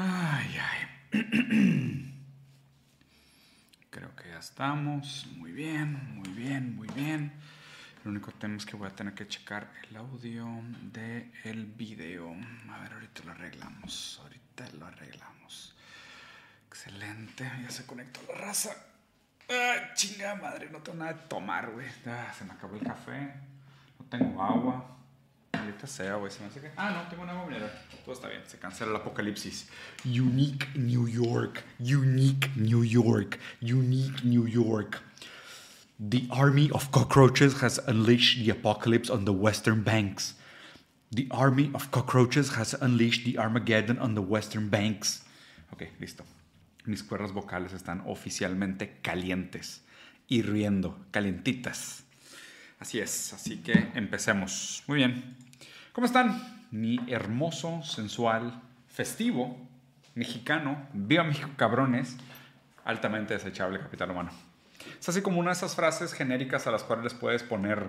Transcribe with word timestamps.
Ay, 0.00 0.56
ay. 0.60 0.80
Creo 3.90 4.14
que 4.14 4.28
ya 4.28 4.38
estamos. 4.38 5.26
Muy 5.36 5.50
bien, 5.50 6.14
muy 6.14 6.28
bien, 6.28 6.76
muy 6.76 6.86
bien. 6.94 7.32
El 8.04 8.10
único 8.12 8.30
tema 8.30 8.56
es 8.56 8.64
que 8.64 8.76
voy 8.76 8.86
a 8.86 8.94
tener 8.94 9.14
que 9.14 9.26
checar 9.26 9.68
el 9.90 9.96
audio 9.96 10.46
del 10.92 11.32
el 11.42 11.66
video. 11.66 12.30
A 12.70 12.78
ver, 12.78 12.92
ahorita 12.92 13.24
lo 13.24 13.32
arreglamos. 13.32 14.20
Ahorita 14.22 14.68
lo 14.78 14.86
arreglamos. 14.86 15.74
Excelente. 16.68 17.50
Ya 17.60 17.70
se 17.70 17.84
conectó 17.84 18.20
la 18.28 18.38
raza. 18.38 18.76
Ay, 19.48 19.80
chinga 19.94 20.36
madre, 20.36 20.70
no 20.70 20.78
tengo 20.78 20.98
nada 20.98 21.14
de 21.14 21.22
tomar, 21.26 21.72
güey. 21.72 21.88
Ah, 22.06 22.32
se 22.38 22.44
me 22.44 22.52
acabó 22.52 22.76
el 22.76 22.84
café. 22.84 23.34
No 23.98 24.06
tengo 24.08 24.40
agua. 24.40 24.97
Ahorita 25.68 25.86
sea, 25.86 26.14
güey. 26.14 26.30
Se 26.32 26.40
me 26.40 26.46
hace 26.46 26.60
que. 26.60 26.70
Ah, 26.78 26.90
no, 26.90 27.10
tengo 27.10 27.24
una 27.24 27.34
mineral. 27.44 27.70
Todo 28.02 28.14
está 28.14 28.28
bien. 28.28 28.40
Se 28.46 28.58
cancela 28.58 28.90
el 28.90 28.96
apocalipsis. 28.96 29.68
Unique 30.02 30.66
New 30.74 31.06
York. 31.06 31.62
Unique 31.78 32.50
New 32.56 32.82
York. 32.82 33.38
Unique 33.60 34.24
New 34.24 34.46
York. 34.46 34.98
The 36.00 36.26
army 36.30 36.70
of 36.72 36.90
cockroaches 36.90 37.60
has 37.62 37.78
unleashed 37.86 38.42
the 38.42 38.50
apocalypse 38.50 39.10
on 39.10 39.26
the 39.26 39.32
western 39.32 39.82
banks. 39.82 40.36
The 41.10 41.28
army 41.30 41.70
of 41.74 41.90
cockroaches 41.90 42.54
has 42.54 42.74
unleashed 42.74 43.26
the 43.26 43.38
Armageddon 43.38 43.98
on 43.98 44.14
the 44.14 44.22
western 44.22 44.70
banks. 44.70 45.22
Ok, 45.72 45.84
listo. 46.00 46.24
Mis 46.86 47.02
cuerdas 47.02 47.32
vocales 47.32 47.74
están 47.74 48.02
oficialmente 48.06 49.00
calientes, 49.02 49.82
hirviendo, 50.28 50.96
calientitas. 51.10 52.04
Así 52.78 53.00
es, 53.00 53.32
así 53.32 53.58
que 53.58 53.90
empecemos. 53.94 54.84
Muy 54.86 54.98
bien. 54.98 55.47
¿Cómo 55.98 56.06
están? 56.06 56.40
Mi 56.70 57.00
hermoso, 57.08 57.82
sensual, 57.82 58.62
festivo, 58.86 59.58
mexicano, 60.14 60.86
viva 60.92 61.24
México 61.24 61.50
cabrones, 61.56 62.16
altamente 62.84 63.34
desechable 63.34 63.80
capital 63.80 64.12
humano. 64.12 64.30
Es 65.00 65.08
así 65.08 65.22
como 65.22 65.40
una 65.40 65.50
de 65.50 65.54
esas 65.54 65.74
frases 65.74 66.12
genéricas 66.12 66.68
a 66.68 66.70
las 66.70 66.84
cuales 66.84 67.02
les 67.02 67.14
puedes 67.14 67.42
poner 67.42 67.88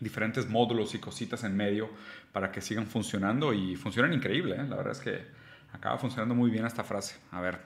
diferentes 0.00 0.48
módulos 0.48 0.96
y 0.96 0.98
cositas 0.98 1.44
en 1.44 1.56
medio 1.56 1.88
para 2.32 2.50
que 2.50 2.60
sigan 2.60 2.88
funcionando 2.88 3.54
y 3.54 3.76
funcionan 3.76 4.12
increíble. 4.12 4.56
¿eh? 4.56 4.64
La 4.64 4.74
verdad 4.74 4.94
es 4.94 5.00
que 5.00 5.24
acaba 5.72 5.98
funcionando 5.98 6.34
muy 6.34 6.50
bien 6.50 6.66
esta 6.66 6.82
frase. 6.82 7.14
A 7.30 7.40
ver, 7.40 7.60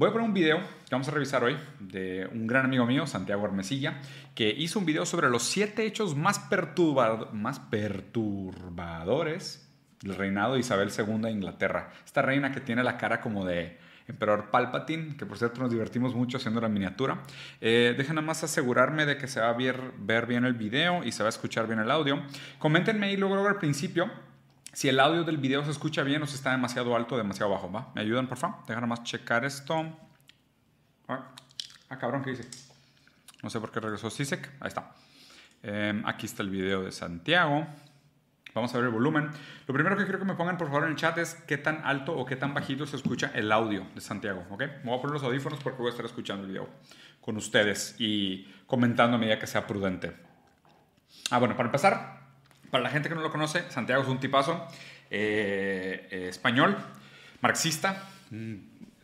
voy 0.00 0.08
a 0.08 0.12
poner 0.12 0.26
un 0.26 0.32
video 0.32 0.60
que 0.60 0.92
vamos 0.92 1.08
a 1.08 1.10
revisar 1.10 1.44
hoy 1.44 1.58
de 1.78 2.26
un 2.32 2.46
gran 2.46 2.64
amigo 2.64 2.86
mío, 2.86 3.06
Santiago 3.06 3.44
Hermesilla, 3.44 4.00
que 4.34 4.48
hizo 4.48 4.78
un 4.78 4.86
video 4.86 5.04
sobre 5.04 5.28
los 5.28 5.42
siete 5.42 5.84
hechos 5.84 6.16
más, 6.16 6.38
perturbado, 6.38 7.28
más 7.34 7.60
perturbadores 7.60 9.70
del 10.00 10.14
reinado 10.14 10.54
de 10.54 10.60
Isabel 10.60 10.88
II 10.88 11.20
de 11.20 11.30
Inglaterra. 11.30 11.90
Esta 12.02 12.22
reina 12.22 12.50
que 12.50 12.60
tiene 12.60 12.82
la 12.82 12.96
cara 12.96 13.20
como 13.20 13.44
de 13.44 13.76
emperador 14.08 14.50
Palpatine, 14.50 15.18
que 15.18 15.26
por 15.26 15.36
cierto 15.36 15.60
nos 15.60 15.70
divertimos 15.70 16.14
mucho 16.14 16.38
haciendo 16.38 16.62
la 16.62 16.70
miniatura. 16.70 17.20
Eh, 17.60 17.94
dejen 17.94 18.14
nada 18.14 18.26
más 18.26 18.42
asegurarme 18.42 19.04
de 19.04 19.18
que 19.18 19.28
se 19.28 19.40
va 19.40 19.50
a 19.50 19.52
ver, 19.52 19.92
ver, 19.98 20.24
bien 20.24 20.46
el 20.46 20.54
video 20.54 21.04
y 21.04 21.12
se 21.12 21.22
va 21.22 21.28
a 21.28 21.28
escuchar 21.28 21.66
bien 21.66 21.78
el 21.78 21.90
audio. 21.90 22.22
Coméntenme 22.58 23.08
ahí 23.08 23.18
luego, 23.18 23.34
luego 23.34 23.50
al 23.50 23.58
principio 23.58 24.10
si 24.72 24.88
el 24.88 25.00
audio 25.00 25.24
del 25.24 25.38
video 25.38 25.64
se 25.64 25.70
escucha 25.70 26.02
bien 26.02 26.22
o 26.22 26.26
si 26.26 26.34
está 26.34 26.50
demasiado 26.50 26.94
alto 26.94 27.14
o 27.14 27.18
demasiado 27.18 27.50
bajo. 27.50 27.70
¿va? 27.70 27.90
¿Me 27.94 28.02
ayudan, 28.02 28.28
por 28.28 28.38
favor? 28.38 28.58
Nada 28.68 28.86
más 28.86 29.02
checar 29.02 29.44
esto. 29.44 29.84
Ah, 31.08 31.32
ah, 31.88 31.98
cabrón, 31.98 32.22
¿qué 32.22 32.30
dice? 32.30 32.48
No 33.42 33.50
sé 33.50 33.58
por 33.60 33.70
qué 33.72 33.80
regresó 33.80 34.10
Sisek. 34.10 34.50
Ahí 34.60 34.68
está. 34.68 34.92
Eh, 35.62 36.02
aquí 36.06 36.26
está 36.26 36.42
el 36.42 36.50
video 36.50 36.82
de 36.82 36.92
Santiago. 36.92 37.66
Vamos 38.54 38.74
a 38.74 38.78
ver 38.78 38.86
el 38.86 38.92
volumen. 38.92 39.30
Lo 39.66 39.74
primero 39.74 39.96
que 39.96 40.04
quiero 40.04 40.18
que 40.18 40.24
me 40.24 40.34
pongan 40.34 40.58
por 40.58 40.68
favor 40.68 40.84
en 40.84 40.90
el 40.90 40.96
chat 40.96 41.16
es 41.18 41.34
qué 41.46 41.56
tan 41.56 41.82
alto 41.84 42.16
o 42.16 42.24
qué 42.24 42.36
tan 42.36 42.52
bajito 42.54 42.86
se 42.86 42.96
escucha 42.96 43.30
el 43.34 43.50
audio 43.52 43.86
de 43.94 44.00
Santiago. 44.00 44.44
¿ok? 44.50 44.60
Me 44.60 44.90
voy 44.90 44.98
a 44.98 45.00
poner 45.00 45.14
los 45.14 45.22
audífonos 45.22 45.60
porque 45.62 45.78
voy 45.78 45.88
a 45.88 45.90
estar 45.90 46.04
escuchando 46.04 46.44
el 46.44 46.50
video 46.50 46.68
con 47.20 47.36
ustedes 47.36 47.94
y 47.98 48.52
comentando 48.66 49.16
a 49.16 49.20
medida 49.20 49.38
que 49.38 49.46
sea 49.46 49.66
prudente. 49.66 50.16
Ah, 51.30 51.38
bueno, 51.38 51.56
para 51.56 51.68
empezar, 51.68 52.19
para 52.70 52.82
la 52.82 52.90
gente 52.90 53.08
que 53.08 53.14
no 53.14 53.20
lo 53.20 53.30
conoce, 53.30 53.70
Santiago 53.70 54.02
es 54.02 54.08
un 54.08 54.20
tipazo 54.20 54.66
eh, 55.10 56.08
eh, 56.10 56.28
español, 56.28 56.76
marxista, 57.40 58.08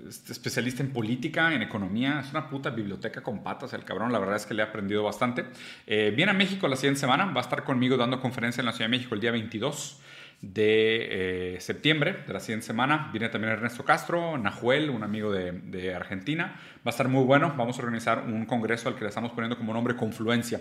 especialista 0.08 0.82
en 0.82 0.92
política, 0.92 1.52
en 1.52 1.62
economía, 1.62 2.20
es 2.20 2.30
una 2.30 2.48
puta 2.48 2.70
biblioteca 2.70 3.22
con 3.22 3.42
patas 3.42 3.72
el 3.72 3.84
cabrón, 3.84 4.12
la 4.12 4.18
verdad 4.18 4.36
es 4.36 4.46
que 4.46 4.54
le 4.54 4.62
he 4.62 4.66
aprendido 4.66 5.02
bastante. 5.02 5.44
Eh, 5.86 6.12
viene 6.14 6.32
a 6.32 6.34
México 6.34 6.68
la 6.68 6.76
siguiente 6.76 7.00
semana, 7.00 7.26
va 7.26 7.40
a 7.40 7.44
estar 7.44 7.64
conmigo 7.64 7.96
dando 7.96 8.20
conferencia 8.20 8.60
en 8.60 8.66
la 8.66 8.72
Ciudad 8.72 8.86
de 8.90 8.96
México 8.96 9.14
el 9.14 9.20
día 9.20 9.30
22 9.30 10.00
de 10.42 11.54
eh, 11.56 11.60
septiembre 11.60 12.24
de 12.26 12.32
la 12.32 12.40
siguiente 12.40 12.66
semana. 12.66 13.08
Viene 13.10 13.28
también 13.30 13.54
Ernesto 13.54 13.84
Castro, 13.84 14.36
Nahuel, 14.36 14.90
un 14.90 15.02
amigo 15.02 15.32
de, 15.32 15.52
de, 15.52 15.94
Argentina. 15.94 16.60
Va 16.78 16.82
a 16.86 16.90
estar 16.90 17.08
muy 17.08 17.24
bueno. 17.24 17.54
Vamos 17.56 17.78
a 17.78 17.82
organizar 17.82 18.24
un 18.26 18.44
congreso 18.44 18.88
al 18.88 18.96
que 18.96 19.02
le 19.02 19.08
estamos 19.08 19.32
poniendo 19.32 19.56
como 19.56 19.72
nombre 19.72 19.96
Confluencia, 19.96 20.60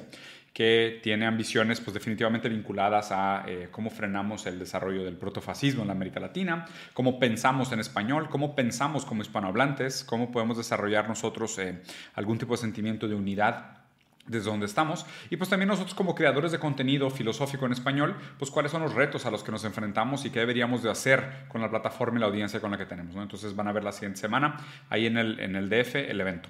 que 0.56 1.02
tiene 1.04 1.26
ambiciones 1.26 1.82
pues 1.82 1.94
definitivamente 1.94 2.48
vinculadas 2.48 3.12
a 3.12 3.44
eh, 3.46 3.68
cómo 3.72 3.90
frenamos 3.90 4.46
el 4.46 4.58
desarrollo 4.58 5.04
del 5.04 5.18
protofascismo 5.18 5.82
en 5.82 5.88
la 5.88 5.94
América 5.94 6.22
Latina, 6.22 6.66
cómo 6.94 7.20
pensamos 7.20 7.74
en 7.74 7.82
español, 7.82 8.30
cómo 8.30 8.56
pensamos 8.56 9.04
como 9.04 9.22
hispanohablantes, 9.22 10.06
cómo 10.06 10.32
podemos 10.32 10.56
desarrollar 10.56 11.10
nosotros 11.10 11.60
eh, 11.60 11.82
algún 12.14 12.38
tipo 12.38 12.54
de 12.54 12.62
sentimiento 12.62 13.10
de 13.10 13.16
unidad 13.16 13.80
desde 14.28 14.50
donde 14.50 14.66
estamos. 14.66 15.06
Y 15.30 15.36
pues 15.36 15.50
también 15.50 15.68
nosotros 15.68 15.94
como 15.94 16.16
creadores 16.16 16.54
de 16.54 16.60
contenido 16.60 17.10
filosófico 17.10 17.66
en 17.66 17.74
español, 17.74 18.16
pues 18.40 18.50
cuáles 18.50 18.72
son 18.72 18.82
los 18.82 18.94
retos 18.94 19.26
a 19.26 19.32
los 19.32 19.44
que 19.44 19.52
nos 19.52 19.66
enfrentamos 19.66 20.24
y 20.24 20.30
qué 20.30 20.40
deberíamos 20.40 20.82
de 20.82 20.90
hacer 20.90 21.48
con 21.50 21.60
la 21.60 21.70
plataforma 21.70 22.18
y 22.18 22.22
la 22.22 22.28
audiencia 22.28 22.62
con 22.62 22.72
la 22.72 22.78
que 22.78 22.86
tenemos. 22.86 23.14
¿no? 23.14 23.22
Entonces 23.22 23.58
van 23.58 23.68
a 23.68 23.74
ver 23.74 23.84
la 23.84 23.92
siguiente 23.92 24.22
semana 24.22 24.56
ahí 24.90 25.06
en 25.06 25.18
el, 25.18 25.38
en 25.42 25.58
el 25.58 25.68
DF 25.68 25.96
el 25.96 26.22
evento. 26.22 26.48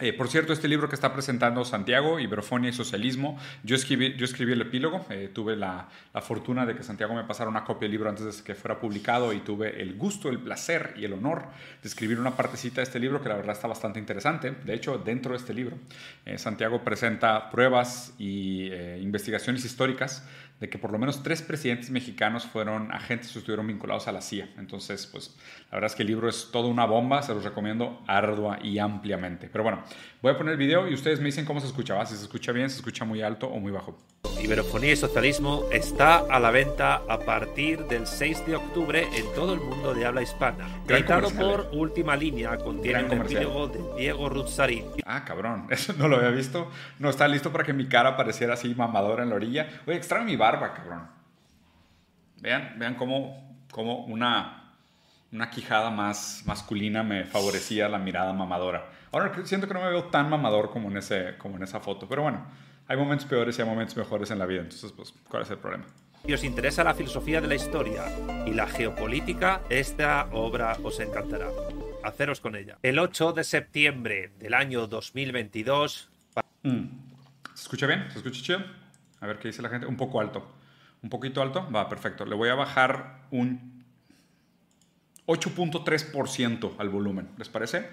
Eh, 0.00 0.12
por 0.14 0.28
cierto, 0.28 0.52
este 0.52 0.68
libro 0.68 0.88
que 0.88 0.94
está 0.94 1.12
presentando 1.12 1.64
Santiago, 1.66 2.18
Iberofonia 2.18 2.70
y 2.70 2.72
Socialismo, 2.72 3.38
yo 3.62 3.76
escribí, 3.76 4.16
yo 4.16 4.24
escribí 4.24 4.52
el 4.52 4.62
epílogo, 4.62 5.04
eh, 5.10 5.30
tuve 5.32 5.54
la, 5.54 5.88
fortuna 6.22 6.64
de 6.64 6.74
que 6.74 6.82
Santiago 6.82 7.14
me 7.14 7.24
pasara 7.24 7.50
una 7.50 7.62
copia 7.62 7.82
del 7.82 7.92
libro 7.92 8.08
antes 8.08 8.38
de 8.38 8.42
que 8.42 8.54
fuera 8.54 8.80
publicado 8.80 9.32
y 9.32 9.40
tuve 9.40 9.82
el 9.82 9.94
gusto, 9.94 10.28
el 10.30 10.38
placer 10.38 10.94
y 10.96 11.04
el 11.04 11.12
honor 11.12 11.44
de 11.82 11.88
escribir 11.88 12.18
una 12.18 12.36
partecita 12.36 12.76
de 12.76 12.84
este 12.84 12.98
libro 12.98 13.22
que 13.22 13.28
la 13.28 13.36
verdad 13.36 13.54
está 13.54 13.68
bastante 13.68 13.98
interesante. 13.98 14.50
De 14.50 14.74
hecho, 14.74 14.98
dentro 14.98 15.32
de 15.32 15.38
este 15.38 15.52
libro, 15.52 15.76
eh, 16.24 16.38
Santiago 16.38 16.82
presenta 16.82 17.50
pruebas 17.50 18.14
y 18.18 18.72
investigaciones 18.72 19.64
históricas 19.64 20.24
de 20.62 20.70
que 20.70 20.78
por 20.78 20.92
lo 20.92 20.98
menos 21.00 21.24
tres 21.24 21.42
presidentes 21.42 21.90
mexicanos 21.90 22.46
fueron 22.46 22.92
agentes 22.92 23.34
o 23.34 23.40
estuvieron 23.40 23.66
vinculados 23.66 24.06
a 24.06 24.12
la 24.12 24.20
CIA. 24.20 24.48
Entonces, 24.58 25.08
pues 25.08 25.34
la 25.72 25.78
verdad 25.78 25.90
es 25.90 25.96
que 25.96 26.02
el 26.04 26.06
libro 26.06 26.28
es 26.28 26.50
toda 26.52 26.68
una 26.68 26.86
bomba, 26.86 27.20
se 27.20 27.34
los 27.34 27.42
recomiendo 27.42 28.00
ardua 28.06 28.60
y 28.62 28.78
ampliamente. 28.78 29.48
Pero 29.50 29.64
bueno, 29.64 29.82
voy 30.22 30.30
a 30.30 30.38
poner 30.38 30.52
el 30.52 30.58
video 30.58 30.88
y 30.88 30.94
ustedes 30.94 31.18
me 31.18 31.26
dicen 31.26 31.44
cómo 31.44 31.58
se 31.58 31.66
escucha, 31.66 32.06
si 32.06 32.14
se 32.14 32.22
escucha 32.22 32.52
bien, 32.52 32.70
se 32.70 32.76
escucha 32.76 33.04
muy 33.04 33.22
alto 33.22 33.48
o 33.48 33.58
muy 33.58 33.72
bajo. 33.72 33.98
Iberofonía 34.42 34.92
y 34.92 34.96
Socialismo 34.96 35.64
está 35.70 36.18
a 36.18 36.40
la 36.40 36.50
venta 36.50 37.02
a 37.08 37.18
partir 37.20 37.84
del 37.86 38.06
6 38.06 38.46
de 38.46 38.56
octubre 38.56 39.08
en 39.14 39.32
todo 39.34 39.54
el 39.54 39.60
mundo 39.60 39.94
de 39.94 40.04
habla 40.04 40.20
hispana. 40.22 40.68
Editado 40.88 41.30
por 41.30 41.70
Última 41.72 42.16
Línea, 42.16 42.56
contiene 42.58 43.04
un 43.04 43.12
epílogo 43.12 43.68
de 43.68 43.80
Diego 43.96 44.28
Ruzzari. 44.28 44.84
Ah, 45.06 45.24
cabrón, 45.24 45.66
eso 45.70 45.92
no 45.96 46.08
lo 46.08 46.16
había 46.16 46.30
visto. 46.30 46.70
No 46.98 47.08
está 47.08 47.28
listo 47.28 47.52
para 47.52 47.64
que 47.64 47.72
mi 47.72 47.86
cara 47.86 48.16
pareciera 48.16 48.54
así 48.54 48.74
mamadora 48.74 49.22
en 49.22 49.30
la 49.30 49.36
orilla. 49.36 49.68
Oye, 49.86 49.96
extraño 49.96 50.24
mi 50.24 50.36
barba, 50.36 50.74
cabrón. 50.74 51.08
Vean, 52.40 52.74
vean 52.78 52.96
cómo, 52.96 53.64
cómo 53.70 54.04
una, 54.06 54.74
una 55.30 55.50
quijada 55.50 55.90
más 55.90 56.42
masculina 56.46 57.04
me 57.04 57.24
favorecía 57.24 57.88
la 57.88 57.98
mirada 57.98 58.32
mamadora. 58.32 58.88
Ahora 59.12 59.32
siento 59.44 59.68
que 59.68 59.74
no 59.74 59.80
me 59.80 59.88
veo 59.88 60.04
tan 60.04 60.28
mamador 60.28 60.70
como 60.70 60.90
en, 60.90 60.96
ese, 60.96 61.36
como 61.38 61.56
en 61.56 61.62
esa 61.62 61.78
foto, 61.78 62.08
pero 62.08 62.22
bueno 62.22 62.71
hay 62.92 62.98
momentos 62.98 63.26
peores 63.26 63.58
y 63.58 63.62
hay 63.62 63.66
momentos 63.66 63.96
mejores 63.96 64.30
en 64.30 64.38
la 64.38 64.44
vida. 64.44 64.60
Entonces, 64.60 64.92
pues, 64.92 65.14
¿cuál 65.26 65.44
es 65.44 65.50
el 65.50 65.56
problema? 65.56 65.86
Si 66.26 66.32
os 66.34 66.44
interesa 66.44 66.84
la 66.84 66.92
filosofía 66.92 67.40
de 67.40 67.46
la 67.48 67.54
historia 67.54 68.04
y 68.46 68.50
la 68.52 68.66
geopolítica, 68.66 69.62
esta 69.70 70.28
obra 70.30 70.76
os 70.82 71.00
encantará. 71.00 71.48
Haceros 72.04 72.40
con 72.40 72.54
ella. 72.54 72.76
El 72.82 72.98
8 72.98 73.32
de 73.32 73.44
septiembre 73.44 74.32
del 74.38 74.52
año 74.52 74.86
2022. 74.88 76.10
Mm. 76.64 76.84
¿Se 77.54 77.62
escucha 77.62 77.86
bien? 77.86 78.04
¿Se 78.12 78.18
escucha 78.18 78.42
chido? 78.42 78.58
A 79.20 79.26
ver 79.26 79.38
qué 79.38 79.48
dice 79.48 79.62
la 79.62 79.70
gente. 79.70 79.86
Un 79.86 79.96
poco 79.96 80.20
alto. 80.20 80.46
¿Un 81.02 81.08
poquito 81.08 81.40
alto? 81.40 81.66
Va, 81.74 81.88
perfecto. 81.88 82.26
Le 82.26 82.34
voy 82.34 82.50
a 82.50 82.54
bajar 82.54 83.22
un 83.30 83.84
8.3% 85.26 86.74
al 86.76 86.90
volumen. 86.90 87.30
¿Les 87.38 87.48
parece? 87.48 87.88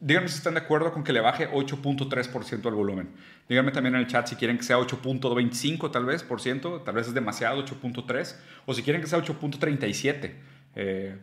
Díganme 0.00 0.28
si 0.28 0.36
están 0.36 0.54
de 0.54 0.60
acuerdo 0.60 0.92
con 0.92 1.04
que 1.04 1.12
le 1.12 1.20
baje 1.20 1.50
8.3% 1.50 2.66
al 2.66 2.74
volumen. 2.74 3.10
Díganme 3.48 3.70
también 3.70 3.94
en 3.94 4.00
el 4.00 4.06
chat 4.06 4.26
si 4.26 4.36
quieren 4.36 4.56
que 4.56 4.62
sea 4.62 4.78
8.25 4.78 5.90
tal 5.90 6.06
vez 6.06 6.22
por 6.22 6.40
ciento, 6.40 6.80
tal 6.80 6.94
vez 6.94 7.08
es 7.08 7.14
demasiado 7.14 7.62
8.3, 7.62 8.36
o 8.64 8.72
si 8.72 8.82
quieren 8.82 9.02
que 9.02 9.08
sea 9.08 9.18
8.37. 9.18 10.32
Eh, 10.74 11.18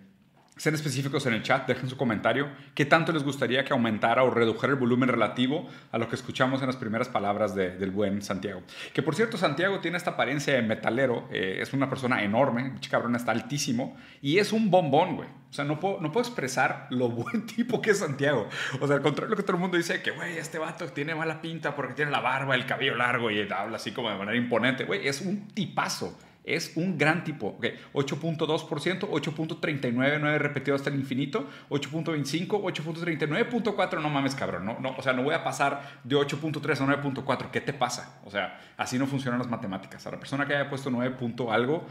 sean 0.58 0.76
específicos 0.76 1.26
en 1.26 1.34
el 1.34 1.44
chat, 1.44 1.68
dejen 1.68 1.90
su 1.90 1.98
comentario. 1.98 2.50
¿Qué 2.74 2.86
tanto 2.86 3.12
les 3.12 3.24
gustaría 3.24 3.64
que 3.64 3.74
aumentara 3.74 4.24
o 4.24 4.30
redujera 4.30 4.74
el 4.74 4.80
volumen 4.80 5.10
relativo 5.10 5.68
a 5.92 5.98
lo 5.98 6.10
que 6.10 6.16
escuchamos 6.16 6.62
en 6.62 6.68
las 6.68 6.76
primeras 6.76 7.10
palabras 7.10 7.56
del 7.56 7.92
buen 7.92 8.22
Santiago? 8.22 8.62
Que 8.94 9.02
por 9.02 9.16
cierto, 9.16 9.38
Santiago 9.38 9.80
tiene 9.80 9.98
esta 9.98 10.12
apariencia 10.12 10.54
de 10.54 10.62
metalero, 10.62 11.28
eh, 11.32 11.60
es 11.62 11.74
una 11.74 11.90
persona 11.90 12.24
enorme, 12.24 12.74
el 12.82 12.90
cabrón 12.90 13.16
está 13.16 13.32
altísimo 13.32 13.96
y 14.22 14.40
es 14.40 14.52
un 14.52 14.70
bombón, 14.70 15.16
güey. 15.16 15.30
O 15.50 15.54
sea, 15.54 15.64
no 15.64 15.80
puedo, 15.80 16.02
no 16.02 16.12
puedo 16.12 16.28
expresar 16.28 16.88
lo 16.90 17.10
buen 17.10 17.46
tipo 17.46 17.82
que 17.82 17.92
es 17.92 18.00
Santiago. 18.00 18.50
O 18.80 18.88
sea, 18.88 18.98
al 18.98 19.02
contrario 19.02 19.30
de 19.30 19.32
lo 19.32 19.38
que 19.38 19.44
todo 19.44 19.56
el 19.56 19.62
mundo 19.62 19.78
dice, 19.78 20.02
que, 20.02 20.12
güey, 20.12 20.38
este 20.38 20.58
vato 20.58 20.86
tiene 20.88 21.16
mala 21.16 21.42
pinta 21.42 21.76
porque 21.76 21.94
tiene 21.94 22.12
la 22.12 22.20
barba, 22.20 22.56
el 22.56 22.66
cabello 22.66 22.96
largo 22.96 23.32
y 23.32 23.42
habla 23.42 23.78
así 23.78 23.92
como 23.92 24.10
de 24.10 24.18
manera 24.18 24.38
imponente. 24.38 24.84
Güey, 24.84 25.08
es 25.08 25.22
un 25.22 25.48
tipazo 25.50 26.18
es 26.48 26.76
un 26.76 26.98
gran 26.98 27.24
tipo. 27.24 27.48
Okay. 27.58 27.76
8.2%, 27.94 29.10
8.399 29.10 30.38
repetido 30.38 30.76
hasta 30.76 30.90
el 30.90 30.96
infinito, 30.96 31.48
8.25, 31.70 32.48
8.39.4, 32.48 34.02
no 34.02 34.10
mames, 34.10 34.34
cabrón. 34.34 34.66
No, 34.66 34.80
no, 34.80 34.96
o 34.98 35.02
sea, 35.02 35.14
no 35.14 35.24
voy 35.24 35.36
a 35.36 35.44
pasar 35.44 36.00
de 36.04 36.16
8.3 36.16 36.82
a 36.82 37.02
9.4. 37.02 37.52
¿Qué 37.52 37.62
te 37.62 37.74
pasa? 37.74 38.20
O 38.26 38.32
sea, 38.32 38.60
así 38.78 38.98
no 38.98 39.06
funcionan 39.06 39.40
las 39.40 39.50
matemáticas. 39.50 40.08
A 40.08 40.12
la 40.12 40.20
persona 40.20 40.48
que 40.48 40.56
haya 40.56 40.70
puesto 40.70 40.90
9. 40.90 41.18
algo, 41.52 41.86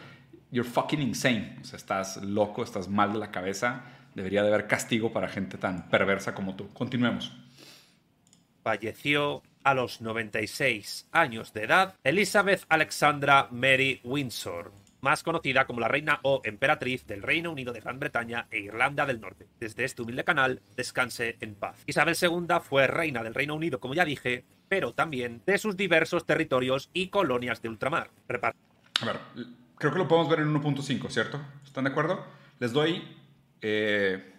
you're 0.51 0.69
fucking 0.69 1.03
insane. 1.03 1.59
O 1.61 1.65
sea, 1.65 1.77
estás 1.77 2.17
loco, 2.23 2.63
estás 2.63 2.89
mal 2.89 3.13
de 3.13 3.19
la 3.19 3.31
cabeza. 3.31 3.85
Debería 4.15 4.43
de 4.43 4.49
haber 4.49 4.67
castigo 4.67 5.13
para 5.13 5.29
gente 5.29 5.59
tan 5.59 5.91
perversa 5.91 6.35
como 6.35 6.57
tú. 6.57 6.69
Continuemos. 6.73 7.33
Falleció 8.63 9.43
a 9.67 9.75
los 9.75 10.01
96 10.01 11.09
años 11.11 11.53
de 11.53 11.65
edad 11.65 11.97
Elizabeth 12.05 12.65
Alexandra 12.69 13.49
Mary 13.51 14.01
Windsor, 14.05 14.73
más 15.01 15.25
conocida 15.25 15.67
como 15.67 15.81
la 15.81 15.89
reina 15.89 16.21
o 16.23 16.41
emperatriz 16.45 17.05
del 17.05 17.21
Reino 17.21 17.51
Unido 17.51 17.73
de 17.73 17.81
Gran 17.81 17.99
Bretaña 17.99 18.47
e 18.53 18.61
Irlanda 18.61 19.05
del 19.07 19.21
Norte. 19.21 19.49
Desde 19.59 19.85
este 19.85 20.03
humilde 20.03 20.23
canal, 20.23 20.63
descanse 20.77 21.37
en 21.41 21.57
paz. 21.57 21.83
Isabel 21.87 22.17
II 22.21 22.47
fue 22.63 22.87
reina 22.87 23.25
del 23.25 23.35
Reino 23.35 23.57
Unido, 23.57 23.81
como 23.81 23.95
ya 23.95 24.05
dije, 24.05 24.45
pero 24.69 24.95
también 24.95 25.43
de 25.45 25.59
sus 25.59 25.77
diversos 25.77 26.25
territorios 26.25 26.89
y 26.93 27.09
colonias 27.09 27.61
de 27.61 27.69
ultramar. 27.69 28.11
A 28.29 29.05
ver, 29.05 29.19
creo 29.79 29.93
que 29.93 29.99
lo 29.99 30.07
podemos 30.07 30.31
ver 30.31 30.41
en 30.41 30.55
1.5, 30.55 31.11
¿cierto? 31.11 31.41
¿Están 31.65 31.85
de 31.85 31.91
acuerdo? 31.91 32.25
Les 32.61 32.73
doy... 32.73 33.03
Eh 33.63 34.36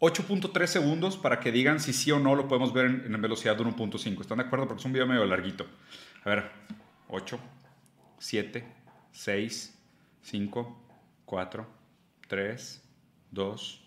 8.3 0.00 0.66
segundos 0.66 1.18
para 1.18 1.40
que 1.40 1.52
digan 1.52 1.78
si 1.78 1.92
sí 1.92 2.10
o 2.10 2.18
no 2.18 2.34
lo 2.34 2.48
podemos 2.48 2.72
ver 2.72 2.86
en, 2.86 3.20
velocidad 3.20 3.54
de 3.56 3.64
1.5. 3.64 4.20
¿Están 4.20 4.38
de 4.38 4.44
acuerdo? 4.44 4.66
Porque 4.66 4.80
es 4.80 4.86
un 4.86 4.94
video 4.94 5.06
medio 5.06 5.26
larguito. 5.26 5.66
A 6.24 6.30
ver, 6.30 6.50
8, 7.08 7.38
7, 8.18 8.64
6, 9.12 9.78
5, 10.22 10.82
4, 11.26 11.66
3, 12.28 12.82
2, 13.30 13.84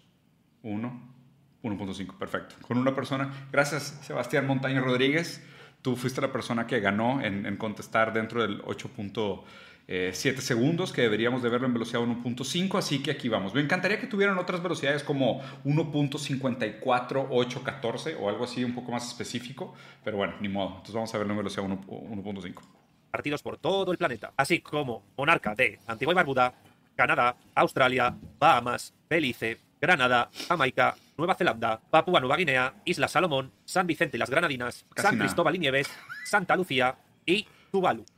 1, 0.62 1.14
1.5. 1.64 2.18
Perfecto. 2.20 2.56
Con 2.62 2.78
una 2.78 2.94
persona. 2.94 3.48
Gracias, 3.52 4.00
Sebastián 4.04 4.46
Montaño 4.46 4.82
Rodríguez. 4.82 5.44
Tú 5.82 5.96
fuiste 5.96 6.22
la 6.22 6.32
persona 6.32 6.68
que 6.68 6.80
ganó 6.80 7.22
en, 7.22 7.58
contestar 7.58 8.14
dentro 8.14 8.44
del 8.44 8.62
8.5 8.62 9.44
7 9.86 9.88
eh, 9.88 10.42
segundos, 10.42 10.94
que 10.94 11.02
deberíamos 11.02 11.44
de 11.44 11.50
verlo 11.50 11.68
en 11.68 11.74
velocidad 11.74 12.00
1.5, 12.02 12.78
así 12.78 13.04
que 13.04 13.12
aquí 13.12 13.28
vamos. 13.28 13.54
Me 13.54 13.60
encantaría 13.62 14.00
que 14.00 14.08
tuvieran 14.08 14.38
otras 14.38 14.64
velocidades 14.64 15.04
como 15.04 15.42
1.54814 15.66 18.16
o 18.20 18.30
algo 18.30 18.46
así 18.46 18.64
un 18.64 18.74
poco 18.74 18.92
más 18.92 19.08
específico, 19.08 19.76
pero 20.04 20.18
bueno, 20.18 20.36
ni 20.40 20.48
modo. 20.48 20.70
Entonces 20.70 20.96
vamos 20.96 21.14
a 21.14 21.18
verlo 21.18 21.34
en 21.34 21.38
velocidad 21.38 21.66
1.5. 21.66 22.62
Partidos 23.12 23.44
por 23.44 23.58
todo 23.58 23.92
el 23.92 23.98
planeta, 23.98 24.32
así 24.38 24.60
como 24.60 25.04
monarca 25.18 25.54
de 25.54 25.80
Antigua 25.86 26.14
y 26.14 26.16
Barbuda, 26.16 26.54
Canadá, 26.96 27.36
Australia, 27.54 28.16
Bahamas, 28.40 28.94
Belice, 29.10 29.60
Granada, 29.82 30.30
Jamaica, 30.48 30.96
Nueva 31.18 31.36
Zelanda, 31.36 31.82
Papúa 31.90 32.22
Nueva 32.22 32.38
Guinea, 32.38 32.74
Isla 32.86 33.10
Salomón, 33.10 33.52
San 33.66 33.86
Vicente 33.86 34.16
y 34.16 34.20
las 34.20 34.30
Granadinas, 34.30 34.86
San 34.96 35.18
Cristóbal 35.18 35.56
y 35.56 35.60
Nieves, 35.60 35.90
Santa 36.24 36.56
Lucía 36.56 36.96
y 37.26 37.46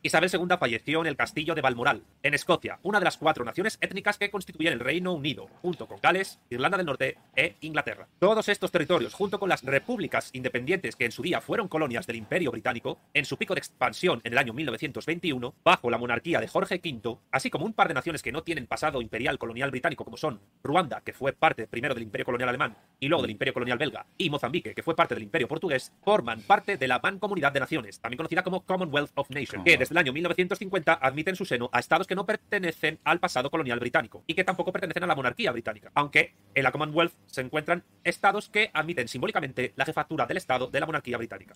Isabel 0.01 0.29
II 0.33 0.57
falleció 0.59 0.99
en 0.99 1.07
el 1.07 1.15
castillo 1.15 1.55
de 1.55 1.61
Balmoral, 1.61 2.03
en 2.23 2.33
Escocia, 2.33 2.77
una 2.83 2.99
de 2.99 3.05
las 3.05 3.15
cuatro 3.15 3.45
naciones 3.45 3.77
étnicas 3.79 4.17
que 4.17 4.29
constituyen 4.29 4.73
el 4.73 4.81
Reino 4.81 5.13
Unido, 5.13 5.47
junto 5.61 5.87
con 5.87 6.01
Gales, 6.01 6.39
Irlanda 6.49 6.75
del 6.75 6.85
Norte 6.85 7.17
e 7.37 7.55
Inglaterra. 7.61 8.09
Todos 8.19 8.49
estos 8.49 8.69
territorios, 8.69 9.13
junto 9.13 9.39
con 9.39 9.47
las 9.47 9.63
repúblicas 9.63 10.29
independientes 10.33 10.97
que 10.97 11.05
en 11.05 11.13
su 11.13 11.21
día 11.21 11.39
fueron 11.39 11.69
colonias 11.69 12.05
del 12.05 12.17
Imperio 12.17 12.51
Británico, 12.51 12.99
en 13.13 13.23
su 13.23 13.37
pico 13.37 13.55
de 13.55 13.59
expansión 13.59 14.19
en 14.25 14.33
el 14.33 14.39
año 14.39 14.51
1921, 14.51 15.55
bajo 15.63 15.89
la 15.89 15.97
monarquía 15.97 16.41
de 16.41 16.49
Jorge 16.49 16.81
V, 16.83 17.17
así 17.31 17.49
como 17.49 17.65
un 17.65 17.71
par 17.71 17.87
de 17.87 17.93
naciones 17.93 18.21
que 18.21 18.33
no 18.33 18.43
tienen 18.43 18.67
pasado 18.67 19.01
imperial 19.01 19.37
colonial 19.37 19.71
británico, 19.71 20.03
como 20.03 20.17
son 20.17 20.41
Ruanda, 20.63 20.99
que 20.99 21.13
fue 21.13 21.31
parte 21.31 21.65
primero 21.65 21.93
del 21.93 22.03
Imperio 22.03 22.25
Colonial 22.25 22.49
Alemán 22.49 22.75
y 22.99 23.07
luego 23.07 23.21
del 23.21 23.31
Imperio 23.31 23.53
Colonial 23.53 23.77
Belga, 23.77 24.05
y 24.17 24.29
Mozambique, 24.29 24.73
que 24.73 24.83
fue 24.83 24.97
parte 24.97 25.13
del 25.13 25.23
Imperio 25.23 25.47
Portugués, 25.47 25.93
forman 26.03 26.41
parte 26.41 26.75
de 26.75 26.87
la 26.89 26.99
Mancomunidad 26.99 27.53
de 27.53 27.61
Naciones, 27.61 28.01
también 28.01 28.17
conocida 28.17 28.43
como 28.43 28.65
Commonwealth 28.65 29.11
of 29.15 29.29
Nations 29.29 29.44
que 29.63 29.77
desde 29.77 29.93
el 29.93 29.97
año 29.97 30.13
1950 30.13 30.93
admite 30.93 31.29
en 31.29 31.35
su 31.35 31.45
seno 31.45 31.69
a 31.71 31.79
estados 31.79 32.07
que 32.07 32.15
no 32.15 32.25
pertenecen 32.25 32.99
al 33.03 33.19
pasado 33.19 33.49
colonial 33.49 33.79
británico 33.79 34.23
y 34.27 34.33
que 34.33 34.43
tampoco 34.43 34.71
pertenecen 34.71 35.03
a 35.03 35.07
la 35.07 35.15
monarquía 35.15 35.51
británica, 35.51 35.91
aunque 35.93 36.33
en 36.53 36.63
la 36.63 36.71
Commonwealth 36.71 37.13
se 37.25 37.41
encuentran 37.41 37.83
estados 38.03 38.49
que 38.49 38.71
admiten 38.73 39.07
simbólicamente 39.07 39.73
la 39.75 39.85
jefatura 39.85 40.25
del 40.25 40.37
estado 40.37 40.67
de 40.67 40.79
la 40.79 40.85
monarquía 40.85 41.17
británica. 41.17 41.53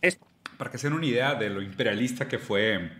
Para 0.57 0.71
que 0.71 0.77
se 0.77 0.87
den 0.87 0.97
una 0.97 1.05
idea 1.05 1.35
de 1.35 1.49
lo 1.49 1.61
imperialista 1.61 2.27
que 2.27 2.39
fue 2.39 2.91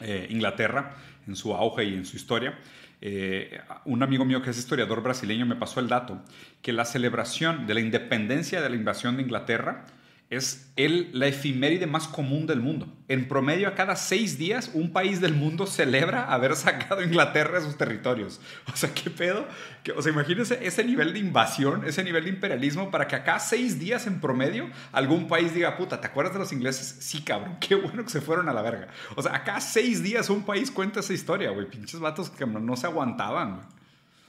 eh, 0.00 0.26
Inglaterra 0.30 0.96
en 1.26 1.36
su 1.36 1.54
auge 1.54 1.84
y 1.84 1.94
en 1.94 2.04
su 2.04 2.16
historia, 2.16 2.58
eh, 3.00 3.60
un 3.84 4.02
amigo 4.02 4.24
mío 4.24 4.40
que 4.40 4.50
es 4.50 4.58
historiador 4.58 5.02
brasileño 5.02 5.44
me 5.44 5.56
pasó 5.56 5.80
el 5.80 5.88
dato 5.88 6.22
que 6.62 6.72
la 6.72 6.84
celebración 6.84 7.66
de 7.66 7.74
la 7.74 7.80
independencia 7.80 8.62
de 8.62 8.70
la 8.70 8.76
invasión 8.76 9.16
de 9.16 9.22
Inglaterra 9.22 9.84
es 10.28 10.72
el, 10.74 11.10
la 11.12 11.28
efiméride 11.28 11.86
más 11.86 12.08
común 12.08 12.46
del 12.46 12.60
mundo. 12.60 12.92
En 13.06 13.28
promedio, 13.28 13.68
a 13.68 13.74
cada 13.74 13.94
seis 13.94 14.38
días, 14.38 14.70
un 14.74 14.92
país 14.92 15.20
del 15.20 15.34
mundo 15.34 15.66
celebra 15.66 16.24
haber 16.24 16.56
sacado 16.56 17.00
a 17.00 17.04
Inglaterra 17.04 17.60
de 17.60 17.64
sus 17.64 17.76
territorios. 17.76 18.40
O 18.72 18.76
sea, 18.76 18.92
¿qué 18.92 19.08
pedo? 19.08 19.46
o 19.96 20.02
sea, 20.02 20.12
imagínense 20.12 20.58
ese 20.66 20.84
nivel 20.84 21.12
de 21.12 21.20
invasión, 21.20 21.86
ese 21.86 22.02
nivel 22.02 22.24
de 22.24 22.30
imperialismo, 22.30 22.90
para 22.90 23.06
que 23.06 23.14
acá 23.14 23.38
seis 23.38 23.78
días 23.78 24.08
en 24.08 24.20
promedio 24.20 24.68
algún 24.90 25.28
país 25.28 25.54
diga, 25.54 25.76
puta, 25.76 26.00
¿te 26.00 26.08
acuerdas 26.08 26.34
de 26.34 26.40
los 26.40 26.52
ingleses? 26.52 26.96
Sí, 27.00 27.22
cabrón, 27.22 27.56
qué 27.60 27.76
bueno 27.76 28.02
que 28.02 28.10
se 28.10 28.20
fueron 28.20 28.48
a 28.48 28.52
la 28.52 28.62
verga. 28.62 28.88
O 29.14 29.22
sea, 29.22 29.36
acá 29.36 29.60
seis 29.60 30.02
días 30.02 30.28
un 30.28 30.44
país 30.44 30.70
cuenta 30.72 31.00
esa 31.00 31.12
historia, 31.12 31.50
güey. 31.50 31.70
Pinches 31.70 32.00
vatos 32.00 32.30
que 32.30 32.44
no 32.46 32.76
se 32.76 32.86
aguantaban, 32.86 33.56
güey. 33.56 33.75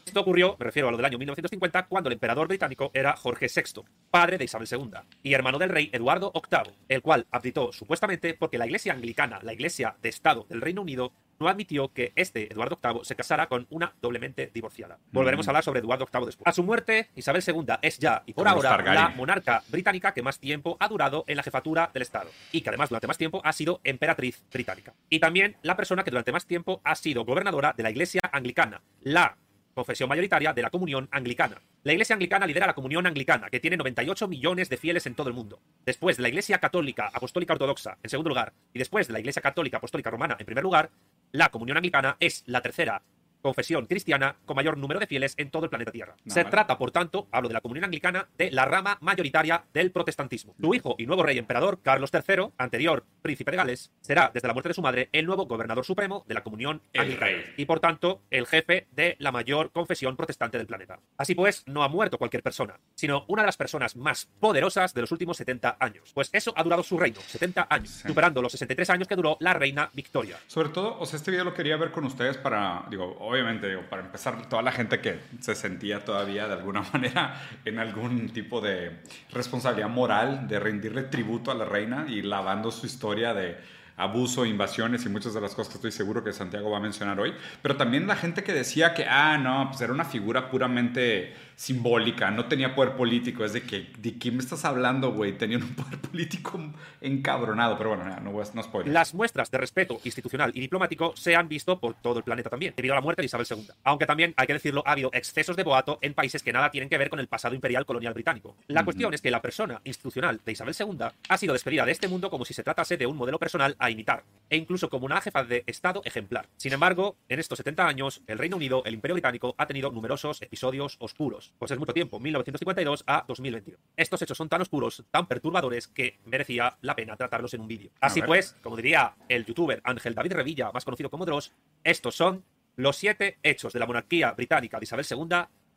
Esto 0.08 0.22
ocurrió, 0.22 0.56
me 0.58 0.64
refiero 0.64 0.88
a 0.88 0.92
lo 0.92 0.96
del 0.96 1.06
año 1.06 1.18
1950, 1.18 1.88
cuando 1.88 2.08
el 2.08 2.14
emperador 2.14 2.48
británico 2.48 2.92
era 2.94 3.18
Jorge 3.18 3.48
VI, 3.54 3.84
padre 4.10 4.38
de 4.38 4.46
Isabel 4.46 4.66
II, 4.72 4.92
y 5.22 5.34
hermano 5.34 5.60
del 5.60 5.68
rey 5.68 5.90
Eduardo 5.92 6.32
VIII, 6.34 6.74
el 6.88 7.02
cual 7.02 7.28
abdicó 7.30 7.74
supuestamente 7.74 8.34
porque 8.34 8.58
la 8.58 8.66
iglesia 8.66 8.94
anglicana, 8.94 9.42
la 9.44 9.52
iglesia 9.52 9.98
de 10.02 10.08
Estado 10.08 10.46
del 10.48 10.62
Reino 10.62 10.82
Unido, 10.82 11.12
no 11.40 11.50
admitió 11.50 11.92
que 11.92 12.14
este 12.16 12.52
Eduardo 12.52 12.80
VIII 12.82 13.02
se 13.04 13.18
casara 13.18 13.48
con 13.48 13.68
una 13.70 13.94
doblemente 14.02 14.50
divorciada. 14.52 14.98
Volveremos 15.12 15.46
a 15.46 15.52
hablar 15.52 15.64
sobre 15.66 15.82
Eduardo 15.82 16.08
VIII 16.12 16.26
después. 16.26 16.48
A 16.48 16.54
su 16.54 16.64
muerte, 16.64 17.10
Isabel 17.14 17.44
II 17.46 17.66
es 17.82 18.00
ya 18.00 18.24
y 18.26 18.34
por 18.34 18.48
ahora 18.48 18.82
la 18.82 19.10
monarca 19.10 19.62
británica 19.68 20.14
que 20.14 20.24
más 20.24 20.40
tiempo 20.40 20.78
ha 20.80 20.88
durado 20.88 21.26
en 21.28 21.36
la 21.36 21.44
jefatura 21.44 21.92
del 21.94 22.04
Estado 22.04 22.30
y 22.54 22.62
que 22.62 22.70
además 22.70 22.90
durante 22.90 23.08
más 23.08 23.18
tiempo 23.18 23.42
ha 23.44 23.52
sido 23.52 23.82
emperatriz 23.84 24.42
británica. 24.52 24.94
Y 25.10 25.20
también 25.20 25.58
la 25.64 25.76
persona 25.76 26.04
que 26.04 26.12
durante 26.12 26.32
más 26.32 26.48
tiempo 26.48 26.80
ha 26.86 26.96
sido 26.96 27.26
gobernadora 27.26 27.74
de 27.76 27.84
la 27.84 27.92
iglesia 27.92 28.22
anglicana, 28.32 28.82
la 29.02 29.38
confesión 29.78 30.10
mayoritaria 30.10 30.54
de 30.54 30.62
la 30.64 30.72
comunión 30.72 31.08
anglicana. 31.12 31.62
La 31.84 31.94
Iglesia 31.94 32.16
anglicana 32.16 32.48
lidera 32.48 32.66
la 32.66 32.74
comunión 32.74 33.06
anglicana, 33.06 33.50
que 33.50 33.60
tiene 33.60 33.78
98 33.78 34.28
millones 34.28 34.70
de 34.70 34.78
fieles 34.78 35.06
en 35.06 35.14
todo 35.14 35.30
el 35.30 35.36
mundo. 35.36 35.62
Después 35.86 36.18
de 36.18 36.24
la 36.24 36.30
Iglesia 36.30 36.58
católica 36.58 37.12
apostólica 37.14 37.54
ortodoxa, 37.54 38.00
en 38.02 38.10
segundo 38.10 38.30
lugar, 38.30 38.54
y 38.74 38.80
después 38.80 39.06
de 39.06 39.14
la 39.14 39.20
Iglesia 39.20 39.42
católica 39.42 39.78
apostólica 39.78 40.10
romana, 40.10 40.36
en 40.40 40.46
primer 40.48 40.64
lugar, 40.64 40.90
la 41.32 41.50
comunión 41.50 41.78
anglicana 41.78 42.18
es 42.20 42.44
la 42.48 42.62
tercera 42.62 43.04
confesión 43.42 43.86
cristiana 43.86 44.38
con 44.46 44.56
mayor 44.56 44.78
número 44.78 45.00
de 45.00 45.08
fieles 45.08 45.34
en 45.38 45.52
todo 45.52 45.66
el 45.66 45.70
planeta 45.70 45.92
Tierra. 45.92 46.16
Se 46.26 46.44
trata, 46.46 46.78
por 46.78 46.92
tanto, 46.92 47.28
hablo 47.32 47.48
de 47.48 47.54
la 47.54 47.62
comunión 47.62 47.86
anglicana, 47.86 48.28
de 48.38 48.52
la 48.52 48.66
rama 48.66 48.98
mayoritaria 49.02 49.64
del 49.74 49.92
protestantismo. 49.92 50.56
Su 50.60 50.74
hijo 50.74 50.96
y 50.98 51.06
nuevo 51.06 51.24
rey 51.24 51.38
emperador, 51.38 51.80
Carlos 51.82 52.12
III, 52.14 52.50
anterior 52.58 53.06
príncipe 53.22 53.52
de 53.52 53.58
Gales, 53.58 53.92
será, 54.02 54.32
desde 54.34 54.48
la 54.48 54.54
muerte 54.54 54.70
de 54.70 54.74
su 54.74 54.82
madre, 54.82 55.10
el 55.12 55.26
nuevo 55.26 55.46
gobernador 55.46 55.86
supremo 55.86 56.26
de 56.28 56.34
la 56.34 56.44
comunión 56.44 56.82
anglicana. 56.96 57.38
Y, 57.56 57.66
por 57.66 57.80
tanto, 57.80 58.22
el 58.30 58.48
jefe 58.48 58.88
de 58.92 59.16
la 59.20 59.32
mayor 59.32 59.72
confesión 59.72 60.16
protestante 60.16 60.58
del 60.58 60.68
planeta. 60.68 61.00
Así 61.18 61.36
pues, 61.36 61.64
no 61.68 61.84
ha 61.84 61.88
muerto 61.88 62.18
cualquier 62.18 62.44
persona, 62.44 62.80
sino 62.96 63.26
una 63.28 63.42
de 63.44 63.48
las 63.48 63.58
personas 63.58 63.96
más 63.96 64.30
poderosas 64.40 64.94
de 64.94 65.02
los 65.02 65.12
últimos 65.12 65.38
70 65.38 65.78
años. 65.80 66.12
Pues 66.14 66.30
eso 66.34 66.54
ha 66.56 66.64
durado 66.64 66.84
su 66.84 66.98
reino, 66.98 67.20
70 67.20 67.68
años, 67.70 68.04
superando 68.06 68.42
los 68.42 68.52
63 68.52 68.90
años 68.90 69.08
que 69.08 69.16
duró 69.16 69.38
la 69.40 69.54
reina 69.54 69.90
Victoria. 69.94 70.38
Sobre 70.48 70.70
todo, 70.70 71.00
o 71.00 71.06
sea, 71.06 71.18
este 71.18 71.32
video 71.32 71.46
lo 71.46 71.54
quería 71.54 71.78
ver 71.78 71.92
con 71.92 72.06
ustedes 72.06 72.38
para, 72.38 72.86
digo, 72.90 73.18
obviamente, 73.38 73.78
para 73.90 74.04
empezar, 74.04 74.50
toda 74.50 74.62
la 74.62 74.72
gente 74.72 75.00
que 75.00 75.20
se 75.40 75.56
sentía 75.56 76.04
todavía 76.04 76.48
de 76.48 76.54
alguna 76.54 76.82
manera 76.94 77.42
en 77.66 77.80
algún 77.80 78.30
tipo 78.30 78.62
de 78.62 79.00
responsabilidad 79.32 79.90
moral 79.90 80.48
de 80.48 80.60
rendirle 80.60 81.04
tributo 81.04 81.52
a 81.52 81.56
la 81.56 81.66
reina 81.66 82.06
y 82.08 82.22
lavando 82.22 82.72
su 82.72 82.86
historia 82.86 83.34
de 83.34 83.58
abuso, 83.98 84.46
invasiones 84.46 85.06
y 85.06 85.10
muchas 85.10 85.34
de 85.34 85.42
las 85.42 85.56
cosas 85.56 85.70
que 85.70 85.78
estoy 85.78 85.92
seguro 85.92 86.24
que 86.24 86.32
Santiago 86.32 86.70
va 86.70 86.78
a 86.78 86.82
mencionar 86.82 87.20
hoy, 87.20 87.34
pero 87.64 87.78
también 87.78 88.06
la 88.06 88.16
gente 88.16 88.44
que 88.44 88.54
decía 88.54 88.94
que, 88.94 89.06
ah, 89.06 89.38
no, 89.38 89.70
pues 89.70 89.82
era 89.82 89.92
una 89.92 90.06
figura 90.06 90.50
puramente 90.52 91.34
simbólica, 91.58 92.30
no 92.30 92.46
tenía 92.46 92.76
poder 92.76 92.96
político. 92.96 93.44
Es 93.44 93.52
de 93.52 93.64
que, 93.64 93.88
¿de 93.98 94.18
quién 94.18 94.36
me 94.36 94.44
estás 94.44 94.64
hablando, 94.64 95.12
güey? 95.12 95.38
Tenía 95.38 95.58
un 95.58 95.74
poder 95.74 96.00
político 96.12 96.60
encabronado, 97.02 97.78
pero 97.78 97.96
bueno, 97.96 98.06
no, 98.22 98.32
no 98.32 98.64
spoiler. 98.64 98.94
Las 98.94 99.14
muestras 99.14 99.50
de 99.50 99.58
respeto 99.58 100.00
institucional 100.04 100.52
y 100.54 100.60
diplomático 100.60 101.14
se 101.18 101.36
han 101.36 101.50
visto 101.50 101.80
por 101.80 101.96
todo 101.96 102.20
el 102.20 102.24
planeta 102.24 102.50
también, 102.50 102.74
debido 102.78 102.94
a 102.94 102.98
la 102.98 103.02
muerte 103.02 103.24
de 103.24 103.26
Isabel 103.26 103.48
II. 103.50 103.68
Aunque 103.84 104.06
también, 104.06 104.36
hay 104.38 104.46
que 104.46 104.54
decirlo, 104.54 104.84
ha 104.86 104.92
habido 104.92 105.10
excesos 105.14 105.58
de 105.58 105.64
boato 105.64 105.98
en 106.02 106.14
países 106.14 106.44
que 106.44 106.54
nada 106.54 106.70
tienen 106.70 106.90
que 106.90 106.98
ver 106.98 107.10
con 107.10 107.20
el 107.20 107.28
pasado 107.28 107.56
imperial 107.56 107.86
colonial 107.86 108.14
británico. 108.14 108.56
La 108.68 108.86
cuestión 108.86 109.14
es 109.16 109.22
que 109.22 109.32
la 109.32 109.42
persona 109.42 109.82
institucional 109.84 110.40
de 110.46 110.52
Isabel 110.52 110.76
II 110.80 111.06
ha 111.28 111.38
sido 111.38 111.54
despedida 111.54 111.86
de 111.86 111.92
este 111.92 112.08
mundo 112.08 112.30
como 112.30 112.46
si 112.46 112.54
se 112.54 112.64
tratase 112.64 112.98
de 112.98 113.08
un 113.08 113.18
modelo 113.18 113.40
personal 113.40 113.76
a 113.80 113.90
imitar, 113.90 114.24
e 114.50 114.58
incluso 114.58 114.90
como 114.90 115.08
una 115.08 115.22
jefa 115.22 115.44
de 115.44 115.64
Estado 115.66 116.04
ejemplar. 116.06 116.48
Sin 116.58 116.74
embargo, 116.74 117.16
en 117.30 117.40
estos 117.40 117.58
70 117.58 117.88
años, 117.88 118.22
el 118.28 118.38
Reino 118.38 118.58
Unido, 118.58 118.84
el 118.86 118.94
Imperio 118.94 119.16
Británico, 119.16 119.56
ha 119.58 119.66
tenido 119.66 119.92
numerosos 119.92 120.42
episodios 120.44 120.98
oscuros. 121.00 121.47
Pues 121.58 121.72
es 121.72 121.80
mucho 121.80 121.94
tiempo, 121.94 122.20
1952 122.20 123.04
a 123.08 123.26
2022. 123.28 123.80
Estos 123.96 124.22
hechos 124.22 124.38
son 124.38 124.50
tan 124.50 124.62
oscuros, 124.62 125.04
tan 125.12 125.28
perturbadores, 125.28 125.88
que 125.88 126.20
merecía 126.26 126.78
la 126.82 126.96
pena 126.96 127.16
tratarlos 127.16 127.54
en 127.54 127.62
un 127.62 127.68
vídeo. 127.68 127.92
Así 128.00 128.22
pues, 128.22 128.56
como 128.62 128.76
diría 128.76 129.16
el 129.30 129.46
youtuber 129.46 129.82
Ángel 129.84 130.16
David 130.16 130.34
Revilla, 130.34 130.72
más 130.72 130.86
conocido 130.86 131.10
como 131.10 131.26
Dross, 131.26 131.54
estos 131.84 132.16
son 132.16 132.44
los 132.76 132.96
siete 132.96 133.40
hechos 133.44 133.74
de 133.74 133.80
la 133.80 133.88
monarquía 133.88 134.32
británica 134.32 134.80
de 134.80 134.84
Isabel 134.84 135.06
II 135.10 135.28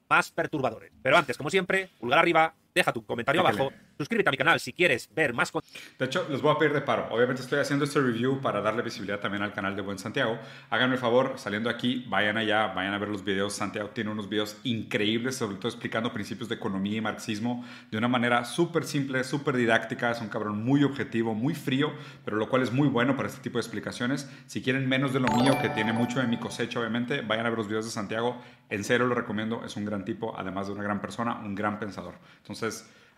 más 0.09 0.31
perturbadores. 0.33 0.93
Pero 1.03 1.17
antes, 1.17 1.37
como 1.37 1.51
siempre, 1.51 1.89
pulgar 1.99 2.19
arriba, 2.19 2.55
deja 2.75 2.93
tu 2.93 3.05
comentario 3.05 3.41
abajo, 3.41 3.73
suscríbete 3.99 4.29
a 4.29 4.33
mi 4.33 4.37
canal 4.37 4.61
si 4.61 4.73
quieres 4.73 5.09
ver 5.15 5.35
más 5.35 5.53
De 5.99 6.05
hecho, 6.05 6.27
les 6.31 6.41
voy 6.41 6.55
a 6.55 6.59
pedir 6.59 6.73
de 6.73 6.81
paro. 6.81 7.09
Obviamente 7.11 7.43
estoy 7.43 7.59
haciendo 7.59 7.85
este 7.85 8.01
review 8.01 8.41
para 8.41 8.61
darle 8.61 8.83
visibilidad 8.83 9.21
también 9.21 9.43
al 9.43 9.53
canal 9.53 9.77
de 9.77 9.83
Buen 9.83 9.99
Santiago. 9.99 10.39
Háganme 10.71 10.95
el 10.95 11.01
favor, 11.01 11.35
saliendo 11.37 11.71
aquí, 11.71 12.05
vayan 12.09 12.37
allá, 12.37 12.69
vayan 12.69 12.95
a 12.95 12.99
ver 12.99 13.09
los 13.09 13.25
videos. 13.25 13.55
Santiago 13.55 13.91
tiene 13.91 14.11
unos 14.11 14.29
videos 14.29 14.57
increíbles, 14.65 15.37
sobre 15.37 15.57
todo 15.57 15.69
explicando 15.69 16.13
principios 16.13 16.49
de 16.49 16.55
economía 16.55 16.99
y 16.99 17.01
marxismo 17.01 17.65
de 17.91 17.99
una 17.99 18.09
manera 18.09 18.45
súper 18.45 18.85
simple, 18.85 19.25
súper 19.25 19.57
didáctica. 19.57 20.11
Es 20.11 20.21
un 20.21 20.29
cabrón 20.29 20.63
muy 20.65 20.85
objetivo, 20.85 21.35
muy 21.35 21.55
frío, 21.55 21.93
pero 22.25 22.37
lo 22.37 22.49
cual 22.49 22.63
es 22.63 22.73
muy 22.73 22.89
bueno 22.89 23.17
para 23.17 23.29
este 23.29 23.41
tipo 23.41 23.59
de 23.59 23.63
explicaciones. 23.63 24.31
Si 24.47 24.63
quieren 24.63 24.89
menos 24.89 25.13
de 25.13 25.21
lo 25.21 25.29
mío, 25.29 25.59
que 25.61 25.69
tiene 25.71 25.93
mucho 25.93 26.21
de 26.21 26.27
mi 26.27 26.39
cosecha, 26.39 26.81
obviamente, 26.81 27.23
vayan 27.23 27.47
a 27.47 27.51
ver 27.51 27.59
los 27.59 27.69
videos 27.69 27.85
de 27.85 27.91
Santiago. 27.91 28.41
En 28.69 28.85
serio 28.85 29.07
lo 29.07 29.15
recomiendo, 29.15 29.65
es 29.65 29.77
un 29.77 29.85
gran 29.85 30.05
tipo, 30.05 30.37
además 30.39 30.69
de 30.69 30.75
una 30.75 30.83
gran 30.83 31.01
persona, 31.01 31.41
un 31.41 31.55
gran 31.55 31.79
pensador. 31.79 32.15
Entonces, 32.39 32.60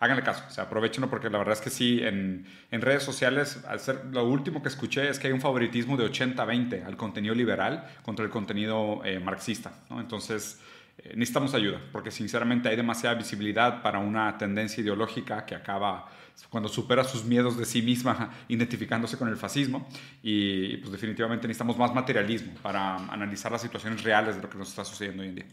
háganle 0.02 0.24
caso, 0.24 0.42
o 0.48 0.50
sea, 0.50 0.64
aprovechenlo 0.64 1.08
porque 1.08 1.30
la 1.30 1.38
verdad 1.38 1.54
es 1.54 1.60
que 1.60 1.70
sí, 1.70 2.00
en, 2.02 2.44
en 2.72 2.80
redes 2.80 3.04
sociales, 3.04 3.62
al 3.68 3.78
ser, 3.78 4.06
lo 4.10 4.26
último 4.26 4.60
que 4.60 4.68
escuché 4.68 5.08
es 5.08 5.20
que 5.20 5.28
hay 5.28 5.32
un 5.32 5.40
favoritismo 5.40 5.96
de 5.96 6.10
80-20 6.10 6.84
al 6.84 6.96
contenido 6.96 7.36
liberal 7.36 7.86
contra 8.02 8.24
el 8.24 8.30
contenido 8.30 9.00
eh, 9.04 9.20
marxista, 9.20 9.72
¿no? 9.88 10.00
Entonces, 10.00 10.60
eh, 10.98 11.12
necesitamos 11.14 11.54
ayuda, 11.54 11.80
porque 11.92 12.10
sinceramente 12.10 12.68
hay 12.68 12.74
demasiada 12.74 13.14
visibilidad 13.14 13.80
para 13.80 14.00
una 14.00 14.36
tendencia 14.38 14.82
ideológica 14.82 15.46
que 15.46 15.54
acaba 15.54 16.08
cuando 16.50 16.68
supera 16.68 17.04
sus 17.04 17.24
miedos 17.24 17.56
de 17.56 17.64
sí 17.64 17.80
misma 17.80 18.30
identificándose 18.48 19.16
con 19.16 19.28
el 19.28 19.36
fascismo 19.36 19.88
y 20.22 20.78
pues 20.78 20.90
definitivamente 20.90 21.46
necesitamos 21.46 21.78
más 21.78 21.94
materialismo 21.94 22.54
para 22.60 22.96
analizar 22.96 23.52
las 23.52 23.62
situaciones 23.62 24.02
reales 24.02 24.34
de 24.34 24.42
lo 24.42 24.50
que 24.50 24.58
nos 24.58 24.68
está 24.68 24.84
sucediendo 24.84 25.22
hoy 25.22 25.28
en 25.28 25.34
día. 25.36 25.46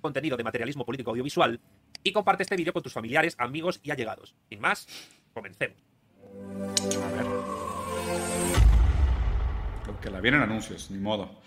Contenido 0.00 0.36
de 0.36 0.44
materialismo 0.44 0.84
político 0.84 1.10
audiovisual 1.10 1.58
y 2.06 2.12
comparte 2.12 2.44
este 2.44 2.54
vídeo 2.54 2.72
con 2.72 2.82
tus 2.82 2.92
familiares, 2.92 3.34
amigos 3.38 3.80
y 3.82 3.90
allegados. 3.90 4.36
Sin 4.48 4.60
más, 4.60 4.86
comencemos. 5.34 5.76
A 7.02 7.10
ver. 7.10 7.26
que 10.00 10.10
la 10.10 10.20
vienen 10.20 10.42
anuncios, 10.42 10.90
ni 10.90 10.98
modo. 10.98 11.40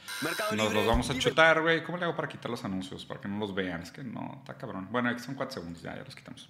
Nos 0.55 0.73
los 0.73 0.85
vamos 0.85 1.09
a 1.09 1.17
chutar, 1.17 1.61
güey. 1.61 1.81
¿Cómo 1.83 1.97
le 1.97 2.05
hago 2.05 2.15
para 2.15 2.27
quitar 2.27 2.51
los 2.51 2.65
anuncios? 2.65 3.05
Para 3.05 3.21
que 3.21 3.29
no 3.29 3.39
los 3.39 3.55
vean. 3.55 3.83
Es 3.83 3.91
que 3.91 4.03
no, 4.03 4.37
está 4.39 4.57
cabrón. 4.57 4.89
Bueno, 4.91 5.17
son 5.19 5.35
cuatro 5.35 5.53
segundos, 5.53 5.81
ya, 5.81 5.95
ya 5.95 6.03
los 6.03 6.15
quitamos. 6.15 6.49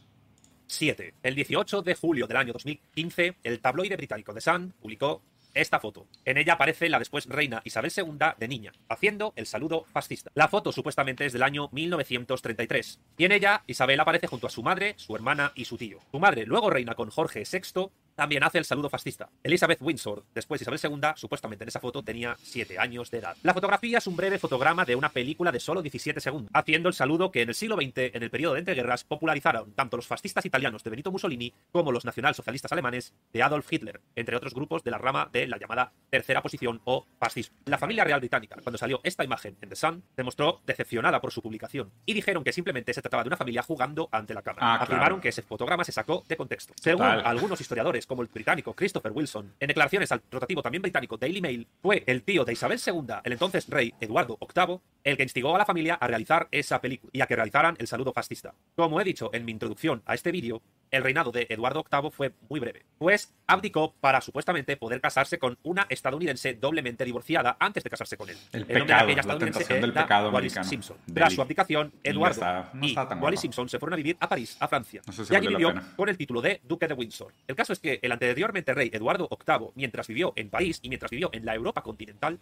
7. 0.65 1.13
El 1.21 1.35
18 1.35 1.81
de 1.83 1.93
julio 1.95 2.25
del 2.25 2.37
año 2.37 2.53
2015, 2.53 3.37
el 3.43 3.59
tabloide 3.59 3.95
británico 3.95 4.33
The 4.33 4.41
Sun 4.41 4.73
publicó 4.79 5.21
esta 5.53 5.79
foto. 5.79 6.07
En 6.25 6.37
ella 6.37 6.53
aparece 6.53 6.89
la 6.89 6.99
después 6.99 7.25
reina 7.25 7.61
Isabel 7.63 7.91
II 7.95 8.17
de 8.37 8.47
niña, 8.47 8.71
haciendo 8.87 9.33
el 9.35 9.45
saludo 9.45 9.85
fascista. 9.91 10.31
La 10.35 10.47
foto 10.47 10.71
supuestamente 10.71 11.25
es 11.25 11.33
del 11.33 11.43
año 11.43 11.69
1933. 11.71 12.99
Y 13.17 13.25
en 13.25 13.31
ella 13.31 13.63
Isabel 13.67 13.99
aparece 13.99 14.27
junto 14.27 14.47
a 14.47 14.51
su 14.51 14.63
madre, 14.63 14.93
su 14.97 15.15
hermana 15.15 15.51
y 15.55 15.65
su 15.65 15.77
tío. 15.77 15.99
Su 16.11 16.19
madre 16.19 16.45
luego 16.45 16.69
reina 16.69 16.95
con 16.95 17.09
Jorge 17.09 17.43
VI 17.51 17.89
también 18.19 18.43
hace 18.43 18.57
el 18.57 18.65
saludo 18.65 18.89
fascista. 18.89 19.29
Elizabeth 19.43 19.81
Windsor, 19.81 20.25
después 20.35 20.61
Isabel 20.61 20.77
II, 20.83 21.11
supuestamente 21.15 21.63
en 21.63 21.69
esa 21.69 21.79
foto 21.79 22.03
tenía 22.03 22.35
7 22.41 22.77
años 22.77 23.09
de 23.11 23.19
edad. 23.19 23.37
La 23.43 23.53
fotografía 23.53 23.99
es 23.99 24.07
un 24.07 24.17
breve 24.17 24.37
fotograma 24.37 24.83
de 24.83 24.97
una 24.97 25.07
película 25.07 25.53
de 25.53 25.61
solo 25.61 25.81
17 25.81 26.19
segundos, 26.19 26.51
haciendo 26.53 26.89
el 26.89 26.93
saludo 26.93 27.31
que 27.31 27.43
en 27.43 27.47
el 27.47 27.55
siglo 27.55 27.77
XX, 27.77 28.13
en 28.13 28.21
el 28.21 28.29
periodo 28.29 28.55
de 28.55 28.59
entreguerras, 28.59 29.05
popularizaron 29.05 29.71
tanto 29.71 29.95
los 29.95 30.05
fascistas 30.05 30.45
italianos 30.45 30.83
de 30.83 30.89
Benito 30.89 31.13
Mussolini 31.13 31.53
como 31.71 31.93
los 31.93 32.03
nacionalsocialistas 32.03 32.73
alemanes 32.73 33.13
de 33.31 33.41
Adolf 33.41 33.71
Hitler, 33.71 34.01
entre 34.17 34.35
otros 34.35 34.53
grupos 34.53 34.83
de 34.83 34.91
la 34.91 34.97
rama 34.97 35.29
de 35.31 35.47
la 35.47 35.57
llamada 35.57 35.93
tercera 36.09 36.41
posición 36.41 36.81
o 36.83 37.05
fascismo. 37.19 37.55
La 37.67 37.77
familia 37.77 38.03
real 38.03 38.19
británica, 38.19 38.57
cuando 38.61 38.77
salió 38.77 38.99
esta 39.03 39.23
imagen 39.23 39.55
en 39.61 39.69
The 39.69 39.77
Sun, 39.77 40.03
demostró 40.17 40.59
decepcionada 40.65 41.21
por 41.21 41.31
su 41.31 41.41
publicación 41.41 41.89
y 42.05 42.13
dijeron 42.13 42.43
que 42.43 42.51
simplemente 42.51 42.93
se 42.93 43.01
trataba 43.01 43.23
de 43.23 43.29
una 43.29 43.37
familia 43.37 43.63
jugando 43.63 44.09
ante 44.11 44.33
la 44.33 44.41
cámara. 44.41 44.73
Ah, 44.73 44.83
Afirmaron 44.83 45.21
que 45.21 45.29
ese 45.29 45.41
fotograma 45.41 45.85
se 45.85 45.93
sacó 45.93 46.25
de 46.27 46.35
contexto. 46.35 46.73
Según 46.75 47.03
algunos 47.03 47.61
historiadores 47.61 48.08
como 48.09 48.23
el 48.23 48.27
británico 48.27 48.73
Christopher 48.73 49.11
Wilson, 49.13 49.53
en 49.59 49.67
declaraciones 49.67 50.11
al 50.11 50.23
rotativo 50.31 50.63
también 50.63 50.81
británico 50.81 51.15
Daily 51.15 51.41
Mail, 51.41 51.67
fue 51.79 52.03
el 52.07 52.23
tío 52.23 52.43
de 52.43 52.53
Isabel 52.53 52.79
II, 52.85 53.15
el 53.23 53.31
entonces 53.31 53.69
rey 53.69 53.93
Eduardo 54.01 54.37
VIII, 54.41 54.79
el 55.03 55.15
que 55.15 55.23
instigó 55.23 55.55
a 55.55 55.59
la 55.59 55.65
familia 55.65 55.93
a 55.93 56.07
realizar 56.07 56.47
esa 56.51 56.81
película 56.81 57.11
y 57.13 57.21
a 57.21 57.27
que 57.27 57.35
realizaran 57.35 57.75
el 57.79 57.87
saludo 57.87 58.11
fascista. 58.11 58.55
Como 58.75 58.99
he 58.99 59.03
dicho 59.03 59.29
en 59.31 59.45
mi 59.45 59.51
introducción 59.51 60.01
a 60.07 60.15
este 60.15 60.31
vídeo, 60.31 60.63
el 60.91 61.03
reinado 61.03 61.31
de 61.31 61.47
Eduardo 61.49 61.85
VIII 61.89 62.11
fue 62.11 62.33
muy 62.49 62.59
breve, 62.59 62.85
pues 62.97 63.33
abdicó 63.47 63.93
para 63.99 64.21
supuestamente 64.21 64.77
poder 64.77 65.01
casarse 65.01 65.39
con 65.39 65.57
una 65.63 65.85
estadounidense 65.89 66.53
doblemente 66.53 67.05
divorciada 67.05 67.57
antes 67.59 67.83
de 67.83 67.89
casarse 67.89 68.17
con 68.17 68.29
él. 68.29 68.37
El, 68.51 68.61
nombre 68.61 68.85
de 68.85 68.93
aquella 68.93 69.21
estadounidense 69.21 69.73
del 69.73 69.93
pecado 69.93 70.29
Wallis 70.31 70.57
Simpson. 70.63 70.97
Tras 71.13 71.33
su 71.33 71.41
abdicación, 71.41 71.93
Eduardo 72.03 72.69
y 72.81 72.95
Wallis 72.95 73.39
Simpson 73.41 73.69
se 73.69 73.79
fueron 73.79 73.93
a 73.93 73.97
vivir 73.97 74.17
a 74.19 74.27
París, 74.27 74.57
a 74.59 74.67
Francia, 74.67 75.01
y 75.29 75.35
allí 75.35 75.47
vivió 75.47 75.73
con 75.95 76.09
el 76.09 76.17
título 76.17 76.41
de 76.41 76.61
Duque 76.63 76.87
de 76.87 76.93
Windsor. 76.93 77.33
El 77.47 77.55
caso 77.55 77.73
es 77.73 77.79
que 77.79 77.99
el 78.01 78.11
anteriormente 78.11 78.73
rey 78.73 78.89
Eduardo 78.93 79.27
VIII, 79.29 79.71
mientras 79.75 80.07
vivió 80.07 80.33
en 80.35 80.49
París 80.49 80.79
y 80.81 80.89
mientras 80.89 81.11
vivió 81.11 81.29
en 81.33 81.45
la 81.45 81.55
Europa 81.55 81.81
continental, 81.81 82.39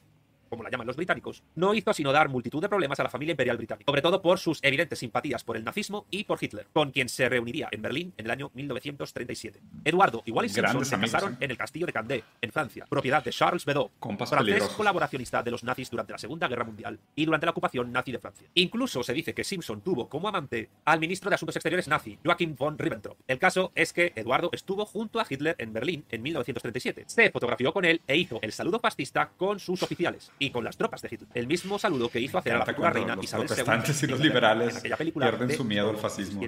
como 0.50 0.64
la 0.64 0.70
llaman 0.70 0.88
los 0.88 0.96
británicos, 0.96 1.44
no 1.56 1.74
hizo 1.74 1.94
sino 1.94 2.12
dar 2.12 2.30
multitud 2.30 2.62
de 2.62 2.70
problemas 2.70 3.00
a 3.00 3.04
la 3.04 3.10
familia 3.10 3.32
imperial 3.32 3.58
británica, 3.58 3.86
sobre 3.90 4.02
todo 4.02 4.22
por 4.22 4.40
sus 4.40 4.60
evidentes 4.64 5.00
simpatías 5.00 5.44
por 5.44 5.58
el 5.58 5.64
nazismo 5.64 6.06
y 6.10 6.24
por 6.24 6.38
Hitler, 6.42 6.68
con 6.74 6.92
quien 6.92 7.10
se 7.10 7.30
reuniría 7.30 7.70
en 7.72 7.82
Berlín 7.82 8.14
en 8.18 8.26
el 8.26 8.32
año 8.32 8.52
1937. 8.54 9.60
Eduardo 9.86 10.24
y 10.26 10.32
Wallis 10.32 10.54
Simpson 10.54 10.86
se 10.86 11.00
casaron 11.00 11.34
¿eh? 11.34 11.38
en 11.42 11.52
el 11.52 11.58
castillo 11.58 11.86
de 11.86 11.94
Candé, 11.94 12.24
en 12.42 12.52
Francia, 12.52 12.86
propiedad 12.90 13.24
de 13.24 13.32
Charles 13.32 13.66
Bedot, 13.66 13.92
francés 14.26 14.64
colaboracionista 14.76 15.44
de 15.44 15.52
los 15.52 15.64
nazis 15.64 15.90
durante 15.90 16.14
la 16.14 16.18
Segunda 16.18 16.48
Guerra 16.48 16.64
Mundial 16.64 17.00
y 17.16 17.26
durante 17.26 17.46
la 17.46 17.52
ocupación 17.52 17.92
nazi 17.92 18.12
de 18.12 18.20
Francia. 18.20 18.48
Incluso 18.56 19.04
se 19.04 19.14
dice 19.14 19.34
que 19.34 19.44
Simpson 19.44 19.82
tuvo 19.82 20.10
como 20.10 20.28
amante 20.28 20.70
al 20.86 21.00
ministro 21.00 21.30
de 21.30 21.36
Asuntos 21.36 21.56
Exteriores 21.56 21.88
nazi, 21.88 22.18
Joachim 22.24 22.56
von 22.56 22.78
Ribbentrop. 22.78 23.18
El 23.28 23.40
caso 23.40 23.72
es 23.76 23.94
que 23.94 24.14
Eduardo 24.16 24.50
estuvo 24.52 24.86
junto 24.86 25.20
a 25.20 25.26
Hitler 25.30 25.56
en 25.60 25.74
Berlín 25.74 26.06
en 26.10 26.22
1937. 26.22 27.06
Se 27.08 27.32
fotografió 27.32 27.74
con 27.74 27.86
él 27.86 28.02
e 28.08 28.18
hizo 28.18 28.40
el 28.42 28.52
saludo 28.52 28.80
fascista 28.80 29.32
con 29.38 29.60
sus 29.60 29.84
oficiales 29.84 30.32
y 30.40 30.50
con 30.52 30.64
las 30.64 30.78
tropas 30.78 31.02
de 31.02 31.10
Hitler. 31.12 31.30
El 31.34 31.48
mismo 31.48 31.80
saludo 31.80 32.10
que 32.10 32.20
hizo 32.20 32.38
hacer 32.38 32.54
a 32.54 32.60
la 32.60 32.66
futura 32.66 32.90
reina 32.92 33.16
los 33.16 33.26
Isabel 33.26 33.48
II. 33.50 33.94
y 34.02 34.08
los 34.08 34.20
liberales 34.20 34.82
pierden 34.82 35.52
su 35.52 35.64
miedo 35.64 35.90
al 35.90 35.98
fascismo. 35.98 36.42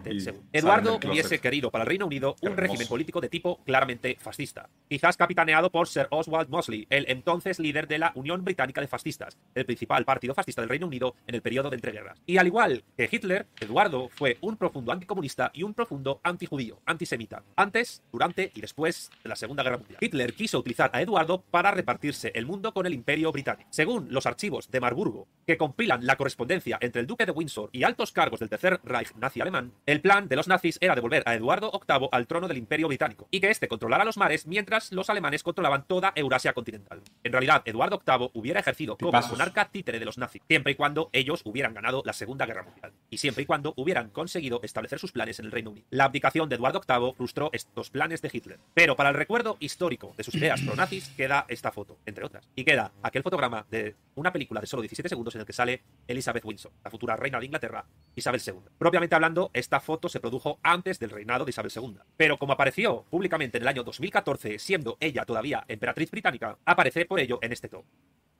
Eduardo 0.51 0.99
hubiese 1.05 1.39
querido 1.39 1.71
para 1.71 1.83
el 1.83 1.87
Reino 1.87 2.05
Unido 2.05 2.35
un 2.41 2.57
régimen 2.57 2.87
político 2.87 3.21
de 3.21 3.29
tipo 3.29 3.63
claramente 3.65 4.17
fascista, 4.19 4.69
quizás 4.87 5.17
capitaneado 5.17 5.71
por 5.71 5.87
Sir 5.87 6.07
Oswald 6.11 6.49
Mosley, 6.49 6.87
el 6.89 7.05
entonces 7.09 7.59
líder 7.59 7.87
de 7.87 7.99
la 7.99 8.11
Unión 8.15 8.43
Británica 8.43 8.81
de 8.81 8.87
Fascistas, 8.87 9.37
el 9.55 9.65
principal 9.65 10.05
partido 10.05 10.33
fascista 10.33 10.61
del 10.61 10.69
Reino 10.69 10.87
Unido 10.87 11.15
en 11.27 11.35
el 11.35 11.41
periodo 11.41 11.69
de 11.69 11.75
entreguerras. 11.75 12.21
Y 12.25 12.37
al 12.37 12.47
igual 12.47 12.83
que 12.97 13.09
Hitler, 13.11 13.47
Eduardo 13.59 14.09
fue 14.09 14.37
un 14.41 14.57
profundo 14.57 14.91
anticomunista 14.91 15.51
y 15.53 15.63
un 15.63 15.73
profundo 15.73 16.19
antijudío, 16.23 16.81
antisemita, 16.85 17.43
antes, 17.55 18.03
durante 18.11 18.51
y 18.53 18.61
después 18.61 19.09
de 19.23 19.29
la 19.29 19.35
Segunda 19.35 19.63
Guerra 19.63 19.77
Mundial. 19.77 19.99
Hitler 20.01 20.33
quiso 20.33 20.59
utilizar 20.59 20.89
a 20.93 21.01
Eduardo 21.01 21.41
para 21.41 21.71
repartirse 21.71 22.31
el 22.35 22.45
mundo 22.45 22.73
con 22.73 22.85
el 22.85 22.93
Imperio 22.93 23.31
Británico. 23.31 23.69
Según 23.79 24.07
los 24.09 24.25
archivos 24.25 24.69
de 24.71 24.81
Marburgo, 24.81 25.29
que 25.47 25.55
compilan 25.55 26.05
la 26.05 26.17
correspondencia 26.17 26.77
entre 26.81 26.99
el 26.99 27.07
duque 27.07 27.25
de 27.25 27.31
Windsor 27.31 27.69
y 27.71 27.83
altos 27.83 28.11
cargos 28.11 28.41
del 28.41 28.49
Tercer 28.49 28.81
Reich 28.83 29.15
nazi 29.15 29.39
alemán, 29.39 29.71
el 29.85 30.01
plan 30.01 30.27
de 30.27 30.35
los 30.35 30.49
nazis 30.49 30.77
era 30.81 30.95
devolver 30.95 31.23
a 31.25 31.33
Eduardo 31.33 31.71
VIII 31.71 32.09
al 32.11 32.27
trono 32.27 32.49
del 32.49 32.57
Imperio 32.57 32.89
Británico 32.89 33.29
y 33.31 33.39
que 33.39 33.49
éste 33.49 33.69
controlara 33.69 34.03
los 34.03 34.17
mares 34.17 34.47
mientras 34.47 34.91
los 34.91 35.09
alemanes 35.09 35.43
controlaban 35.43 35.85
toda 35.87 36.11
Eurasia 36.17 36.51
continental. 36.51 37.01
En 37.23 37.31
realidad, 37.31 37.61
Eduardo 37.63 38.01
VIII 38.05 38.31
hubiera 38.33 38.59
ejercido 38.59 38.97
como 38.97 39.17
monarca 39.17 39.69
títere 39.71 39.97
de 39.97 40.03
los 40.03 40.17
nazis, 40.17 40.41
siempre 40.45 40.73
y 40.73 40.75
cuando 40.75 41.09
ellos 41.13 41.41
hubieran 41.45 41.73
ganado 41.73 42.03
la 42.05 42.11
Segunda 42.11 42.45
Guerra 42.45 42.63
Mundial 42.63 42.91
y 43.09 43.19
siempre 43.19 43.43
y 43.43 43.45
cuando 43.45 43.73
hubieran 43.77 44.09
conseguido 44.09 44.59
establecer 44.61 44.99
sus 44.99 45.13
planes 45.13 45.39
en 45.39 45.45
el 45.45 45.53
Reino 45.53 45.69
Unido. 45.69 45.87
La 45.89 46.03
abdicación 46.03 46.49
de 46.49 46.57
Eduardo 46.57 46.81
VIII 46.85 47.13
frustró 47.13 47.49
estos 47.53 47.91
planes 47.91 48.21
de 48.21 48.29
Hitler. 48.33 48.59
Pero 48.73 48.97
para 48.97 49.07
el 49.07 49.15
recuerdo 49.15 49.55
histórico 49.61 50.13
de 50.17 50.25
sus 50.25 50.35
ideas 50.35 50.59
pro-nazis 50.59 51.07
queda 51.15 51.45
esta 51.47 51.71
foto, 51.71 51.97
entre 52.05 52.25
otras, 52.25 52.45
y 52.57 52.65
queda 52.65 52.91
aquel 53.03 53.23
fotograma 53.23 53.65
de 53.69 53.95
una 54.15 54.31
película 54.33 54.61
de 54.61 54.67
solo 54.67 54.81
17 54.81 55.09
segundos 55.09 55.35
en 55.35 55.41
el 55.41 55.47
que 55.47 55.53
sale 55.53 55.83
Elizabeth 56.07 56.43
Windsor, 56.45 56.71
la 56.83 56.91
futura 56.91 57.15
reina 57.15 57.39
de 57.39 57.45
Inglaterra, 57.45 57.85
Isabel 58.15 58.41
II. 58.45 58.53
Propiamente 58.77 59.15
hablando, 59.15 59.51
esta 59.53 59.79
foto 59.79 60.09
se 60.09 60.19
produjo 60.19 60.59
antes 60.63 60.99
del 60.99 61.09
reinado 61.09 61.45
de 61.45 61.51
Isabel 61.51 61.71
II. 61.73 61.97
Pero 62.17 62.37
como 62.37 62.53
apareció 62.53 63.05
públicamente 63.09 63.57
en 63.57 63.63
el 63.63 63.67
año 63.67 63.83
2014, 63.83 64.59
siendo 64.59 64.97
ella 64.99 65.25
todavía 65.25 65.63
emperatriz 65.67 66.11
británica, 66.11 66.57
aparece 66.65 67.05
por 67.05 67.19
ello 67.19 67.39
en 67.41 67.51
este 67.51 67.69
top. 67.69 67.85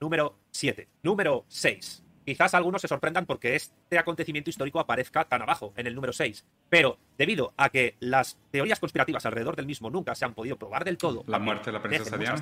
Número 0.00 0.38
7. 0.50 0.88
Número 1.02 1.44
6. 1.48 2.04
Quizás 2.30 2.54
algunos 2.54 2.80
se 2.80 2.86
sorprendan 2.86 3.26
porque 3.26 3.56
este 3.56 3.98
acontecimiento 3.98 4.50
histórico 4.50 4.78
aparezca 4.78 5.24
tan 5.24 5.42
abajo, 5.42 5.72
en 5.76 5.88
el 5.88 5.96
número 5.96 6.12
6. 6.12 6.44
Pero 6.68 6.96
debido 7.18 7.52
a 7.56 7.70
que 7.70 7.96
las 7.98 8.38
teorías 8.52 8.78
conspirativas 8.78 9.26
alrededor 9.26 9.56
del 9.56 9.66
mismo 9.66 9.90
nunca 9.90 10.14
se 10.14 10.24
han 10.24 10.32
podido 10.32 10.56
probar 10.56 10.84
del 10.84 10.96
todo, 10.96 11.24
la 11.26 11.40
muerte 11.40 11.66
de 11.66 11.72
la 11.72 11.82
princesa 11.82 12.16
Diana, 12.16 12.40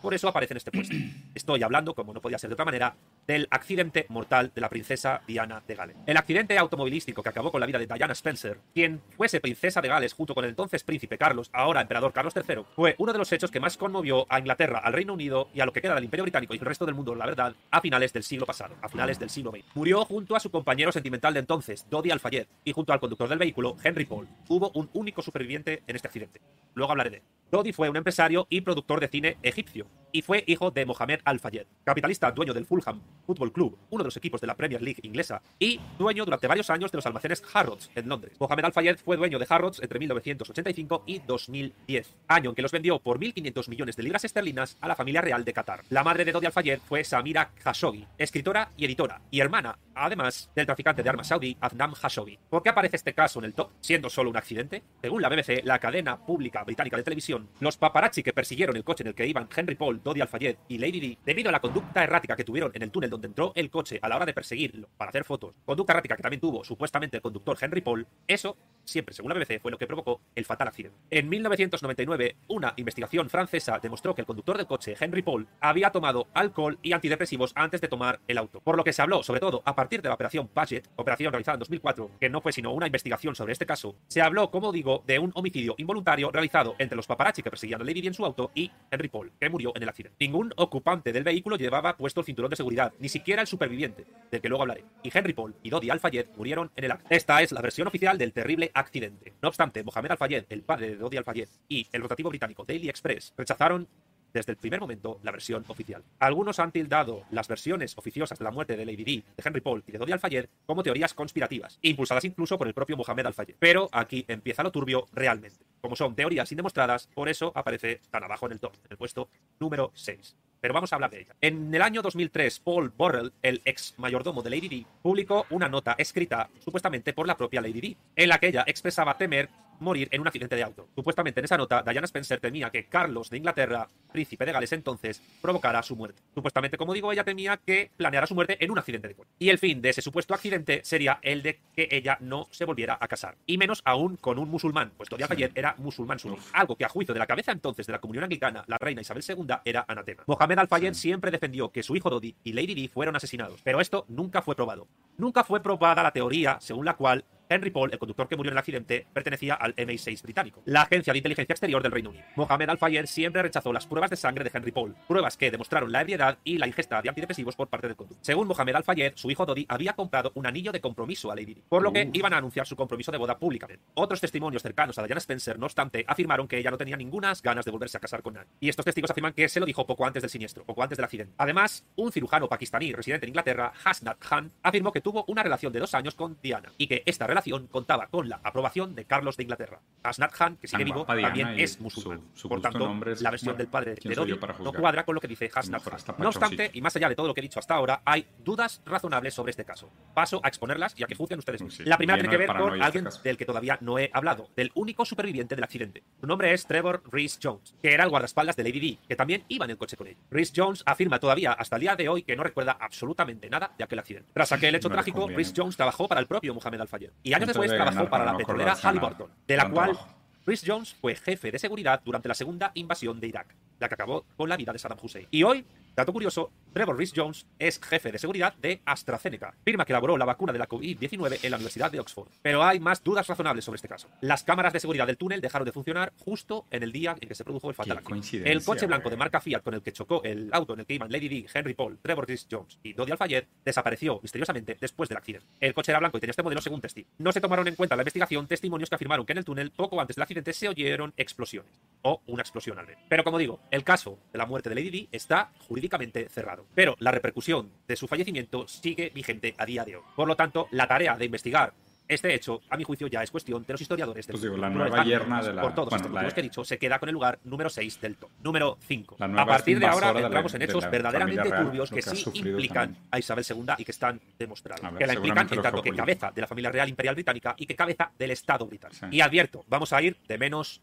por 0.00 0.14
eso 0.14 0.28
aparece 0.28 0.54
en 0.54 0.58
este 0.58 0.70
puesto. 0.70 0.94
Estoy 1.34 1.64
hablando, 1.64 1.94
como 1.94 2.14
no 2.14 2.20
podía 2.20 2.38
ser 2.38 2.50
de 2.50 2.54
otra 2.54 2.64
manera, 2.64 2.94
del 3.26 3.48
accidente 3.50 4.06
mortal 4.08 4.52
de 4.54 4.60
la 4.60 4.68
princesa 4.68 5.20
Diana 5.26 5.64
de 5.66 5.74
Gales. 5.74 5.96
El 6.06 6.16
accidente 6.16 6.56
automovilístico 6.56 7.24
que 7.24 7.28
acabó 7.28 7.50
con 7.50 7.60
la 7.60 7.66
vida 7.66 7.80
de 7.80 7.88
Diana 7.88 8.12
Spencer, 8.12 8.60
quien 8.72 9.02
fuese 9.16 9.40
princesa 9.40 9.80
de 9.80 9.88
Gales 9.88 10.12
junto 10.12 10.32
con 10.32 10.44
el 10.44 10.50
entonces 10.50 10.84
príncipe 10.84 11.18
Carlos, 11.18 11.50
ahora 11.52 11.80
emperador 11.80 12.12
Carlos 12.12 12.34
III, 12.36 12.62
fue 12.76 12.94
uno 12.98 13.12
de 13.12 13.18
los 13.18 13.32
hechos 13.32 13.50
que 13.50 13.58
más 13.58 13.76
conmovió 13.76 14.26
a 14.28 14.38
Inglaterra, 14.38 14.78
al 14.78 14.92
Reino 14.92 15.14
Unido 15.14 15.48
y 15.52 15.58
a 15.58 15.66
lo 15.66 15.72
que 15.72 15.82
queda 15.82 15.96
del 15.96 16.04
Imperio 16.04 16.22
Británico 16.22 16.54
y 16.54 16.58
el 16.58 16.64
resto 16.64 16.86
del 16.86 16.94
mundo, 16.94 17.16
la 17.16 17.26
verdad, 17.26 17.56
a 17.72 17.80
finales 17.80 18.12
del 18.12 18.22
siglo 18.22 18.46
pasado, 18.46 18.76
a 18.80 18.91
finales 18.92 19.18
del 19.18 19.30
siglo 19.30 19.50
XX. 19.50 19.64
Murió 19.74 20.04
junto 20.04 20.36
a 20.36 20.40
su 20.40 20.50
compañero 20.50 20.92
sentimental 20.92 21.34
de 21.34 21.40
entonces, 21.40 21.86
Dodi 21.90 22.10
Al-Fayed, 22.10 22.46
y 22.64 22.72
junto 22.72 22.92
al 22.92 23.00
conductor 23.00 23.28
del 23.28 23.38
vehículo, 23.38 23.76
Henry 23.82 24.04
Paul. 24.04 24.28
Hubo 24.48 24.70
un 24.74 24.88
único 24.92 25.22
superviviente 25.22 25.82
en 25.86 25.96
este 25.96 26.08
accidente. 26.08 26.40
Luego 26.74 26.92
hablaré 26.92 27.10
de 27.10 27.16
él. 27.16 27.74
Fue 27.74 27.88
un 27.88 27.96
empresario 27.96 28.46
y 28.48 28.60
productor 28.60 29.00
de 29.00 29.08
cine 29.08 29.36
egipcio, 29.42 29.86
y 30.12 30.22
fue 30.22 30.44
hijo 30.46 30.70
de 30.70 30.86
Mohamed 30.86 31.20
Al-Fayed, 31.24 31.66
capitalista 31.84 32.30
dueño 32.30 32.52
del 32.54 32.66
Fulham 32.66 33.00
Football 33.26 33.52
Club, 33.52 33.78
uno 33.90 34.04
de 34.04 34.08
los 34.08 34.16
equipos 34.16 34.40
de 34.40 34.46
la 34.46 34.56
Premier 34.56 34.82
League 34.82 35.00
inglesa, 35.02 35.42
y 35.58 35.80
dueño 35.98 36.24
durante 36.24 36.46
varios 36.46 36.70
años 36.70 36.92
de 36.92 36.98
los 36.98 37.06
almacenes 37.06 37.42
Harrods 37.52 37.90
en 37.94 38.08
Londres. 38.08 38.36
Mohamed 38.38 38.66
Al-Fayed 38.66 38.98
fue 38.98 39.16
dueño 39.16 39.38
de 39.38 39.46
Harrods 39.48 39.80
entre 39.82 39.98
1985 39.98 41.04
y 41.06 41.18
2010, 41.20 42.14
año 42.28 42.50
en 42.50 42.56
que 42.56 42.62
los 42.62 42.72
vendió 42.72 42.98
por 42.98 43.18
1.500 43.18 43.68
millones 43.68 43.96
de 43.96 44.02
libras 44.02 44.24
esterlinas 44.24 44.76
a 44.80 44.88
la 44.88 44.96
familia 44.96 45.20
real 45.20 45.44
de 45.44 45.52
Qatar. 45.52 45.82
La 45.88 46.04
madre 46.04 46.24
de 46.24 46.32
Dodi 46.32 46.46
Al-Fayed 46.46 46.80
fue 46.80 47.04
Samira 47.04 47.50
Khashoggi, 47.62 48.06
escritora 48.18 48.70
y 48.76 48.84
editora, 48.84 49.22
y 49.30 49.40
hermana, 49.40 49.78
además, 49.94 50.50
del 50.54 50.66
traficante 50.66 51.02
de 51.02 51.08
armas 51.08 51.28
saudí 51.28 51.56
Adnan 51.60 51.92
Khashoggi. 51.94 52.38
¿Por 52.50 52.62
qué 52.62 52.70
aparece 52.70 52.96
este 52.96 53.14
caso 53.14 53.38
en 53.38 53.46
el 53.46 53.54
top, 53.54 53.70
siendo 53.80 54.10
solo 54.10 54.30
un 54.30 54.36
accidente? 54.36 54.82
Según 55.00 55.22
la 55.22 55.28
BBC, 55.28 55.64
la 55.64 55.78
cadena 55.78 56.18
pública 56.18 56.64
británica 56.64 56.96
de 56.96 57.02
televisión, 57.02 57.48
los 57.60 57.76
paparazzi 57.76 58.22
que 58.22 58.32
persiguieron 58.32 58.76
el 58.76 58.84
coche 58.84 59.02
en 59.02 59.08
el 59.08 59.14
que 59.14 59.26
iban 59.26 59.48
Henry 59.54 59.74
Paul, 59.74 60.01
Dodi 60.02 60.20
Al-Fayed 60.20 60.56
y 60.68 60.78
Lady 60.78 61.00
Di, 61.00 61.18
debido 61.24 61.48
a 61.48 61.52
la 61.52 61.60
conducta 61.60 62.02
errática 62.02 62.36
que 62.36 62.44
tuvieron 62.44 62.70
en 62.74 62.82
el 62.82 62.90
túnel 62.90 63.10
donde 63.10 63.28
entró 63.28 63.52
el 63.54 63.70
coche 63.70 63.98
a 64.02 64.08
la 64.08 64.16
hora 64.16 64.26
de 64.26 64.34
perseguirlo 64.34 64.88
para 64.96 65.10
hacer 65.10 65.24
fotos, 65.24 65.54
conducta 65.64 65.92
errática 65.92 66.16
que 66.16 66.22
también 66.22 66.40
tuvo 66.40 66.64
supuestamente 66.64 67.16
el 67.16 67.22
conductor 67.22 67.56
Henry 67.60 67.80
Paul, 67.80 68.06
eso 68.26 68.56
siempre, 68.84 69.14
según 69.14 69.32
la 69.32 69.38
BBC, 69.38 69.60
fue 69.60 69.70
lo 69.70 69.78
que 69.78 69.86
provocó 69.86 70.20
el 70.34 70.44
fatal 70.44 70.68
accidente. 70.68 70.96
En 71.10 71.28
1999, 71.28 72.36
una 72.48 72.74
investigación 72.76 73.30
francesa 73.30 73.78
demostró 73.80 74.14
que 74.14 74.22
el 74.22 74.26
conductor 74.26 74.56
del 74.56 74.66
coche, 74.66 74.96
Henry 74.98 75.22
Paul, 75.22 75.46
había 75.60 75.90
tomado 75.90 76.26
alcohol 76.34 76.78
y 76.82 76.92
antidepresivos 76.92 77.52
antes 77.54 77.80
de 77.80 77.88
tomar 77.88 78.20
el 78.26 78.38
auto, 78.38 78.60
por 78.60 78.76
lo 78.76 78.84
que 78.84 78.92
se 78.92 79.02
habló, 79.02 79.22
sobre 79.22 79.40
todo 79.40 79.62
a 79.64 79.74
partir 79.74 80.02
de 80.02 80.08
la 80.08 80.14
operación 80.14 80.48
Paget, 80.48 80.88
operación 80.96 81.32
realizada 81.32 81.54
en 81.54 81.60
2004, 81.60 82.10
que 82.20 82.28
no 82.28 82.40
fue 82.40 82.52
sino 82.52 82.72
una 82.72 82.86
investigación 82.86 83.34
sobre 83.34 83.52
este 83.52 83.66
caso, 83.66 83.96
se 84.08 84.22
habló, 84.22 84.50
como 84.50 84.72
digo, 84.72 85.02
de 85.06 85.18
un 85.18 85.30
homicidio 85.34 85.74
involuntario 85.78 86.30
realizado 86.30 86.74
entre 86.78 86.96
los 86.96 87.06
paparazzi 87.06 87.42
que 87.42 87.50
perseguían 87.50 87.80
a 87.80 87.84
Lady 87.84 88.00
Di 88.00 88.08
en 88.08 88.14
su 88.14 88.24
auto 88.24 88.50
y 88.54 88.70
Henry 88.90 89.08
Paul, 89.08 89.32
que 89.38 89.48
murió 89.48 89.72
en 89.74 89.82
el 89.82 89.88
Ningún 90.18 90.52
ocupante 90.56 91.12
del 91.12 91.24
vehículo 91.24 91.56
llevaba 91.56 91.96
puesto 91.96 92.20
el 92.20 92.26
cinturón 92.26 92.50
de 92.50 92.56
seguridad, 92.56 92.92
ni 92.98 93.08
siquiera 93.08 93.42
el 93.42 93.46
superviviente, 93.46 94.04
del 94.30 94.40
que 94.40 94.48
luego 94.48 94.62
hablaré. 94.62 94.84
Y 95.02 95.10
Henry 95.16 95.32
Paul 95.32 95.54
y 95.62 95.70
Dodi 95.70 95.90
Al-Fayed 95.90 96.26
murieron 96.36 96.70
en 96.76 96.84
el 96.84 96.92
acto. 96.92 97.06
Esta 97.10 97.42
es 97.42 97.52
la 97.52 97.60
versión 97.60 97.88
oficial 97.88 98.18
del 98.18 98.32
terrible 98.32 98.70
accidente. 98.74 99.34
No 99.42 99.48
obstante, 99.48 99.82
Mohamed 99.82 100.12
Al-Fayed, 100.12 100.44
el 100.48 100.62
padre 100.62 100.90
de 100.90 100.96
Dodi 100.96 101.16
Al-Fayed, 101.16 101.48
y 101.68 101.86
el 101.92 102.02
rotativo 102.02 102.30
británico 102.30 102.64
Daily 102.64 102.88
Express 102.88 103.32
rechazaron 103.36 103.88
desde 104.32 104.52
el 104.52 104.58
primer 104.58 104.80
momento 104.80 105.18
la 105.22 105.32
versión 105.32 105.64
oficial. 105.68 106.02
Algunos 106.18 106.58
han 106.58 106.72
tildado 106.72 107.24
las 107.30 107.48
versiones 107.48 107.96
oficiosas 107.96 108.38
de 108.38 108.44
la 108.44 108.50
muerte 108.50 108.76
de 108.76 108.84
Lady 108.84 109.04
Di, 109.04 109.24
de 109.36 109.42
Henry 109.44 109.60
Paul 109.60 109.82
y 109.86 109.92
de 109.92 109.98
Dodi 109.98 110.12
Al-Fayed 110.12 110.46
como 110.66 110.82
teorías 110.82 111.14
conspirativas, 111.14 111.78
impulsadas 111.82 112.24
incluso 112.24 112.58
por 112.58 112.66
el 112.66 112.74
propio 112.74 112.96
Mohamed 112.96 113.26
Al-Fayed. 113.26 113.56
Pero 113.58 113.88
aquí 113.92 114.24
empieza 114.28 114.62
lo 114.62 114.72
turbio 114.72 115.06
realmente. 115.12 115.64
Como 115.80 115.96
son 115.96 116.14
teorías 116.14 116.50
indemostradas, 116.52 117.08
por 117.14 117.28
eso 117.28 117.52
aparece 117.54 118.00
tan 118.10 118.24
abajo 118.24 118.46
en 118.46 118.52
el 118.52 118.60
top, 118.60 118.74
en 118.74 118.90
el 118.90 118.96
puesto 118.96 119.28
número 119.58 119.90
6 119.94 120.36
pero 120.62 120.74
vamos 120.74 120.92
a 120.92 120.96
hablar 120.96 121.10
de 121.10 121.22
ella. 121.22 121.34
En 121.40 121.74
el 121.74 121.82
año 121.82 122.02
2003, 122.02 122.60
Paul 122.60 122.92
Borrell, 122.96 123.32
el 123.42 123.60
ex 123.64 123.94
mayordomo 123.98 124.42
de 124.42 124.50
Lady 124.50 124.68
Di, 124.68 124.86
publicó 125.02 125.44
una 125.50 125.68
nota 125.68 125.96
escrita 125.98 126.48
supuestamente 126.60 127.12
por 127.12 127.26
la 127.26 127.36
propia 127.36 127.60
Lady 127.60 127.80
Di, 127.80 127.96
en 128.14 128.28
la 128.28 128.38
que 128.38 128.46
ella 128.46 128.62
expresaba 128.64 129.18
temer 129.18 129.48
morir 129.82 130.08
en 130.10 130.20
un 130.20 130.26
accidente 130.26 130.56
de 130.56 130.62
auto. 130.62 130.88
Supuestamente 130.94 131.40
en 131.40 131.44
esa 131.44 131.56
nota, 131.56 131.82
Diana 131.82 132.04
Spencer 132.06 132.40
temía 132.40 132.70
que 132.70 132.86
Carlos 132.86 133.30
de 133.30 133.38
Inglaterra, 133.38 133.88
príncipe 134.12 134.44
de 134.44 134.52
Gales 134.52 134.72
entonces, 134.72 135.22
provocara 135.40 135.82
su 135.82 135.96
muerte. 135.96 136.22
Supuestamente, 136.34 136.76
como 136.78 136.94
digo, 136.94 137.12
ella 137.12 137.24
temía 137.24 137.56
que 137.56 137.90
planeara 137.96 138.26
su 138.26 138.34
muerte 138.34 138.56
en 138.60 138.70
un 138.70 138.78
accidente 138.78 139.08
de 139.08 139.14
coche. 139.14 139.30
Y 139.38 139.48
el 139.48 139.58
fin 139.58 139.82
de 139.82 139.90
ese 139.90 140.02
supuesto 140.02 140.34
accidente 140.34 140.80
sería 140.84 141.18
el 141.22 141.42
de 141.42 141.60
que 141.74 141.88
ella 141.90 142.16
no 142.20 142.48
se 142.50 142.64
volviera 142.64 142.98
a 143.00 143.08
casar. 143.08 143.36
Y 143.46 143.58
menos 143.58 143.82
aún 143.84 144.16
con 144.16 144.38
un 144.38 144.48
musulmán, 144.48 144.92
pues 144.96 145.08
Dodi 145.08 145.22
Al-Fayed 145.22 145.52
era 145.54 145.74
musulmán 145.78 146.18
suní. 146.18 146.36
Algo 146.52 146.76
que 146.76 146.84
a 146.84 146.88
juicio 146.88 147.12
de 147.12 147.18
la 147.18 147.26
cabeza 147.26 147.52
entonces 147.52 147.86
de 147.86 147.92
la 147.92 148.00
comunión 148.00 148.24
anglicana, 148.24 148.64
la 148.66 148.78
reina 148.78 149.00
Isabel 149.00 149.24
II, 149.26 149.46
era 149.64 149.84
anatema. 149.88 150.24
Mohamed 150.26 150.58
Al-Fayed 150.58 150.94
siempre 150.94 151.30
defendió 151.30 151.70
que 151.70 151.82
su 151.82 151.96
hijo 151.96 152.10
Dodi 152.10 152.34
y 152.44 152.52
Lady 152.52 152.74
Di 152.74 152.88
fueron 152.88 153.16
asesinados, 153.16 153.60
pero 153.62 153.80
esto 153.80 154.04
nunca 154.08 154.42
fue 154.42 154.54
probado. 154.54 154.86
Nunca 155.18 155.44
fue 155.44 155.62
probada 155.62 156.02
la 156.02 156.12
teoría 156.12 156.58
según 156.60 156.84
la 156.84 156.94
cual 156.94 157.24
Henry 157.52 157.70
Paul, 157.70 157.90
el 157.92 157.98
conductor 157.98 158.28
que 158.28 158.36
murió 158.36 158.50
en 158.50 158.54
el 158.54 158.58
accidente, 158.58 159.06
pertenecía 159.12 159.54
al 159.54 159.74
MI6 159.74 160.22
británico, 160.22 160.62
la 160.66 160.82
agencia 160.82 161.12
de 161.12 161.18
inteligencia 161.18 161.52
exterior 161.52 161.82
del 161.82 161.92
Reino 161.92 162.10
Unido. 162.10 162.24
Mohamed 162.36 162.70
Al-Fayed 162.70 163.06
siempre 163.06 163.42
rechazó 163.42 163.72
las 163.72 163.86
pruebas 163.86 164.10
de 164.10 164.16
sangre 164.16 164.44
de 164.44 164.50
Henry 164.52 164.72
Paul, 164.72 164.94
pruebas 165.08 165.36
que 165.36 165.50
demostraron 165.50 165.90
la 165.90 166.02
ebriedad 166.02 166.38
y 166.44 166.58
la 166.58 166.66
ingesta 166.66 167.02
de 167.02 167.08
antidepresivos 167.08 167.56
por 167.56 167.68
parte 167.68 167.88
del 167.88 167.96
conductor. 167.96 168.24
Según 168.24 168.46
Mohamed 168.46 168.76
Al-Fayed, 168.76 169.12
su 169.16 169.30
hijo 169.30 169.46
Dodi 169.46 169.66
había 169.68 169.94
comprado 169.94 170.32
un 170.34 170.46
anillo 170.46 170.72
de 170.72 170.80
compromiso 170.80 171.30
a 171.32 171.34
Lady 171.34 171.54
Di, 171.54 171.62
por 171.68 171.82
lo 171.82 171.92
que 171.92 172.10
iban 172.12 172.34
a 172.34 172.38
anunciar 172.38 172.66
su 172.66 172.76
compromiso 172.76 173.10
de 173.10 173.18
boda 173.18 173.38
públicamente. 173.38 173.84
Otros 173.94 174.20
testimonios 174.20 174.62
cercanos 174.62 174.98
a 174.98 175.04
Diana 175.04 175.18
Spencer, 175.18 175.58
no 175.58 175.66
obstante, 175.66 176.04
afirmaron 176.06 176.46
que 176.46 176.58
ella 176.58 176.70
no 176.70 176.78
tenía 176.78 176.96
ninguna 176.96 177.32
ganas 177.42 177.64
de 177.64 177.70
volverse 177.70 177.96
a 177.96 178.00
casar 178.00 178.22
con 178.22 178.34
nadie. 178.34 178.48
Y 178.60 178.68
estos 178.68 178.84
testigos 178.84 179.10
afirman 179.10 179.32
que 179.32 179.48
se 179.48 179.60
lo 179.60 179.66
dijo 179.66 179.86
poco 179.86 180.04
antes 180.04 180.22
del 180.22 180.30
siniestro, 180.30 180.64
poco 180.64 180.82
antes 180.82 180.98
del 180.98 181.04
accidente. 181.04 181.34
Además, 181.38 181.84
un 181.96 182.10
cirujano 182.10 182.48
pakistaní 182.48 182.92
residente 182.92 183.26
en 183.26 183.30
Inglaterra, 183.30 183.72
Hasnat 183.84 184.18
Khan, 184.18 184.52
afirmó 184.62 184.92
que 184.92 185.00
tuvo 185.00 185.24
una 185.28 185.42
relación 185.42 185.72
de 185.72 185.78
dos 185.78 185.94
años 185.94 186.14
con 186.14 186.38
Diana 186.42 186.72
y 186.78 186.88
que 186.88 187.02
esta 187.06 187.26
relación 187.26 187.41
contaba 187.70 188.06
con 188.08 188.28
la 188.28 188.40
aprobación 188.42 188.94
de 188.94 189.04
Carlos 189.04 189.36
de 189.36 189.44
Inglaterra. 189.44 189.80
Asnat 190.02 190.32
Khan, 190.32 190.56
que 190.56 190.68
sigue 190.68 190.84
vivo, 190.84 191.04
también 191.04 191.48
es 191.58 191.80
musulmán. 191.80 192.22
Por 192.48 192.60
tanto, 192.60 192.94
la 193.20 193.30
versión 193.30 193.56
del 193.56 193.68
padre 193.68 193.94
de 193.94 194.14
Dodi 194.14 194.38
no 194.62 194.72
cuadra 194.72 195.04
con 195.04 195.14
lo 195.14 195.20
que 195.20 195.28
dice 195.28 195.50
Hasnat 195.54 195.82
Khan. 195.82 196.16
No 196.18 196.28
obstante, 196.28 196.70
y 196.72 196.80
más 196.80 196.94
allá 196.96 197.08
de 197.08 197.14
todo 197.14 197.26
lo 197.26 197.34
que 197.34 197.40
he 197.40 197.42
dicho 197.42 197.58
hasta 197.58 197.74
ahora, 197.74 198.02
hay 198.04 198.26
dudas 198.44 198.82
razonables 198.84 199.34
sobre 199.34 199.50
este 199.50 199.64
caso. 199.64 199.90
Paso 200.14 200.40
a 200.42 200.48
exponerlas 200.48 200.94
y 200.98 201.04
a 201.04 201.06
que 201.06 201.14
juzguen 201.14 201.38
ustedes 201.38 201.62
mismos. 201.62 201.86
La 201.86 201.96
primera 201.96 202.18
tiene 202.18 202.30
que 202.30 202.36
ver 202.36 202.48
con 202.48 202.82
alguien 202.82 203.08
del 203.22 203.36
que 203.36 203.44
todavía 203.44 203.78
no 203.80 203.98
he 203.98 204.10
hablado, 204.12 204.48
del 204.56 204.70
único 204.74 205.04
superviviente 205.04 205.54
del 205.54 205.64
accidente. 205.64 206.02
Su 206.20 206.26
nombre 206.26 206.52
es 206.52 206.66
Trevor 206.66 207.02
Reese 207.10 207.38
Jones, 207.42 207.74
que 207.82 207.92
era 207.92 208.04
el 208.04 208.10
guardaespaldas 208.10 208.56
de 208.56 208.64
Lady 208.64 208.80
Di, 208.80 208.98
que 209.08 209.16
también 209.16 209.44
iba 209.48 209.64
en 209.64 209.72
el 209.72 209.78
coche 209.78 209.96
con 209.96 210.06
él. 210.06 210.16
Reese 210.30 210.52
Jones 210.54 210.82
afirma 210.86 211.18
todavía 211.18 211.52
hasta 211.52 211.76
el 211.76 211.80
día 211.80 211.96
de 211.96 212.08
hoy 212.08 212.22
que 212.22 212.36
no 212.36 212.42
recuerda 212.42 212.76
absolutamente 212.80 213.48
nada 213.50 213.72
de 213.76 213.84
aquel 213.84 213.98
accidente. 213.98 214.30
Tras 214.32 214.52
aquel 214.52 214.74
hecho 214.74 214.90
trágico, 214.90 215.28
Reese 215.28 215.52
Jones 215.56 215.76
trabajó 215.76 216.08
para 216.08 216.20
el 216.20 216.26
propio 216.26 216.54
Mohamed 216.54 216.80
Al-Fayed 216.80 217.10
y 217.22 217.31
años 217.34 217.48
después 217.48 217.70
trabajó 217.70 218.08
para 218.08 218.24
la 218.24 218.36
petrolera 218.36 218.74
Halliburton, 218.74 219.30
de 219.46 219.56
la 219.56 219.70
cual 219.70 219.98
Chris 220.44 220.64
Jones 220.66 220.94
fue 220.94 221.14
jefe 221.14 221.50
de 221.50 221.58
seguridad 221.58 222.00
durante 222.04 222.28
la 222.28 222.34
segunda 222.34 222.72
invasión 222.74 223.20
de 223.20 223.28
Irak, 223.28 223.54
la 223.78 223.88
que 223.88 223.94
acabó 223.94 224.24
con 224.36 224.48
la 224.48 224.56
vida 224.56 224.72
de 224.72 224.78
Saddam 224.78 224.98
Hussein. 225.00 225.26
Y 225.30 225.42
hoy, 225.44 225.64
dato 225.94 226.12
curioso, 226.12 226.50
Trevor 226.72 226.96
Rhys 226.96 227.12
Jones 227.14 227.46
es 227.58 227.78
jefe 227.82 228.10
de 228.10 228.18
seguridad 228.18 228.54
de 228.54 228.80
AstraZeneca, 228.86 229.54
firma 229.64 229.84
que 229.84 229.92
elaboró 229.92 230.16
la 230.16 230.24
vacuna 230.24 230.52
de 230.52 230.58
la 230.58 230.68
COVID-19 230.68 231.40
en 231.42 231.50
la 231.50 231.56
Universidad 231.58 231.92
de 231.92 232.00
Oxford. 232.00 232.28
Pero 232.40 232.62
hay 232.64 232.80
más 232.80 233.04
dudas 233.04 233.26
razonables 233.26 233.64
sobre 233.64 233.76
este 233.76 233.88
caso. 233.88 234.08
Las 234.20 234.42
cámaras 234.42 234.72
de 234.72 234.80
seguridad 234.80 235.06
del 235.06 235.18
túnel 235.18 235.40
dejaron 235.40 235.66
de 235.66 235.72
funcionar 235.72 236.12
justo 236.18 236.66
en 236.70 236.82
el 236.82 236.92
día 236.92 237.14
en 237.20 237.28
que 237.28 237.34
se 237.34 237.44
produjo 237.44 237.68
el 237.68 237.74
fatal 237.74 237.98
accidente. 237.98 238.50
El 238.50 238.64
coche 238.64 238.86
blanco 238.86 239.10
de 239.10 239.16
marca 239.16 239.40
Fiat 239.40 239.62
con 239.62 239.74
el 239.74 239.82
que 239.82 239.92
chocó 239.92 240.22
el 240.24 240.48
auto 240.52 240.72
en 240.72 240.80
el 240.80 240.86
que 240.86 240.94
iban 240.94 241.12
Lady 241.12 241.28
Di, 241.28 241.46
Henry 241.52 241.74
Paul, 241.74 241.98
Trevor 242.00 242.26
Rhys 242.26 242.46
Jones 242.50 242.78
y 242.82 242.94
Dodi 242.94 243.12
Al-Fayed 243.12 243.44
desapareció 243.64 244.18
misteriosamente 244.22 244.78
después 244.80 245.08
del 245.08 245.18
accidente. 245.18 245.46
El 245.60 245.74
coche 245.74 245.92
era 245.92 245.98
blanco 245.98 246.16
y 246.16 246.20
tenía 246.20 246.30
este 246.30 246.42
modelo 246.42 246.62
según 246.62 246.80
testigo. 246.80 247.08
No 247.18 247.32
se 247.32 247.40
tomaron 247.40 247.68
en 247.68 247.74
cuenta 247.74 247.94
en 247.94 247.98
la 247.98 248.02
investigación 248.02 248.46
testimonios 248.46 248.88
que 248.88 248.94
afirmaron 248.94 249.26
que 249.26 249.32
en 249.32 249.38
el 249.38 249.44
túnel 249.44 249.70
poco 249.72 250.00
antes 250.00 250.16
del 250.16 250.22
accidente 250.22 250.54
se 250.54 250.68
oyeron 250.68 251.12
explosiones 251.16 251.70
o 252.00 252.22
una 252.26 252.42
explosión 252.42 252.78
al 252.78 252.86
menos. 252.86 253.02
Pero 253.08 253.24
como 253.24 253.38
digo, 253.38 253.60
el 253.70 253.84
caso 253.84 254.18
de 254.32 254.38
la 254.38 254.46
muerte 254.46 254.70
de 254.70 254.74
Lady 254.74 254.90
Di 254.90 255.08
está 255.12 255.52
jurídicamente 255.58 255.81
cerrado. 256.28 256.66
Pero 256.74 256.96
la 256.98 257.10
repercusión 257.10 257.70
de 257.86 257.96
su 257.96 258.06
fallecimiento 258.08 258.66
sigue 258.68 259.10
vigente 259.14 259.54
a 259.58 259.66
día 259.66 259.84
de 259.84 259.96
hoy. 259.96 260.02
Por 260.16 260.28
lo 260.28 260.36
tanto, 260.36 260.68
la 260.70 260.86
tarea 260.86 261.16
de 261.16 261.24
investigar 261.26 261.72
Este 262.08 262.34
hecho, 262.34 262.60
a 262.68 262.76
mi 262.76 262.82
juicio, 262.82 263.06
ya 263.06 263.22
es 263.22 263.30
cuestión 263.30 263.64
de 263.64 263.72
los 263.72 263.80
historiadores 263.80 264.26
del 264.26 264.34
Pues 264.34 264.42
digo, 264.42 264.56
la 264.56 264.68
nueva 264.68 265.04
yerna 265.04 265.40
de 265.40 265.54
la- 265.54 265.62
Por 265.62 265.72
todos 265.72 265.88
bueno, 265.88 265.96
estos 266.02 266.12
motivos 266.12 266.34
que 266.34 266.40
he 266.40 266.42
dicho, 266.42 266.64
se 266.64 266.76
queda 266.76 266.98
con 266.98 267.08
el 267.08 267.12
lugar 267.14 267.38
número 267.44 267.70
6 267.70 268.00
del 268.00 268.16
top. 268.16 268.28
Número 268.42 268.76
5. 268.86 269.16
La 269.20 269.26
A 269.26 269.46
partir 269.46 269.78
de 269.78 269.86
ahora 269.86 270.08
invasora 270.08 270.12
de 270.14 270.20
la- 270.20 270.26
entramos 270.26 270.54
en 270.54 270.62
hechos 270.62 270.90
verdaderamente 270.90 271.42
real, 271.44 271.64
turbios 271.64 271.90
que 271.90 272.02
sí 272.02 272.24
implican 272.34 272.86
también. 272.94 273.04
a 273.12 273.18
Isabel 273.20 273.44
II 273.48 273.64
y 273.78 273.84
que 273.84 273.92
están 273.92 274.20
demostrados. 274.36 274.82
Ver, 274.82 274.98
que 274.98 275.06
la 275.06 275.14
implican 275.14 275.48
en 275.52 275.62
tanto 275.62 275.80
que 275.80 275.92
cabeza 275.92 276.32
de 276.32 276.40
la 276.40 276.46
familia 276.48 276.70
real 276.72 276.88
imperial 276.88 277.14
británica 277.14 277.54
y 277.56 277.66
que 277.66 277.76
cabeza 277.76 278.10
del 278.18 278.32
Estado 278.32 278.66
británico. 278.66 279.06
Sí. 279.08 279.16
Y 279.16 279.20
advierto, 279.20 279.64
vamos 279.68 279.92
a 279.92 280.02
ir 280.02 280.16
de 280.26 280.36
menos 280.38 280.82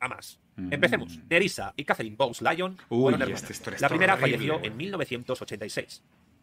a 0.00 0.08
más. 0.08 0.38
Mm. 0.56 0.72
Empecemos. 0.72 1.18
Nerissa 1.28 1.72
y 1.76 1.84
Catherine 1.84 2.16
Bowes-Lyon 2.16 2.78
Uy, 2.88 3.00
fueron 3.02 3.22
hermanas. 3.22 3.50
historia 3.50 3.78
La 3.80 3.88
primera 3.88 4.14
horrible, 4.14 4.32
falleció 4.32 4.64
en 4.64 4.76
1986 4.76 6.02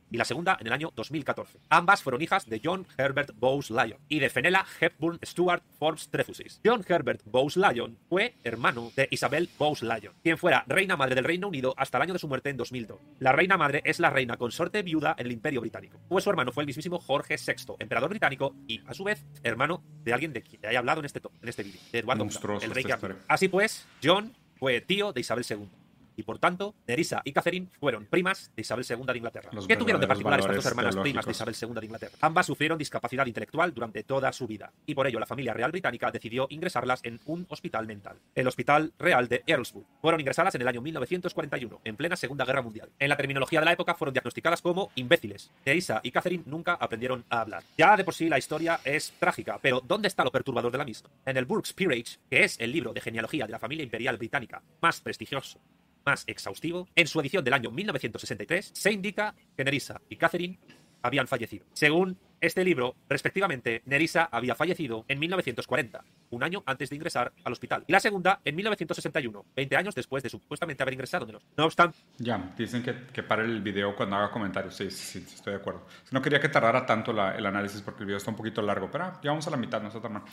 y 0.09 0.17
la 0.17 0.25
segunda 0.25 0.57
en 0.59 0.67
el 0.67 0.73
año 0.73 0.91
2014. 0.95 1.59
Ambas 1.69 2.03
fueron 2.03 2.21
hijas 2.21 2.45
de 2.47 2.61
John 2.63 2.85
Herbert 2.97 3.31
Bowes-Lyon 3.35 3.99
y 4.07 4.19
de 4.19 4.29
Fenella 4.29 4.65
Hepburn 4.79 5.19
Stuart 5.23 5.63
Forbes 5.77 6.09
Trefusis. 6.09 6.61
John 6.63 6.83
Herbert 6.87 7.21
Bowes-Lyon 7.25 7.97
fue 8.09 8.35
hermano 8.43 8.91
de 8.95 9.07
Isabel 9.11 9.49
Bowes-Lyon, 9.57 10.13
quien 10.23 10.37
fuera 10.37 10.63
reina 10.67 10.95
madre 10.95 11.15
del 11.15 11.23
Reino 11.23 11.47
Unido 11.47 11.73
hasta 11.77 11.97
el 11.97 12.03
año 12.03 12.13
de 12.13 12.19
su 12.19 12.27
muerte 12.27 12.49
en 12.49 12.57
2002. 12.57 12.99
La 13.19 13.31
reina 13.31 13.57
madre 13.57 13.81
es 13.85 13.99
la 13.99 14.09
reina 14.09 14.37
consorte 14.37 14.83
viuda 14.83 15.15
en 15.17 15.25
el 15.27 15.31
Imperio 15.31 15.61
Británico. 15.61 15.99
Pues 16.07 16.23
su 16.23 16.29
hermano 16.29 16.51
fue 16.51 16.63
el 16.63 16.67
mismísimo 16.67 16.99
Jorge 16.99 17.35
VI, 17.37 17.75
emperador 17.79 18.09
británico 18.09 18.55
y, 18.67 18.81
a 18.87 18.93
su 18.93 19.03
vez, 19.03 19.25
hermano 19.43 19.83
de 20.03 20.13
alguien 20.13 20.33
de 20.33 20.41
quien 20.41 20.61
he 20.63 20.77
hablado 20.77 20.99
en 20.99 21.05
este, 21.05 21.19
en 21.41 21.49
este 21.49 21.63
vídeo, 21.63 21.81
de 21.91 21.99
Eduardo 21.99 22.25
Monstruoso 22.25 22.65
el 22.65 22.71
rey 22.71 22.85
historia. 22.87 23.17
Así 23.27 23.47
pues, 23.47 23.85
John 24.03 24.33
fue 24.55 24.81
tío 24.81 25.13
de 25.13 25.21
Isabel 25.21 25.45
II. 25.49 25.67
Y 26.15 26.23
por 26.23 26.39
tanto, 26.39 26.75
Nerissa 26.87 27.21
y 27.23 27.33
Catherine 27.33 27.67
fueron 27.79 28.05
primas 28.05 28.51
de 28.55 28.61
Isabel 28.61 28.85
II 28.87 29.05
de 29.05 29.17
Inglaterra. 29.17 29.49
Los 29.51 29.67
¿Qué 29.67 29.75
tuvieron 29.75 30.01
de 30.01 30.07
particular 30.07 30.39
estas 30.39 30.55
dos 30.55 30.65
hermanas 30.65 30.95
primas 30.95 31.25
de. 31.25 31.31
Isabel 31.31 31.55
II 31.59 31.79
de 31.79 31.85
Inglaterra? 31.85 32.13
Ambas 32.21 32.45
sufrieron 32.45 32.77
discapacidad 32.77 33.25
intelectual 33.25 33.73
durante 33.73 34.03
toda 34.03 34.31
su 34.31 34.47
vida, 34.47 34.71
y 34.85 34.95
por 34.95 35.07
ello 35.07 35.19
la 35.19 35.25
familia 35.25 35.53
real 35.53 35.71
británica 35.71 36.11
decidió 36.11 36.47
ingresarlas 36.49 37.01
en 37.03 37.19
un 37.25 37.45
hospital 37.49 37.85
mental, 37.87 38.17
el 38.33 38.47
Hospital 38.47 38.93
Real 38.97 39.27
de 39.27 39.43
Earlswood. 39.45 39.83
Fueron 40.01 40.19
ingresadas 40.21 40.55
en 40.55 40.61
el 40.61 40.67
año 40.67 40.81
1941, 40.81 41.81
en 41.83 41.95
plena 41.95 42.15
Segunda 42.15 42.45
Guerra 42.45 42.61
Mundial. 42.61 42.89
En 42.99 43.09
la 43.09 43.17
terminología 43.17 43.59
de 43.59 43.65
la 43.65 43.73
época 43.73 43.95
fueron 43.95 44.13
diagnosticadas 44.13 44.61
como 44.61 44.91
imbéciles. 44.95 45.51
Nerissa 45.65 45.99
y 46.03 46.11
Catherine 46.11 46.43
nunca 46.45 46.73
aprendieron 46.73 47.25
a 47.29 47.41
hablar. 47.41 47.63
Ya 47.77 47.97
de 47.97 48.03
por 48.03 48.13
sí 48.13 48.29
la 48.29 48.37
historia 48.37 48.79
es 48.83 49.13
trágica, 49.19 49.59
pero 49.61 49.81
¿dónde 49.81 50.07
está 50.07 50.23
lo 50.23 50.31
perturbador 50.31 50.71
de 50.71 50.77
la 50.77 50.85
misma? 50.85 51.09
En 51.25 51.37
el 51.37 51.45
Burke's 51.45 51.73
Peerage, 51.73 52.17
que 52.29 52.43
es 52.43 52.59
el 52.59 52.71
libro 52.71 52.93
de 52.93 53.01
genealogía 53.01 53.45
de 53.45 53.51
la 53.51 53.59
familia 53.59 53.83
imperial 53.83 54.17
británica 54.17 54.61
más 54.81 55.01
prestigioso 55.01 55.59
más 56.05 56.23
exhaustivo, 56.27 56.87
en 56.95 57.07
su 57.07 57.19
edición 57.19 57.43
del 57.43 57.53
año 57.53 57.71
1963 57.71 58.71
se 58.73 58.91
indica 58.91 59.35
que 59.57 59.63
Nerissa 59.63 60.01
y 60.09 60.15
Catherine 60.15 60.59
habían 61.01 61.27
fallecido. 61.27 61.65
Según 61.73 62.17
este 62.41 62.63
libro, 62.63 62.95
respectivamente, 63.09 63.81
Nerissa 63.85 64.29
había 64.31 64.55
fallecido 64.55 65.05
en 65.07 65.19
1940, 65.19 66.03
un 66.31 66.43
año 66.43 66.63
antes 66.65 66.89
de 66.89 66.95
ingresar 66.95 67.31
al 67.43 67.53
hospital, 67.53 67.83
y 67.87 67.91
la 67.91 67.99
segunda 67.99 68.39
en 68.45 68.55
1961, 68.55 69.45
20 69.55 69.75
años 69.77 69.95
después 69.95 70.23
de 70.23 70.29
supuestamente 70.29 70.83
haber 70.83 70.93
ingresado 70.93 71.25
en 71.27 71.35
el. 71.35 71.41
No 71.57 71.65
obstante, 71.65 71.97
Ya, 72.17 72.53
dicen 72.57 72.83
que, 72.83 72.95
que 73.13 73.23
pare 73.23 73.43
el 73.43 73.61
video 73.61 73.95
cuando 73.95 74.15
haga 74.15 74.31
comentarios. 74.31 74.75
Sí, 74.75 74.89
sí, 74.91 75.21
sí, 75.21 75.35
estoy 75.35 75.53
de 75.53 75.59
acuerdo. 75.59 75.85
No 76.11 76.21
quería 76.21 76.39
que 76.39 76.49
tardara 76.49 76.85
tanto 76.85 77.13
la- 77.13 77.35
el 77.35 77.45
análisis 77.45 77.81
porque 77.81 78.01
el 78.01 78.05
video 78.07 78.17
está 78.17 78.31
un 78.31 78.37
poquito 78.37 78.61
largo, 78.61 78.89
pero 78.91 79.05
ah, 79.05 79.19
ya 79.23 79.31
vamos 79.31 79.47
a 79.47 79.51
la 79.51 79.57
mitad, 79.57 79.81
no 79.81 79.87
está 79.87 80.01
tan 80.01 80.13
mal. 80.13 80.23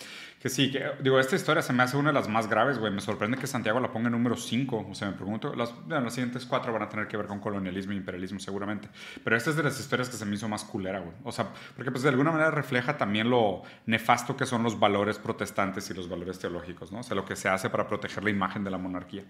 Que 0.41 0.49
sí, 0.49 0.71
que, 0.71 0.85
digo, 1.01 1.19
esta 1.21 1.37
historia 1.37 1.63
se 1.63 1.73
me 1.73 1.83
hace 1.83 1.97
una 1.97 2.11
de 2.11 2.15
las 2.15 2.29
más 2.29 2.49
graves, 2.49 2.79
güey. 2.79 2.93
Me 2.93 3.01
sorprende 3.01 3.39
que 3.39 3.47
Santiago 3.47 3.81
la 3.81 3.93
ponga 3.93 4.07
en 4.09 4.13
número 4.13 4.37
5. 4.37 4.87
O 4.91 4.95
sea, 4.95 5.09
me 5.11 5.15
pregunto, 5.17 5.55
las, 5.55 5.73
bueno, 5.87 6.05
las 6.05 6.15
siguientes 6.15 6.47
cuatro 6.47 6.73
van 6.73 6.83
a 6.83 6.89
tener 6.89 7.07
que 7.09 7.17
ver 7.17 7.27
con 7.27 7.41
colonialismo 7.41 7.93
e 7.93 7.97
imperialismo 7.97 8.41
seguramente. 8.41 8.89
Pero 9.23 9.37
esta 9.37 9.51
es 9.51 9.57
de 9.57 9.63
las 9.63 9.79
historias 9.79 10.09
que 10.09 10.17
se 10.17 10.25
me 10.25 10.35
hizo 10.35 10.49
más 10.49 10.65
culera, 10.65 10.99
güey. 11.01 11.15
O 11.25 11.33
sea, 11.33 11.49
porque 11.77 11.91
pues 11.93 12.03
de 12.03 12.09
alguna 12.09 12.33
manera 12.33 12.51
refleja 12.51 12.97
también 12.97 13.31
lo 13.31 13.63
nefasto 13.87 14.37
que 14.37 14.47
son 14.47 14.63
los 14.63 14.79
valores 14.79 15.19
protestantes 15.19 15.89
y 15.91 15.95
los 15.95 16.09
valores 16.09 16.39
teológicos, 16.39 16.91
¿no? 16.91 17.01
O 17.01 17.03
sea, 17.03 17.15
lo 17.15 17.25
que 17.25 17.37
se 17.37 17.49
hace 17.49 17.71
para 17.71 17.87
proteger 17.87 18.25
la 18.25 18.31
imagen 18.31 18.65
de 18.65 18.71
la 18.71 18.79
monarquía. 18.79 19.25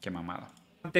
Qué 0.00 0.10
mamada. 0.10 0.52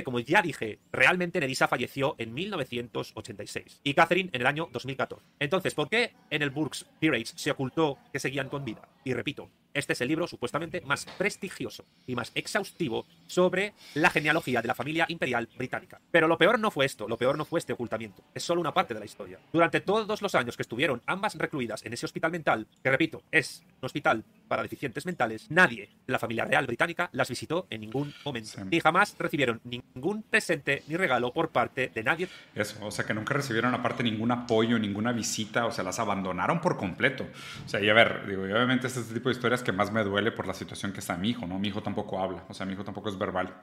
como 0.04 0.20
ya 0.20 0.42
dije, 0.42 0.80
realmente 0.92 1.40
Nerissa 1.40 1.68
falleció 1.68 2.14
en 2.18 2.34
1986 2.34 3.80
y 3.84 3.94
Catherine 3.94 4.30
en 4.32 4.40
el 4.40 4.46
año 4.46 4.68
2014. 4.72 5.24
Entonces, 5.38 5.74
¿por 5.74 5.88
qué 5.88 6.14
en 6.30 6.42
el 6.42 6.50
Burke's 6.50 6.86
Peerage 7.00 7.32
se 7.36 7.50
ocultó 7.50 7.98
que 8.12 8.18
seguían 8.18 8.48
con 8.48 8.64
vida? 8.64 8.88
Y 9.04 9.14
repito, 9.14 9.50
este 9.74 9.92
es 9.92 10.00
el 10.00 10.08
libro 10.08 10.26
supuestamente 10.26 10.80
más 10.82 11.06
prestigioso 11.16 11.84
y 12.06 12.14
más 12.14 12.32
exhaustivo 12.34 13.06
sobre 13.26 13.74
la 13.94 14.10
genealogía 14.10 14.62
de 14.62 14.68
la 14.68 14.74
familia 14.74 15.06
imperial 15.08 15.48
británica. 15.56 16.00
Pero 16.10 16.28
lo 16.28 16.38
peor 16.38 16.58
no 16.58 16.70
fue 16.70 16.86
esto, 16.86 17.08
lo 17.08 17.16
peor 17.16 17.36
no 17.36 17.44
fue 17.44 17.60
este 17.60 17.72
ocultamiento, 17.72 18.22
es 18.34 18.42
solo 18.42 18.60
una 18.60 18.74
parte 18.74 18.94
de 18.94 19.00
la 19.00 19.06
historia. 19.06 19.38
Durante 19.52 19.80
todos 19.80 20.22
los 20.22 20.34
años 20.34 20.56
que 20.56 20.62
estuvieron 20.62 21.02
ambas 21.06 21.34
recluidas 21.36 21.84
en 21.84 21.92
ese 21.92 22.06
hospital 22.06 22.32
mental, 22.32 22.66
que 22.82 22.90
repito, 22.90 23.22
es 23.30 23.62
un 23.80 23.86
hospital 23.86 24.24
para 24.48 24.62
deficientes 24.62 25.06
mentales, 25.06 25.50
nadie 25.50 25.88
de 26.06 26.12
la 26.12 26.18
familia 26.18 26.44
real 26.44 26.66
británica 26.66 27.10
las 27.12 27.28
visitó 27.28 27.66
en 27.70 27.82
ningún 27.82 28.14
momento. 28.24 28.50
Sí. 28.50 28.62
Y 28.70 28.80
jamás 28.80 29.16
recibieron 29.18 29.60
ningún 29.64 30.22
presente 30.22 30.82
ni 30.88 30.96
regalo 30.96 31.32
por 31.32 31.50
parte 31.50 31.90
de 31.94 32.02
nadie 32.02 32.28
Eso, 32.54 32.84
o 32.84 32.90
sea, 32.90 33.04
que 33.04 33.14
nunca 33.14 33.34
recibieron 33.34 33.74
aparte 33.74 34.02
ningún 34.02 34.30
apoyo, 34.30 34.78
ninguna 34.78 35.12
visita, 35.12 35.66
o 35.66 35.72
sea, 35.72 35.84
las 35.84 35.98
abandonaron 35.98 36.60
por 36.60 36.76
completo. 36.76 37.26
O 37.64 37.68
sea, 37.68 37.80
y 37.80 37.88
a 37.88 37.94
ver, 37.94 38.26
digo, 38.26 38.46
y 38.46 38.52
obviamente 38.52 38.86
este 38.86 39.00
es 39.00 39.06
este 39.06 39.18
tipo 39.18 39.28
de 39.28 39.34
historias 39.34 39.57
que 39.62 39.72
más 39.72 39.92
me 39.92 40.04
duele 40.04 40.32
por 40.32 40.46
la 40.46 40.54
situación 40.54 40.92
que 40.92 41.00
está 41.00 41.16
mi 41.16 41.30
hijo, 41.30 41.46
¿no? 41.46 41.58
Mi 41.58 41.68
hijo 41.68 41.82
tampoco 41.82 42.20
habla, 42.20 42.44
o 42.48 42.54
sea, 42.54 42.66
mi 42.66 42.72
hijo 42.72 42.84
tampoco 42.84 43.08
es 43.08 43.18
verbal. 43.18 43.54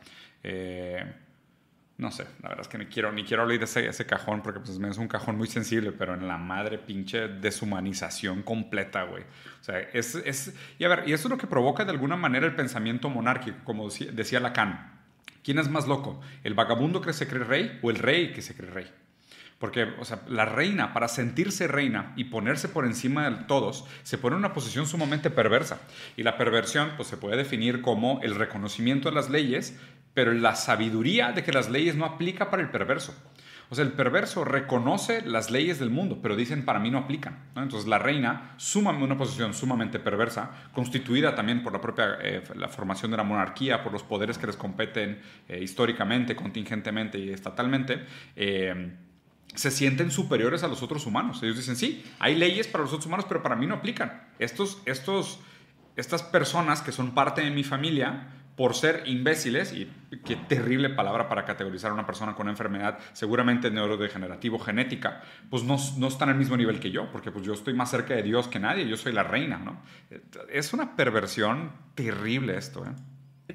Eh, 0.43 1.03
no 1.97 2.11
sé, 2.11 2.25
la 2.41 2.49
verdad 2.49 2.61
es 2.61 2.67
que 2.67 2.77
ni 2.77 2.87
quiero, 2.87 3.11
ni 3.13 3.23
quiero 3.23 3.43
hablar 3.43 3.57
de 3.57 3.63
ese, 3.63 3.87
ese 3.87 4.05
cajón 4.05 4.41
porque 4.41 4.59
pues 4.59 4.77
es 4.77 4.97
un 4.97 5.07
cajón 5.07 5.37
muy 5.37 5.47
sensible, 5.47 5.93
pero 5.93 6.13
en 6.13 6.27
la 6.27 6.37
madre 6.37 6.77
pinche 6.77 7.29
deshumanización 7.29 8.43
completa, 8.43 9.03
güey. 9.03 9.23
O 9.23 9.63
sea, 9.63 9.79
es, 9.79 10.15
es... 10.15 10.53
Y 10.77 10.83
a 10.83 10.89
ver, 10.89 11.03
y 11.07 11.13
eso 11.13 11.27
es 11.27 11.31
lo 11.31 11.37
que 11.37 11.47
provoca 11.47 11.85
de 11.85 11.91
alguna 11.91 12.17
manera 12.17 12.45
el 12.45 12.55
pensamiento 12.55 13.09
monárquico, 13.09 13.59
como 13.63 13.89
decía 13.89 14.41
Lacan. 14.41 14.93
¿Quién 15.41 15.59
es 15.59 15.69
más 15.69 15.87
loco? 15.87 16.19
¿El 16.43 16.53
vagabundo 16.53 16.99
que 17.01 17.13
se 17.13 17.27
cree 17.27 17.43
rey 17.43 17.79
o 17.81 17.91
el 17.91 17.97
rey 17.97 18.33
que 18.33 18.41
se 18.41 18.55
cree 18.55 18.71
rey? 18.71 18.91
Porque, 19.65 19.95
o 19.99 20.05
sea, 20.05 20.21
la 20.27 20.45
reina, 20.45 20.93
para 20.93 21.07
sentirse 21.07 21.67
reina 21.67 22.13
y 22.15 22.25
ponerse 22.25 22.69
por 22.69 22.85
encima 22.85 23.27
de 23.27 23.45
todos, 23.45 23.83
se 24.03 24.19
pone 24.19 24.35
en 24.35 24.41
una 24.41 24.53
posición 24.53 24.85
sumamente 24.85 25.31
perversa. 25.31 25.79
Y 26.15 26.21
la 26.21 26.37
perversión, 26.37 26.91
pues, 26.97 27.07
se 27.07 27.17
puede 27.17 27.35
definir 27.35 27.81
como 27.81 28.19
el 28.21 28.35
reconocimiento 28.35 29.09
de 29.09 29.15
las 29.15 29.31
leyes, 29.31 29.75
pero 30.13 30.33
la 30.33 30.53
sabiduría 30.53 31.31
de 31.31 31.43
que 31.43 31.51
las 31.51 31.71
leyes 31.71 31.95
no 31.95 32.05
aplica 32.05 32.51
para 32.51 32.61
el 32.61 32.69
perverso. 32.69 33.15
O 33.71 33.73
sea, 33.73 33.83
el 33.83 33.93
perverso 33.93 34.45
reconoce 34.45 35.23
las 35.25 35.49
leyes 35.49 35.79
del 35.79 35.89
mundo, 35.89 36.19
pero 36.21 36.35
dicen 36.35 36.63
para 36.63 36.77
mí 36.77 36.91
no 36.91 36.99
aplican. 36.99 37.39
Entonces 37.55 37.87
la 37.87 37.97
reina, 37.97 38.53
suma 38.57 38.91
una 38.91 39.17
posición 39.17 39.55
sumamente 39.55 39.97
perversa, 39.97 40.51
constituida 40.73 41.33
también 41.33 41.63
por 41.63 41.73
la 41.73 41.81
propia 41.81 42.19
eh, 42.21 42.43
la 42.53 42.67
formación 42.67 43.09
de 43.09 43.17
la 43.17 43.23
monarquía, 43.23 43.81
por 43.81 43.91
los 43.91 44.03
poderes 44.03 44.37
que 44.37 44.45
les 44.45 44.57
competen 44.57 45.19
eh, 45.49 45.59
históricamente, 45.59 46.35
contingentemente 46.35 47.17
y 47.17 47.31
estatalmente, 47.31 48.05
eh, 48.35 48.91
se 49.53 49.71
sienten 49.71 50.11
superiores 50.11 50.63
a 50.63 50.67
los 50.67 50.83
otros 50.83 51.05
humanos. 51.05 51.41
Ellos 51.43 51.57
dicen, 51.57 51.75
sí, 51.75 52.03
hay 52.19 52.35
leyes 52.35 52.67
para 52.67 52.83
los 52.83 52.93
otros 52.93 53.05
humanos, 53.05 53.25
pero 53.27 53.41
para 53.41 53.55
mí 53.55 53.67
no 53.67 53.75
aplican. 53.75 54.27
Estos, 54.39 54.81
estos, 54.85 55.39
estas 55.95 56.23
personas 56.23 56.81
que 56.81 56.91
son 56.91 57.13
parte 57.13 57.41
de 57.41 57.51
mi 57.51 57.63
familia, 57.63 58.27
por 58.55 58.73
ser 58.73 59.03
imbéciles, 59.05 59.73
y 59.73 59.91
qué 60.25 60.35
terrible 60.35 60.89
palabra 60.89 61.27
para 61.27 61.45
categorizar 61.45 61.91
a 61.91 61.93
una 61.93 62.05
persona 62.05 62.35
con 62.35 62.45
una 62.45 62.51
enfermedad 62.51 62.99
seguramente 63.13 63.69
neurodegenerativo 63.69 64.59
genética, 64.59 65.21
pues 65.49 65.63
no, 65.63 65.77
no 65.97 66.07
están 66.07 66.29
al 66.29 66.35
mismo 66.35 66.55
nivel 66.55 66.79
que 66.79 66.91
yo, 66.91 67.11
porque 67.11 67.31
pues 67.31 67.45
yo 67.45 67.53
estoy 67.53 67.73
más 67.73 67.91
cerca 67.91 68.13
de 68.13 68.23
Dios 68.23 68.47
que 68.47 68.59
nadie, 68.59 68.87
yo 68.87 68.97
soy 68.97 69.13
la 69.13 69.23
reina, 69.23 69.57
¿no? 69.57 69.81
Es 70.49 70.73
una 70.73 70.95
perversión 70.95 71.71
terrible 71.95 72.57
esto, 72.57 72.85
¿eh? 72.85 72.91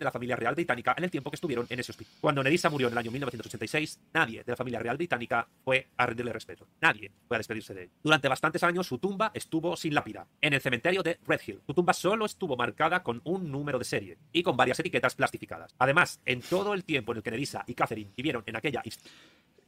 De 0.01 0.05
la 0.05 0.11
familia 0.11 0.35
real 0.35 0.55
británica 0.55 0.95
en 0.97 1.05
el 1.05 1.11
tiempo 1.11 1.31
que 1.31 1.37
estuvieron 1.37 1.67
en 1.69 1.79
ese 1.79 1.93
hospital. 1.93 2.13
Cuando 2.21 2.43
Nerissa 2.43 2.69
murió 2.69 2.89
en 2.89 2.93
el 2.93 2.99
año 2.99 3.11
1986, 3.13 4.01
nadie 4.13 4.43
de 4.43 4.51
la 4.51 4.57
familia 4.57 4.81
real 4.81 4.97
británica 4.97 5.47
fue 5.65 5.87
a 5.97 6.07
rendirle 6.07 6.33
respeto. 6.33 6.67
Nadie 6.81 7.13
fue 7.29 7.37
a 7.37 7.39
despedirse 7.39 7.75
de 7.75 7.85
él. 7.85 7.91
Durante 8.03 8.29
bastantes 8.29 8.65
años 8.65 8.87
su 8.87 8.99
tumba 8.99 9.31
estuvo 9.35 9.77
sin 9.77 9.95
lápida. 9.95 10.27
En 10.41 10.55
el 10.55 10.61
cementerio 10.61 11.03
de 11.03 11.19
Red 11.27 11.41
Hill, 11.47 11.61
su 11.67 11.75
tumba 11.75 11.93
solo 11.93 12.25
estuvo 12.27 12.57
marcada 12.57 13.03
con 13.03 13.21
un 13.25 13.51
número 13.51 13.79
de 13.79 13.85
serie 13.85 14.19
y 14.33 14.43
con 14.43 14.57
varias 14.57 14.81
etiquetas 14.81 15.15
plastificadas. 15.15 15.75
Además, 15.79 16.21
en 16.25 16.41
todo 16.41 16.75
el 16.75 16.85
tiempo 16.85 17.13
en 17.13 17.19
el 17.19 17.23
que 17.23 17.31
Nerissa 17.31 17.63
y 17.67 17.75
Catherine 17.75 18.11
vivieron 18.17 18.43
en 18.47 18.57
aquella 18.57 18.83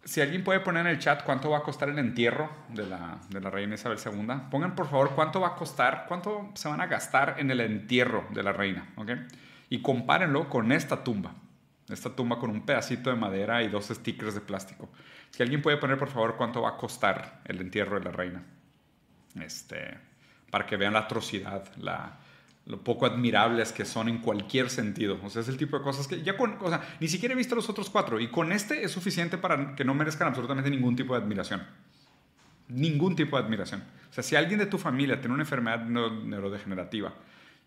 Si 0.04 0.20
alguien 0.20 0.42
puede 0.42 0.60
poner 0.60 0.86
en 0.86 0.92
el 0.92 0.98
chat 0.98 1.22
cuánto 1.24 1.50
va 1.50 1.58
a 1.58 1.62
costar 1.62 1.88
el 1.90 1.98
entierro 1.98 2.50
de 2.68 2.86
la, 2.86 3.20
de 3.28 3.40
la 3.40 3.50
reina 3.50 3.74
Isabel 3.74 3.98
II, 4.04 4.48
pongan 4.50 4.74
por 4.74 4.88
favor 4.88 5.14
cuánto 5.14 5.40
va 5.40 5.48
a 5.48 5.54
costar, 5.54 6.06
cuánto 6.08 6.50
se 6.54 6.68
van 6.68 6.80
a 6.80 6.86
gastar 6.86 7.36
en 7.38 7.50
el 7.50 7.60
entierro 7.60 8.26
de 8.30 8.42
la 8.42 8.52
reina, 8.52 8.92
¿ok? 8.96 9.10
Y 9.72 9.80
compárenlo 9.80 10.50
con 10.50 10.70
esta 10.70 11.02
tumba. 11.02 11.32
Esta 11.88 12.14
tumba 12.14 12.38
con 12.38 12.50
un 12.50 12.66
pedacito 12.66 13.08
de 13.08 13.16
madera 13.16 13.62
y 13.62 13.68
dos 13.68 13.86
stickers 13.86 14.34
de 14.34 14.42
plástico. 14.42 14.90
Si 15.30 15.42
alguien 15.42 15.62
puede 15.62 15.78
poner 15.78 15.96
por 15.96 16.10
favor 16.10 16.36
cuánto 16.36 16.60
va 16.60 16.68
a 16.68 16.76
costar 16.76 17.40
el 17.46 17.58
entierro 17.58 17.98
de 17.98 18.04
la 18.04 18.10
reina. 18.10 18.44
Este, 19.40 19.96
para 20.50 20.66
que 20.66 20.76
vean 20.76 20.92
la 20.92 20.98
atrocidad, 20.98 21.64
lo 22.66 22.84
poco 22.84 23.06
admirables 23.06 23.72
que 23.72 23.86
son 23.86 24.10
en 24.10 24.18
cualquier 24.18 24.68
sentido. 24.68 25.18
O 25.24 25.30
sea, 25.30 25.40
es 25.40 25.48
el 25.48 25.56
tipo 25.56 25.78
de 25.78 25.82
cosas 25.82 26.06
que 26.06 26.22
ya 26.22 26.36
con, 26.36 26.58
o 26.60 26.70
ni 27.00 27.08
siquiera 27.08 27.32
he 27.32 27.36
visto 27.38 27.54
los 27.54 27.70
otros 27.70 27.88
cuatro 27.88 28.20
y 28.20 28.28
con 28.28 28.52
este 28.52 28.84
es 28.84 28.90
suficiente 28.90 29.38
para 29.38 29.74
que 29.74 29.86
no 29.86 29.94
merezcan 29.94 30.28
absolutamente 30.28 30.68
ningún 30.68 30.96
tipo 30.96 31.14
de 31.14 31.22
admiración. 31.22 31.62
ningún 32.68 33.16
tipo 33.16 33.38
de 33.38 33.44
admiración. 33.44 33.82
O 34.10 34.12
sea, 34.12 34.22
si 34.22 34.36
alguien 34.36 34.58
de 34.58 34.66
tu 34.66 34.76
familia 34.76 35.18
tiene 35.18 35.32
una 35.32 35.44
enfermedad 35.44 35.82
neurodegenerativa 35.86 37.14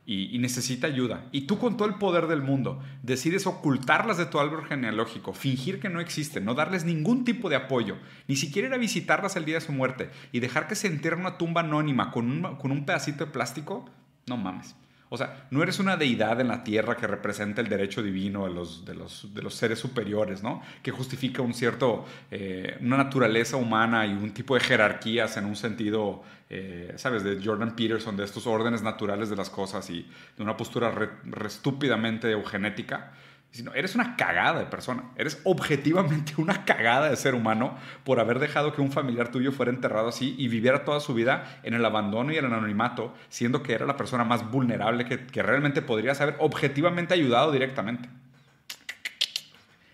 y, 0.06 0.38
necesita 0.38 0.86
ayuda, 0.88 1.26
y 1.32 1.42
tú 1.42 1.58
con 1.58 1.78
todo 1.78 1.88
el 1.88 1.96
poder 1.96 2.28
del 2.28 2.44
mundo 2.44 2.82
decides 3.02 3.48
ocultarlas 3.48 4.18
de 4.18 4.28
tu 4.28 4.40
árbol 4.40 4.66
genealógico, 4.66 5.34
fingir 5.34 5.80
que 5.80 5.90
no 5.90 6.00
existen, 6.00 6.46
no 6.46 6.54
darles 6.54 6.86
ningún 6.86 7.26
tipo 7.26 7.50
de 7.50 7.56
apoyo, 7.56 7.98
ni 8.28 8.36
siquiera 8.36 8.68
ir 8.68 8.74
a 8.74 8.78
visitarlas 8.78 9.36
el 9.36 9.46
día 9.46 9.56
de 9.56 9.62
su 9.62 9.72
muerte 9.72 10.12
y 10.32 10.42
dejar 10.42 10.68
que 10.68 10.76
se 10.76 10.88
entierre 10.88 11.16
en 11.16 11.22
una 11.22 11.38
tumba 11.38 11.62
anónima 11.62 12.12
con 12.12 12.30
un, 12.30 12.56
con 12.58 12.72
un 12.72 12.86
pedacito 12.86 13.26
de 13.26 13.32
plástico, 13.32 13.90
no 14.28 14.38
mames. 14.38 14.76
O 15.10 15.18
sea, 15.18 15.48
no 15.52 15.62
eres 15.62 15.80
una 15.80 15.98
deidad 15.98 16.42
en 16.42 16.48
la 16.48 16.64
tierra 16.64 16.98
que 16.98 17.06
representa 17.06 17.62
el 17.62 17.70
derecho 17.70 18.02
divino 18.02 18.48
de 18.48 18.54
los, 18.54 18.86
de 18.86 18.96
los, 18.96 19.34
de 19.34 19.42
los 19.44 19.54
seres 19.54 19.78
superiores, 19.78 20.42
¿no? 20.42 20.64
Que 20.82 20.92
justifica 20.92 21.44
un 21.44 21.54
cierto, 21.54 22.06
eh, 22.32 22.78
una 22.82 22.98
naturaleza 22.98 23.58
humana 23.58 24.06
y 24.08 24.14
un 24.14 24.34
tipo 24.34 24.56
de 24.56 24.62
jerarquías 24.62 25.38
en 25.38 25.46
un 25.46 25.56
sentido, 25.56 26.24
eh, 26.50 26.94
¿sabes? 26.98 27.24
De 27.24 27.40
Jordan 27.44 27.76
Peterson, 27.76 28.18
de 28.18 28.26
estos 28.26 28.48
órdenes 28.48 28.82
naturales 28.82 29.30
de 29.30 29.36
las 29.36 29.52
cosas 29.52 29.88
y 29.92 30.08
de 30.38 30.44
una 30.44 30.58
postura 30.58 30.90
re, 30.90 31.10
estúpidamente 31.46 32.32
eugenética 32.32 33.12
sino 33.56 33.74
eres 33.74 33.96
una 33.96 34.18
cagada 34.18 34.60
de 34.60 34.66
persona. 34.66 35.06
Eres 35.16 35.40
objetivamente 35.46 36.34
una 36.38 36.66
cagada 36.66 37.10
de 37.10 37.16
ser 37.16 37.36
humano 37.36 37.78
por 38.04 38.20
haber 38.20 38.40
dejado 38.40 38.74
que 38.74 38.82
un 38.82 38.92
familiar 38.92 39.32
tuyo 39.32 39.54
fuera 39.54 39.72
enterrado 39.72 40.10
así 40.10 40.36
y 40.38 40.50
viviera 40.50 40.84
toda 40.84 41.00
su 41.00 41.14
vida 41.14 41.60
en 41.64 41.74
el 41.74 41.86
abandono 41.86 42.34
y 42.34 42.38
el 42.38 42.46
anonimato, 42.46 43.14
siendo 43.30 43.64
que 43.64 43.74
era 43.74 43.86
la 43.86 43.96
persona 43.96 44.26
más 44.26 44.52
vulnerable 44.52 45.06
que, 45.06 45.26
que 45.26 45.42
realmente 45.42 45.82
podrías 45.82 46.20
haber 46.20 46.36
objetivamente 46.40 47.14
ayudado 47.14 47.54
directamente. 47.54 48.10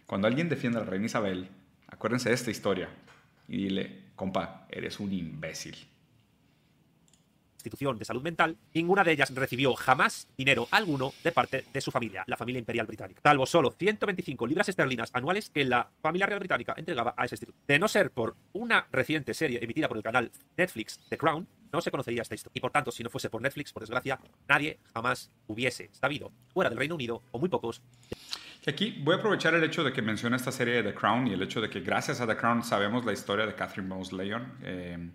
Cuando 0.08 0.28
alguien 0.28 0.50
defiende 0.50 0.80
a 0.80 0.84
la 0.84 0.90
reina 0.90 1.06
Isabel, 1.06 1.48
acuérdense 1.88 2.30
de 2.30 2.36
esta 2.36 2.50
historia 2.50 2.90
y 3.48 3.58
dile, 3.58 4.06
compa, 4.16 4.66
eres 4.72 5.00
un 5.00 5.14
imbécil 5.14 5.91
institución 7.62 7.98
de 7.98 8.06
salud 8.06 8.22
mental, 8.22 8.58
ninguna 8.74 9.04
de 9.04 9.12
ellas 9.12 9.34
recibió 9.34 9.74
jamás 9.76 10.28
dinero 10.38 10.68
alguno 10.72 11.14
de 11.24 11.32
parte 11.32 11.66
de 11.72 11.82
su 11.82 11.92
familia, 11.92 12.24
la 12.28 12.38
familia 12.38 12.60
imperial 12.60 12.88
británica, 12.88 13.22
salvo 13.24 13.46
solo 13.46 13.72
125 13.78 14.48
libras 14.48 14.70
esterlinas 14.70 15.12
anuales 15.14 15.50
que 15.50 15.64
la 15.64 15.90
familia 16.02 16.26
real 16.26 16.40
británica 16.40 16.74
entregaba 16.76 17.14
a 17.16 17.26
ese 17.26 17.36
instituto. 17.36 17.58
De 17.68 17.80
no 17.80 17.88
ser 17.88 18.12
por 18.12 18.36
una 18.54 18.88
reciente 18.92 19.34
serie 19.34 19.60
emitida 19.62 19.88
por 19.88 19.98
el 19.98 20.04
canal 20.04 20.32
Netflix, 20.58 21.00
The 21.10 21.18
Crown, 21.18 21.48
no 21.72 21.82
se 21.82 21.92
conocería 21.92 22.22
esta 22.22 22.36
historia. 22.36 22.54
Y 22.58 22.60
por 22.60 22.72
tanto, 22.72 22.92
si 22.92 23.04
no 23.04 23.10
fuese 23.10 23.30
por 23.30 23.42
Netflix, 23.42 23.72
por 23.72 23.82
desgracia, 23.82 24.20
nadie 24.48 24.80
jamás 24.94 25.32
hubiese 25.48 25.90
sabido, 25.94 26.32
fuera 26.54 26.70
del 26.70 26.80
Reino 26.80 26.96
Unido, 26.96 27.24
o 27.32 27.40
muy 27.40 27.50
pocos. 27.50 27.82
Aquí 28.68 29.02
voy 29.04 29.16
a 29.16 29.18
aprovechar 29.18 29.56
el 29.56 29.64
hecho 29.64 29.84
de 29.84 29.92
que 29.92 30.02
menciona 30.02 30.36
esta 30.36 30.52
serie 30.52 30.76
de 30.76 30.84
The 30.84 30.94
Crown 30.94 31.28
y 31.28 31.34
el 31.34 31.42
hecho 31.42 31.62
de 31.62 31.70
que 31.70 31.80
gracias 31.80 32.22
a 32.22 32.28
The 32.28 32.38
Crown 32.38 32.64
sabemos 32.64 33.06
la 33.06 33.14
historia 33.14 33.46
de 33.46 33.56
Catherine 33.56 33.90
Bowles 33.90 34.14
Leon. 34.14 34.58
Eh, 34.64 35.10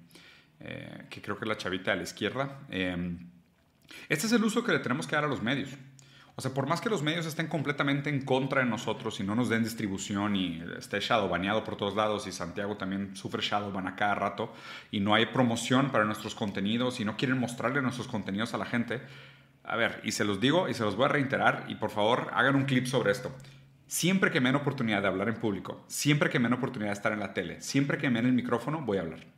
eh, 0.60 1.06
que 1.10 1.20
creo 1.20 1.38
que 1.38 1.44
es 1.44 1.48
la 1.48 1.56
chavita 1.56 1.90
de 1.90 1.98
la 1.98 2.02
izquierda. 2.02 2.60
Em, 2.70 3.30
este 4.08 4.26
es 4.26 4.32
el 4.32 4.44
uso 4.44 4.64
que 4.64 4.72
le 4.72 4.78
tenemos 4.78 5.06
que 5.06 5.16
dar 5.16 5.24
a 5.24 5.28
los 5.28 5.42
medios. 5.42 5.70
O 6.38 6.42
sea, 6.42 6.52
por 6.52 6.66
más 6.66 6.82
que 6.82 6.90
los 6.90 7.02
medios 7.02 7.24
estén 7.24 7.46
completamente 7.46 8.10
en 8.10 8.22
contra 8.22 8.60
de 8.60 8.66
nosotros 8.66 9.20
y 9.20 9.22
no 9.24 9.34
nos 9.34 9.48
den 9.48 9.64
distribución 9.64 10.36
y 10.36 10.62
esté 10.78 11.00
shadow 11.00 11.30
baneado 11.30 11.64
por 11.64 11.76
todos 11.76 11.96
lados 11.96 12.26
y 12.26 12.32
Santiago 12.32 12.76
también 12.76 13.16
sufre 13.16 13.40
shadow 13.40 13.72
ban 13.72 13.88
a 13.88 13.96
cada 13.96 14.14
rato 14.14 14.52
y 14.90 15.00
no 15.00 15.14
hay 15.14 15.26
promoción 15.26 15.90
para 15.90 16.04
nuestros 16.04 16.34
contenidos 16.34 17.00
y 17.00 17.06
no 17.06 17.16
quieren 17.16 17.38
mostrarle 17.38 17.80
nuestros 17.80 18.06
contenidos 18.06 18.52
a 18.52 18.58
la 18.58 18.66
gente, 18.66 19.00
a 19.64 19.76
ver, 19.76 20.02
y 20.04 20.12
se 20.12 20.26
los 20.26 20.38
digo 20.38 20.68
y 20.68 20.74
se 20.74 20.84
los 20.84 20.94
voy 20.94 21.06
a 21.06 21.08
reiterar 21.08 21.64
y 21.68 21.76
por 21.76 21.88
favor 21.88 22.30
hagan 22.34 22.54
un 22.54 22.66
clip 22.66 22.84
sobre 22.84 23.12
esto. 23.12 23.34
Siempre 23.86 24.30
que 24.30 24.42
me 24.42 24.50
den 24.50 24.56
oportunidad 24.56 25.00
de 25.00 25.08
hablar 25.08 25.30
en 25.30 25.36
público, 25.36 25.86
siempre 25.86 26.28
que 26.28 26.38
me 26.38 26.50
den 26.50 26.58
oportunidad 26.58 26.90
de 26.90 26.96
estar 26.96 27.12
en 27.12 27.20
la 27.20 27.32
tele, 27.32 27.62
siempre 27.62 27.96
que 27.96 28.10
me 28.10 28.18
den 28.20 28.26
el 28.26 28.34
micrófono, 28.34 28.82
voy 28.82 28.98
a 28.98 29.02
hablar. 29.02 29.35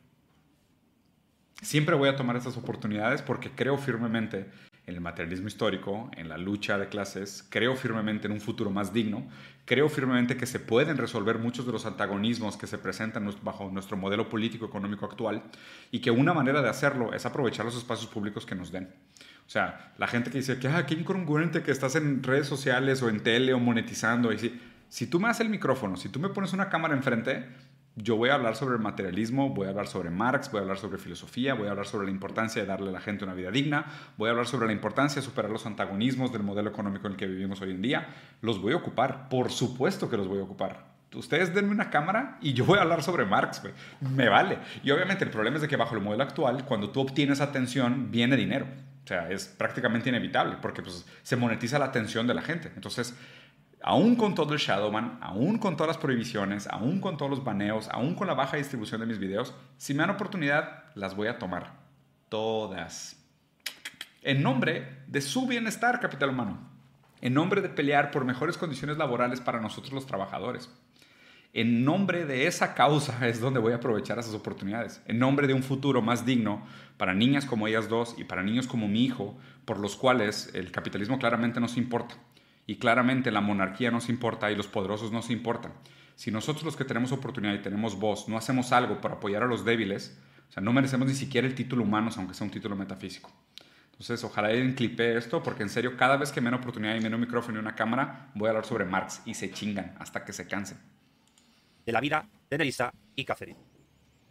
Siempre 1.61 1.95
voy 1.95 2.09
a 2.09 2.15
tomar 2.15 2.37
estas 2.37 2.57
oportunidades 2.57 3.21
porque 3.21 3.51
creo 3.51 3.77
firmemente 3.77 4.49
en 4.87 4.95
el 4.95 5.01
materialismo 5.01 5.47
histórico, 5.47 6.09
en 6.15 6.29
la 6.29 6.37
lucha 6.37 6.77
de 6.77 6.87
clases, 6.87 7.45
creo 7.49 7.75
firmemente 7.75 8.27
en 8.27 8.33
un 8.33 8.41
futuro 8.41 8.71
más 8.71 8.91
digno, 8.91 9.27
creo 9.65 9.87
firmemente 9.87 10.35
que 10.35 10.47
se 10.47 10.59
pueden 10.59 10.97
resolver 10.97 11.37
muchos 11.37 11.65
de 11.65 11.71
los 11.71 11.85
antagonismos 11.85 12.57
que 12.57 12.65
se 12.65 12.79
presentan 12.79 13.29
bajo 13.43 13.69
nuestro 13.69 13.97
modelo 13.97 14.29
político 14.29 14.65
económico 14.65 15.05
actual 15.05 15.43
y 15.91 15.99
que 15.99 16.09
una 16.09 16.33
manera 16.33 16.61
de 16.63 16.69
hacerlo 16.69 17.13
es 17.13 17.25
aprovechar 17.25 17.65
los 17.65 17.77
espacios 17.77 18.09
públicos 18.09 18.47
que 18.47 18.55
nos 18.55 18.71
den. 18.71 18.89
O 19.45 19.49
sea, 19.49 19.93
la 19.97 20.07
gente 20.07 20.31
que 20.31 20.39
dice 20.39 20.59
que 20.59 20.67
ah, 20.69 20.85
qué 20.85 20.95
incongruente 20.95 21.61
que 21.61 21.71
estás 21.71 21.95
en 21.95 22.23
redes 22.23 22.47
sociales 22.47 23.01
o 23.03 23.09
en 23.09 23.21
tele 23.21 23.53
o 23.53 23.59
monetizando. 23.59 24.31
Y 24.31 24.39
si, 24.39 24.61
si 24.89 25.07
tú 25.07 25.19
me 25.19 25.27
das 25.27 25.39
el 25.39 25.49
micrófono, 25.49 25.97
si 25.97 26.09
tú 26.09 26.19
me 26.19 26.29
pones 26.29 26.53
una 26.53 26.69
cámara 26.69 26.95
enfrente, 26.95 27.47
yo 27.95 28.15
voy 28.15 28.29
a 28.29 28.35
hablar 28.35 28.55
sobre 28.55 28.75
el 28.75 28.81
materialismo, 28.81 29.49
voy 29.49 29.67
a 29.67 29.69
hablar 29.71 29.87
sobre 29.87 30.09
Marx, 30.09 30.49
voy 30.51 30.59
a 30.59 30.61
hablar 30.61 30.77
sobre 30.77 30.97
filosofía, 30.97 31.53
voy 31.53 31.67
a 31.67 31.71
hablar 31.71 31.85
sobre 31.85 32.05
la 32.05 32.11
importancia 32.11 32.61
de 32.61 32.67
darle 32.67 32.89
a 32.89 32.93
la 32.93 33.01
gente 33.01 33.25
una 33.25 33.33
vida 33.33 33.51
digna, 33.51 33.85
voy 34.17 34.27
a 34.27 34.31
hablar 34.31 34.47
sobre 34.47 34.67
la 34.67 34.73
importancia 34.73 35.21
de 35.21 35.25
superar 35.25 35.51
los 35.51 35.65
antagonismos 35.65 36.31
del 36.31 36.43
modelo 36.43 36.69
económico 36.69 37.07
en 37.07 37.13
el 37.13 37.17
que 37.17 37.27
vivimos 37.27 37.61
hoy 37.61 37.71
en 37.71 37.81
día. 37.81 38.07
Los 38.41 38.61
voy 38.61 38.73
a 38.73 38.77
ocupar, 38.77 39.29
por 39.29 39.51
supuesto 39.51 40.09
que 40.09 40.17
los 40.17 40.27
voy 40.27 40.39
a 40.39 40.43
ocupar. 40.43 40.87
Ustedes 41.15 41.53
denme 41.55 41.71
una 41.71 41.89
cámara 41.89 42.37
y 42.39 42.53
yo 42.53 42.65
voy 42.65 42.77
a 42.77 42.83
hablar 42.83 43.01
sobre 43.01 43.25
Marx, 43.25 43.63
me 43.99 44.29
vale. 44.29 44.59
Y 44.83 44.91
obviamente 44.91 45.25
el 45.25 45.31
problema 45.31 45.55
es 45.55 45.63
de 45.63 45.67
que 45.67 45.75
bajo 45.75 45.95
el 45.95 46.01
modelo 46.01 46.23
actual, 46.23 46.65
cuando 46.65 46.91
tú 46.91 47.01
obtienes 47.01 47.41
atención, 47.41 48.11
viene 48.11 48.37
dinero. 48.37 48.67
O 49.03 49.07
sea, 49.07 49.31
es 49.31 49.47
prácticamente 49.47 50.09
inevitable 50.09 50.57
porque 50.61 50.83
pues, 50.83 51.03
se 51.23 51.35
monetiza 51.35 51.79
la 51.79 51.85
atención 51.85 52.27
de 52.27 52.35
la 52.35 52.43
gente. 52.43 52.71
Entonces, 52.75 53.15
aún 53.81 54.15
con 54.15 54.35
todo 54.35 54.53
el 54.53 54.59
Shadowman, 54.59 55.19
aún 55.21 55.57
con 55.57 55.77
todas 55.77 55.89
las 55.89 55.97
prohibiciones, 55.97 56.67
aún 56.67 56.99
con 56.99 57.17
todos 57.17 57.29
los 57.29 57.43
baneos, 57.43 57.89
aún 57.89 58.15
con 58.15 58.27
la 58.27 58.33
baja 58.33 58.57
distribución 58.57 59.01
de 59.01 59.07
mis 59.07 59.19
videos, 59.19 59.53
si 59.77 59.93
me 59.93 60.01
dan 60.01 60.09
oportunidad, 60.11 60.83
las 60.95 61.15
voy 61.15 61.27
a 61.27 61.39
tomar. 61.39 61.73
Todas. 62.29 63.15
En 64.21 64.43
nombre 64.43 65.03
de 65.07 65.21
su 65.21 65.47
bienestar, 65.47 65.99
capital 65.99 66.29
humano. 66.29 66.59
En 67.21 67.33
nombre 67.33 67.61
de 67.61 67.69
pelear 67.69 68.11
por 68.11 68.25
mejores 68.25 68.57
condiciones 68.57 68.97
laborales 68.97 69.41
para 69.41 69.59
nosotros 69.59 69.93
los 69.93 70.05
trabajadores. 70.05 70.69
En 71.51 71.83
nombre 71.83 72.25
de 72.25 72.45
esa 72.45 72.75
causa 72.75 73.27
es 73.27 73.39
donde 73.39 73.59
voy 73.59 73.73
a 73.73 73.77
aprovechar 73.77 74.19
esas 74.19 74.35
oportunidades. 74.35 75.01
En 75.07 75.17
nombre 75.17 75.47
de 75.47 75.55
un 75.55 75.63
futuro 75.63 76.01
más 76.01 76.25
digno 76.25 76.63
para 76.97 77.15
niñas 77.15 77.45
como 77.45 77.67
ellas 77.67 77.89
dos 77.89 78.13
y 78.17 78.25
para 78.25 78.43
niños 78.43 78.67
como 78.67 78.87
mi 78.87 79.03
hijo, 79.03 79.35
por 79.65 79.79
los 79.79 79.95
cuales 79.95 80.51
el 80.53 80.71
capitalismo 80.71 81.17
claramente 81.17 81.59
nos 81.59 81.75
importa 81.75 82.15
y 82.69 82.75
claramente 82.75 83.31
la 83.31 83.41
monarquía 83.41 83.89
nos 83.89 84.09
importa 84.09 84.51
y 84.51 84.55
los 84.55 84.67
poderosos 84.67 85.11
nos 85.11 85.31
importan. 85.31 85.73
Si 86.13 86.29
nosotros 86.29 86.63
los 86.63 86.75
que 86.75 86.85
tenemos 86.85 87.11
oportunidad 87.11 87.55
y 87.55 87.63
tenemos 87.63 87.97
voz 87.97 88.29
no 88.29 88.37
hacemos 88.37 88.71
algo 88.71 89.01
para 89.01 89.15
apoyar 89.15 89.41
a 89.41 89.47
los 89.47 89.65
débiles, 89.65 90.19
o 90.47 90.51
sea, 90.51 90.61
no 90.61 90.71
merecemos 90.71 91.07
ni 91.07 91.15
siquiera 91.15 91.47
el 91.47 91.55
título 91.55 91.81
humanos, 91.81 92.19
aunque 92.19 92.35
sea 92.35 92.45
un 92.45 92.51
título 92.51 92.75
metafísico. 92.75 93.31
Entonces, 93.85 94.23
ojalá 94.23 94.49
alguien 94.49 94.75
clipe 94.75 95.17
esto, 95.17 95.41
porque 95.41 95.63
en 95.63 95.69
serio, 95.69 95.97
cada 95.97 96.15
vez 96.17 96.31
que 96.31 96.41
me 96.41 96.51
den 96.51 96.59
oportunidad 96.59 96.93
y 96.93 96.97
me 96.97 97.05
den 97.05 97.15
un 97.15 97.21
micrófono 97.21 97.57
y 97.57 97.59
una 97.59 97.73
cámara, 97.73 98.29
voy 98.35 98.45
a 98.45 98.49
hablar 98.51 98.65
sobre 98.67 98.85
Marx 98.85 99.23
y 99.25 99.33
se 99.33 99.49
chingan 99.49 99.95
hasta 99.97 100.23
que 100.23 100.31
se 100.31 100.45
cansen. 100.45 100.77
De 101.87 101.91
la 101.91 101.99
vida 101.99 102.29
de 102.51 102.57
Nerissa 102.59 102.93
y 103.15 103.25
Catherine 103.25 103.68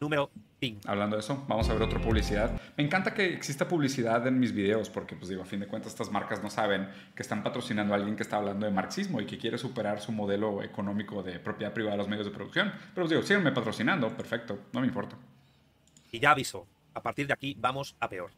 número 0.00 0.30
5. 0.60 0.80
Hablando 0.86 1.16
de 1.16 1.20
eso, 1.20 1.44
vamos 1.48 1.68
a 1.68 1.72
ver 1.72 1.82
otra 1.82 2.00
publicidad. 2.00 2.60
Me 2.76 2.84
encanta 2.84 3.14
que 3.14 3.32
exista 3.32 3.68
publicidad 3.68 4.26
en 4.26 4.38
mis 4.38 4.52
videos 4.52 4.90
porque, 4.90 5.16
pues 5.16 5.28
digo, 5.28 5.42
a 5.42 5.46
fin 5.46 5.60
de 5.60 5.66
cuentas 5.66 5.92
estas 5.92 6.10
marcas 6.10 6.42
no 6.42 6.50
saben 6.50 6.88
que 7.14 7.22
están 7.22 7.42
patrocinando 7.42 7.94
a 7.94 7.96
alguien 7.96 8.16
que 8.16 8.22
está 8.22 8.36
hablando 8.36 8.66
de 8.66 8.72
marxismo 8.72 9.20
y 9.20 9.26
que 9.26 9.38
quiere 9.38 9.58
superar 9.58 10.00
su 10.00 10.12
modelo 10.12 10.62
económico 10.62 11.22
de 11.22 11.38
propiedad 11.38 11.72
privada 11.72 11.92
de 11.92 11.98
los 11.98 12.08
medios 12.08 12.26
de 12.26 12.32
producción. 12.32 12.72
Pero 12.94 13.04
os 13.04 13.10
digo, 13.10 13.22
síganme 13.22 13.52
patrocinando, 13.52 14.08
perfecto, 14.16 14.58
no 14.72 14.80
me 14.80 14.86
importa. 14.86 15.16
Y 16.10 16.18
ya 16.20 16.30
aviso, 16.30 16.66
a 16.94 17.02
partir 17.02 17.26
de 17.26 17.34
aquí 17.34 17.56
vamos 17.58 17.94
a 18.00 18.08
peor. 18.08 18.30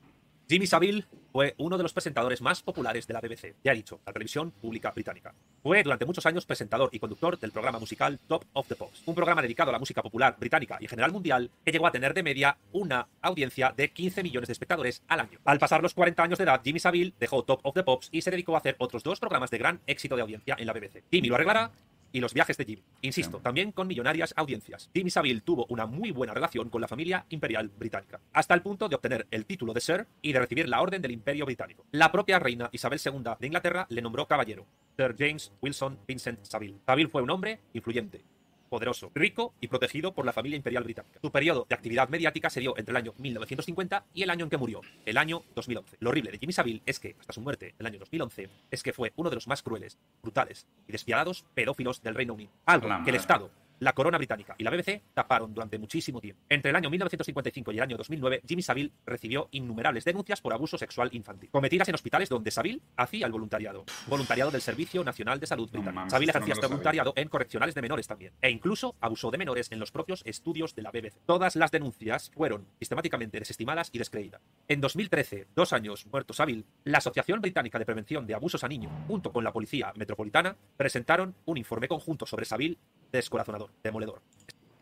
Jimmy 0.51 0.67
Savile 0.67 1.05
fue 1.33 1.55
uno 1.59 1.77
de 1.77 1.85
los 1.85 1.93
presentadores 1.93 2.43
más 2.43 2.61
populares 2.61 3.07
de 3.07 3.15
la 3.15 3.21
BBC, 3.21 3.55
ya 3.63 3.71
he 3.71 3.77
dicho, 3.77 4.01
la 4.05 4.13
televisión 4.13 4.51
pública 4.51 4.91
británica. 4.91 5.33
Fue 5.63 5.81
durante 5.85 6.05
muchos 6.05 6.27
años 6.27 6.45
presentador 6.45 6.91
y 6.91 6.99
conductor 6.99 7.39
del 7.39 7.53
programa 7.53 7.79
musical 7.79 8.19
Top 8.27 8.45
of 8.55 8.67
the 8.67 8.75
Pops, 8.75 9.05
un 9.07 9.15
programa 9.15 9.43
dedicado 9.43 9.71
a 9.71 9.73
la 9.73 9.79
música 9.79 10.03
popular 10.03 10.35
británica 10.41 10.77
y 10.81 10.87
en 10.87 10.89
general 10.89 11.13
mundial 11.13 11.53
que 11.65 11.71
llegó 11.71 11.87
a 11.87 11.93
tener 11.93 12.15
de 12.15 12.25
media 12.25 12.59
una 12.73 13.07
audiencia 13.23 13.73
de 13.77 13.93
15 13.93 14.25
millones 14.25 14.49
de 14.49 14.55
espectadores 14.55 15.05
al 15.07 15.21
año. 15.21 15.39
Al 15.45 15.61
pasar 15.61 15.83
los 15.83 15.95
40 15.95 16.21
años 16.21 16.39
de 16.39 16.43
edad, 16.43 16.61
Jimmy 16.65 16.81
Savile 16.81 17.15
dejó 17.21 17.45
Top 17.45 17.61
of 17.63 17.75
the 17.75 17.85
Pops 17.85 18.09
y 18.11 18.23
se 18.23 18.33
dedicó 18.33 18.57
a 18.57 18.59
hacer 18.59 18.75
otros 18.79 19.05
dos 19.05 19.21
programas 19.21 19.53
de 19.53 19.59
gran 19.59 19.81
éxito 19.87 20.17
de 20.17 20.23
audiencia 20.23 20.57
en 20.59 20.67
la 20.67 20.73
BBC. 20.73 21.05
Jimmy 21.13 21.29
lo 21.29 21.37
arreglará 21.37 21.71
y 22.13 22.21
los 22.21 22.35
viajes 22.35 22.57
de 22.57 22.65
Jimmy. 22.65 22.85
Insisto, 23.03 23.39
también 23.39 23.73
con 23.73 23.87
millonarias 23.87 24.35
audiencias. 24.37 24.91
Jimmy 24.95 25.11
Savile 25.11 25.41
tuvo 25.41 25.67
una 25.69 25.87
muy 25.87 26.11
buena 26.11 26.35
relación 26.35 26.69
con 26.69 26.81
la 26.81 26.89
familia 26.89 27.27
imperial 27.29 27.69
británica, 27.69 28.21
hasta 28.33 28.55
el 28.55 28.63
punto 28.63 28.89
de 28.89 28.97
obtener 28.97 29.27
el 29.31 29.47
título 29.47 29.73
de 29.73 29.81
Sir 29.81 30.07
y 30.23 30.33
de 30.33 30.41
recibir 30.41 30.69
la 30.69 30.81
Orden 30.81 31.03
del 31.03 31.13
Imperio 31.13 31.47
Británico. 31.47 31.85
La 31.93 32.13
propia 32.13 32.39
reina 32.39 32.69
Isabel 32.73 33.01
II 33.05 33.23
de 33.39 33.47
Inglaterra 33.47 33.87
le 33.89 34.03
nombró 34.03 34.27
caballero, 34.27 34.67
Sir 34.97 35.15
James 35.19 35.53
Wilson 35.61 35.99
Vincent 36.07 36.45
Savile. 36.45 36.79
Savile 36.87 37.09
fue 37.09 37.23
un 37.23 37.31
hombre 37.31 37.61
influyente, 37.73 38.25
poderoso, 38.71 39.11
rico 39.15 39.53
y 39.61 39.69
protegido 39.69 40.15
por 40.15 40.25
la 40.25 40.33
familia 40.33 40.57
imperial 40.57 40.85
británica. 40.85 41.19
Su 41.21 41.31
periodo 41.31 41.67
de 41.69 41.75
actividad 41.75 42.09
mediática 42.09 42.49
se 42.49 42.61
dio 42.61 42.79
entre 42.79 42.93
el 42.93 42.97
año 42.97 43.13
1950 43.19 44.07
y 44.15 44.23
el 44.23 44.31
año 44.31 44.45
en 44.45 44.51
que 44.51 44.57
murió, 44.57 44.81
el 45.05 45.19
año 45.19 45.43
2011. 45.55 45.99
Lo 46.01 46.11
horrible 46.11 46.31
de 46.31 46.39
Jimmy 46.39 46.55
Savile 46.55 46.81
es 46.87 46.99
que, 46.99 47.17
hasta 47.21 47.35
su 47.35 47.43
muerte, 47.43 47.75
el 47.79 47.87
año 47.87 47.99
2011, 47.99 48.49
es 48.71 48.83
que 48.83 48.95
fue 48.95 49.13
uno 49.17 49.29
de 49.29 49.35
los 49.35 49.47
más 49.47 49.63
crueles, 49.63 49.99
brutales 50.23 50.67
y 50.89 50.93
despiadados 50.93 51.45
pedófilos 51.53 52.03
del 52.03 52.15
Reino 52.15 52.33
Unido. 52.33 52.53
Algo 52.65 52.89
que 53.05 53.11
el 53.11 53.17
Estado 53.17 53.51
la 53.81 53.93
corona 53.95 54.19
británica 54.19 54.55
y 54.59 54.65
la 54.65 54.71
BBC 54.71 55.03
taparon 55.15 55.53
durante 55.53 55.79
muchísimo 55.79 56.21
tiempo. 56.21 56.43
Entre 56.49 56.71
el 56.71 56.77
año 56.77 56.91
1955 56.91 57.73
y 57.73 57.77
el 57.77 57.83
año 57.83 57.97
2009, 57.97 58.43
Jimmy 58.47 58.63
Savile 58.63 58.93
recibió 59.05 59.49
innumerables 59.51 60.05
denuncias 60.05 60.41
por 60.41 60.53
abuso 60.53 60.79
sexual 60.79 61.09
infantil, 61.13 61.51
cometidas 61.51 61.89
en 61.89 61.95
hospitales 61.95 62.29
donde 62.29 62.51
Savile 62.51 62.81
hacía 62.97 63.27
el 63.27 63.33
voluntariado, 63.33 63.85
voluntariado 64.07 64.51
del 64.51 64.61
Servicio 64.61 65.03
Nacional 65.03 65.41
de 65.41 65.47
Salud 65.47 65.71
británico. 65.71 66.11
Savile 66.11 66.31
ejercía 66.31 66.55
este 66.55 66.67
voluntariado 66.67 67.13
en 67.17 67.29
correccionales 67.29 67.75
de 67.75 67.83
menores 67.83 68.07
también, 68.07 68.33
e 68.41 68.51
incluso 68.51 68.95
abusó 69.01 69.31
de 69.31 69.39
menores 69.39 69.73
en 69.73 69.81
los 69.81 69.91
propios 69.91 70.23
estudios 70.27 70.75
de 70.75 70.83
la 70.83 70.91
BBC. 70.91 71.15
Todas 71.27 71.57
las 71.57 71.71
denuncias 71.71 72.31
fueron 72.35 72.67
sistemáticamente 72.79 73.39
desestimadas 73.39 73.91
y 73.93 73.99
descreídas. 73.99 74.43
En 74.69 74.81
2013, 74.81 75.49
dos 75.55 75.73
años 75.73 76.07
muerto 76.07 76.35
Savile, 76.35 76.65
la 76.85 76.99
Asociación 76.99 77.41
Británica 77.41 77.79
de 77.79 77.87
Prevención 77.87 78.27
de 78.27 78.35
Abusos 78.35 78.63
a 78.63 78.69
Niños, 78.69 78.93
junto 79.07 79.33
con 79.33 79.43
la 79.43 79.53
Policía 79.53 79.93
Metropolitana, 79.97 80.57
presentaron 80.77 81.35
un 81.47 81.57
informe 81.57 81.89
conjunto 81.89 82.27
sobre 82.27 82.45
Savile 82.45 82.79
descorazonador, 83.13 83.71
demoledor. 83.83 84.21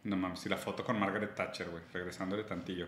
No 0.04 0.16
mames, 0.16 0.44
y 0.46 0.48
la 0.48 0.56
foto 0.56 0.84
con 0.84 0.98
Margaret 0.98 1.34
Thatcher, 1.34 1.68
güey, 1.68 1.82
regresándole 1.92 2.44
tantillo. 2.44 2.86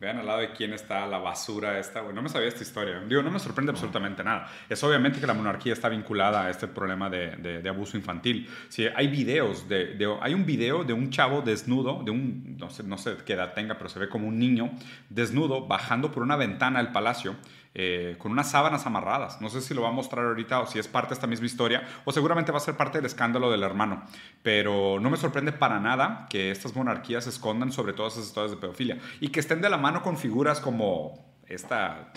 Vean 0.00 0.16
al 0.18 0.26
lado 0.26 0.38
de 0.40 0.52
quién 0.52 0.72
está 0.72 1.04
la 1.08 1.18
basura 1.18 1.76
esta, 1.80 2.02
güey. 2.02 2.14
No 2.14 2.22
me 2.22 2.28
sabía 2.28 2.46
esta 2.46 2.62
historia. 2.62 3.00
Digo, 3.00 3.20
no 3.20 3.32
me 3.32 3.40
sorprende 3.40 3.72
absolutamente 3.72 4.22
nada. 4.22 4.48
Es 4.68 4.84
obviamente 4.84 5.18
que 5.18 5.26
la 5.26 5.34
monarquía 5.34 5.72
está 5.72 5.88
vinculada 5.88 6.44
a 6.44 6.50
este 6.50 6.68
problema 6.68 7.10
de, 7.10 7.34
de, 7.36 7.68
abuso 7.68 7.96
infantil. 7.96 8.48
Sí, 8.68 8.86
hay 8.94 9.08
videos 9.08 9.68
de, 9.68 9.94
de, 9.94 10.16
Hay 10.20 10.34
un 10.34 10.46
video 10.46 10.84
de 10.84 10.92
un 10.92 11.10
chavo 11.10 11.42
desnudo, 11.42 12.04
de 12.04 12.12
un... 12.12 12.56
No 12.56 12.70
sé, 12.70 12.84
no 12.84 12.96
sé 12.96 13.16
qué 13.26 13.32
edad 13.32 13.54
tenga, 13.54 13.76
pero 13.76 13.90
se 13.90 13.98
ve 13.98 14.08
como 14.08 14.28
un 14.28 14.38
niño 14.38 14.70
desnudo 15.10 15.66
bajando 15.66 16.12
por 16.12 16.22
una 16.22 16.36
ventana 16.36 16.80
del 16.80 16.92
palacio 16.92 17.34
eh, 17.74 18.16
con 18.18 18.32
unas 18.32 18.50
sábanas 18.50 18.86
amarradas. 18.86 19.40
No 19.40 19.48
sé 19.48 19.60
si 19.60 19.74
lo 19.74 19.82
va 19.82 19.88
a 19.88 19.92
mostrar 19.92 20.24
ahorita 20.24 20.60
o 20.60 20.66
si 20.66 20.78
es 20.78 20.88
parte 20.88 21.10
de 21.10 21.14
esta 21.14 21.26
misma 21.26 21.46
historia 21.46 21.86
o 22.04 22.12
seguramente 22.12 22.52
va 22.52 22.58
a 22.58 22.62
ser 22.62 22.76
parte 22.76 22.98
del 22.98 23.06
escándalo 23.06 23.50
del 23.50 23.62
hermano. 23.62 24.02
Pero 24.42 24.98
no 25.00 25.10
me 25.10 25.16
sorprende 25.16 25.52
para 25.52 25.80
nada 25.80 26.26
que 26.30 26.50
estas 26.50 26.74
monarquías 26.74 27.24
se 27.24 27.30
escondan 27.30 27.72
sobre 27.72 27.92
todas 27.92 28.14
esas 28.14 28.26
historias 28.26 28.52
de 28.52 28.56
pedofilia 28.56 28.98
y 29.20 29.28
que 29.28 29.40
estén 29.40 29.60
de 29.60 29.70
la 29.70 29.78
mano 29.78 30.02
con 30.02 30.16
figuras 30.16 30.60
como 30.60 31.26
esta 31.46 32.12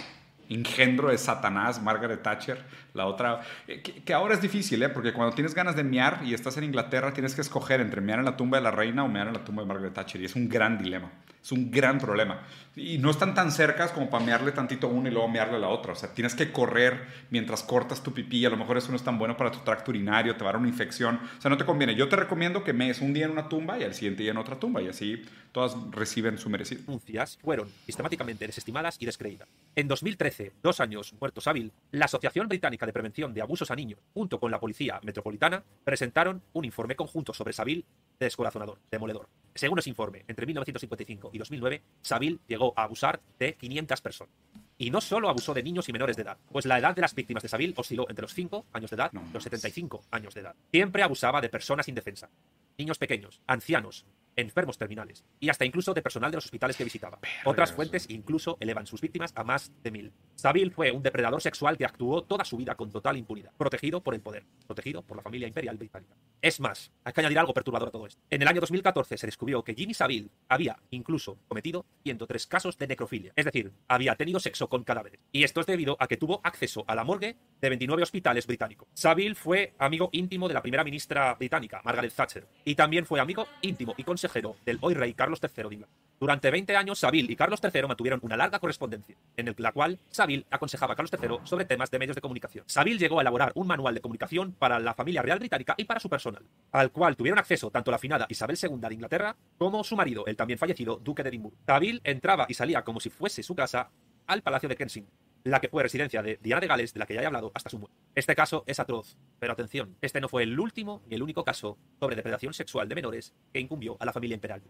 engendro 0.54 1.10
de 1.10 1.18
Satanás, 1.18 1.82
Margaret 1.82 2.22
Thatcher, 2.22 2.64
la 2.94 3.06
otra, 3.06 3.40
eh, 3.68 3.82
que, 3.82 4.14
ahora 4.14 4.34
es 4.34 4.42
difícil, 4.42 4.84
¿eh? 4.84 4.90
porque 4.90 5.14
cuando 5.14 5.34
tienes 5.34 5.56
ganas 5.56 5.76
de 5.76 5.84
mear 5.84 6.22
y 6.26 6.34
estás 6.34 6.58
en 6.58 6.66
Inglaterra, 6.66 7.14
tienes 7.14 7.36
que 7.36 7.42
escoger 7.42 7.80
entre 7.80 8.02
mear 8.02 8.20
en 8.20 8.26
la 8.26 8.36
tumba 8.36 8.58
de 8.58 8.64
la 8.64 8.72
reina 8.72 9.04
o 9.04 9.08
mear 9.08 9.28
en 9.28 9.34
la 9.34 9.44
tumba 9.44 9.64
de 9.64 9.68
Margaret 9.68 9.94
Thatcher, 9.94 10.22
y 10.22 10.26
es 10.26 10.36
un 10.36 10.50
gran 10.50 10.78
dilema, 10.78 11.10
es 11.44 11.52
un 11.52 11.72
gran 11.72 12.00
problema. 12.00 12.42
Y 12.76 12.98
no 13.00 13.10
están 13.10 13.34
tan 13.34 13.52
cercas 13.52 13.92
como 13.92 14.10
para 14.10 14.24
mearle 14.24 14.52
tantito 14.52 14.88
a 14.88 14.90
uno 14.90 15.10
y 15.10 15.12
luego 15.12 15.28
mearle 15.28 15.58
a 15.58 15.60
la 15.60 15.68
otra, 15.68 15.92
o 15.92 15.96
sea, 15.96 16.14
tienes 16.14 16.36
que 16.36 16.52
correr 16.52 17.06
mientras 17.30 17.64
cortas 17.64 18.02
tu 18.02 18.14
pipí, 18.14 18.46
a 18.46 18.50
lo 18.50 18.56
mejor 18.56 18.78
eso 18.78 18.92
no 18.92 18.96
es 18.96 19.04
tan 19.04 19.20
bueno 19.20 19.36
para 19.36 19.52
tu 19.52 19.60
tracto 19.60 19.92
urinario, 19.92 20.36
te 20.38 20.44
va 20.44 20.52
a 20.52 20.54
dar 20.54 20.60
una 20.60 20.70
infección, 20.70 21.20
o 21.38 21.42
sea, 21.42 21.50
no 21.50 21.58
te 21.58 21.66
conviene. 21.66 21.96
Yo 21.96 22.08
te 22.08 22.16
recomiendo 22.16 22.64
que 22.64 22.72
mees 22.72 23.02
un 23.02 23.14
día 23.14 23.26
en 23.26 23.32
una 23.32 23.50
tumba 23.50 23.78
y 23.78 23.84
al 23.84 23.94
siguiente 23.94 24.24
día 24.24 24.32
en 24.32 24.38
otra 24.38 24.58
tumba, 24.58 24.82
y 24.82 24.88
así 24.88 25.22
todas 25.52 25.76
reciben 25.92 26.38
su 26.38 26.50
merecido. 26.50 26.82
Denuncias 26.86 27.38
fueron 27.42 27.70
sistemáticamente 27.86 28.48
desestimadas 28.48 28.96
y 29.00 29.06
descreídas. 29.06 29.50
En 29.76 29.88
2013, 29.90 30.54
dos 30.64 30.80
años 30.80 31.14
muerto 31.20 31.42
Savile, 31.42 31.72
la 31.92 32.06
Asociación 32.06 32.48
Británica 32.48 32.86
de 32.86 32.94
Prevención 32.94 33.34
de 33.34 33.42
Abusos 33.42 33.70
a 33.72 33.76
Niños, 33.76 34.00
junto 34.14 34.40
con 34.40 34.50
la 34.50 34.60
Policía 34.60 35.00
Metropolitana, 35.04 35.64
presentaron 35.84 36.42
un 36.54 36.64
informe 36.64 36.96
conjunto 36.96 37.34
sobre 37.34 37.54
Savile 37.54 37.84
descorazonador, 38.20 38.80
demoledor. 38.90 39.28
Según 39.54 39.80
ese 39.80 39.90
informe, 39.90 40.24
entre 40.28 40.46
1955 40.46 41.32
y 41.34 41.38
2009, 41.38 41.82
Savile 42.02 42.40
llegó 42.48 42.74
a 42.76 42.84
abusar 42.84 43.22
de 43.38 43.56
500 43.56 44.02
personas. 44.02 44.34
Y 44.78 44.90
no 44.90 45.02
solo 45.02 45.30
abusó 45.30 45.54
de 45.54 45.62
niños 45.62 45.88
y 45.90 45.94
menores 45.94 46.16
de 46.16 46.24
edad, 46.24 46.38
pues 46.52 46.66
la 46.66 46.80
edad 46.80 46.96
de 46.96 47.02
las 47.02 47.14
víctimas 47.14 47.44
de 47.44 47.50
Savile 47.50 47.74
osciló 47.78 48.10
entre 48.10 48.24
los 48.24 48.34
5 48.34 48.66
años 48.74 48.90
de 48.90 48.96
edad 48.96 49.12
y 49.14 49.34
los 49.34 49.44
75 49.44 50.06
años 50.10 50.34
de 50.34 50.42
edad. 50.42 50.56
Siempre 50.72 51.04
abusaba 51.04 51.42
de 51.42 51.50
personas 51.50 51.88
indefensas, 51.88 52.32
niños 52.78 52.98
pequeños, 52.98 53.42
ancianos, 53.46 54.06
enfermos 54.36 54.78
terminales 54.78 55.26
y 55.40 55.50
hasta 55.50 55.66
incluso 55.66 55.94
de 55.94 56.02
personal 56.02 56.32
de 56.32 56.38
los 56.38 56.46
hospitales 56.46 56.78
que 56.78 56.84
visitaba. 56.84 57.20
Otras 57.46 57.72
fuentes 57.74 58.10
incluso 58.10 58.58
elevan 58.60 58.88
sus 58.88 59.02
víctimas 59.02 59.34
a 59.36 59.44
más 59.44 59.72
de 59.84 59.92
mil. 59.92 60.14
Saville 60.36 60.72
fue 60.72 60.92
un 60.92 61.04
depredador 61.04 61.42
sexual 61.42 61.78
que 61.78 61.86
actuó 61.86 62.24
toda 62.24 62.46
su 62.46 62.58
vida 62.58 62.76
con 62.76 62.92
total 62.92 63.18
impunidad, 63.18 63.52
protegido 63.58 64.02
por 64.02 64.16
el 64.16 64.22
poder, 64.22 64.46
protegido 64.66 65.02
por 65.04 65.18
la 65.18 65.24
familia 65.24 65.48
imperial 65.48 65.78
británica. 65.78 66.16
Es 66.42 66.60
más, 66.60 66.92
hay 67.04 67.14
que 67.14 67.22
añadir 67.22 67.40
algo 67.40 67.54
perturbador 67.54 67.90
a 67.90 67.92
todo 67.92 68.08
esto. 68.08 68.22
En 68.30 68.42
el 68.42 68.48
año 68.48 68.62
2014 68.62 69.18
se 69.18 69.28
descubrió 69.28 69.64
que 69.64 69.76
Jimmy 69.76 69.94
Saville 69.94 70.30
había 70.48 70.78
incluso 70.90 71.38
cometido 71.48 71.86
103 72.04 72.48
casos 72.48 72.78
de 72.78 72.88
necrofilia, 72.88 73.34
es 73.36 73.46
decir, 73.46 73.72
había 73.88 74.16
tenido 74.16 74.40
sexo 74.40 74.68
con 74.68 74.84
cadáveres. 74.84 75.20
Y 75.32 75.44
esto 75.44 75.62
es 75.62 75.68
debido 75.68 75.98
a 76.00 76.08
que 76.08 76.18
tuvo 76.18 76.42
acceso 76.44 76.84
a 76.88 76.96
la 76.96 77.04
morgue 77.04 77.38
de 77.60 77.70
29 77.70 78.04
hospitales 78.04 78.48
británicos. 78.48 78.88
Saville 78.94 79.36
fue 79.36 79.76
amigo 79.78 80.10
íntimo 80.12 80.48
de 80.48 80.54
la 80.54 80.62
primera 80.62 80.84
ministra 80.84 81.36
británica, 81.36 81.82
Margaret 81.84 82.14
Thatcher, 82.14 82.48
y 82.66 82.76
también 82.76 83.06
fue 83.06 83.20
amigo 83.20 83.48
íntimo 83.62 83.94
y 83.98 84.04
consejero 84.04 84.31
del 84.66 84.78
hoy 84.82 84.94
rey 84.94 85.14
Carlos 85.14 85.40
III 85.42 85.68
de 85.68 85.76
Inglaterra. 85.76 86.02
Durante 86.22 86.52
20 86.52 86.76
años, 86.76 87.00
Savile 87.00 87.34
y 87.34 87.36
Carlos 87.36 87.60
III 87.64 87.88
mantuvieron 87.88 88.20
una 88.22 88.38
larga 88.38 88.60
correspondencia, 88.60 89.16
en 89.36 89.56
la 89.58 89.72
cual 89.72 89.98
Savile 90.12 90.46
aconsejaba 90.52 90.94
a 90.94 90.96
Carlos 90.96 91.12
III 91.12 91.40
sobre 91.46 91.66
temas 91.66 91.90
de 91.90 91.98
medios 91.98 92.16
de 92.16 92.22
comunicación. 92.22 92.64
Savile 92.68 93.00
llegó 93.00 93.18
a 93.18 93.22
elaborar 93.24 93.52
un 93.56 93.66
manual 93.66 93.96
de 93.96 94.02
comunicación 94.02 94.52
para 94.54 94.80
la 94.80 94.94
familia 94.94 95.24
real 95.24 95.40
británica 95.40 95.74
y 95.78 95.86
para 95.86 96.00
su 96.00 96.10
personal, 96.10 96.44
al 96.74 96.92
cual 96.92 97.16
tuvieron 97.16 97.40
acceso 97.40 97.72
tanto 97.72 97.90
la 97.90 97.98
finada 97.98 98.28
Isabel 98.30 98.56
II 98.62 98.78
de 98.78 98.94
Inglaterra 98.94 99.36
como 99.58 99.84
su 99.84 99.96
marido, 99.96 100.28
el 100.28 100.38
también 100.38 100.60
fallecido 100.60 100.98
duque 100.98 101.24
de 101.24 101.30
Edimburgo. 101.30 101.58
Savile 101.66 102.02
entraba 102.04 102.46
y 102.48 102.54
salía 102.54 102.84
como 102.84 103.00
si 103.00 103.10
fuese 103.10 103.42
su 103.42 103.56
casa 103.56 103.90
al 104.28 104.44
Palacio 104.44 104.70
de 104.70 104.76
Kensington, 104.76 105.14
la 105.44 105.60
que 105.60 105.70
fue 105.70 105.84
residencia 105.84 106.22
de 106.22 106.40
Diana 106.42 106.62
de 106.62 106.68
Gales, 106.68 106.94
de 106.94 107.00
la 107.00 107.06
que 107.06 107.14
ya 107.14 107.22
he 107.22 107.26
hablado 107.26 107.52
hasta 107.54 107.70
su 107.70 107.80
muerte. 107.80 107.98
Este 108.16 108.36
caso 108.36 108.64
es 108.68 108.80
atroz, 108.80 109.18
pero 109.40 109.54
atención, 109.54 109.96
este 110.02 110.22
no 110.22 110.30
fue 110.30 110.44
el 110.44 110.60
último 110.60 111.02
ni 111.08 111.16
el 111.16 111.24
único 111.24 111.44
caso 111.44 111.78
sobre 112.00 112.16
depredación 112.16 112.54
sexual 112.54 112.88
de 112.88 112.96
menores 112.96 113.34
que 113.54 113.60
incumbió 113.60 113.98
a 114.00 114.06
la 114.06 114.14
familia 114.14 114.36
imperial. 114.36 114.62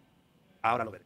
Ahora 0.62 0.86
lo 0.86 0.92
veré. 0.92 1.06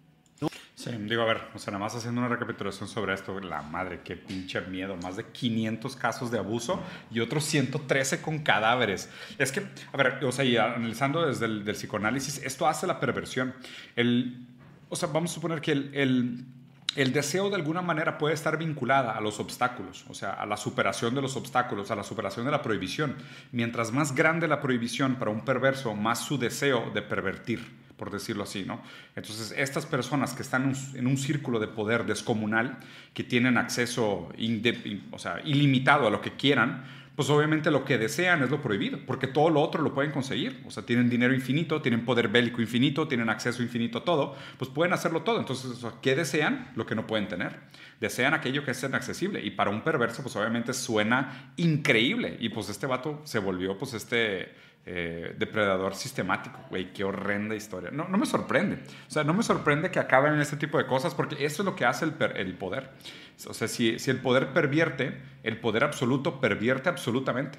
Sí, 0.75 0.91
digo, 0.91 1.21
a 1.21 1.25
ver, 1.25 1.41
o 1.53 1.59
sea, 1.59 1.71
nada 1.71 1.85
más 1.85 1.95
haciendo 1.95 2.19
una 2.19 2.29
recapitulación 2.29 2.89
sobre 2.89 3.13
esto, 3.13 3.39
la 3.39 3.61
madre, 3.61 4.01
qué 4.03 4.17
pinche 4.17 4.59
miedo, 4.59 4.97
más 4.97 5.15
de 5.15 5.23
500 5.31 5.95
casos 5.95 6.29
de 6.31 6.37
abuso 6.37 6.83
y 7.09 7.21
otros 7.21 7.45
113 7.45 8.21
con 8.21 8.39
cadáveres. 8.39 9.09
Es 9.37 9.53
que, 9.53 9.65
a 9.93 9.97
ver, 9.97 10.23
o 10.25 10.31
sea, 10.33 10.43
y 10.43 10.57
analizando 10.57 11.25
desde 11.25 11.45
el 11.45 11.63
del 11.63 11.75
psicoanálisis, 11.75 12.39
esto 12.43 12.67
hace 12.67 12.85
la 12.85 12.99
perversión. 12.99 13.55
El, 13.95 14.45
o 14.89 14.97
sea, 14.97 15.07
vamos 15.07 15.31
a 15.31 15.35
suponer 15.35 15.61
que 15.61 15.71
el, 15.71 15.91
el 15.93 16.45
el 16.95 17.11
deseo 17.11 17.49
de 17.49 17.55
alguna 17.55 17.81
manera 17.81 18.17
puede 18.17 18.33
estar 18.33 18.57
vinculada 18.57 19.11
a 19.11 19.21
los 19.21 19.39
obstáculos, 19.39 20.05
o 20.07 20.13
sea, 20.13 20.31
a 20.31 20.45
la 20.45 20.57
superación 20.57 21.13
de 21.13 21.21
los 21.21 21.35
obstáculos, 21.35 21.91
a 21.91 21.95
la 21.95 22.03
superación 22.03 22.45
de 22.45 22.51
la 22.51 22.61
prohibición. 22.61 23.15
Mientras 23.51 23.91
más 23.91 24.15
grande 24.15 24.47
la 24.47 24.61
prohibición 24.61 25.15
para 25.15 25.31
un 25.31 25.43
perverso, 25.43 25.93
más 25.93 26.19
su 26.19 26.37
deseo 26.37 26.91
de 26.93 27.01
pervertir 27.01 27.85
por 27.97 28.11
decirlo 28.11 28.43
así, 28.43 28.65
¿no? 28.65 28.81
Entonces, 29.15 29.53
estas 29.57 29.85
personas 29.85 30.33
que 30.33 30.41
están 30.41 30.73
en 30.95 31.07
un 31.07 31.17
círculo 31.17 31.59
de 31.59 31.67
poder 31.67 32.05
descomunal, 32.05 32.77
que 33.13 33.23
tienen 33.23 33.57
acceso 33.57 34.29
o 35.11 35.19
sea, 35.19 35.39
ilimitado 35.45 36.07
a 36.07 36.09
lo 36.09 36.21
que 36.21 36.35
quieran, 36.35 36.83
pues 37.15 37.29
obviamente 37.29 37.71
lo 37.71 37.85
que 37.85 37.97
desean 37.97 38.43
es 38.43 38.49
lo 38.49 38.61
prohibido, 38.61 38.99
porque 39.05 39.27
todo 39.27 39.49
lo 39.49 39.61
otro 39.61 39.81
lo 39.81 39.93
pueden 39.93 40.11
conseguir. 40.11 40.61
O 40.65 40.71
sea, 40.71 40.85
tienen 40.85 41.09
dinero 41.09 41.33
infinito, 41.33 41.81
tienen 41.81 42.03
poder 42.03 42.27
bélico 42.27 42.61
infinito, 42.61 43.07
tienen 43.07 43.29
acceso 43.29 43.63
infinito 43.63 43.99
a 43.99 44.03
todo, 44.03 44.35
pues 44.57 44.69
pueden 44.69 44.93
hacerlo 44.93 45.21
todo. 45.21 45.39
Entonces, 45.39 45.85
¿qué 46.01 46.15
desean? 46.15 46.71
Lo 46.75 46.85
que 46.85 46.95
no 46.95 47.07
pueden 47.07 47.27
tener. 47.27 47.59
Desean 48.01 48.33
aquello 48.33 48.65
que 48.65 48.71
es 48.71 48.83
inaccesible. 48.83 49.43
Y 49.43 49.51
para 49.51 49.69
un 49.69 49.81
perverso, 49.81 50.23
pues 50.23 50.35
obviamente 50.35 50.73
suena 50.73 51.53
increíble. 51.55 52.37
Y 52.39 52.49
pues 52.49 52.69
este 52.69 52.85
vato 52.85 53.21
se 53.23 53.39
volvió, 53.39 53.77
pues 53.77 53.93
este 53.93 54.53
eh, 54.87 55.35
depredador 55.37 55.95
sistemático, 55.95 56.59
güey, 56.69 56.93
qué 56.93 57.03
horrenda 57.03 57.55
historia. 57.55 57.89
No, 57.91 58.07
no 58.07 58.17
me 58.17 58.25
sorprende. 58.25 58.75
O 59.07 59.11
sea, 59.11 59.23
no 59.23 59.33
me 59.33 59.41
sorprende 59.41 59.89
que 59.89 59.99
acaben 59.99 60.33
en 60.33 60.41
este 60.41 60.57
tipo 60.57 60.77
de 60.77 60.85
cosas 60.85 61.15
porque 61.15 61.43
eso 61.43 61.63
es 61.63 61.65
lo 61.65 61.75
que 61.75 61.85
hace 61.85 62.05
el, 62.05 62.13
el 62.35 62.53
poder. 62.55 62.91
O 63.47 63.53
sea, 63.53 63.67
si, 63.67 63.97
si 63.97 64.11
el 64.11 64.21
poder 64.21 64.53
pervierte, 64.53 65.19
el 65.43 65.59
poder 65.59 65.83
absoluto 65.83 66.39
pervierte 66.39 66.89
absolutamente. 66.89 67.57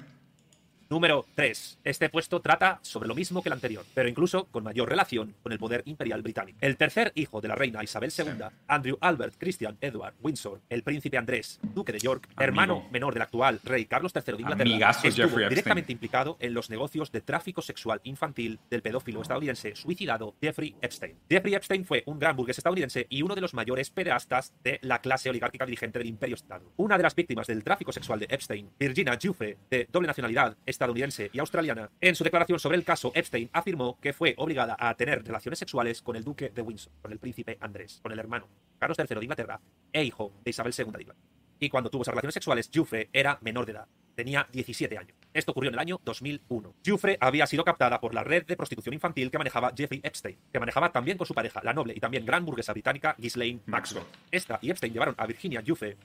Número 0.89 1.25
3. 1.35 1.79
Este 1.83 2.09
puesto 2.09 2.39
trata 2.39 2.79
sobre 2.81 3.09
lo 3.09 3.15
mismo 3.15 3.41
que 3.41 3.49
el 3.49 3.53
anterior, 3.53 3.83
pero 3.93 4.07
incluso 4.07 4.45
con 4.45 4.63
mayor 4.63 4.87
relación 4.87 5.35
con 5.43 5.51
el 5.51 5.59
poder 5.59 5.81
imperial 5.85 6.21
británico. 6.21 6.57
El 6.61 6.77
tercer 6.77 7.11
hijo 7.15 7.41
de 7.41 7.49
la 7.49 7.55
reina 7.55 7.83
Isabel 7.83 8.11
II, 8.17 8.45
Andrew 8.67 8.97
Albert 9.01 9.35
Christian 9.37 9.77
Edward 9.81 10.15
Windsor, 10.21 10.61
el 10.69 10.83
príncipe 10.83 11.17
Andrés, 11.17 11.59
duque 11.73 11.91
de 11.91 11.99
York, 11.99 12.29
hermano 12.39 12.87
menor 12.89 13.13
del 13.13 13.23
actual 13.23 13.59
rey 13.65 13.85
Carlos 13.85 14.13
III 14.15 14.35
de 14.35 14.41
Inglaterra, 14.41 14.91
estuvo 15.03 15.49
directamente 15.49 15.91
implicado 15.91 16.37
en 16.39 16.53
los 16.53 16.69
negocios 16.69 17.11
de 17.11 17.19
tráfico 17.19 17.61
sexual 17.61 17.99
infantil 18.03 18.59
del 18.69 18.81
pedófilo 18.81 19.21
estadounidense 19.21 19.75
suicidado 19.75 20.35
Jeffrey 20.41 20.75
Epstein. 20.81 21.17
Jeffrey 21.29 21.53
Epstein 21.53 21.83
fue 21.83 22.03
un 22.05 22.17
gran 22.17 22.35
burgués 22.35 22.57
estadounidense 22.57 23.07
y 23.09 23.23
uno 23.23 23.35
de 23.35 23.41
los 23.41 23.53
mayores 23.53 23.89
pederastas 23.89 24.53
de 24.63 24.79
la 24.83 25.01
clase 25.01 25.29
oligárquica 25.29 25.65
dirigente 25.65 25.99
del 25.99 26.07
imperio 26.07 26.35
estado. 26.35 26.71
Una 26.77 26.95
de 26.95 27.03
las 27.03 27.15
víctimas 27.15 27.47
del 27.47 27.63
tráfico 27.63 27.91
sexual 27.91 28.19
de 28.19 28.27
Epstein, 28.29 28.69
Virginia 28.79 29.17
Giuffre, 29.19 29.57
de 29.69 29.87
doble 29.91 30.07
nacionalidad, 30.07 30.55
estadounidense 30.77 31.29
y 31.33 31.39
australiana, 31.39 31.89
en 31.99 32.15
su 32.15 32.23
declaración 32.23 32.59
sobre 32.59 32.77
el 32.77 32.83
caso 32.83 33.11
Epstein 33.15 33.49
afirmó 33.51 33.99
que 33.99 34.13
fue 34.13 34.35
obligada 34.37 34.77
a 34.79 34.93
tener 34.95 35.25
relaciones 35.25 35.59
sexuales 35.59 36.01
con 36.01 36.15
el 36.15 36.23
duque 36.23 36.49
de 36.49 36.61
Windsor, 36.61 36.93
con 37.01 37.11
el 37.11 37.19
príncipe 37.19 37.57
Andrés, 37.59 37.99
con 38.01 38.11
el 38.11 38.19
hermano 38.19 38.47
Carlos 38.77 38.97
III 38.97 39.15
de 39.15 39.23
Inglaterra 39.23 39.59
e 39.91 40.03
hijo 40.03 40.33
de 40.43 40.51
Isabel 40.51 40.73
II 40.77 40.85
de 40.85 41.01
Inglaterra. 41.01 41.17
Y 41.59 41.69
cuando 41.69 41.89
tuvo 41.89 42.03
esas 42.03 42.13
relaciones 42.13 42.35
sexuales, 42.35 42.69
Jufre 42.73 43.09
era 43.11 43.39
menor 43.41 43.65
de 43.65 43.71
edad, 43.71 43.87
tenía 44.13 44.47
17 44.51 44.97
años. 44.97 45.17
Esto 45.33 45.51
ocurrió 45.51 45.69
en 45.69 45.75
el 45.75 45.79
año 45.79 45.99
2001. 46.03 46.75
Jufre 46.85 47.17
había 47.19 47.47
sido 47.47 47.63
captada 47.63 47.99
por 47.99 48.13
la 48.13 48.23
red 48.23 48.45
de 48.45 48.55
prostitución 48.55 48.93
infantil 48.93 49.31
que 49.31 49.37
manejaba 49.37 49.73
Jeffrey 49.75 50.01
Epstein, 50.03 50.37
que 50.51 50.59
manejaba 50.59 50.91
también 50.91 51.17
con 51.17 51.25
su 51.25 51.33
pareja, 51.33 51.61
la 51.63 51.73
noble 51.73 51.93
y 51.95 51.99
también 51.99 52.25
gran 52.25 52.45
burguesa 52.45 52.73
británica 52.73 53.15
Ghislaine 53.17 53.61
Maxwell. 53.65 54.05
Esta 54.29 54.59
y 54.61 54.69
Epstein 54.69 54.93
llevaron 54.93 55.15
a 55.17 55.25
Virginia 55.25 55.63
Jufre 55.65 55.97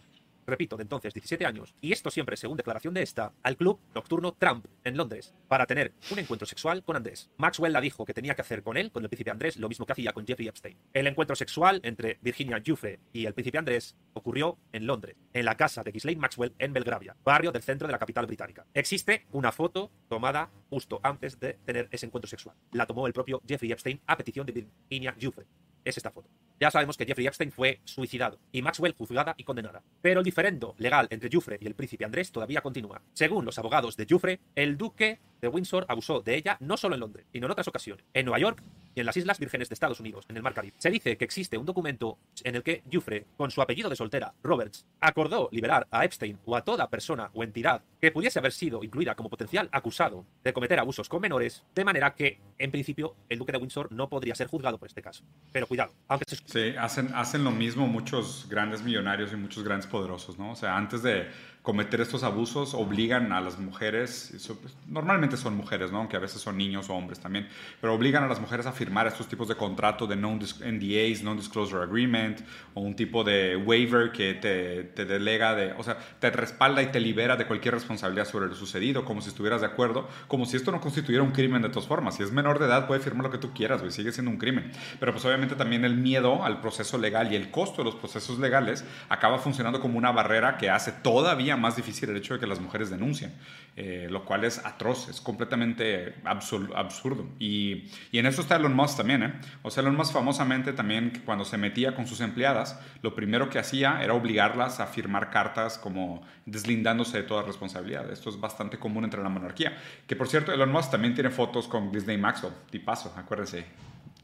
repito, 0.47 0.77
de 0.77 0.83
entonces 0.83 1.15
17 1.15 1.47
años, 1.47 1.75
y 1.81 1.93
esto 1.93 2.11
siempre 2.11 2.37
según 2.37 2.57
declaración 2.57 2.95
de 2.95 3.03
esta, 3.03 3.33
al 3.43 3.57
club 3.57 3.79
nocturno 3.95 4.33
Trump 4.33 4.67
en 4.85 4.97
Londres 4.97 5.35
para 5.49 5.67
tener 5.67 5.93
un 6.11 6.19
encuentro 6.19 6.47
sexual 6.47 6.83
con 6.83 6.97
Andrés. 6.97 7.31
Maxwell 7.37 7.73
la 7.73 7.81
dijo 7.81 8.05
que 8.05 8.15
tenía 8.15 8.35
que 8.35 8.43
hacer 8.43 8.63
con 8.63 8.77
él, 8.77 8.91
con 8.91 9.03
el 9.03 9.09
príncipe 9.09 9.31
Andrés, 9.31 9.57
lo 9.57 9.69
mismo 9.69 9.87
que 9.87 9.93
hacía 9.93 10.13
con 10.13 10.27
Jeffrey 10.27 10.49
Epstein. 10.49 10.77
El 10.93 11.07
encuentro 11.07 11.37
sexual 11.37 11.81
entre 11.85 12.19
Virginia 12.23 12.61
Giuffre 12.61 13.01
y 13.13 13.27
el 13.27 13.35
príncipe 13.35 13.59
Andrés 13.59 13.97
ocurrió 14.15 14.59
en 14.73 14.87
Londres, 14.87 15.17
en 15.33 15.45
la 15.45 15.57
casa 15.57 15.83
de 15.83 15.93
Ghislaine 15.93 16.21
Maxwell 16.21 16.55
en 16.59 16.73
Belgravia, 16.73 17.17
barrio 17.25 17.53
del 17.53 17.63
centro 17.63 17.87
de 17.87 17.93
la 17.93 17.99
capital 17.99 18.27
británica. 18.27 18.67
Existe 18.75 19.27
una 19.33 19.53
foto 19.53 19.91
tomada 20.09 20.51
justo 20.71 21.01
antes 21.03 21.39
de 21.39 21.55
tener 21.65 21.89
ese 21.91 22.07
encuentro 22.07 22.29
sexual. 22.29 22.57
La 22.73 22.87
tomó 22.87 23.07
el 23.07 23.13
propio 23.13 23.41
Jeffrey 23.47 23.73
Epstein 23.73 24.01
a 24.07 24.17
petición 24.17 24.47
de 24.47 24.53
Virginia 24.53 25.15
Giuffre. 25.19 25.47
Es 25.85 25.97
esta 25.97 26.11
foto. 26.11 26.29
Ya 26.63 26.71
sabemos 26.71 26.97
que 26.97 27.05
Jeffrey 27.05 27.27
Epstein 27.27 27.51
fue 27.51 27.81
suicidado 27.83 28.39
y 28.53 28.63
Maxwell 28.63 28.95
juzgada 28.95 29.35
y 29.37 29.43
condenada. 29.43 29.83
Pero 30.01 30.21
el 30.21 30.25
diferendo 30.25 30.77
legal 30.79 31.09
entre 31.11 31.29
Jufre 31.29 31.59
y 31.61 31.67
el 31.67 31.75
príncipe 31.75 32.05
Andrés 32.05 32.31
todavía 32.31 32.61
continúa. 32.61 33.03
Según 33.15 33.45
los 33.45 33.59
abogados 33.59 33.97
de 33.97 34.07
Jufre, 34.09 34.39
el 34.55 34.79
duque 34.79 35.19
de 35.41 35.49
Windsor 35.49 35.87
abusó 35.89 36.21
de 36.21 36.37
ella 36.37 36.59
no 36.61 36.77
solo 36.77 36.95
en 36.95 37.01
Londres, 37.01 37.27
sino 37.33 37.47
en 37.47 37.51
otras 37.51 37.67
ocasiones, 37.67 38.05
en 38.15 38.27
Nueva 38.27 38.39
York 38.39 38.63
y 38.95 39.01
en 39.01 39.07
las 39.07 39.17
Islas 39.17 39.39
Vírgenes 39.39 39.69
de 39.69 39.75
Estados 39.75 40.01
Unidos, 40.01 40.25
en 40.29 40.37
el 40.37 40.43
Mar 40.43 40.55
Caribe. 40.55 40.75
Se 40.79 40.91
dice 40.91 41.17
que 41.17 41.25
existe 41.25 41.59
un 41.59 41.67
documento 41.67 42.19
en 42.45 42.57
el 42.57 42.63
que 42.63 42.83
Jufre, 42.91 43.27
con 43.37 43.51
su 43.51 43.63
apellido 43.63 43.89
de 43.91 43.97
soltera, 43.97 44.35
Roberts, 44.43 44.87
acordó 45.01 45.49
liberar 45.53 45.87
a 45.91 46.05
Epstein 46.05 46.39
o 46.45 46.57
a 46.57 46.65
toda 46.65 46.89
persona 46.91 47.31
o 47.35 47.43
entidad 47.43 47.83
que 48.01 48.11
pudiese 48.11 48.39
haber 48.39 48.53
sido 48.53 48.83
incluida 48.83 49.15
como 49.15 49.31
potencial 49.31 49.69
acusado 49.73 50.27
de 50.43 50.53
cometer 50.53 50.79
abusos 50.79 51.09
con 51.09 51.21
menores, 51.21 51.65
de 51.75 51.85
manera 51.85 52.15
que, 52.15 52.41
en 52.59 52.71
principio, 52.71 53.17
el 53.29 53.39
duque 53.39 53.53
de 53.53 53.59
Windsor 53.59 53.93
no 53.93 54.09
podría 54.09 54.35
ser 54.35 54.49
juzgado 54.49 54.79
por 54.79 54.89
este 54.89 55.03
caso. 55.03 55.25
Pero 55.53 55.67
cuidado, 55.67 55.93
aunque 56.09 56.25
se... 56.29 56.37
Sí, 56.45 56.77
hacen, 56.77 57.15
hacen 57.15 57.45
lo 57.45 57.51
mismo 57.51 57.87
muchos 57.87 58.47
grandes 58.49 58.83
millonarios 58.83 59.33
y 59.33 59.37
muchos 59.37 59.65
grandes 59.65 59.87
poderosos, 59.87 60.39
¿no? 60.39 60.53
O 60.53 60.57
sea, 60.57 60.77
antes 60.77 61.03
de 61.03 61.29
cometer 61.63 62.01
estos 62.01 62.25
abusos 62.25 62.75
obligan 62.75 63.33
a 63.33 63.41
las 63.41 63.57
mujeres, 63.59 64.35
pues, 64.61 64.75
normalmente 64.89 65.37
son 65.37 65.57
mujeres, 65.57 65.93
¿no? 65.93 65.99
aunque 65.99 66.17
a 66.17 66.21
veces 66.21 66.41
son 66.41 66.59
niños 66.59 66.91
o 66.91 66.95
hombres 66.95 67.21
también, 67.21 67.49
pero 67.81 67.95
obligan 67.95 68.25
a 68.25 68.27
las 68.27 68.41
mujeres 68.41 68.67
a 68.67 68.73
firmar 68.73 69.07
estos 69.07 69.29
tipos 69.29 69.47
de 69.47 69.55
contrato 69.55 70.09
de 70.09 70.17
NDAs, 70.17 71.23
Non-Disclosure 71.23 71.85
Agreement, 71.85 72.41
o 72.75 72.81
un 72.81 72.97
tipo 72.97 73.23
de 73.23 73.57
waiver 73.57 74.11
que 74.11 74.35
te, 74.35 75.05
delega 75.05 75.55
de, 75.55 75.73
o 75.73 75.85
sea, 75.85 75.99
te 76.19 76.31
respalda 76.31 76.83
y 76.83 76.87
te 76.87 76.99
libera 76.99 77.37
de 77.37 77.47
cualquier 77.47 77.75
responsabilidad 77.75 78.27
sobre 78.27 78.49
lo 78.49 78.57
sucedido, 78.57 79.05
como 79.05 79.21
si 79.21 79.29
estuvieras 79.29 79.61
de 79.61 79.69
acuerdo, 79.69 80.09
como 80.27 80.47
si 80.47 80.57
esto 80.57 80.73
no 80.73 80.81
constituyera 80.81 81.23
un 81.23 81.31
crimen 81.31 81.63
de 81.63 81.69
todas 81.69 81.87
formas. 81.87 82.17
Si 82.17 82.25
es 82.25 82.33
menor 82.33 82.59
de 82.59 82.67
edad, 82.67 82.89
puede 82.89 83.01
firmar 83.01 83.27
lo 83.27 83.31
que 83.31 83.39
tú 83.39 83.53
quieras, 83.55 83.81
güey, 83.81 83.93
sigue 83.93 84.11
siendo 84.11 84.33
un 84.33 84.39
crimen. 84.39 84.73
Pero 84.99 85.13
pues 85.13 85.25
obviamente 85.25 85.55
también 85.55 85.85
el 85.85 85.97
miedo 85.97 86.43
al 86.45 86.61
proceso 86.61 86.99
legal 86.99 87.33
y 87.33 87.37
el 87.37 87.53
costo 87.53 87.79
de 87.79 87.85
los 87.85 87.95
procesos 87.95 88.41
legales 88.41 88.85
acaba 89.09 89.39
funcionando 89.39 89.81
como 89.81 89.97
una 89.97 90.11
barrera 90.11 90.59
que 90.59 90.69
hace 90.69 90.91
todavía 90.91 91.52
más 91.57 91.77
difícil 91.77 92.11
el 92.11 92.17
hecho 92.17 92.35
de 92.35 92.41
que 92.41 92.47
las 92.47 92.61
mujeres 92.61 92.91
denuncien, 92.91 93.33
eh, 93.77 94.07
lo 94.11 94.25
cual 94.25 94.45
es 94.45 94.65
atroz, 94.65 95.09
es 95.09 95.21
completamente 95.21 96.15
absurdo. 96.25 97.29
Y, 97.39 97.91
en 98.13 98.27
eso 98.27 98.43
está 98.43 98.57
Elon 98.57 98.75
Musk 98.75 98.99
también. 98.99 99.23
¿eh? 99.23 99.35
O 99.63 99.71
sea, 99.71 99.83
Elon 99.83 99.97
Musk 99.97 100.13
famosamente 100.13 100.73
también 100.73 101.23
cuando 101.25 101.45
se 101.45 101.59
metía 101.59 101.95
con 101.95 102.07
sus 102.07 102.21
empleadas, 102.21 102.79
lo 103.03 103.15
primero 103.15 103.49
que 103.51 103.59
hacía 103.59 104.03
era 104.03 104.15
obligarlas 104.15 104.81
a 104.81 104.87
firmar 104.87 105.31
cartas 105.31 105.79
como 105.79 106.23
deslindándose 106.47 107.19
de 107.19 107.25
toda 107.25 107.43
responsabilidad. 107.43 108.11
Esto 108.11 108.31
es 108.31 108.39
bastante 108.39 108.79
común 108.79 109.05
entre 109.05 109.23
la 109.23 109.29
monarquía. 109.29 109.77
Que 110.07 110.17
por 110.17 110.29
cierto, 110.29 110.53
Elon 110.53 110.71
Musk 110.71 110.91
también 110.91 111.15
tiene 111.15 111.31
fotos 111.31 111.69
con 111.69 111.91
Disney 111.93 112.19
Maxwell, 112.19 112.55
tipazo, 112.71 113.15
acuérdense. 113.17 113.65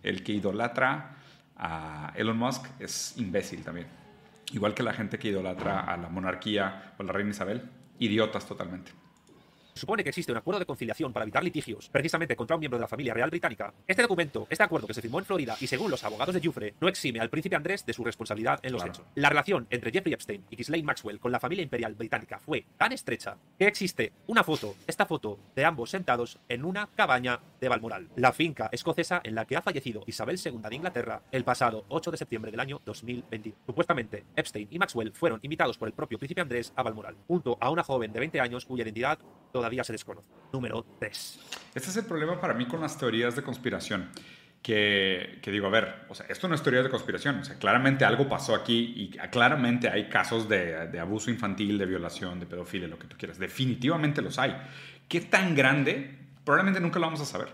El 0.02 0.22
que 0.22 0.32
idolatra 0.32 1.16
a 1.56 2.12
Elon 2.14 2.38
Musk 2.38 2.66
es 2.78 3.14
imbécil 3.16 3.64
también 3.64 4.07
igual 4.52 4.74
que 4.74 4.82
la 4.82 4.92
gente 4.92 5.18
que 5.18 5.28
idolatra 5.28 5.80
a 5.80 5.96
la 5.96 6.08
monarquía 6.08 6.94
o 6.98 7.02
a 7.02 7.06
la 7.06 7.12
reina 7.12 7.30
Isabel, 7.30 7.68
idiotas 7.98 8.46
totalmente 8.46 8.92
supone 9.78 10.02
que 10.02 10.10
existe 10.10 10.32
un 10.32 10.38
acuerdo 10.38 10.58
de 10.58 10.66
conciliación 10.66 11.12
para 11.12 11.24
evitar 11.24 11.42
litigios, 11.42 11.88
precisamente 11.88 12.36
contra 12.36 12.56
un 12.56 12.60
miembro 12.60 12.78
de 12.78 12.82
la 12.82 12.88
familia 12.88 13.14
real 13.14 13.30
británica. 13.30 13.72
Este 13.86 14.02
documento, 14.02 14.46
este 14.50 14.64
acuerdo 14.64 14.86
que 14.86 14.94
se 14.94 15.02
firmó 15.02 15.18
en 15.18 15.24
Florida 15.24 15.56
y 15.60 15.66
según 15.66 15.90
los 15.90 16.04
abogados 16.04 16.34
de 16.34 16.40
Jufre, 16.46 16.74
no 16.80 16.88
exime 16.88 17.20
al 17.20 17.30
príncipe 17.30 17.56
Andrés 17.56 17.86
de 17.86 17.92
su 17.92 18.04
responsabilidad 18.04 18.60
en 18.62 18.72
los 18.72 18.84
hechos. 18.84 19.06
La 19.14 19.28
relación 19.28 19.66
entre 19.70 19.90
Jeffrey 19.90 20.12
Epstein 20.12 20.44
y 20.50 20.56
Ghislaine 20.56 20.84
Maxwell 20.84 21.20
con 21.20 21.32
la 21.32 21.40
familia 21.40 21.62
imperial 21.62 21.94
británica 21.94 22.38
fue 22.38 22.66
tan 22.76 22.92
estrecha 22.92 23.36
que 23.58 23.66
existe 23.66 24.12
una 24.26 24.44
foto, 24.44 24.74
esta 24.86 25.06
foto, 25.06 25.38
de 25.54 25.64
ambos 25.64 25.90
sentados 25.90 26.38
en 26.48 26.64
una 26.64 26.88
cabaña 26.94 27.40
de 27.60 27.68
Balmoral, 27.68 28.08
la 28.16 28.32
finca 28.32 28.68
escocesa 28.72 29.20
en 29.24 29.34
la 29.34 29.44
que 29.44 29.56
ha 29.56 29.62
fallecido 29.62 30.02
Isabel 30.06 30.38
II 30.42 30.60
de 30.68 30.76
Inglaterra 30.76 31.22
el 31.32 31.44
pasado 31.44 31.84
8 31.88 32.10
de 32.10 32.16
septiembre 32.16 32.50
del 32.50 32.60
año 32.60 32.80
2020. 32.84 33.54
Supuestamente, 33.66 34.24
Epstein 34.36 34.68
y 34.70 34.78
Maxwell 34.78 35.12
fueron 35.12 35.40
invitados 35.42 35.78
por 35.78 35.88
el 35.88 35.94
propio 35.94 36.18
príncipe 36.18 36.40
Andrés 36.40 36.72
a 36.76 36.82
Balmoral, 36.82 37.16
junto 37.26 37.58
a 37.60 37.70
una 37.70 37.82
joven 37.82 38.12
de 38.12 38.20
20 38.20 38.40
años 38.40 38.64
cuya 38.64 38.84
identidad 38.84 39.18
todavía 39.68 39.84
se 39.84 39.92
desconoce. 39.92 40.26
Número 40.50 40.84
3. 40.98 41.40
Este 41.74 41.90
es 41.90 41.96
el 41.96 42.06
problema 42.06 42.40
para 42.40 42.54
mí 42.54 42.66
con 42.66 42.80
las 42.80 42.96
teorías 42.96 43.36
de 43.36 43.42
conspiración. 43.42 44.08
Que, 44.62 45.38
que, 45.42 45.50
digo, 45.52 45.66
a 45.66 45.70
ver, 45.70 46.06
o 46.08 46.14
sea, 46.14 46.26
esto 46.28 46.48
no 46.48 46.54
es 46.54 46.62
teoría 46.62 46.82
de 46.82 46.90
conspiración, 46.90 47.38
o 47.38 47.44
sea, 47.44 47.58
claramente 47.58 48.04
algo 48.04 48.28
pasó 48.28 48.56
aquí 48.56 48.92
y 48.96 49.10
claramente 49.30 49.88
hay 49.88 50.08
casos 50.08 50.48
de, 50.48 50.88
de, 50.88 50.98
abuso 50.98 51.30
infantil, 51.30 51.78
de 51.78 51.86
violación, 51.86 52.40
de 52.40 52.46
pedofilia, 52.46 52.88
lo 52.88 52.98
que 52.98 53.06
tú 53.06 53.16
quieras, 53.16 53.38
definitivamente 53.38 54.20
los 54.20 54.38
hay. 54.38 54.56
¿Qué 55.06 55.20
tan 55.20 55.54
grande? 55.54 56.18
Probablemente 56.44 56.80
nunca 56.80 56.98
lo 56.98 57.06
vamos 57.06 57.20
a 57.20 57.24
saber. 57.24 57.48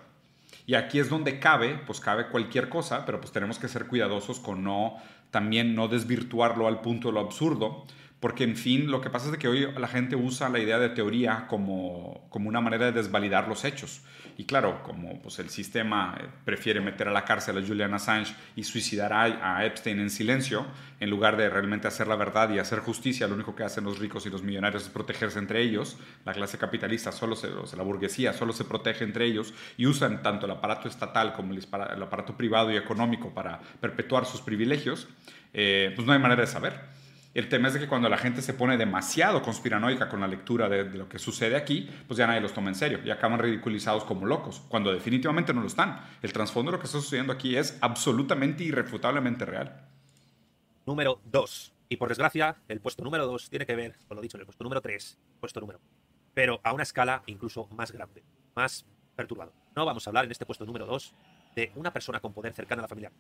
Y 0.67 0.77
aquí 0.77 0.99
es 0.99 1.11
donde 1.11 1.39
cabe, 1.39 1.79
pues 1.87 2.01
cabe 2.01 2.29
cualquier 2.29 2.71
cosa, 2.71 3.05
pero 3.05 3.21
pues 3.21 3.33
tenemos 3.33 3.59
que 3.59 3.69
ser 3.69 3.87
cuidadosos 3.87 4.41
con 4.41 4.65
no, 4.65 4.97
también 5.31 5.75
no 5.75 5.89
desvirtuarlo 5.89 6.67
al 6.67 6.81
punto 6.81 7.09
de 7.09 7.15
lo 7.15 7.21
absurdo, 7.21 7.85
porque 8.25 8.45
en 8.45 8.57
fin, 8.57 8.91
lo 8.91 9.03
que 9.03 9.11
pasa 9.11 9.31
es 9.31 9.37
que 9.37 9.49
hoy 9.49 9.69
la 9.77 9.87
gente 9.87 10.17
usa 10.17 10.49
la 10.49 10.59
idea 10.59 10.79
de 10.79 10.89
teoría 10.89 11.47
como, 11.47 12.27
como 12.31 12.49
una 12.49 12.63
manera 12.63 12.87
de 12.87 12.93
desvalidar 12.93 13.49
los 13.49 13.67
hechos. 13.67 14.01
Y 14.39 14.47
claro, 14.47 14.83
como 14.83 15.21
pues, 15.21 15.39
el 15.41 15.51
sistema 15.51 16.17
eh, 16.19 16.25
prefiere 16.43 16.81
meter 16.81 17.07
a 17.07 17.13
la 17.13 17.27
cárcel 17.27 17.59
a 17.59 17.67
Julian 17.67 17.93
Assange 17.93 18.35
y 18.57 18.65
suicidar 18.65 19.13
a, 19.13 19.59
a, 19.59 19.67
Epstein 19.67 20.01
en 20.01 20.09
silencio, 20.09 20.65
en 21.01 21.11
lugar 21.11 21.37
de 21.37 21.51
realmente 21.51 21.87
hacer 21.87 22.09
la 22.09 22.17
verdad 22.17 22.49
y 22.49 22.59
hacer 22.59 22.79
justicia, 22.79 23.29
lo 23.29 23.35
único 23.35 23.55
que 23.55 23.63
hacen 23.63 23.85
los 23.85 23.99
ricos 23.99 24.25
y 24.25 24.31
los 24.31 24.43
millonarios 24.43 24.85
es 24.85 24.89
protegerse 24.89 25.39
entre 25.39 25.61
ellos. 25.61 25.99
La 26.25 26.33
clase 26.33 26.57
capitalista, 26.57 27.13
solo 27.13 27.37
se, 27.37 27.49
la 27.77 27.83
burguesía, 27.83 28.33
solo 28.33 28.55
se 28.55 28.65
protege 28.65 29.05
entre 29.05 29.27
ellos 29.27 29.53
y 29.77 29.85
usan 29.85 30.23
tanto 30.23 30.47
el 30.47 30.53
aparato 30.53 30.89
estatal 30.89 31.35
como 31.35 31.53
el, 31.53 31.59
el 31.95 32.03
aparato 32.03 32.39
privado 32.39 32.73
y 32.73 32.79
económico 32.79 33.35
para 33.35 33.61
perpetuar 33.83 34.25
sus 34.25 34.41
privilegios. 34.41 35.09
Eh, 35.53 35.93
pues 35.95 36.07
no 36.07 36.15
hay 36.15 36.19
manera 36.19 36.41
de 36.41 36.47
saber. 36.47 36.94
El 37.35 37.49
tema 37.49 37.69
es 37.69 37.75
de 37.75 37.81
que 37.81 37.89
cuando 37.89 38.09
la 38.09 38.17
gente 38.17 38.43
se 38.43 38.55
pone 38.55 38.77
demasiado 38.77 39.43
conspiranoica 39.43 40.09
con 40.09 40.21
la 40.21 40.29
lectura 40.29 40.69
de, 40.69 40.85
lo 40.85 41.09
que 41.09 41.19
sucede 41.19 41.57
aquí, 41.57 41.91
pues 42.07 42.17
ya 42.17 42.27
nadie 42.27 42.41
los 42.41 42.55
toma 42.55 42.69
en 42.69 42.77
serio 42.77 43.01
y 43.05 43.11
acaban 43.11 43.41
ridiculizados 43.41 44.05
como 44.05 44.25
locos, 44.25 44.63
cuando 44.69 44.93
definitivamente 44.93 45.53
no 45.53 45.61
lo 45.61 45.67
están. 45.67 46.01
El 46.23 46.33
trasfondo 46.33 46.71
de 46.71 46.77
lo 46.77 46.81
que 46.81 46.87
está 46.87 47.01
sucediendo 47.01 47.33
aquí 47.33 47.57
es 47.57 47.77
absolutamente 47.81 48.63
irrefutablemente 48.63 49.45
real. 49.45 49.89
Número 50.87 51.21
2. 51.25 51.73
Y 51.89 51.97
por 51.97 52.09
desgracia, 52.09 52.57
el 52.69 52.81
puesto 52.81 53.03
número 53.03 53.27
2 53.27 53.51
tiene 53.51 53.67
que 53.67 53.75
ver 53.75 53.97
con 54.07 54.17
lo 54.17 54.23
dicho 54.23 54.37
en 54.37 54.43
el 54.43 54.47
puesto 54.47 54.63
número 54.63 54.81
3, 54.81 55.19
puesto 55.41 55.61
número 55.61 55.81
pero 56.35 56.61
a 56.65 56.73
una 56.73 56.83
escala 56.83 57.23
incluso 57.27 57.69
más 57.69 57.93
grande, 57.93 58.23
más 58.55 58.85
perturbado. 59.15 59.53
No 59.75 59.87
vamos 59.87 60.07
a 60.07 60.11
hablar 60.11 60.25
en 60.25 60.33
este 60.33 60.45
puesto 60.45 60.67
número 60.67 60.85
2 60.85 61.15
de 61.55 61.73
una 61.77 61.93
persona 61.93 62.21
con 62.21 62.33
poder 62.33 62.53
cercana 62.53 62.81
a 62.81 62.85
la 62.85 62.89
familia. 62.89 63.13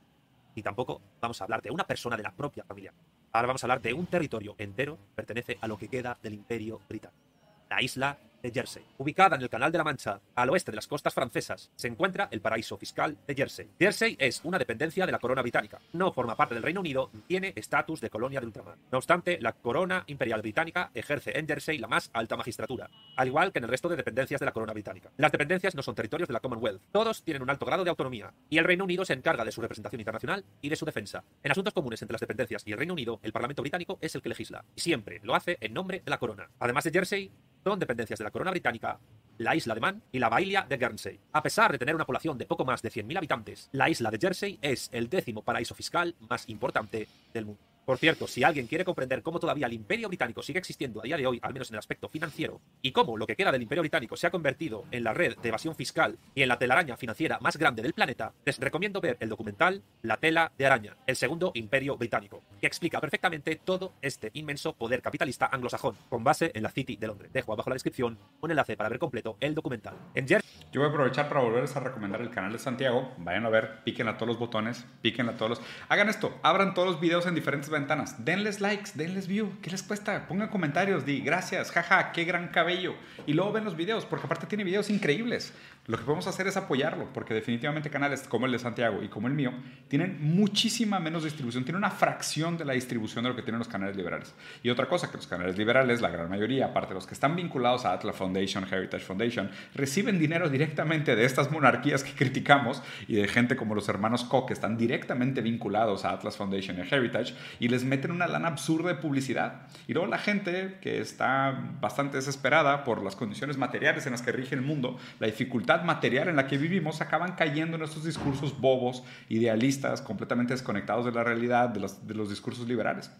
Y 0.56 0.62
tampoco 0.62 1.00
vamos 1.20 1.40
a 1.40 1.44
hablar 1.44 1.62
de 1.62 1.70
una 1.70 1.86
persona 1.86 2.16
de 2.16 2.24
la 2.24 2.32
propia 2.32 2.64
familia. 2.64 2.92
Ahora 3.34 3.48
vamos 3.48 3.64
a 3.64 3.66
hablar 3.66 3.82
de 3.82 3.92
un 3.92 4.06
territorio 4.06 4.54
entero 4.58 4.96
pertenece 5.16 5.58
a 5.60 5.66
lo 5.66 5.76
que 5.76 5.88
queda 5.88 6.16
del 6.22 6.34
Imperio 6.34 6.80
Británico. 6.88 7.20
La 7.68 7.82
isla 7.82 8.16
de 8.44 8.52
Jersey. 8.52 8.84
Ubicada 8.98 9.36
en 9.36 9.42
el 9.42 9.48
Canal 9.48 9.72
de 9.72 9.78
la 9.78 9.84
Mancha, 9.84 10.20
al 10.34 10.50
oeste 10.50 10.70
de 10.70 10.76
las 10.76 10.86
costas 10.86 11.14
francesas, 11.14 11.70
se 11.74 11.88
encuentra 11.88 12.28
el 12.30 12.42
paraíso 12.42 12.76
fiscal 12.76 13.16
de 13.26 13.34
Jersey. 13.34 13.70
Jersey 13.78 14.16
es 14.20 14.42
una 14.44 14.58
dependencia 14.58 15.06
de 15.06 15.12
la 15.12 15.18
corona 15.18 15.40
británica. 15.40 15.80
No 15.94 16.12
forma 16.12 16.36
parte 16.36 16.54
del 16.54 16.62
Reino 16.62 16.80
Unido, 16.80 17.10
tiene 17.26 17.54
estatus 17.56 18.02
de 18.02 18.10
colonia 18.10 18.40
de 18.40 18.46
ultramar. 18.46 18.76
No 18.92 18.98
obstante, 18.98 19.38
la 19.40 19.54
corona 19.54 20.04
imperial 20.08 20.42
británica 20.42 20.90
ejerce 20.92 21.38
en 21.38 21.48
Jersey 21.48 21.78
la 21.78 21.88
más 21.88 22.10
alta 22.12 22.36
magistratura, 22.36 22.90
al 23.16 23.28
igual 23.28 23.50
que 23.50 23.60
en 23.60 23.64
el 23.64 23.70
resto 23.70 23.88
de 23.88 23.96
dependencias 23.96 24.40
de 24.40 24.46
la 24.46 24.52
corona 24.52 24.74
británica. 24.74 25.10
Las 25.16 25.32
dependencias 25.32 25.74
no 25.74 25.82
son 25.82 25.94
territorios 25.94 26.28
de 26.28 26.34
la 26.34 26.40
Commonwealth. 26.40 26.82
Todos 26.92 27.22
tienen 27.24 27.42
un 27.42 27.48
alto 27.48 27.64
grado 27.64 27.82
de 27.82 27.90
autonomía, 27.90 28.34
y 28.50 28.58
el 28.58 28.64
Reino 28.64 28.84
Unido 28.84 29.06
se 29.06 29.14
encarga 29.14 29.46
de 29.46 29.52
su 29.52 29.62
representación 29.62 30.00
internacional 30.00 30.44
y 30.60 30.68
de 30.68 30.76
su 30.76 30.84
defensa. 30.84 31.24
En 31.42 31.50
asuntos 31.50 31.72
comunes 31.72 32.02
entre 32.02 32.12
las 32.12 32.20
dependencias 32.20 32.62
y 32.66 32.72
el 32.72 32.78
Reino 32.78 32.92
Unido, 32.92 33.20
el 33.22 33.32
Parlamento 33.32 33.62
británico 33.62 33.98
es 34.02 34.14
el 34.14 34.20
que 34.20 34.28
legisla, 34.28 34.66
y 34.76 34.82
siempre 34.82 35.20
lo 35.22 35.34
hace 35.34 35.56
en 35.62 35.72
nombre 35.72 36.02
de 36.04 36.10
la 36.10 36.18
corona. 36.18 36.50
Además 36.58 36.84
de 36.84 36.90
Jersey, 36.90 37.32
son 37.64 37.78
dependencias 37.78 38.18
de 38.18 38.24
la 38.24 38.30
corona 38.30 38.50
británica, 38.50 39.00
la 39.38 39.56
isla 39.56 39.74
de 39.74 39.80
Man 39.80 40.02
y 40.12 40.18
la 40.18 40.28
bahía 40.28 40.66
de 40.68 40.76
Guernsey. 40.76 41.18
A 41.32 41.42
pesar 41.42 41.72
de 41.72 41.78
tener 41.78 41.94
una 41.94 42.04
población 42.04 42.36
de 42.36 42.46
poco 42.46 42.64
más 42.64 42.82
de 42.82 42.90
100.000 42.90 43.16
habitantes, 43.16 43.70
la 43.72 43.88
isla 43.88 44.10
de 44.10 44.18
Jersey 44.18 44.58
es 44.60 44.90
el 44.92 45.08
décimo 45.08 45.42
paraíso 45.42 45.74
fiscal 45.74 46.14
más 46.28 46.48
importante 46.48 47.08
del 47.32 47.46
mundo. 47.46 47.73
Por 47.84 47.98
cierto, 47.98 48.26
si 48.26 48.42
alguien 48.42 48.66
quiere 48.66 48.84
comprender 48.84 49.22
cómo 49.22 49.38
todavía 49.38 49.66
el 49.66 49.74
imperio 49.74 50.08
británico 50.08 50.42
sigue 50.42 50.58
existiendo 50.58 51.00
a 51.00 51.02
día 51.02 51.18
de 51.18 51.26
hoy, 51.26 51.38
al 51.42 51.52
menos 51.52 51.68
en 51.68 51.74
el 51.74 51.80
aspecto 51.80 52.08
financiero, 52.08 52.62
y 52.80 52.92
cómo 52.92 53.18
lo 53.18 53.26
que 53.26 53.36
queda 53.36 53.52
del 53.52 53.60
imperio 53.60 53.82
británico 53.82 54.16
se 54.16 54.26
ha 54.26 54.30
convertido 54.30 54.84
en 54.90 55.04
la 55.04 55.12
red 55.12 55.36
de 55.36 55.48
evasión 55.50 55.74
fiscal 55.74 56.18
y 56.34 56.42
en 56.42 56.48
la 56.48 56.58
telaraña 56.58 56.96
financiera 56.96 57.38
más 57.40 57.58
grande 57.58 57.82
del 57.82 57.92
planeta, 57.92 58.32
les 58.46 58.58
recomiendo 58.58 59.02
ver 59.02 59.18
el 59.20 59.28
documental 59.28 59.82
La 60.00 60.16
tela 60.16 60.50
de 60.56 60.64
araña, 60.64 60.96
el 61.06 61.16
segundo 61.16 61.52
imperio 61.54 61.98
británico, 61.98 62.42
que 62.58 62.66
explica 62.66 63.00
perfectamente 63.00 63.56
todo 63.56 63.92
este 64.00 64.30
inmenso 64.32 64.72
poder 64.74 65.02
capitalista 65.02 65.50
anglosajón, 65.52 65.96
con 66.08 66.24
base 66.24 66.52
en 66.54 66.62
la 66.62 66.70
City 66.70 66.96
de 66.96 67.06
Londres. 67.06 67.32
Dejo 67.34 67.52
abajo 67.52 67.68
la 67.68 67.74
descripción 67.74 68.18
un 68.40 68.50
enlace 68.50 68.76
para 68.78 68.88
ver 68.88 68.98
completo 68.98 69.36
el 69.40 69.54
documental. 69.54 69.94
En 70.14 70.26
Yo 70.26 70.40
voy 70.72 70.84
a 70.84 70.86
aprovechar 70.86 71.28
para 71.28 71.40
volverles 71.40 71.76
a 71.76 71.80
recomendar 71.80 72.22
el 72.22 72.30
canal 72.30 72.52
de 72.52 72.58
Santiago. 72.58 73.12
Vayan 73.18 73.44
a 73.44 73.50
ver, 73.50 73.84
piquen 73.84 74.08
a 74.08 74.16
todos 74.16 74.28
los 74.28 74.38
botones, 74.38 74.86
piquen 75.02 75.28
a 75.28 75.36
todos 75.36 75.50
los... 75.50 75.60
Hagan 75.88 76.08
esto, 76.08 76.38
abran 76.42 76.72
todos 76.72 76.88
los 76.88 77.00
videos 77.00 77.26
en 77.26 77.34
diferentes 77.34 77.68
ventanas. 77.74 78.24
Denles 78.24 78.60
likes, 78.60 78.92
denles 78.94 79.28
view. 79.28 79.52
¿Qué 79.60 79.70
les 79.70 79.82
cuesta? 79.82 80.26
Pongan 80.26 80.48
comentarios, 80.48 81.04
di 81.04 81.20
gracias, 81.20 81.70
jaja, 81.70 82.12
qué 82.12 82.24
gran 82.24 82.48
cabello. 82.48 82.94
Y 83.26 83.34
luego 83.34 83.52
ven 83.52 83.64
los 83.64 83.76
videos, 83.76 84.06
porque 84.06 84.26
aparte 84.26 84.46
tiene 84.46 84.64
videos 84.64 84.88
increíbles. 84.88 85.52
Lo 85.86 85.98
que 85.98 86.04
podemos 86.04 86.26
hacer 86.26 86.46
es 86.46 86.56
apoyarlo, 86.56 87.12
porque 87.12 87.34
definitivamente 87.34 87.90
canales 87.90 88.22
como 88.26 88.46
el 88.46 88.52
de 88.52 88.58
Santiago 88.58 89.02
y 89.02 89.08
como 89.08 89.28
el 89.28 89.34
mío 89.34 89.52
tienen 89.88 90.16
muchísima 90.18 90.98
menos 90.98 91.24
distribución, 91.24 91.62
tienen 91.64 91.78
una 91.78 91.90
fracción 91.90 92.56
de 92.56 92.64
la 92.64 92.72
distribución 92.72 93.22
de 93.22 93.30
lo 93.30 93.36
que 93.36 93.42
tienen 93.42 93.58
los 93.58 93.68
canales 93.68 93.94
liberales. 93.94 94.34
Y 94.62 94.70
otra 94.70 94.88
cosa, 94.88 95.10
que 95.10 95.18
los 95.18 95.26
canales 95.26 95.58
liberales, 95.58 96.00
la 96.00 96.08
gran 96.08 96.30
mayoría, 96.30 96.66
aparte 96.66 96.88
de 96.88 96.94
los 96.94 97.06
que 97.06 97.12
están 97.12 97.36
vinculados 97.36 97.84
a 97.84 97.92
Atlas 97.92 98.16
Foundation, 98.16 98.64
Heritage 98.64 99.04
Foundation, 99.04 99.50
reciben 99.74 100.18
dinero 100.18 100.48
directamente 100.48 101.16
de 101.16 101.26
estas 101.26 101.50
monarquías 101.50 102.02
que 102.02 102.12
criticamos 102.12 102.82
y 103.06 103.16
de 103.16 103.28
gente 103.28 103.54
como 103.54 103.74
los 103.74 103.86
hermanos 103.90 104.24
Koch, 104.24 104.46
que 104.46 104.54
están 104.54 104.78
directamente 104.78 105.42
vinculados 105.42 106.06
a 106.06 106.12
Atlas 106.12 106.38
Foundation 106.38 106.78
y 106.78 106.80
Heritage, 106.80 107.34
y 107.60 107.68
les 107.68 107.84
meten 107.84 108.10
una 108.10 108.26
lana 108.26 108.48
absurda 108.48 108.88
de 108.88 108.94
publicidad. 108.94 109.66
Y 109.86 109.92
luego 109.92 110.08
la 110.08 110.18
gente 110.18 110.78
que 110.80 111.00
está 111.00 111.58
bastante 111.78 112.16
desesperada 112.16 112.84
por 112.84 113.02
las 113.02 113.16
condiciones 113.16 113.58
materiales 113.58 114.06
en 114.06 114.12
las 114.12 114.22
que 114.22 114.32
rige 114.32 114.54
el 114.54 114.62
mundo, 114.62 114.98
la 115.20 115.26
dificultad 115.26 115.73
material 115.82 116.28
en 116.28 116.36
la 116.36 116.46
que 116.46 116.58
vivimos, 116.58 117.00
acaban 117.00 117.32
cayendo 117.32 117.76
en 117.76 117.82
estos 117.82 118.04
discursos 118.04 118.60
bobos, 118.60 119.02
idealistas, 119.28 120.02
completamente 120.02 120.52
desconectados 120.52 121.06
de 121.06 121.12
la 121.12 121.24
realidad, 121.24 121.70
de 121.70 121.80
los, 121.80 122.06
de 122.06 122.14
los 122.14 122.28
discursos 122.28 122.68
liberales. 122.68 123.10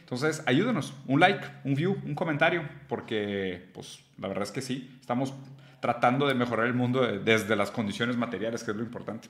Entonces, 0.00 0.42
ayúdenos, 0.46 0.94
un 1.06 1.18
like, 1.18 1.44
un 1.64 1.74
view, 1.74 1.96
un 2.04 2.14
comentario, 2.14 2.62
porque 2.88 3.70
pues 3.74 3.98
la 4.18 4.28
verdad 4.28 4.44
es 4.44 4.52
que 4.52 4.62
sí, 4.62 4.96
estamos 5.00 5.34
tratando 5.80 6.28
de 6.28 6.34
mejorar 6.34 6.66
el 6.66 6.74
mundo 6.74 7.00
desde 7.02 7.56
las 7.56 7.72
condiciones 7.72 8.16
materiales, 8.16 8.62
que 8.62 8.70
es 8.70 8.76
lo 8.76 8.84
importante. 8.84 9.28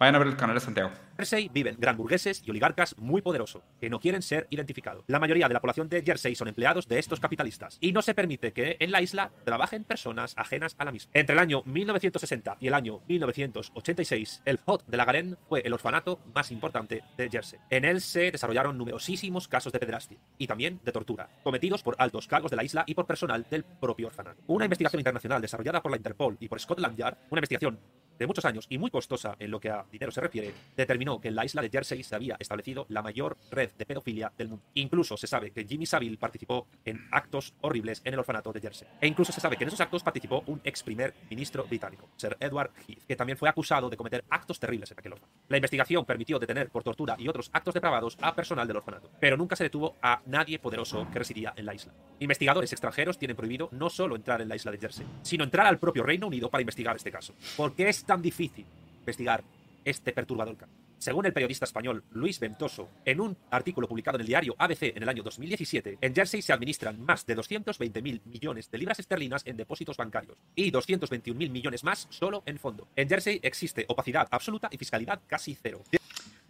Vayan 0.00 0.14
a 0.14 0.18
ver 0.18 0.28
el 0.28 0.36
canal 0.36 0.54
de 0.54 0.60
Santiago. 0.60 0.90
Jersey 1.18 1.50
viven 1.52 1.76
gran 1.78 1.94
burgueses 1.94 2.42
y 2.46 2.50
oligarcas 2.50 2.96
muy 2.96 3.20
poderosos, 3.20 3.62
que 3.78 3.90
no 3.90 4.00
quieren 4.00 4.22
ser 4.22 4.46
identificados. 4.48 5.04
La 5.08 5.18
mayoría 5.18 5.46
de 5.46 5.52
la 5.52 5.60
población 5.60 5.90
de 5.90 6.02
Jersey 6.02 6.34
son 6.34 6.48
empleados 6.48 6.88
de 6.88 6.98
estos 6.98 7.20
capitalistas, 7.20 7.76
y 7.82 7.92
no 7.92 8.00
se 8.00 8.14
permite 8.14 8.54
que 8.54 8.78
en 8.80 8.92
la 8.92 9.02
isla 9.02 9.30
trabajen 9.44 9.84
personas 9.84 10.32
ajenas 10.38 10.74
a 10.78 10.86
la 10.86 10.92
misma. 10.92 11.10
Entre 11.12 11.34
el 11.34 11.38
año 11.38 11.62
1960 11.66 12.56
y 12.60 12.68
el 12.68 12.72
año 12.72 13.02
1986, 13.08 14.40
el 14.46 14.56
Hot 14.64 14.86
de 14.86 14.96
la 14.96 15.04
Garenne 15.04 15.36
fue 15.50 15.60
el 15.66 15.74
orfanato 15.74 16.18
más 16.34 16.50
importante 16.50 17.02
de 17.18 17.28
Jersey. 17.28 17.58
En 17.68 17.84
él 17.84 18.00
se 18.00 18.30
desarrollaron 18.30 18.78
numerosísimos 18.78 19.48
casos 19.48 19.70
de 19.70 19.80
pederastia 19.80 20.16
y 20.38 20.46
también 20.46 20.80
de 20.82 20.92
tortura, 20.92 21.28
cometidos 21.44 21.82
por 21.82 21.96
altos 21.98 22.26
cargos 22.26 22.50
de 22.50 22.56
la 22.56 22.64
isla 22.64 22.84
y 22.86 22.94
por 22.94 23.04
personal 23.04 23.46
del 23.50 23.64
propio 23.64 24.06
orfanato. 24.06 24.40
Una 24.46 24.64
investigación 24.64 25.00
internacional 25.00 25.42
desarrollada 25.42 25.82
por 25.82 25.90
la 25.90 25.98
Interpol 25.98 26.38
y 26.40 26.48
por 26.48 26.58
Scotland 26.58 26.96
Yard, 26.96 27.18
una 27.28 27.40
investigación 27.40 27.78
de 28.20 28.26
muchos 28.26 28.44
años 28.44 28.66
y 28.68 28.76
muy 28.76 28.90
costosa 28.90 29.34
en 29.38 29.50
lo 29.50 29.58
que 29.58 29.70
a 29.70 29.86
dinero 29.90 30.12
se 30.12 30.20
refiere, 30.20 30.52
determinó 30.76 31.20
que 31.20 31.28
en 31.28 31.34
la 31.34 31.44
isla 31.46 31.62
de 31.62 31.70
Jersey 31.70 32.02
se 32.02 32.14
había 32.14 32.36
establecido 32.38 32.84
la 32.90 33.00
mayor 33.00 33.38
red 33.50 33.70
de 33.78 33.86
pedofilia 33.86 34.30
del 34.36 34.48
mundo. 34.48 34.62
Incluso 34.74 35.16
se 35.16 35.26
sabe 35.26 35.50
que 35.52 35.64
Jimmy 35.64 35.86
Savile 35.86 36.18
participó 36.18 36.66
en 36.84 37.08
actos 37.10 37.54
horribles 37.62 38.02
en 38.04 38.12
el 38.12 38.20
orfanato 38.20 38.52
de 38.52 38.60
Jersey. 38.60 38.86
E 39.00 39.06
incluso 39.06 39.32
se 39.32 39.40
sabe 39.40 39.56
que 39.56 39.64
en 39.64 39.68
esos 39.68 39.80
actos 39.80 40.02
participó 40.02 40.44
un 40.46 40.60
ex 40.62 40.82
primer 40.82 41.14
ministro 41.30 41.64
británico, 41.64 42.10
Sir 42.16 42.36
Edward 42.38 42.72
Heath, 42.86 43.06
que 43.08 43.16
también 43.16 43.38
fue 43.38 43.48
acusado 43.48 43.88
de 43.88 43.96
cometer 43.96 44.22
actos 44.28 44.60
terribles 44.60 44.90
en 44.90 44.98
aquel 44.98 45.14
orfanato. 45.14 45.38
La 45.48 45.56
investigación 45.56 46.04
permitió 46.04 46.38
detener 46.38 46.68
por 46.68 46.82
tortura 46.82 47.16
y 47.18 47.26
otros 47.26 47.48
actos 47.54 47.72
depravados 47.72 48.18
a 48.20 48.34
personal 48.34 48.68
del 48.68 48.76
orfanato, 48.76 49.10
pero 49.18 49.38
nunca 49.38 49.56
se 49.56 49.64
detuvo 49.64 49.96
a 50.02 50.20
nadie 50.26 50.58
poderoso 50.58 51.08
que 51.10 51.20
residía 51.20 51.54
en 51.56 51.64
la 51.64 51.74
isla. 51.74 51.94
Investigadores 52.18 52.70
extranjeros 52.70 53.16
tienen 53.16 53.36
prohibido 53.36 53.70
no 53.72 53.88
solo 53.88 54.14
entrar 54.14 54.42
en 54.42 54.48
la 54.50 54.56
isla 54.56 54.70
de 54.72 54.78
Jersey, 54.78 55.06
sino 55.22 55.42
entrar 55.42 55.66
al 55.66 55.78
propio 55.78 56.02
Reino 56.02 56.26
Unido 56.26 56.50
para 56.50 56.60
investigar 56.60 56.96
este 56.96 57.10
caso. 57.10 57.32
¿Por 57.56 57.74
qué 57.74 57.88
es 57.88 58.04
tan 58.10 58.20
difícil 58.20 58.66
investigar 58.98 59.44
este 59.84 60.12
perturbador? 60.12 60.56
Según 60.98 61.26
el 61.26 61.32
periodista 61.32 61.64
español 61.64 62.02
Luis 62.10 62.40
Ventoso, 62.40 62.88
en 63.04 63.20
un 63.20 63.36
artículo 63.52 63.86
publicado 63.86 64.16
en 64.16 64.22
el 64.22 64.26
diario 64.26 64.56
ABC 64.58 64.96
en 64.96 65.04
el 65.04 65.08
año 65.08 65.22
2017, 65.22 65.98
en 66.00 66.12
Jersey 66.12 66.42
se 66.42 66.52
administran 66.52 67.00
más 67.00 67.24
de 67.24 67.36
220.000 67.36 68.20
millones 68.24 68.68
de 68.68 68.78
libras 68.78 68.98
esterlinas 68.98 69.46
en 69.46 69.56
depósitos 69.56 69.96
bancarios 69.96 70.38
y 70.56 70.72
221.000 70.72 71.50
millones 71.50 71.84
más 71.84 72.08
solo 72.10 72.42
en 72.46 72.58
fondo. 72.58 72.88
En 72.96 73.08
Jersey 73.08 73.38
existe 73.44 73.84
opacidad 73.86 74.26
absoluta 74.32 74.68
y 74.72 74.76
fiscalidad 74.76 75.20
casi 75.28 75.54
cero. 75.54 75.84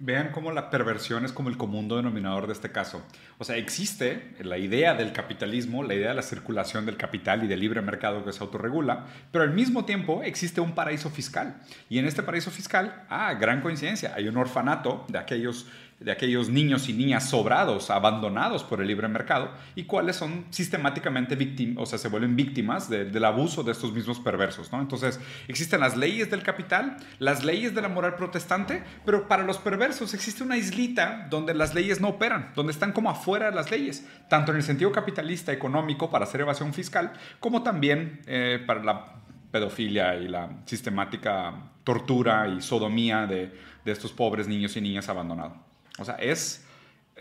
Vean 0.03 0.31
cómo 0.33 0.51
la 0.51 0.71
perversión 0.71 1.27
es 1.27 1.33
como 1.33 1.51
el 1.51 1.59
común 1.59 1.87
denominador 1.87 2.47
de 2.47 2.55
este 2.55 2.73
caso. 2.73 3.03
O 3.37 3.45
sea, 3.45 3.59
existe 3.59 4.35
la 4.41 4.57
idea 4.57 4.95
del 4.95 5.13
capitalismo, 5.13 5.83
la 5.83 5.93
idea 5.93 6.09
de 6.09 6.15
la 6.15 6.23
circulación 6.23 6.87
del 6.87 6.97
capital 6.97 7.45
y 7.45 7.47
del 7.47 7.61
libre 7.61 7.83
mercado 7.83 8.25
que 8.25 8.33
se 8.33 8.43
autorregula, 8.43 9.05
pero 9.31 9.45
al 9.45 9.53
mismo 9.53 9.85
tiempo 9.85 10.23
existe 10.23 10.63
un 10.63 10.75
paraíso 10.75 11.11
fiscal. 11.11 11.61
Y 11.91 11.99
en 11.99 12.07
este 12.07 12.23
paraíso 12.23 12.51
fiscal, 12.51 13.05
ah, 13.11 13.35
gran 13.35 13.61
coincidencia, 13.61 14.15
hay 14.15 14.27
un 14.27 14.39
orfanato 14.39 15.05
de 15.09 15.19
aquellos 15.19 15.67
de 16.01 16.11
aquellos 16.11 16.49
niños 16.49 16.89
y 16.89 16.95
niñas 16.95 17.29
sobrados, 17.29 17.91
abandonados 17.91 18.65
por 18.65 18.81
el 18.81 18.89
libre 18.89 19.07
mercado, 19.07 19.51
y 19.75 19.85
cuáles 19.85 20.17
son 20.17 20.47
sistemáticamente 20.49 21.37
víctimas, 21.37 21.77
o 21.79 21.87
sea, 21.87 21.99
se 21.99 22.09
vuelven 22.09 22.37
víctimas 22.37 22.89
del 22.89 23.25
abuso 23.25 23.63
de 23.63 23.73
estos 23.73 23.93
mismos 23.93 24.19
perversos, 24.19 24.73
¿no? 24.73 24.81
Entonces, 24.81 25.21
existen 25.47 25.81
las 25.81 25.99
leyes 25.99 26.31
del 26.31 26.43
capital, 26.43 26.97
las 27.19 27.45
leyes 27.45 27.75
de 27.75 27.83
la 27.83 27.89
moral 27.89 28.15
protestante, 28.15 28.83
pero 29.05 29.29
para 29.29 29.45
los 29.45 29.59
perversos 29.59 30.15
existe 30.15 30.43
una 30.43 30.57
islita 30.57 31.27
donde 31.29 31.53
las 31.53 31.75
leyes 31.75 32.01
no 32.01 32.09
operan, 32.09 32.53
donde 32.57 32.73
están 32.73 32.93
como 32.93 33.11
afuera 33.11 33.51
de 33.51 33.57
las 33.57 33.71
leyes, 33.71 34.07
tanto 34.31 34.53
en 34.53 34.57
el 34.57 34.63
sentido 34.63 34.91
capitalista 34.93 35.53
económico 35.53 36.11
para 36.11 36.25
hacer 36.25 36.41
evasión 36.41 36.73
fiscal, 36.73 37.13
como 37.41 37.63
también 37.63 38.23
eh, 38.27 38.63
para 38.67 38.83
la 38.83 39.17
pedofilia 39.51 40.17
y 40.17 40.29
la 40.29 40.49
sistemática 40.65 41.73
tortura 41.85 42.49
y 42.49 42.63
sodomía 42.63 43.27
de, 43.27 43.53
de 43.85 43.93
estos 43.93 44.13
pobres 44.13 44.49
niños 44.49 44.77
y 44.77 44.81
niñas 44.81 45.09
abandonados. 45.09 45.70
O 46.01 46.05
sea, 46.05 46.15
es, 46.17 46.65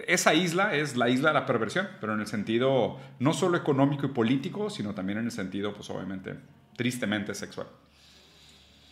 esa 0.07 0.33
isla 0.33 0.75
es 0.75 0.95
la 0.95 1.09
isla 1.09 1.29
de 1.29 1.33
la 1.35 1.45
perversión, 1.45 1.87
pero 1.99 2.13
en 2.13 2.21
el 2.21 2.27
sentido 2.27 2.97
no 3.19 3.33
solo 3.33 3.57
económico 3.57 4.05
y 4.05 4.09
político, 4.09 4.69
sino 4.69 4.95
también 4.95 5.19
en 5.19 5.25
el 5.25 5.31
sentido, 5.31 5.73
pues 5.73 5.89
obviamente, 5.89 6.35
tristemente 6.75 7.35
sexual. 7.35 7.67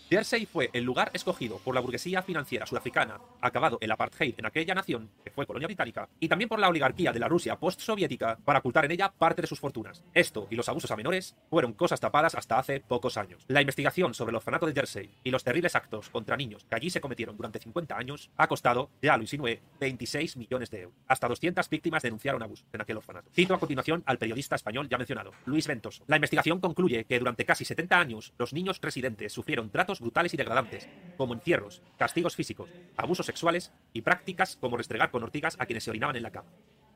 Jersey 0.10 0.46
fue 0.46 0.70
el 0.72 0.86
lugar 0.86 1.12
escogido 1.14 1.58
por 1.58 1.76
la 1.76 1.82
burguesía 1.82 2.22
financiera 2.22 2.66
sudafricana, 2.66 3.20
acabado 3.42 3.78
el 3.82 3.92
apartheid 3.92 4.36
en 4.38 4.46
aquella 4.46 4.74
nación, 4.74 5.10
que 5.22 5.32
fue 5.32 5.46
colonia 5.46 5.68
británica, 5.68 6.08
y 6.22 6.30
también 6.30 6.48
por 6.48 6.60
la 6.60 6.70
oligarquía 6.70 7.12
de 7.12 7.20
la 7.20 7.28
Rusia 7.28 7.58
postsoviética 7.60 8.38
para 8.46 8.60
ocultar 8.60 8.86
en 8.86 8.92
ella 8.92 9.12
parte 9.12 9.42
de 9.42 9.50
sus 9.50 9.60
fortunas. 9.60 10.06
Esto 10.14 10.48
y 10.50 10.56
los 10.56 10.70
abusos 10.70 10.92
a 10.92 10.96
menores 10.96 11.36
fueron 11.50 11.74
cosas 11.74 12.00
tapadas 12.00 12.36
hasta 12.36 12.58
hace 12.58 12.80
pocos 12.80 13.18
años. 13.18 13.44
La 13.50 13.60
investigación 13.60 14.14
sobre 14.14 14.30
el 14.30 14.38
orfanato 14.38 14.66
de 14.66 14.74
Jersey 14.74 15.10
y 15.26 15.30
los 15.30 15.44
terribles 15.44 15.76
actos 15.76 16.10
contra 16.10 16.38
niños 16.38 16.64
que 16.70 16.76
allí 16.76 16.90
se 16.90 17.02
cometieron 17.02 17.36
durante 17.36 17.60
50 17.60 17.98
años 17.98 18.32
ha 18.38 18.48
costado, 18.48 18.90
ya 19.02 19.18
lo 19.18 19.24
insinué, 19.24 19.62
26 19.82 20.38
millones 20.38 20.70
de 20.70 20.84
euros. 20.84 20.98
Hasta 21.08 21.28
200 21.28 21.68
víctimas 21.70 22.04
denunciaron 22.04 22.42
abusos 22.42 22.66
en 22.72 22.80
aquel 22.80 22.96
orfanato. 22.96 23.30
Cito 23.34 23.54
a 23.54 23.60
continuación 23.60 24.04
al 24.06 24.20
periodista 24.20 24.56
español 24.56 24.88
ya 24.88 24.98
mencionado, 24.98 25.32
Luis 25.46 25.68
Ventoso. 25.68 26.06
La 26.08 26.16
investigación 26.16 26.62
concluye 26.62 27.04
que 27.04 27.20
durante 27.20 27.44
casi 27.44 27.66
70 27.66 28.00
años 28.00 28.34
los 28.38 28.54
niños 28.54 28.80
residentes 28.82 29.34
sufrieron 29.34 29.70
tratos 29.70 29.97
brutales 30.00 30.34
y 30.34 30.38
degradantes, 30.38 30.88
como 31.18 31.34
encierros, 31.34 31.82
castigos 31.98 32.36
físicos, 32.36 32.70
abusos 32.96 33.26
sexuales 33.26 33.72
y 33.94 34.02
prácticas 34.02 34.58
como 34.58 34.78
restregar 34.78 35.12
con 35.12 35.24
ortigas 35.24 35.56
a 35.60 35.66
quienes 35.66 35.84
se 35.84 35.90
orinaban 35.90 36.16
en 36.16 36.24
la 36.24 36.32
cama. 36.32 36.50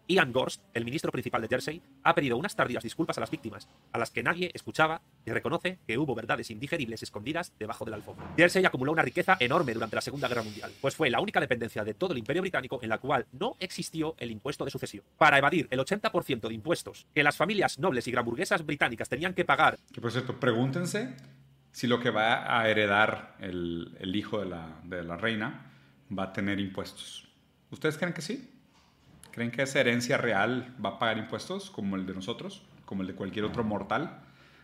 Ian 0.08 0.34
Gorst, 0.34 0.62
el 0.74 0.84
ministro 0.84 1.12
principal 1.12 1.42
de 1.42 1.48
Jersey, 1.48 1.82
ha 2.04 2.14
pedido 2.14 2.38
unas 2.38 2.56
tardías 2.56 2.84
disculpas 2.84 3.18
a 3.18 3.22
las 3.22 3.32
víctimas, 3.32 3.70
a 3.94 3.98
las 3.98 4.12
que 4.12 4.24
nadie 4.24 4.52
escuchaba 4.54 5.02
y 5.26 5.32
reconoce 5.32 5.80
que 5.88 5.98
hubo 5.98 6.16
verdades 6.16 6.52
indigeribles 6.52 7.04
escondidas 7.04 7.54
debajo 7.58 7.86
de 7.86 7.92
la 7.92 7.98
alfombra. 7.98 8.34
Jersey 8.36 8.66
acumuló 8.66 8.92
una 8.92 9.04
riqueza 9.04 9.38
enorme 9.40 9.74
durante 9.74 9.96
la 9.96 10.02
Segunda 10.02 10.28
Guerra 10.28 10.44
Mundial, 10.44 10.72
pues 10.82 10.96
fue 10.96 11.10
la 11.10 11.22
única 11.22 11.40
dependencia 11.40 11.84
de 11.84 11.94
todo 11.94 12.12
el 12.12 12.20
Imperio 12.20 12.42
Británico 12.42 12.80
en 12.82 12.90
la 12.90 12.98
cual 12.98 13.26
no 13.32 13.56
existió 13.60 14.16
el 14.18 14.32
impuesto 14.32 14.66
de 14.66 14.72
sucesión. 14.72 15.06
Para 15.18 15.38
evadir 15.38 15.68
el 15.72 15.80
80% 15.80 16.48
de 16.48 16.54
impuestos 16.54 17.08
que 17.14 17.24
las 17.24 17.38
familias 17.38 17.80
nobles 17.80 18.08
y 18.08 18.12
granburguesas 18.12 18.66
británicas 18.66 19.08
tenían 19.08 19.34
que 19.34 19.46
pagar. 19.46 19.80
Que 19.94 20.02
por 20.02 20.12
cierto, 20.12 20.40
pregúntense 20.40 21.16
si 21.72 21.88
lo 21.88 22.00
que 22.00 22.10
va 22.10 22.60
a 22.60 22.70
heredar 22.70 23.36
el, 23.40 23.96
el 24.00 24.16
hijo 24.16 24.40
de 24.40 24.46
la, 24.46 24.80
de 24.84 25.04
la 25.04 25.18
reina 25.18 25.72
va 26.18 26.24
a 26.24 26.34
tener 26.34 26.60
impuestos. 26.60 27.28
¿Ustedes 27.70 27.98
creen 27.98 28.14
que 28.14 28.22
sí? 28.22 28.50
¿Creen 29.32 29.52
que 29.52 29.62
esa 29.62 29.80
herencia 29.80 30.18
real 30.18 30.76
va 30.84 30.90
a 30.90 31.00
pagar 31.00 31.18
impuestos 31.18 31.72
como 31.72 31.96
el 31.96 32.06
de 32.06 32.14
nosotros, 32.14 32.64
como 32.86 33.02
el 33.02 33.08
de 33.08 33.16
cualquier 33.16 33.46
otro 33.46 33.64
mortal? 33.64 34.22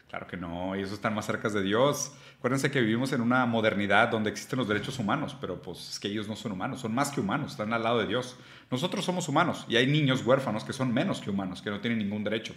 Claro 0.09 0.27
que 0.27 0.37
no, 0.37 0.73
ellos 0.75 0.91
están 0.91 1.13
más 1.13 1.25
cerca 1.25 1.49
de 1.49 1.61
Dios. 1.61 2.13
Acuérdense 2.37 2.71
que 2.71 2.79
vivimos 2.79 3.11
en 3.11 3.21
una 3.21 3.45
modernidad 3.45 4.09
donde 4.09 4.29
existen 4.29 4.59
los 4.59 4.67
derechos 4.67 4.99
humanos, 4.99 5.35
pero 5.39 5.61
pues 5.61 5.89
es 5.89 5.99
que 5.99 6.07
ellos 6.07 6.27
no 6.27 6.35
son 6.35 6.53
humanos, 6.53 6.81
son 6.81 6.93
más 6.93 7.11
que 7.11 7.19
humanos, 7.19 7.51
están 7.51 7.73
al 7.73 7.83
lado 7.83 7.99
de 7.99 8.07
Dios. 8.07 8.37
Nosotros 8.69 9.05
somos 9.05 9.29
humanos 9.29 9.65
y 9.69 9.77
hay 9.77 9.87
niños 9.87 10.25
huérfanos 10.25 10.65
que 10.65 10.73
son 10.73 10.93
menos 10.93 11.21
que 11.21 11.29
humanos, 11.29 11.61
que 11.61 11.69
no 11.69 11.79
tienen 11.79 11.99
ningún 11.99 12.25
derecho. 12.25 12.53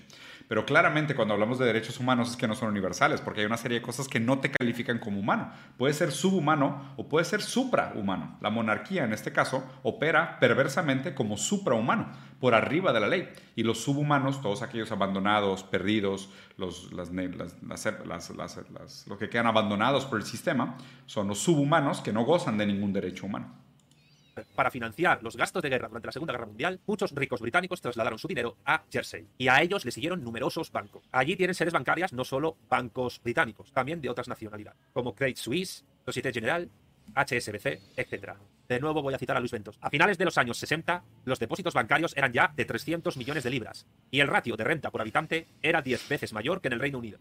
Pero 0.49 0.67
claramente 0.67 1.15
cuando 1.15 1.35
hablamos 1.35 1.61
de 1.61 1.67
derechos 1.67 2.01
humanos 2.01 2.31
es 2.31 2.37
que 2.37 2.49
no 2.49 2.57
son 2.57 2.71
universales, 2.71 3.21
porque 3.21 3.43
hay 3.43 3.47
una 3.47 3.57
serie 3.57 3.79
de 3.79 3.87
cosas 3.87 4.09
que 4.09 4.19
no 4.19 4.41
te 4.41 4.51
califican 4.51 4.99
como 4.99 5.21
humano. 5.21 5.53
Puede 5.79 5.95
ser 5.95 6.11
subhumano 6.11 6.95
o 6.97 7.09
puede 7.09 7.25
ser 7.25 7.43
suprahumano. 7.43 8.37
La 8.41 8.51
monarquía 8.51 9.05
en 9.05 9.13
este 9.13 9.33
caso 9.33 9.63
opera 9.85 10.41
perversamente 10.41 11.15
como 11.15 11.37
suprahumano, 11.37 12.11
por 12.41 12.55
arriba 12.55 12.93
de 12.93 13.01
la 13.01 13.07
ley. 13.07 13.29
Y 13.55 13.63
los 13.63 13.81
subhumanos, 13.81 14.43
todos 14.43 14.63
aquellos 14.63 14.91
abandonados, 14.91 15.63
perdidos, 15.63 16.29
los, 16.57 16.93
las, 16.93 17.13
los 17.13 19.19
que 19.19 19.29
quedan 19.29 19.47
abandonados 19.47 20.07
por 20.07 20.19
el 20.19 20.27
sistema, 20.27 20.77
son 21.07 21.29
los 21.29 21.39
subhumanos 21.39 22.01
que 22.01 22.13
no 22.13 22.25
gozan 22.25 22.59
de 22.59 22.67
ningún 22.67 22.93
derecho 22.93 23.27
humano. 23.27 23.70
Para 24.55 24.71
financiar 24.71 25.23
los 25.23 25.37
gastos 25.37 25.63
de 25.63 25.69
guerra 25.69 25.89
durante 25.89 26.07
la 26.07 26.13
Segunda 26.13 26.33
Guerra 26.33 26.47
Mundial, 26.47 26.81
muchos 26.87 27.13
ricos 27.13 27.41
británicos 27.41 27.81
trasladaron 27.81 28.19
su 28.19 28.29
dinero 28.29 28.57
a 28.65 28.85
Jersey 28.91 29.27
y 29.39 29.49
a 29.49 29.63
ellos 29.63 29.85
le 29.85 29.91
siguieron 29.91 30.23
numerosos 30.23 30.71
bancos. 30.73 31.09
Allí 31.13 31.37
tienen 31.37 31.55
sedes 31.55 31.73
bancarias 31.73 32.13
no 32.13 32.25
solo 32.25 32.57
bancos 32.69 33.21
británicos, 33.23 33.73
también 33.73 34.01
de 34.01 34.11
otras 34.11 34.29
nacionalidades, 34.29 34.81
como 34.93 35.15
Credit 35.15 35.37
Suisse, 35.37 35.85
Societe 36.05 36.33
Generale, 36.33 36.69
HSBC, 37.15 37.81
etc. 37.97 38.35
De 38.69 38.81
nuevo 38.81 39.03
voy 39.03 39.15
a 39.15 39.19
citar 39.19 39.37
a 39.37 39.41
Luis 39.41 39.53
Ventos. 39.53 39.79
A 39.81 39.91
finales 39.91 40.19
de 40.19 40.25
los 40.25 40.39
años 40.39 40.59
60, 40.59 41.03
los 41.25 41.39
depósitos 41.39 41.75
bancarios 41.75 42.17
eran 42.17 42.33
ya 42.33 42.53
de 42.55 42.65
300 42.65 43.17
millones 43.17 43.43
de 43.43 43.51
libras 43.51 43.87
y 44.11 44.21
el 44.21 44.29
ratio 44.29 44.57
de 44.57 44.65
renta 44.65 44.91
por 44.91 45.01
habitante 45.01 45.49
era 45.63 45.83
10 45.83 46.09
veces 46.09 46.33
mayor 46.33 46.61
que 46.61 46.69
en 46.69 46.75
el 46.75 46.81
Reino 46.81 46.99
Unido. 46.99 47.19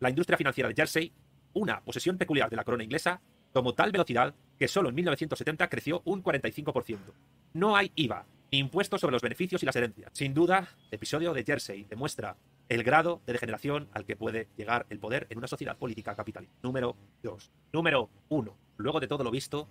La 0.00 0.10
industria 0.10 0.38
financiera 0.38 0.68
de 0.68 0.74
Jersey, 0.74 1.12
una 1.52 1.80
posesión 1.80 2.18
peculiar 2.18 2.50
de 2.50 2.56
la 2.56 2.64
corona 2.64 2.84
inglesa, 2.84 3.20
tomó 3.52 3.74
tal 3.74 3.92
velocidad 3.92 4.34
que 4.58 4.68
solo 4.68 4.88
en 4.88 4.94
1970 4.94 5.68
creció 5.68 6.02
un 6.04 6.22
45%. 6.22 6.98
No 7.54 7.76
hay 7.76 7.92
IVA, 7.94 8.26
ni 8.52 8.58
impuestos 8.58 9.00
sobre 9.00 9.12
los 9.12 9.22
beneficios 9.22 9.62
y 9.62 9.66
las 9.66 9.76
herencias. 9.76 10.10
Sin 10.14 10.34
duda, 10.34 10.68
el 10.90 10.96
episodio 10.96 11.32
de 11.32 11.44
Jersey 11.44 11.84
demuestra 11.84 12.36
el 12.68 12.82
grado 12.82 13.22
de 13.26 13.32
degeneración 13.32 13.88
al 13.92 14.04
que 14.04 14.16
puede 14.16 14.48
llegar 14.56 14.86
el 14.90 14.98
poder 14.98 15.26
en 15.30 15.38
una 15.38 15.46
sociedad 15.46 15.76
política 15.76 16.14
capitalista. 16.14 16.56
Número 16.62 16.96
2. 17.22 17.52
Número 17.72 18.10
1. 18.28 18.56
Luego 18.76 19.00
de 19.00 19.08
todo 19.08 19.24
lo 19.24 19.30
visto, 19.30 19.68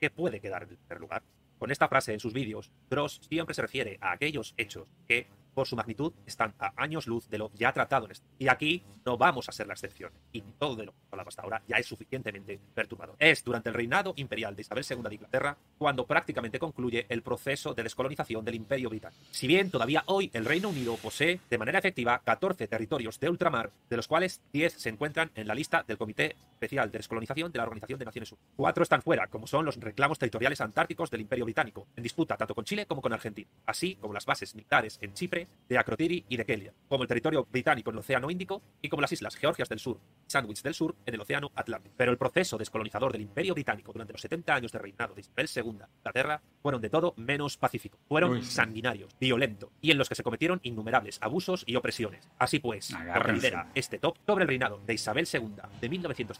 ¿qué 0.00 0.10
puede 0.10 0.40
quedar 0.40 0.62
en 0.62 0.76
primer 0.76 1.00
lugar? 1.00 1.22
Con 1.58 1.72
esta 1.72 1.88
frase 1.88 2.12
en 2.12 2.20
sus 2.20 2.32
vídeos, 2.32 2.70
Dross 2.88 3.20
siempre 3.28 3.54
se 3.54 3.62
refiere 3.62 3.98
a 4.00 4.12
aquellos 4.12 4.54
hechos 4.56 4.86
que 5.08 5.26
por 5.58 5.66
su 5.66 5.74
magnitud, 5.74 6.12
están 6.24 6.54
a 6.60 6.72
años 6.76 7.08
luz 7.08 7.28
de 7.28 7.36
lo 7.36 7.50
ya 7.52 7.72
tratado 7.72 8.04
en 8.04 8.12
este. 8.12 8.28
Y 8.38 8.46
aquí 8.46 8.84
no 9.04 9.18
vamos 9.18 9.48
a 9.48 9.52
ser 9.52 9.66
la 9.66 9.72
excepción. 9.72 10.12
Y 10.30 10.40
todo 10.56 10.76
de 10.76 10.86
lo 10.86 10.92
que 10.92 10.98
hablado 11.10 11.30
hasta 11.30 11.42
ahora 11.42 11.60
ya 11.66 11.78
es 11.78 11.86
suficientemente 11.86 12.60
perturbador. 12.72 13.16
Es 13.18 13.42
durante 13.42 13.70
el 13.70 13.74
reinado 13.74 14.12
imperial 14.14 14.54
de 14.54 14.62
Isabel 14.62 14.84
II 14.88 14.98
de 15.08 15.14
Inglaterra 15.16 15.58
cuando 15.76 16.06
prácticamente 16.06 16.60
concluye 16.60 17.06
el 17.08 17.22
proceso 17.22 17.74
de 17.74 17.82
descolonización 17.82 18.44
del 18.44 18.54
Imperio 18.54 18.88
Británico. 18.88 19.20
Si 19.32 19.48
bien 19.48 19.72
todavía 19.72 20.04
hoy 20.06 20.30
el 20.32 20.44
Reino 20.44 20.68
Unido 20.68 20.96
posee 20.96 21.40
de 21.50 21.58
manera 21.58 21.80
efectiva 21.80 22.22
14 22.24 22.68
territorios 22.68 23.18
de 23.18 23.28
ultramar, 23.28 23.72
de 23.90 23.96
los 23.96 24.06
cuales 24.06 24.40
10 24.52 24.74
se 24.74 24.90
encuentran 24.90 25.32
en 25.34 25.48
la 25.48 25.56
lista 25.56 25.82
del 25.88 25.98
Comité 25.98 26.36
Especial 26.58 26.90
de 26.90 26.98
Descolonización 26.98 27.52
de 27.52 27.58
la 27.58 27.62
Organización 27.62 28.00
de 28.00 28.04
Naciones 28.04 28.32
Unidas. 28.32 28.48
Cuatro 28.56 28.82
están 28.82 29.00
fuera, 29.00 29.28
como 29.28 29.46
son 29.46 29.64
los 29.64 29.76
reclamos 29.76 30.18
territoriales 30.18 30.60
antárticos 30.60 31.08
del 31.08 31.20
Imperio 31.20 31.44
Británico, 31.44 31.86
en 31.94 32.02
disputa 32.02 32.36
tanto 32.36 32.52
con 32.52 32.64
Chile 32.64 32.84
como 32.86 33.00
con 33.00 33.12
Argentina, 33.12 33.48
así 33.64 33.94
como 33.94 34.12
las 34.12 34.26
bases 34.26 34.56
militares 34.56 34.98
en 35.00 35.14
Chipre, 35.14 35.46
de 35.68 35.78
Akrotiri 35.78 36.24
y 36.28 36.36
de 36.36 36.44
Kelia, 36.44 36.74
como 36.88 37.04
el 37.04 37.08
territorio 37.08 37.46
británico 37.48 37.90
en 37.90 37.94
el 37.94 38.00
Océano 38.00 38.28
Índico 38.28 38.60
y 38.82 38.88
como 38.88 39.02
las 39.02 39.12
islas 39.12 39.36
Georgias 39.36 39.68
del 39.68 39.78
Sur, 39.78 40.00
Sandwich 40.26 40.62
del 40.62 40.74
Sur 40.74 40.96
en 41.06 41.14
el 41.14 41.20
Océano 41.20 41.52
Atlántico. 41.54 41.94
Pero 41.96 42.10
el 42.10 42.18
proceso 42.18 42.58
descolonizador 42.58 43.12
del 43.12 43.22
Imperio 43.22 43.54
Británico 43.54 43.92
durante 43.92 44.12
los 44.12 44.22
70 44.22 44.54
años 44.54 44.72
de 44.72 44.80
reinado 44.80 45.14
de 45.14 45.20
Isabel 45.20 45.48
II, 45.54 45.86
Inglaterra, 45.98 46.42
fueron 46.60 46.80
de 46.80 46.90
todo 46.90 47.14
menos 47.16 47.56
pacíficos. 47.56 48.00
Fueron 48.08 48.42
sanguinarios, 48.42 49.16
violentos 49.20 49.70
y 49.80 49.92
en 49.92 49.98
los 49.98 50.08
que 50.08 50.16
se 50.16 50.24
cometieron 50.24 50.58
innumerables 50.64 51.18
abusos 51.22 51.62
y 51.66 51.76
opresiones. 51.76 52.28
Así 52.38 52.58
pues, 52.58 52.92
lidera 53.32 53.70
este 53.76 53.98
top 53.98 54.16
sobre 54.26 54.42
el 54.42 54.48
reinado 54.48 54.80
de 54.84 54.94
Isabel 54.94 55.28
II 55.32 55.52
de 55.80 55.88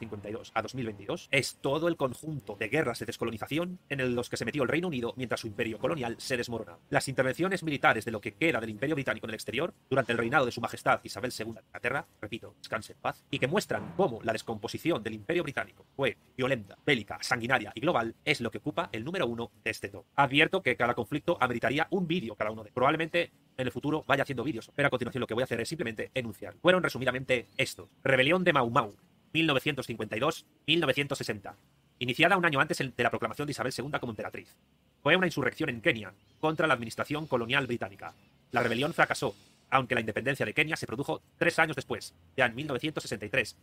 1952 0.09 0.53
a 0.55 0.63
2022 0.63 1.29
es 1.31 1.59
todo 1.61 1.89
el 1.89 1.97
conjunto 1.97 2.57
de 2.57 2.69
guerras 2.69 2.99
de 2.99 3.07
descolonización 3.07 3.79
en 3.89 4.15
los 4.15 4.29
que 4.29 4.37
se 4.37 4.45
metió 4.45 4.63
el 4.63 4.69
Reino 4.69 4.89
Unido 4.89 5.15
mientras 5.17 5.41
su 5.41 5.47
imperio 5.47 5.79
colonial 5.79 6.17
se 6.19 6.37
desmoronaba. 6.37 6.79
Las 6.91 7.09
intervenciones 7.09 7.63
militares 7.63 8.05
de 8.05 8.11
lo 8.11 8.21
que 8.21 8.35
queda 8.35 8.61
del 8.61 8.71
Imperio 8.71 8.95
Británico 8.95 9.27
en 9.27 9.31
el 9.31 9.35
exterior 9.35 9.75
durante 9.89 10.13
el 10.13 10.19
reinado 10.19 10.47
de 10.47 10.53
su 10.53 10.61
majestad 10.61 11.01
Isabel 11.03 11.33
II 11.37 11.53
de 11.53 11.61
Inglaterra, 11.61 12.07
repito, 12.21 12.55
descanse 12.59 12.93
en 12.93 12.99
paz, 12.99 13.25
y 13.31 13.39
que 13.39 13.47
muestran 13.47 13.95
cómo 13.97 14.21
la 14.23 14.33
descomposición 14.33 15.03
del 15.03 15.15
imperio 15.15 15.43
británico 15.43 15.87
fue 15.95 16.17
violenta, 16.37 16.77
bélica, 16.85 17.19
sanguinaria 17.21 17.73
y 17.75 17.81
global, 17.81 18.15
es 18.25 18.41
lo 18.41 18.51
que 18.51 18.59
ocupa 18.59 18.89
el 18.93 19.05
número 19.05 19.27
uno 19.27 19.51
de 19.65 19.71
este 19.71 19.89
top. 19.89 20.05
Advierto 20.17 20.63
que 20.63 20.77
cada 20.77 20.95
conflicto 20.95 21.37
ameritaría 21.41 21.87
un 21.91 22.07
vídeo 22.07 22.35
cada 22.35 22.51
uno 22.51 22.65
de 22.65 22.73
Probablemente 22.73 23.33
en 23.57 23.67
el 23.67 23.73
futuro 23.73 24.05
vaya 24.07 24.23
haciendo 24.23 24.45
vídeos, 24.45 24.71
pero 24.75 24.87
a 24.87 24.91
continuación 24.91 25.21
lo 25.21 25.27
que 25.27 25.35
voy 25.35 25.43
a 25.43 25.45
hacer 25.45 25.61
es 25.61 25.69
simplemente 25.69 26.11
enunciar. 26.15 26.55
Fueron 26.63 26.83
resumidamente 26.83 27.49
esto. 27.57 27.89
Rebelión 28.05 28.45
de 28.45 28.53
Mau 28.53 28.71
Mau, 28.71 28.95
1952-1960. 29.33 31.55
Iniciada 32.01 32.37
un 32.37 32.45
año 32.45 32.61
antes 32.61 32.79
de 32.79 33.03
la 33.03 33.11
proclamación 33.11 33.47
de 33.47 33.53
Isabel 33.53 33.73
II 33.77 33.99
como 33.99 34.13
emperatriz. 34.13 34.55
Fue 35.03 35.17
una 35.17 35.27
insurrección 35.27 35.71
en 35.71 35.81
Kenia 35.81 36.13
contra 36.41 36.67
la 36.67 36.75
administración 36.75 37.27
colonial 37.27 37.67
británica. 37.67 38.15
La 38.53 38.63
rebelión 38.63 38.95
fracasó, 38.95 39.35
aunque 39.71 39.95
la 39.95 40.01
independencia 40.01 40.47
de 40.47 40.55
Kenia 40.55 40.77
se 40.77 40.87
produjo 40.87 41.23
tres 41.37 41.59
años 41.59 41.77
después, 41.77 42.15
ya 42.37 42.47
en 42.47 42.55
1963. 42.55 43.57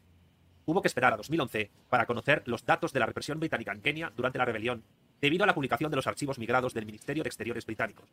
Hubo 0.66 0.82
que 0.82 0.88
esperar 0.88 1.13
a 1.13 1.18
2011 1.18 1.70
para 1.89 2.05
conocer 2.05 2.43
los 2.45 2.66
datos 2.66 2.91
de 2.91 2.99
la 2.99 3.05
represión 3.05 3.39
británica 3.39 3.72
en 3.72 3.82
Kenia 3.82 4.11
durante 4.16 4.39
la 4.39 4.45
rebelión, 4.45 4.84
debido 5.22 5.43
a 5.43 5.47
la 5.47 5.53
publicación 5.53 5.91
de 5.91 5.95
los 5.95 6.07
archivos 6.07 6.39
migrados 6.39 6.74
del 6.74 6.86
Ministerio 6.86 7.24
de 7.24 7.30
Exteriores 7.30 7.66
británicos. 7.66 8.09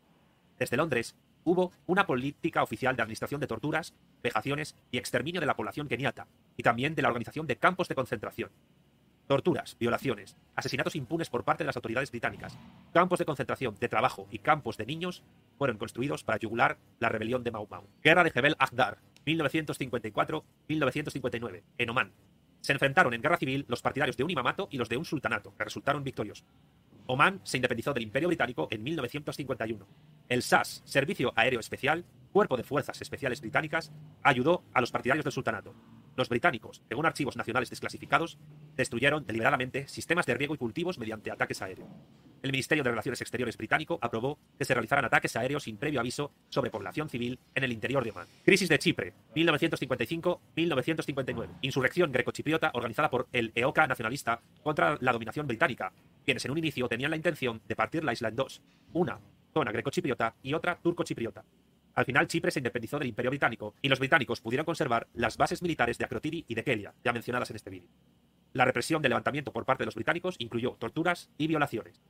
Desde 0.63 0.77
Londres, 0.77 1.17
hubo 1.43 1.73
una 1.87 2.07
política 2.07 2.63
oficial 2.63 2.95
de 2.95 3.03
administración 3.03 3.41
de 3.41 3.49
torturas, 3.49 3.97
vejaciones 4.23 4.77
y 4.93 4.99
exterminio 4.99 5.41
de 5.41 5.47
la 5.49 5.57
población 5.57 5.89
keniata, 5.89 6.29
y 6.57 6.63
también 6.63 6.95
de 6.95 7.03
la 7.03 7.09
organización 7.09 7.49
de 7.49 7.57
campos 7.57 7.89
de 7.89 7.97
concentración. 7.97 8.53
Torturas, 9.27 9.77
violaciones, 9.81 10.37
asesinatos 10.55 10.95
impunes 10.95 11.31
por 11.31 11.43
parte 11.43 11.65
de 11.65 11.67
las 11.67 11.75
autoridades 11.75 12.13
británicas, 12.13 12.57
campos 12.95 13.19
de 13.19 13.25
concentración, 13.25 13.75
de 13.75 13.89
trabajo 13.89 14.29
y 14.31 14.39
campos 14.39 14.77
de 14.77 14.87
niños 14.87 15.25
fueron 15.59 15.79
construidos 15.79 16.23
para 16.23 16.39
yugular 16.39 16.79
la 17.01 17.09
rebelión 17.09 17.43
de 17.43 17.51
Mau 17.51 17.67
Mau. 17.69 17.89
Guerra 18.05 18.23
de 18.23 18.31
Jebel 18.31 18.55
Agdar, 18.61 18.99
1954-1959, 19.27 21.65
en 21.79 21.91
Omán. 21.91 22.13
Se 22.61 22.73
enfrentaron 22.73 23.15
en 23.15 23.23
guerra 23.23 23.39
civil 23.39 23.65
los 23.67 23.83
partidarios 23.83 24.17
de 24.17 24.23
un 24.23 24.31
imamato 24.31 24.69
y 24.71 24.79
los 24.79 24.89
de 24.89 24.97
un 24.97 25.05
sultanato, 25.05 25.57
que 25.57 25.65
resultaron 25.65 26.05
victoriosos. 26.05 26.47
Omán 27.07 27.41
se 27.45 27.57
independizó 27.57 27.93
del 27.93 28.05
Imperio 28.05 28.29
Británico 28.29 28.69
en 28.71 28.83
1951. 28.83 29.87
El 30.29 30.43
SAS, 30.43 30.83
Servicio 30.85 31.33
Aéreo 31.37 31.61
Especial, 31.61 32.05
Cuerpo 32.33 32.57
de 32.57 32.63
Fuerzas 32.63 33.01
Especiales 33.01 33.41
Británicas, 33.41 33.93
ayudó 34.23 34.65
a 34.73 34.81
los 34.81 34.91
partidarios 34.91 35.25
del 35.25 35.33
sultanato. 35.33 35.75
Los 36.17 36.29
británicos, 36.29 36.83
según 36.89 37.07
archivos 37.07 37.37
nacionales 37.37 37.71
desclasificados, 37.71 38.39
destruyeron 38.77 39.27
deliberadamente 39.27 39.89
sistemas 39.89 40.27
de 40.27 40.35
riego 40.35 40.55
y 40.55 40.59
cultivos 40.59 40.99
mediante 40.99 41.31
ataques 41.31 41.63
aéreos. 41.63 41.89
El 42.43 42.51
Ministerio 42.51 42.83
de 42.83 42.91
Relaciones 42.91 43.21
Exteriores 43.21 43.57
británico 43.57 44.01
aprobó 44.03 44.37
que 44.59 44.65
se 44.65 44.75
realizaran 44.75 45.05
ataques 45.05 45.37
aéreos 45.37 45.63
sin 45.63 45.77
previo 45.77 46.01
aviso 46.01 46.33
sobre 46.49 46.71
población 46.71 47.09
civil 47.09 47.39
en 47.55 47.63
el 47.63 47.71
interior 47.73 48.03
de 48.03 48.11
Omán. 48.11 48.27
Crisis 48.45 48.69
de 48.69 48.81
Chipre, 48.81 49.15
1955-1959. 49.37 51.49
Insurrección 51.63 52.11
grecochipriota 52.11 52.73
organizada 52.75 53.11
por 53.11 53.29
el 53.33 53.53
EOKA 53.55 53.87
nacionalista 53.87 54.41
contra 54.63 54.99
la 55.01 55.13
dominación 55.13 55.47
británica, 55.47 55.93
quienes 56.25 56.45
en 56.45 56.51
un 56.51 56.59
inicio 56.59 56.89
tenían 56.89 57.11
la 57.11 57.17
intención 57.17 57.61
de 57.67 57.77
partir 57.77 58.05
la 58.05 58.13
isla 58.13 58.29
en 58.29 58.37
dos, 58.37 58.63
una 58.93 59.21
zona 59.53 59.73
grecochipriota 59.73 60.35
y 60.43 60.55
otra 60.55 60.79
turcochipriota. 60.83 61.45
Al 61.95 62.05
final 62.07 62.27
Chipre 62.27 62.51
se 62.51 62.61
independizó 62.61 62.99
del 62.99 63.09
Imperio 63.09 63.31
Británico 63.31 63.75
y 63.83 63.89
los 63.89 63.99
británicos 63.99 64.41
pudieron 64.41 64.65
conservar 64.65 65.09
las 65.15 65.37
bases 65.37 65.63
militares 65.63 65.99
de 65.99 66.05
Akrotiri 66.07 66.45
y 66.49 66.55
de 66.55 66.65
Kelia, 66.65 66.95
ya 67.05 67.13
mencionadas 67.13 67.51
en 67.51 67.57
este 67.57 67.71
vídeo. 67.71 67.91
La 68.55 68.65
represión 68.65 69.03
del 69.03 69.11
levantamiento 69.11 69.53
por 69.53 69.65
parte 69.65 69.83
de 69.83 69.87
los 69.87 69.95
británicos 69.95 70.37
incluyó 70.39 70.73
torturas 70.73 71.31
y 71.37 71.47
violaciones. 71.49 72.01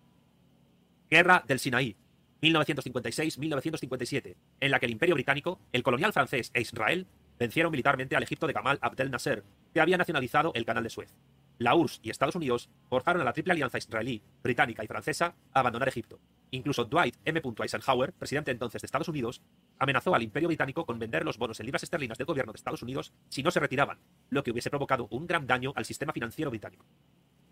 Guerra 1.11 1.43
del 1.47 1.59
Sinaí, 1.59 1.97
1956-1957, 2.43 4.37
en 4.61 4.71
la 4.71 4.79
que 4.81 4.87
el 4.87 4.93
Imperio 4.93 5.15
Británico, 5.15 5.61
el 5.73 5.83
colonial 5.83 6.13
francés 6.13 6.51
e 6.55 6.61
Israel 6.61 7.07
vencieron 7.39 7.71
militarmente 7.71 8.17
al 8.17 8.23
Egipto 8.23 8.47
de 8.47 8.53
Gamal 8.53 8.79
Abdel 8.81 9.11
Nasser, 9.11 9.45
que 9.73 9.81
había 9.81 9.99
nacionalizado 9.99 10.53
el 10.55 10.65
Canal 10.65 10.85
de 10.85 10.91
Suez. 10.91 11.15
La 11.59 11.75
URSS 11.75 12.01
y 12.03 12.11
Estados 12.11 12.35
Unidos 12.35 12.69
forzaron 12.89 13.23
a 13.23 13.25
la 13.25 13.33
triple 13.33 13.53
alianza 13.53 13.79
israelí, 13.79 14.23
británica 14.43 14.83
y 14.83 14.87
francesa 14.87 15.35
a 15.53 15.61
abandonar 15.61 15.89
Egipto. 15.89 16.19
Incluso 16.51 16.85
Dwight 16.85 17.17
M. 17.25 17.41
Eisenhower, 17.63 18.13
presidente 18.13 18.51
entonces 18.51 18.83
de 18.83 18.87
Estados 18.87 19.09
Unidos, 19.09 19.43
amenazó 19.79 20.15
al 20.15 20.23
Imperio 20.23 20.49
Británico 20.49 20.85
con 20.85 20.99
vender 20.99 21.25
los 21.25 21.39
bonos 21.39 21.59
en 21.61 21.67
libras 21.67 21.83
esterlinas 21.83 22.19
del 22.19 22.27
gobierno 22.27 22.53
de 22.53 22.59
Estados 22.59 22.83
Unidos 22.83 23.13
si 23.29 23.43
no 23.43 23.51
se 23.51 23.61
retiraban, 23.61 23.99
lo 24.29 24.43
que 24.43 24.51
hubiese 24.51 24.71
provocado 24.71 25.09
un 25.11 25.27
gran 25.27 25.47
daño 25.47 25.73
al 25.77 25.85
sistema 25.85 26.13
financiero 26.13 26.51
británico. 26.51 26.85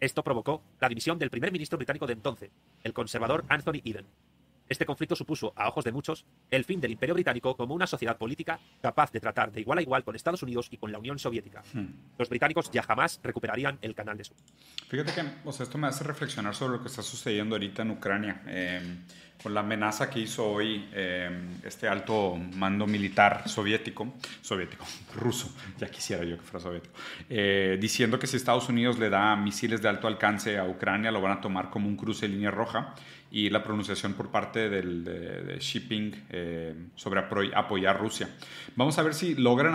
Esto 0.01 0.25
provocó 0.25 0.63
la 0.81 0.89
dimisión 0.89 1.19
del 1.19 1.31
primer 1.31 1.53
ministro 1.53 1.77
británico 1.77 2.07
de 2.07 2.15
entonces, 2.15 2.51
el 2.83 2.93
conservador 2.93 3.45
Anthony 3.49 3.81
Eden. 3.85 4.07
Este 4.71 4.87
conflicto 4.87 5.17
supuso, 5.17 5.53
a 5.57 5.67
ojos 5.67 5.85
de 5.85 5.91
muchos, 5.91 6.25
el 6.49 6.65
fin 6.65 6.81
del 6.81 6.93
Imperio 6.93 7.17
Británico 7.17 7.57
como 7.57 7.75
una 7.75 7.89
sociedad 7.89 8.17
política 8.17 8.61
capaz 8.81 9.11
de 9.11 9.19
tratar 9.19 9.51
de 9.51 9.63
igual 9.63 9.79
a 9.79 9.83
igual 9.83 10.05
con 10.05 10.15
Estados 10.15 10.45
Unidos 10.45 10.69
y 10.71 10.77
con 10.77 10.93
la 10.93 10.99
Unión 11.01 11.19
Soviética. 11.19 11.65
Hmm. 11.73 11.87
Los 12.17 12.29
británicos 12.29 12.71
ya 12.71 12.85
jamás 12.85 13.19
recuperarían 13.21 13.79
el 13.83 13.97
canal 13.97 14.17
de 14.17 14.23
Suez. 14.23 14.39
Fíjate 14.89 15.13
que 15.13 15.25
o 15.45 15.51
sea, 15.51 15.65
esto 15.65 15.77
me 15.77 15.89
hace 15.89 16.05
reflexionar 16.05 16.55
sobre 16.55 16.75
lo 16.75 16.83
que 16.83 16.87
está 16.87 17.03
sucediendo 17.03 17.57
ahorita 17.57 17.83
en 17.83 17.91
Ucrania. 17.91 18.43
Eh, 18.47 18.99
con 19.43 19.55
la 19.55 19.61
amenaza 19.61 20.11
que 20.11 20.21
hizo 20.21 20.47
hoy 20.47 20.89
eh, 20.93 21.31
este 21.65 21.89
alto 21.89 22.37
mando 22.37 22.87
militar 22.87 23.49
soviético, 23.49 24.15
soviético, 24.43 24.85
ruso, 25.17 25.55
ya 25.79 25.89
quisiera 25.89 26.25
yo 26.25 26.37
que 26.37 26.43
fuera 26.43 26.61
soviético, 26.61 26.95
eh, 27.29 27.79
diciendo 27.81 28.19
que 28.19 28.27
si 28.27 28.37
Estados 28.37 28.69
Unidos 28.69 28.99
le 28.99 29.09
da 29.09 29.35
misiles 29.37 29.81
de 29.81 29.89
alto 29.89 30.07
alcance 30.07 30.59
a 30.59 30.65
Ucrania, 30.65 31.11
lo 31.11 31.21
van 31.21 31.39
a 31.39 31.41
tomar 31.41 31.71
como 31.71 31.89
un 31.89 31.97
cruce 31.97 32.29
de 32.29 32.35
línea 32.35 32.51
roja 32.51 32.95
y 33.31 33.49
la 33.51 33.63
pronunciación 33.63 34.15
por 34.15 34.31
parte 34.31 34.69
del, 34.69 35.05
de, 35.05 35.43
de 35.43 35.59
Shipping 35.59 36.27
eh, 36.31 36.75
sobre 36.97 37.21
apoyar 37.55 37.99
Rusia. 37.99 38.29
Vamos 38.77 38.99
a 38.99 39.03
ver 39.03 39.15
si 39.15 39.35
logran 39.35 39.75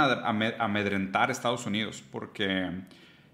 amedrentar 0.60 1.30
a 1.30 1.32
Estados 1.32 1.66
Unidos, 1.66 2.04
porque 2.12 2.70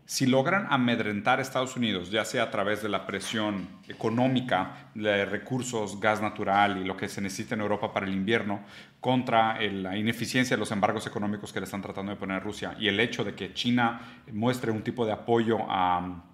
si 0.05 0.25
logran 0.25 0.67
amedrentar 0.69 1.39
a 1.39 1.41
Estados 1.41 1.75
Unidos, 1.75 2.11
ya 2.11 2.25
sea 2.25 2.43
a 2.43 2.51
través 2.51 2.83
de 2.83 2.89
la 2.89 3.07
presión 3.07 3.67
económica, 3.87 4.89
de 4.93 5.25
recursos, 5.25 5.99
gas 5.99 6.21
natural 6.21 6.77
y 6.77 6.83
lo 6.83 6.97
que 6.97 7.07
se 7.07 7.21
necesita 7.21 7.55
en 7.55 7.61
Europa 7.61 7.93
para 7.93 8.05
el 8.05 8.13
invierno, 8.13 8.61
contra 8.99 9.59
la 9.61 9.97
ineficiencia 9.97 10.55
de 10.55 10.59
los 10.59 10.71
embargos 10.71 11.07
económicos 11.07 11.53
que 11.53 11.59
le 11.59 11.63
están 11.63 11.81
tratando 11.81 12.11
de 12.11 12.17
poner 12.17 12.37
a 12.37 12.39
Rusia 12.41 12.75
y 12.79 12.87
el 12.87 12.99
hecho 12.99 13.23
de 13.23 13.33
que 13.33 13.53
China 13.53 14.01
muestre 14.31 14.69
un 14.69 14.83
tipo 14.83 15.05
de 15.05 15.13
apoyo 15.13 15.59
a, 15.67 16.25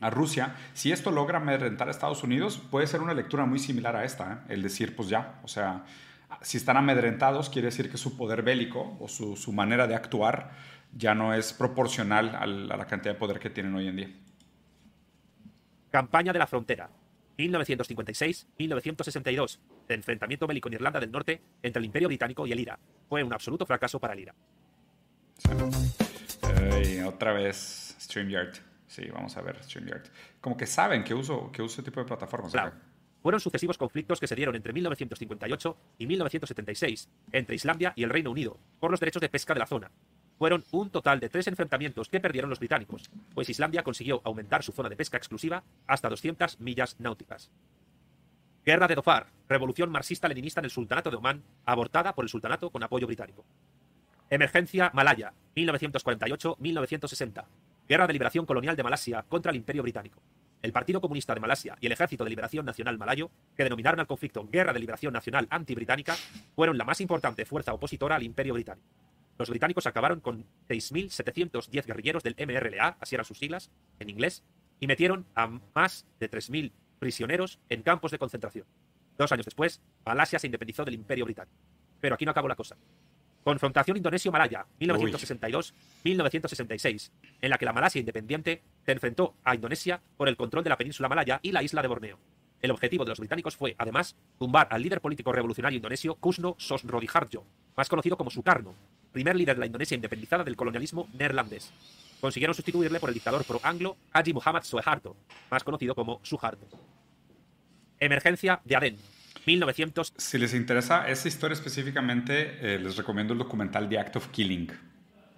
a 0.00 0.10
Rusia, 0.10 0.56
si 0.72 0.92
esto 0.92 1.10
logra 1.10 1.38
amedrentar 1.38 1.88
a 1.88 1.90
Estados 1.90 2.22
Unidos, 2.22 2.62
puede 2.70 2.86
ser 2.86 3.00
una 3.00 3.14
lectura 3.14 3.44
muy 3.44 3.58
similar 3.58 3.96
a 3.96 4.04
esta, 4.04 4.32
¿eh? 4.32 4.54
el 4.54 4.62
decir, 4.62 4.96
pues 4.96 5.08
ya, 5.08 5.40
o 5.42 5.48
sea, 5.48 5.84
si 6.40 6.56
están 6.56 6.76
amedrentados, 6.76 7.50
quiere 7.50 7.66
decir 7.66 7.90
que 7.90 7.98
su 7.98 8.16
poder 8.16 8.42
bélico 8.42 8.96
o 9.00 9.08
su, 9.08 9.36
su 9.36 9.52
manera 9.52 9.86
de 9.86 9.94
actuar 9.94 10.52
ya 10.92 11.14
no 11.14 11.34
es 11.34 11.52
proporcional 11.52 12.34
a 12.34 12.46
la 12.46 12.86
cantidad 12.86 13.14
de 13.14 13.18
poder 13.18 13.38
que 13.38 13.50
tienen 13.50 13.74
hoy 13.74 13.88
en 13.88 13.96
día. 13.96 14.10
Campaña 15.90 16.32
de 16.32 16.38
la 16.38 16.46
frontera. 16.46 16.88
1956-1962. 17.38 19.58
El 19.88 19.96
enfrentamiento 19.96 20.46
bélico 20.46 20.68
en 20.68 20.74
Irlanda 20.74 21.00
del 21.00 21.10
Norte 21.10 21.40
entre 21.62 21.80
el 21.80 21.86
Imperio 21.86 22.06
Británico 22.08 22.46
y 22.46 22.52
el 22.52 22.60
IRA. 22.60 22.78
Fue 23.08 23.24
un 23.24 23.32
absoluto 23.32 23.64
fracaso 23.66 23.98
para 23.98 24.14
el 24.14 24.20
IRA. 24.20 24.34
otra 27.06 27.32
vez 27.32 27.96
StreamYard. 28.00 28.69
Sí, 28.90 29.04
vamos 29.06 29.36
a 29.36 29.40
ver 29.40 29.62
StreamYard. 29.62 30.02
Como 30.40 30.56
que 30.56 30.66
saben 30.66 31.04
que 31.04 31.14
uso, 31.14 31.52
que 31.52 31.62
uso 31.62 31.80
este 31.80 31.92
tipo 31.92 32.00
de 32.00 32.06
plataformas. 32.06 32.50
Claro. 32.50 32.72
Fueron 33.22 33.40
sucesivos 33.40 33.78
conflictos 33.78 34.18
que 34.18 34.26
se 34.26 34.34
dieron 34.34 34.56
entre 34.56 34.72
1958 34.72 35.76
y 35.98 36.06
1976 36.08 37.08
entre 37.30 37.54
Islandia 37.54 37.92
y 37.94 38.02
el 38.02 38.10
Reino 38.10 38.32
Unido 38.32 38.58
por 38.80 38.90
los 38.90 38.98
derechos 38.98 39.20
de 39.20 39.28
pesca 39.28 39.54
de 39.54 39.60
la 39.60 39.66
zona, 39.66 39.92
fueron 40.40 40.64
un 40.72 40.90
total 40.90 41.20
de 41.20 41.28
tres 41.28 41.46
enfrentamientos 41.46 42.08
que 42.08 42.18
perdieron 42.18 42.50
los 42.50 42.58
británicos, 42.58 43.10
pues 43.32 43.48
Islandia 43.48 43.84
consiguió 43.84 44.22
aumentar 44.24 44.64
su 44.64 44.72
zona 44.72 44.88
de 44.88 44.96
pesca 44.96 45.18
exclusiva 45.18 45.62
hasta 45.86 46.08
200 46.08 46.58
millas 46.58 46.98
náuticas. 46.98 47.52
Guerra 48.64 48.88
de 48.88 48.96
Dhofar, 48.96 49.26
revolución 49.48 49.90
marxista-leninista 49.90 50.60
en 50.62 50.64
el 50.64 50.70
Sultanato 50.72 51.10
de 51.10 51.16
Omán, 51.18 51.44
abortada 51.64 52.14
por 52.14 52.24
el 52.24 52.30
Sultanato 52.30 52.70
con 52.70 52.82
apoyo 52.82 53.06
británico. 53.06 53.44
Emergencia 54.30 54.90
Malaya, 54.94 55.34
1948-1960. 55.54 57.44
Guerra 57.90 58.06
de 58.06 58.12
liberación 58.12 58.46
colonial 58.46 58.76
de 58.76 58.84
Malasia 58.84 59.24
contra 59.28 59.50
el 59.50 59.56
Imperio 59.56 59.82
Británico. 59.82 60.22
El 60.62 60.70
Partido 60.70 61.00
Comunista 61.00 61.34
de 61.34 61.40
Malasia 61.40 61.76
y 61.80 61.86
el 61.86 61.92
Ejército 61.92 62.22
de 62.22 62.30
Liberación 62.30 62.64
Nacional 62.64 62.96
Malayo, 62.96 63.32
que 63.56 63.64
denominaron 63.64 63.98
al 63.98 64.06
conflicto 64.06 64.46
Guerra 64.46 64.72
de 64.72 64.78
Liberación 64.78 65.12
Nacional 65.12 65.48
Anti-Británica, 65.50 66.14
fueron 66.54 66.78
la 66.78 66.84
más 66.84 67.00
importante 67.00 67.44
fuerza 67.44 67.74
opositora 67.74 68.14
al 68.14 68.22
Imperio 68.22 68.54
Británico. 68.54 68.86
Los 69.36 69.50
británicos 69.50 69.88
acabaron 69.88 70.20
con 70.20 70.46
6.710 70.68 71.84
guerrilleros 71.84 72.22
del 72.22 72.36
MRLA, 72.38 72.96
así 73.00 73.16
eran 73.16 73.24
sus 73.24 73.38
siglas, 73.38 73.72
en 73.98 74.08
inglés, 74.08 74.44
y 74.78 74.86
metieron 74.86 75.26
a 75.34 75.48
más 75.74 76.06
de 76.20 76.30
3.000 76.30 76.70
prisioneros 77.00 77.58
en 77.70 77.82
campos 77.82 78.12
de 78.12 78.18
concentración. 78.18 78.66
Dos 79.18 79.32
años 79.32 79.46
después, 79.46 79.82
Malasia 80.06 80.38
se 80.38 80.46
independizó 80.46 80.84
del 80.84 80.94
Imperio 80.94 81.24
Británico. 81.24 81.56
Pero 82.00 82.14
aquí 82.14 82.24
no 82.24 82.30
acabó 82.30 82.46
la 82.46 82.54
cosa. 82.54 82.76
Confrontación 83.42 83.96
Indonesio-Malaya, 83.96 84.66
1962-1966, 84.80 87.10
en 87.40 87.50
la 87.50 87.56
que 87.56 87.64
la 87.64 87.72
Malasia 87.72 88.00
independiente 88.00 88.62
se 88.84 88.92
enfrentó 88.92 89.34
a 89.44 89.54
Indonesia 89.54 90.02
por 90.16 90.28
el 90.28 90.36
control 90.36 90.62
de 90.62 90.70
la 90.70 90.76
península 90.76 91.08
malaya 91.08 91.40
y 91.42 91.52
la 91.52 91.62
isla 91.62 91.80
de 91.80 91.88
Borneo. 91.88 92.18
El 92.60 92.70
objetivo 92.70 93.04
de 93.04 93.08
los 93.08 93.18
británicos 93.18 93.56
fue, 93.56 93.74
además, 93.78 94.14
tumbar 94.38 94.68
al 94.70 94.82
líder 94.82 95.00
político 95.00 95.32
revolucionario 95.32 95.78
indonesio 95.78 96.16
Kusno 96.16 96.54
Sosrodjiharjo, 96.58 97.46
más 97.76 97.88
conocido 97.88 98.18
como 98.18 98.30
Sukarno, 98.30 98.74
primer 99.12 99.36
líder 99.36 99.56
de 99.56 99.60
la 99.60 99.66
Indonesia 99.66 99.94
independizada 99.94 100.44
del 100.44 100.56
colonialismo 100.56 101.08
neerlandés. 101.14 101.72
Consiguieron 102.20 102.54
sustituirle 102.54 103.00
por 103.00 103.08
el 103.08 103.14
dictador 103.14 103.46
pro-anglo 103.46 103.96
Haji 104.12 104.34
Muhammad 104.34 104.64
Suharto, 104.64 105.16
más 105.50 105.64
conocido 105.64 105.94
como 105.94 106.20
Suharto. 106.22 106.66
Emergencia 107.98 108.60
de 108.64 108.76
Aden, 108.76 108.98
1900. 109.50 110.12
Si 110.16 110.38
les 110.38 110.54
interesa 110.54 111.08
esa 111.08 111.28
historia 111.28 111.54
específicamente, 111.54 112.58
eh, 112.60 112.78
les 112.78 112.96
recomiendo 112.96 113.32
el 113.32 113.38
documental 113.38 113.88
The 113.88 113.98
Act 113.98 114.16
of 114.16 114.28
Killing. 114.28 114.70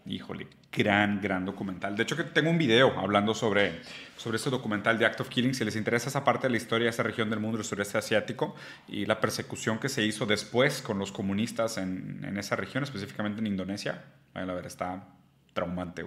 Híjole, 0.05 0.49
gran, 0.73 1.21
gran 1.21 1.45
documental. 1.45 1.97
De 1.97 2.03
hecho, 2.03 2.17
que 2.17 2.25
tengo 2.25 2.51
un 2.51 2.59
video 2.59 2.99
hablando 2.99 3.35
sobre, 3.35 3.83
sobre 4.17 4.37
este 4.37 4.51
documental 4.51 4.99
de 4.99 5.07
Act 5.07 5.21
of 5.21 5.29
Killing. 5.29 5.55
Si 5.55 5.65
les 5.65 5.77
interesa 5.77 6.09
esa 6.09 6.25
parte 6.25 6.49
de 6.49 6.51
la 6.51 6.57
historia 6.57 6.87
de 6.87 6.91
esa 6.91 7.05
región 7.05 7.31
del 7.31 7.39
mundo 7.39 7.59
del 7.59 7.65
sureste 7.65 7.99
asiático 7.99 8.57
y 8.89 9.07
la 9.07 9.21
persecución 9.21 9.79
que 9.79 9.89
se 9.89 10.05
hizo 10.05 10.27
después 10.27 10.83
con 10.83 10.99
los 10.99 11.13
comunistas 11.13 11.79
en, 11.79 12.25
en 12.25 12.37
esa 12.37 12.57
región, 12.57 12.83
específicamente 12.83 13.41
en 13.41 13.47
Indonesia, 13.47 14.05
vayan 14.35 14.51
a 14.51 14.55
ver, 14.55 14.67
está 14.67 15.09
traumante. 15.53 16.05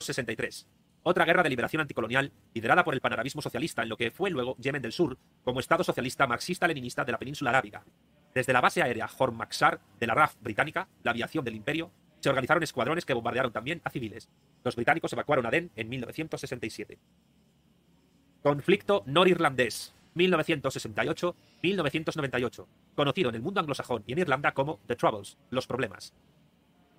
63. 0.00 0.66
Otra 1.02 1.24
guerra 1.24 1.42
de 1.42 1.48
liberación 1.48 1.80
anticolonial 1.80 2.30
liderada 2.52 2.84
por 2.84 2.92
el 2.92 3.00
panarabismo 3.00 3.40
socialista 3.40 3.82
en 3.82 3.88
lo 3.88 3.96
que 3.96 4.10
fue 4.10 4.30
luego 4.30 4.56
Yemen 4.58 4.82
del 4.82 4.92
Sur 4.92 5.16
como 5.42 5.60
Estado 5.60 5.82
socialista 5.82 6.26
marxista-leninista 6.26 7.04
de 7.04 7.12
la 7.12 7.18
península 7.18 7.50
arábiga. 7.50 7.82
Desde 8.34 8.52
la 8.52 8.60
base 8.60 8.82
aérea 8.82 9.08
Hormaksar 9.18 9.80
de 9.98 10.06
la 10.06 10.14
RAF 10.14 10.36
británica, 10.40 10.88
la 11.02 11.12
aviación 11.12 11.44
del 11.44 11.54
imperio, 11.54 11.90
se 12.20 12.28
organizaron 12.28 12.62
escuadrones 12.62 13.06
que 13.06 13.14
bombardearon 13.14 13.52
también 13.52 13.80
a 13.82 13.90
civiles. 13.90 14.28
Los 14.62 14.76
británicos 14.76 15.12
evacuaron 15.12 15.46
Aden 15.46 15.72
en 15.74 15.88
1967. 15.88 16.98
Conflicto 18.42 19.02
norirlandés, 19.06 19.94
1968-1998, 20.14 22.66
conocido 22.94 23.30
en 23.30 23.36
el 23.36 23.42
mundo 23.42 23.60
anglosajón 23.60 24.04
y 24.06 24.12
en 24.12 24.18
Irlanda 24.18 24.52
como 24.52 24.80
The 24.86 24.96
Troubles, 24.96 25.38
los 25.50 25.66
problemas. 25.66 26.12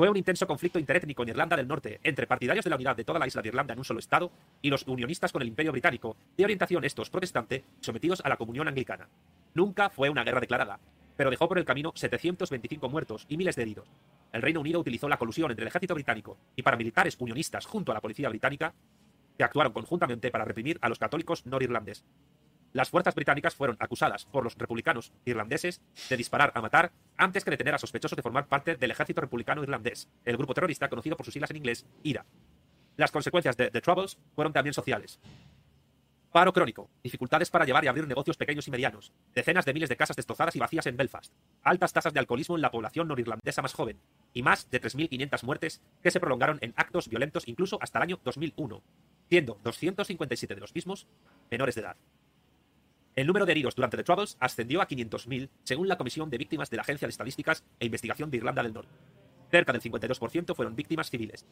Fue 0.02 0.10
un 0.10 0.18
intenso 0.18 0.48
conflicto 0.48 0.80
interétnico 0.80 1.22
en 1.22 1.30
Irlanda 1.30 1.56
del 1.56 1.68
Norte 1.68 2.00
entre 2.04 2.26
partidarios 2.26 2.64
de 2.64 2.72
la 2.72 2.76
unidad 2.76 2.96
de 2.96 3.04
toda 3.04 3.20
la 3.20 3.28
isla 3.28 3.44
de 3.44 3.50
Irlanda 3.50 3.74
en 3.74 3.78
un 3.78 3.86
solo 3.86 4.00
estado 4.00 4.32
y 4.60 4.72
los 4.72 4.88
unionistas 4.88 5.32
con 5.32 5.44
el 5.44 5.48
Imperio 5.48 5.72
Británico, 5.72 6.18
de 6.36 6.44
orientación 6.44 6.84
estos 6.84 7.12
protestante, 7.12 7.64
sometidos 7.82 8.20
a 8.26 8.30
la 8.30 8.36
comunión 8.36 8.68
anglicana. 8.68 9.08
Nunca 9.54 9.92
fue 9.92 10.10
una 10.10 10.24
guerra 10.24 10.40
declarada, 10.40 10.80
pero 11.16 11.30
dejó 11.30 11.48
por 11.48 11.60
el 11.60 11.66
camino 11.66 11.92
725 11.94 12.90
muertos 12.90 13.28
y 13.30 13.38
miles 13.38 13.56
de 13.56 13.62
heridos, 13.62 13.92
el 14.34 14.42
Reino 14.42 14.62
Unido 14.62 14.80
utilizó 14.80 15.08
la 15.08 15.18
colusión 15.18 15.52
entre 15.52 15.66
el 15.66 15.68
ejército 15.68 15.94
británico 15.94 16.36
y 16.56 16.64
paramilitares 16.64 17.16
unionistas 17.20 17.68
junto 17.68 17.92
a 17.92 17.94
la 17.94 18.02
policía 18.02 18.30
británica, 18.30 18.74
que 19.38 19.44
actuaron 19.44 19.72
conjuntamente 19.72 20.32
para 20.32 20.46
reprimir 20.46 20.80
a 20.82 20.90
los 20.90 20.98
católicos 20.98 21.46
norirlandeses. 21.46 22.06
Las 22.74 22.90
fuerzas 22.90 23.16
británicas 23.16 23.54
fueron 23.54 23.76
acusadas 23.80 24.26
por 24.26 24.44
los 24.44 24.58
republicanos 24.58 25.12
irlandeses 25.26 25.82
de 26.10 26.18
disparar 26.18 26.54
a 26.56 26.62
matar 26.62 26.92
antes 27.18 27.44
que 27.44 27.52
detener 27.52 27.76
a 27.76 27.78
sospechosos 27.78 28.16
de 28.16 28.22
formar 28.22 28.48
parte 28.48 28.76
del 28.76 28.92
ejército 28.92 29.20
republicano 29.20 29.62
irlandés, 29.62 30.10
el 30.24 30.38
grupo 30.38 30.54
terrorista 30.54 30.88
conocido 30.88 31.18
por 31.18 31.26
sus 31.26 31.34
siglas 31.34 31.52
en 31.52 31.58
inglés 31.58 31.86
IRA. 32.04 32.26
Las 32.96 33.12
consecuencias 33.12 33.58
de 33.58 33.72
The 33.72 33.82
Troubles 33.82 34.18
fueron 34.36 34.54
también 34.54 34.74
sociales. 34.74 35.20
Paro 36.32 36.54
crónico, 36.54 36.90
dificultades 37.04 37.50
para 37.50 37.66
llevar 37.66 37.84
y 37.84 37.88
abrir 37.90 38.08
negocios 38.08 38.38
pequeños 38.38 38.66
y 38.66 38.72
medianos, 38.72 39.12
decenas 39.36 39.66
de 39.66 39.74
miles 39.74 39.90
de 39.90 39.98
casas 39.98 40.16
destrozadas 40.16 40.56
y 40.56 40.60
vacías 40.60 40.86
en 40.86 40.96
Belfast, 40.96 41.34
altas 41.62 41.92
tasas 41.92 42.14
de 42.14 42.22
alcoholismo 42.22 42.56
en 42.56 42.62
la 42.62 42.72
población 42.72 43.10
norirlandesa 43.10 43.62
más 43.62 43.74
joven, 43.74 44.00
y 44.34 44.42
más 44.42 44.70
de 44.70 44.80
3.500 44.80 45.44
muertes 45.44 45.82
que 46.02 46.10
se 46.10 46.22
prolongaron 46.22 46.58
en 46.62 46.74
actos 46.78 47.10
violentos 47.10 47.50
incluso 47.50 47.80
hasta 47.82 48.00
el 48.00 48.04
año 48.04 48.20
2001, 48.24 48.82
siendo 49.28 49.60
257 49.62 50.56
de 50.56 50.62
los 50.62 50.74
mismos 50.74 51.06
menores 51.50 51.76
de 51.76 51.82
edad. 51.82 51.98
El 53.16 53.28
número 53.28 53.46
de 53.46 53.52
heridos 53.52 53.76
durante 53.76 53.98
The 53.98 54.04
Troubles 54.04 54.38
ascendió 54.40 54.82
a 54.82 54.88
500.000, 54.88 55.50
según 55.64 55.90
la 55.90 55.98
Comisión 55.98 56.30
de 56.30 56.38
Víctimas 56.38 56.70
de 56.70 56.78
la 56.78 56.84
Agencia 56.84 57.08
de 57.08 57.12
Estadísticas 57.12 57.66
e 57.80 57.86
Investigación 57.86 58.32
de 58.32 58.38
Irlanda 58.38 58.64
del 58.64 58.74
Norte. 58.74 58.96
Cerca 59.50 59.74
del 59.74 59.82
52% 59.82 60.56
fueron 60.56 60.78
víctimas 60.78 61.10
civiles. 61.10 61.46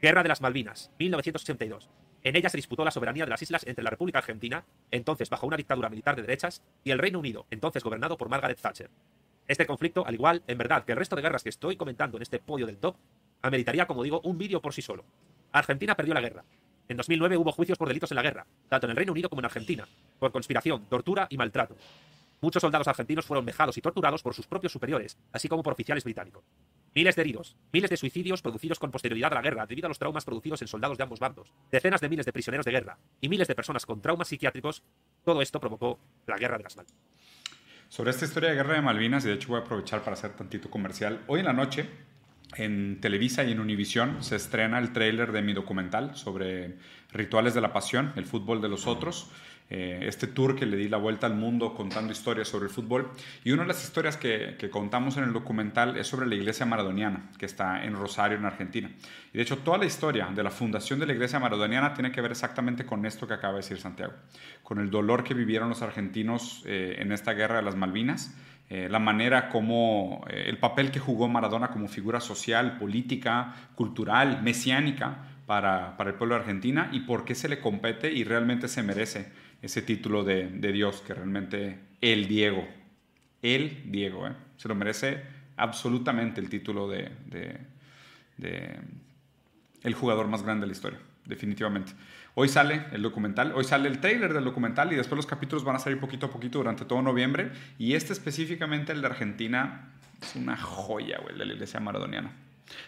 Guerra 0.00 0.22
de 0.22 0.28
las 0.28 0.40
Malvinas, 0.40 0.92
1982. 1.00 1.90
En 2.22 2.36
ella 2.36 2.48
se 2.48 2.56
disputó 2.56 2.84
la 2.84 2.92
soberanía 2.92 3.24
de 3.24 3.30
las 3.30 3.42
islas 3.42 3.66
entre 3.66 3.82
la 3.82 3.90
República 3.90 4.18
Argentina, 4.18 4.64
entonces 4.92 5.28
bajo 5.28 5.46
una 5.46 5.56
dictadura 5.56 5.88
militar 5.88 6.14
de 6.14 6.22
derechas, 6.22 6.62
y 6.84 6.92
el 6.92 7.00
Reino 7.00 7.18
Unido, 7.18 7.46
entonces 7.50 7.82
gobernado 7.82 8.16
por 8.16 8.28
Margaret 8.28 8.60
Thatcher. 8.60 8.90
Este 9.48 9.66
conflicto, 9.66 10.06
al 10.06 10.14
igual, 10.14 10.44
en 10.46 10.56
verdad, 10.56 10.84
que 10.84 10.92
el 10.92 10.98
resto 10.98 11.16
de 11.16 11.22
guerras 11.22 11.42
que 11.42 11.48
estoy 11.48 11.76
comentando 11.76 12.16
en 12.16 12.22
este 12.22 12.38
podio 12.38 12.66
del 12.66 12.78
top, 12.78 12.94
ameritaría, 13.42 13.86
como 13.86 14.04
digo, 14.04 14.20
un 14.22 14.38
vídeo 14.38 14.62
por 14.62 14.72
sí 14.72 14.82
solo. 14.82 15.04
Argentina 15.50 15.96
perdió 15.96 16.14
la 16.14 16.20
guerra. 16.20 16.44
En 16.90 16.96
2009 16.96 17.36
hubo 17.36 17.52
juicios 17.52 17.78
por 17.78 17.86
delitos 17.86 18.10
en 18.10 18.16
la 18.16 18.22
guerra, 18.22 18.44
tanto 18.68 18.88
en 18.88 18.90
el 18.90 18.96
Reino 18.96 19.12
Unido 19.12 19.28
como 19.28 19.40
en 19.40 19.44
Argentina, 19.44 19.86
por 20.18 20.32
conspiración, 20.32 20.86
tortura 20.86 21.28
y 21.30 21.36
maltrato. 21.36 21.76
Muchos 22.40 22.60
soldados 22.60 22.88
argentinos 22.88 23.24
fueron 23.24 23.46
vejados 23.46 23.78
y 23.78 23.80
torturados 23.80 24.24
por 24.24 24.34
sus 24.34 24.48
propios 24.48 24.72
superiores, 24.72 25.16
así 25.32 25.48
como 25.48 25.62
por 25.62 25.74
oficiales 25.74 26.02
británicos. 26.02 26.42
Miles 26.92 27.14
de 27.14 27.22
heridos, 27.22 27.56
miles 27.72 27.90
de 27.90 27.96
suicidios 27.96 28.42
producidos 28.42 28.80
con 28.80 28.90
posterioridad 28.90 29.30
a 29.30 29.36
la 29.36 29.40
guerra 29.40 29.66
debido 29.66 29.86
a 29.86 29.90
los 29.90 30.00
traumas 30.00 30.24
producidos 30.24 30.62
en 30.62 30.66
soldados 30.66 30.98
de 30.98 31.04
ambos 31.04 31.20
bandos, 31.20 31.52
decenas 31.70 32.00
de 32.00 32.08
miles 32.08 32.26
de 32.26 32.32
prisioneros 32.32 32.66
de 32.66 32.72
guerra 32.72 32.98
y 33.20 33.28
miles 33.28 33.46
de 33.46 33.54
personas 33.54 33.86
con 33.86 34.02
traumas 34.02 34.26
psiquiátricos, 34.26 34.82
todo 35.24 35.42
esto 35.42 35.60
provocó 35.60 36.00
la 36.26 36.38
Guerra 36.38 36.58
de 36.58 36.64
las 36.64 36.76
Malvinas. 36.76 37.00
Sobre 37.88 38.10
esta 38.10 38.24
historia 38.24 38.50
de 38.50 38.56
Guerra 38.56 38.74
de 38.74 38.82
Malvinas, 38.82 39.24
y 39.24 39.28
de 39.28 39.34
hecho 39.34 39.50
voy 39.50 39.60
a 39.60 39.62
aprovechar 39.62 40.02
para 40.02 40.14
hacer 40.14 40.32
tantito 40.32 40.68
comercial, 40.68 41.20
hoy 41.28 41.38
en 41.38 41.46
la 41.46 41.52
noche 41.52 41.88
en 42.56 43.00
Televisa 43.00 43.44
y 43.44 43.52
en 43.52 43.60
Univisión 43.60 44.22
se 44.22 44.36
estrena 44.36 44.78
el 44.78 44.92
tráiler 44.92 45.32
de 45.32 45.42
mi 45.42 45.52
documental 45.52 46.16
sobre 46.16 46.76
Rituales 47.12 47.54
de 47.54 47.60
la 47.60 47.72
Pasión, 47.72 48.12
el 48.16 48.26
fútbol 48.26 48.60
de 48.60 48.68
los 48.68 48.86
otros. 48.86 49.30
Eh, 49.72 50.08
este 50.08 50.26
tour 50.26 50.56
que 50.56 50.66
le 50.66 50.76
di 50.76 50.88
la 50.88 50.96
vuelta 50.96 51.28
al 51.28 51.34
mundo 51.34 51.74
contando 51.74 52.12
historias 52.12 52.48
sobre 52.48 52.64
el 52.64 52.70
fútbol. 52.72 53.08
Y 53.44 53.52
una 53.52 53.62
de 53.62 53.68
las 53.68 53.84
historias 53.84 54.16
que, 54.16 54.56
contamos 54.68 55.16
en 55.16 55.22
el 55.22 55.32
documental 55.32 55.96
es 55.96 56.08
sobre 56.08 56.26
la 56.26 56.34
iglesia 56.34 56.66
maradoniana, 56.66 57.30
que 57.38 57.46
está 57.46 57.84
en 57.84 57.94
Rosario, 57.94 58.36
en 58.36 58.44
Argentina. 58.44 58.90
Y 59.32 59.36
de 59.36 59.42
hecho, 59.42 59.58
toda 59.58 59.78
la 59.78 59.84
historia 59.84 60.28
de 60.34 60.42
la 60.42 60.50
fundación 60.50 60.98
de 60.98 61.06
la 61.06 61.12
iglesia 61.12 61.38
maradoniana 61.38 61.94
tiene 61.94 62.10
que 62.10 62.20
ver 62.20 62.32
exactamente 62.32 62.84
con 62.84 63.06
esto 63.06 63.28
que 63.28 63.34
acaba 63.34 63.54
de 63.54 63.60
decir 63.60 63.78
Santiago, 63.78 64.12
con 64.64 64.80
el 64.80 64.90
dolor 64.90 65.22
que 65.22 65.34
vivieron 65.34 65.68
los 65.68 65.82
argentinos 65.82 66.64
eh, 66.66 66.96
en 66.98 67.12
esta 67.12 67.32
guerra 67.32 67.58
de 67.58 67.62
las 67.62 67.76
Malvinas. 67.76 68.34
Eh, 68.70 68.88
la 68.88 69.00
manera 69.00 69.48
como 69.50 70.24
el 70.30 70.56
papel 70.58 70.90
que 70.90 71.00
jugó 71.00 71.28
Maradona 71.28 71.68
como 71.68 71.88
figura 71.88 72.20
social, 72.20 72.78
política, 72.78 73.54
cultural, 73.74 74.42
mesiánica 74.42 75.26
para, 75.44 75.96
para 75.96 76.10
el 76.10 76.16
pueblo 76.16 76.36
de 76.36 76.42
Argentina 76.42 76.88
y 76.92 77.00
por 77.00 77.24
qué 77.24 77.34
se 77.34 77.48
le 77.48 77.58
compete 77.58 78.12
y 78.12 78.24
realmente 78.24 78.68
se 78.68 78.82
merece 78.82 79.26
ese 79.62 79.82
título 79.82 80.24
de, 80.24 80.72
Dios, 80.72 81.02
que 81.06 81.14
realmente 81.14 81.78
el 82.00 82.28
Diego, 82.28 82.66
el 83.42 83.90
Diego, 83.90 84.26
¿eh? 84.26 84.32
se 84.56 84.68
lo 84.68 84.74
merece 84.74 85.22
absolutamente 85.56 86.40
el 86.40 86.48
título 86.48 86.88
de, 86.88 87.10
el 89.82 89.94
jugador 89.94 90.28
más 90.28 90.42
grande 90.42 90.62
de 90.62 90.68
la 90.68 90.72
historia, 90.72 90.98
definitivamente. 91.26 91.92
Hoy 92.42 92.48
sale 92.48 92.84
el 92.92 93.02
documental, 93.02 93.52
hoy 93.54 93.64
sale 93.64 93.86
el 93.86 94.00
trailer 94.00 94.32
del 94.32 94.44
documental 94.44 94.90
y 94.94 94.96
después 94.96 95.14
los 95.14 95.26
capítulos 95.26 95.62
van 95.62 95.76
a 95.76 95.78
salir 95.78 96.00
poquito 96.00 96.24
a 96.24 96.30
poquito 96.30 96.56
durante 96.56 96.86
todo 96.86 97.02
noviembre. 97.02 97.50
Y 97.78 97.92
este 97.92 98.14
específicamente, 98.14 98.92
el 98.92 99.02
de 99.02 99.08
Argentina, 99.08 99.90
es 100.22 100.36
una 100.36 100.56
joya, 100.56 101.18
güey, 101.20 101.36
de 101.36 101.44
la 101.44 101.52
iglesia 101.52 101.80
maradoniana. 101.80 102.32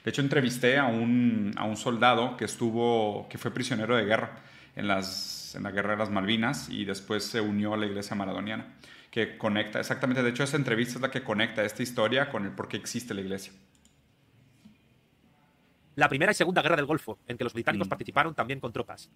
De 0.04 0.08
hecho, 0.08 0.22
entrevisté 0.22 0.78
a 0.78 0.86
un, 0.86 1.52
a 1.58 1.64
un 1.64 1.76
soldado 1.76 2.34
que 2.38 2.46
estuvo, 2.46 3.28
que 3.28 3.36
fue 3.36 3.50
prisionero 3.50 3.94
de 3.94 4.06
guerra 4.06 4.38
en, 4.74 4.88
las, 4.88 5.54
en 5.54 5.64
la 5.64 5.70
Guerra 5.70 5.90
de 5.90 5.98
las 5.98 6.08
Malvinas 6.08 6.70
y 6.70 6.86
después 6.86 7.22
se 7.22 7.42
unió 7.42 7.74
a 7.74 7.76
la 7.76 7.84
Iglesia 7.84 8.16
Maradoniana, 8.16 8.68
que 9.10 9.36
conecta, 9.36 9.80
exactamente, 9.80 10.22
de 10.22 10.30
hecho 10.30 10.44
esa 10.44 10.56
entrevista 10.56 10.94
es 10.94 11.02
la 11.02 11.10
que 11.10 11.22
conecta 11.22 11.62
esta 11.62 11.82
historia 11.82 12.30
con 12.30 12.46
el 12.46 12.52
por 12.52 12.68
qué 12.68 12.78
existe 12.78 13.12
la 13.12 13.20
Iglesia. 13.20 13.52
La 15.94 16.08
Primera 16.08 16.32
y 16.32 16.34
Segunda 16.34 16.62
Guerra 16.62 16.76
del 16.76 16.86
Golfo, 16.86 17.18
en 17.26 17.36
que 17.36 17.44
los 17.44 17.52
británicos 17.52 17.86
mm. 17.86 17.90
participaron 17.90 18.34
también 18.34 18.60
con 18.60 18.72
tropas. 18.72 19.10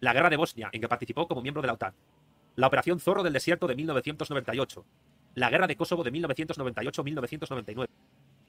La 0.00 0.12
Guerra 0.12 0.30
de 0.30 0.36
Bosnia, 0.36 0.70
en 0.72 0.80
que 0.80 0.88
participó 0.88 1.26
como 1.26 1.42
miembro 1.42 1.62
de 1.62 1.66
la 1.66 1.74
OTAN. 1.74 1.94
La 2.56 2.66
Operación 2.66 3.00
Zorro 3.00 3.22
del 3.22 3.32
Desierto 3.32 3.66
de 3.66 3.76
1998. 3.76 4.84
La 5.34 5.50
Guerra 5.50 5.66
de 5.66 5.76
Kosovo 5.76 6.04
de 6.04 6.12
1998-1999 6.12 7.88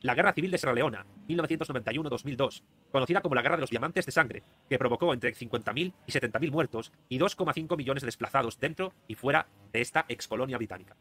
la 0.01 0.15
Guerra 0.15 0.33
Civil 0.33 0.49
de 0.49 0.57
Sierra 0.57 0.73
Leona, 0.73 1.05
1991-2002, 1.27 2.63
conocida 2.91 3.21
como 3.21 3.35
la 3.35 3.43
Guerra 3.43 3.57
de 3.57 3.61
los 3.61 3.69
Diamantes 3.69 4.05
de 4.05 4.11
Sangre, 4.11 4.43
que 4.67 4.79
provocó 4.79 5.13
entre 5.13 5.33
50.000 5.33 5.93
y 6.07 6.11
70.000 6.11 6.51
muertos 6.51 6.91
y 7.07 7.19
2,5 7.19 7.77
millones 7.77 8.01
de 8.01 8.07
desplazados 8.07 8.59
dentro 8.59 8.93
y 9.07 9.15
fuera 9.15 9.47
de 9.71 9.81
esta 9.81 10.05
excolonia 10.09 10.57
británica. 10.57 10.97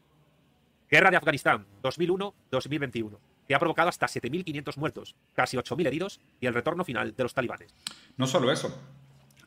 Guerra 0.89 1.09
de 1.09 1.17
Afganistán, 1.17 1.65
2001-2021, 1.81 3.17
que 3.51 3.55
ha 3.55 3.59
provocado 3.59 3.89
hasta 3.89 4.07
7.500 4.07 4.77
muertos, 4.77 5.13
casi 5.33 5.57
8.000 5.57 5.85
heridos 5.85 6.21
y 6.39 6.45
el 6.45 6.53
retorno 6.53 6.85
final 6.85 7.13
de 7.13 7.23
los 7.23 7.33
talibanes. 7.33 7.75
No 8.15 8.25
solo 8.25 8.49
eso, 8.49 8.81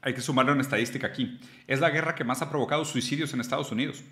hay 0.03 0.13
que 0.13 0.21
sumarle 0.21 0.53
una 0.53 0.61
estadística 0.61 1.07
aquí. 1.07 1.41
Es 1.67 1.81
la 1.81 1.89
guerra 1.89 2.15
que 2.15 2.23
más 2.23 2.43
ha 2.43 2.51
provocado 2.51 2.85
suicidios 2.85 3.33
en 3.33 3.41
Estados 3.41 3.73
Unidos. 3.73 4.05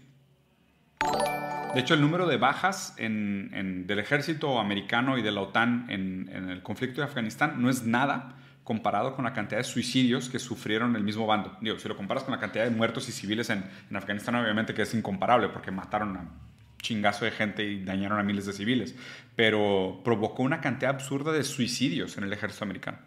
De 1.74 1.80
hecho, 1.80 1.93
el 1.93 2.01
número 2.01 2.26
de 2.26 2.38
bajas 2.38 2.97
del 2.97 3.99
ejército 3.99 4.59
americano 4.59 5.18
y 5.18 5.22
de 5.22 5.30
la 5.30 5.43
OTAN 5.43 5.84
en, 5.90 6.30
el 6.30 6.62
conflicto 6.62 7.03
de 7.03 7.09
Afganistán 7.09 7.61
no 7.61 7.68
es 7.68 7.82
nada 7.82 8.36
comparado 8.64 9.14
con 9.14 9.26
la 9.26 9.34
cantidad 9.34 9.59
de 9.59 9.64
suicidios 9.64 10.30
que 10.30 10.38
sufrieron 10.38 10.97
el 10.97 11.05
mismo 11.05 11.26
bando. 11.26 11.55
Digo, 11.61 11.78
si 11.78 11.86
lo 11.86 11.99
comparas 11.99 12.24
con 12.24 12.32
la 12.32 12.40
cantidad 12.40 12.64
de 12.64 12.70
muertos 12.70 13.11
y 13.11 13.12
civiles 13.12 13.51
en, 13.51 13.62
Afganistán, 13.95 14.36
obviamente 14.36 14.72
que 14.72 14.80
es 14.80 14.95
incomparable 14.95 15.51
porque 15.51 15.70
mataron 15.70 16.16
a 16.16 16.52
chingazo 16.83 17.24
de 17.24 17.30
gente 17.30 17.64
y 17.64 17.83
dañaron 17.83 18.18
a 18.18 18.22
miles 18.22 18.45
de 18.45 18.53
civiles, 18.53 18.95
pero 19.35 20.03
provocó 20.05 20.43
una 20.43 20.61
cantidad 20.61 20.95
absurda 20.95 21.33
de 21.33 21.45
suicidios 21.45 22.18
en 22.18 22.24
el 22.24 22.33
ejército 22.35 22.64
americano. 22.64 22.99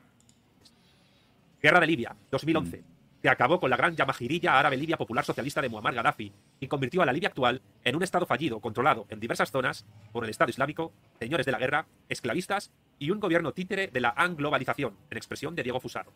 Guerra 1.61 1.79
de 1.79 1.87
Libia, 1.87 2.15
2011 2.31 2.95
que 3.25 3.29
acabó 3.29 3.59
con 3.59 3.71
la 3.71 3.75
gran 3.75 3.95
yamajirilla 3.95 4.59
árabe 4.59 4.77
libia 4.77 4.97
popular 4.97 5.25
socialista 5.25 5.59
de 5.59 5.67
Muammar 5.67 5.95
Gaddafi 5.95 6.31
y 6.59 6.67
convirtió 6.67 7.01
a 7.01 7.07
la 7.07 7.11
Libia 7.11 7.29
actual 7.29 7.59
en 7.83 7.95
un 7.95 8.03
estado 8.03 8.27
fallido, 8.27 8.59
controlado 8.59 9.07
en 9.09 9.19
diversas 9.19 9.49
zonas 9.49 9.83
por 10.11 10.25
el 10.25 10.29
Estado 10.29 10.51
Islámico, 10.51 10.93
señores 11.17 11.47
de 11.47 11.51
la 11.51 11.57
guerra, 11.57 11.87
esclavistas 12.07 12.71
y 12.99 13.09
un 13.09 13.19
gobierno 13.19 13.51
títere 13.51 13.87
de 13.87 13.99
la 13.99 14.13
anglobalización, 14.15 14.93
en 15.09 15.17
expresión 15.17 15.55
de 15.55 15.63
Diego 15.63 15.79
Fusaro. 15.79 16.13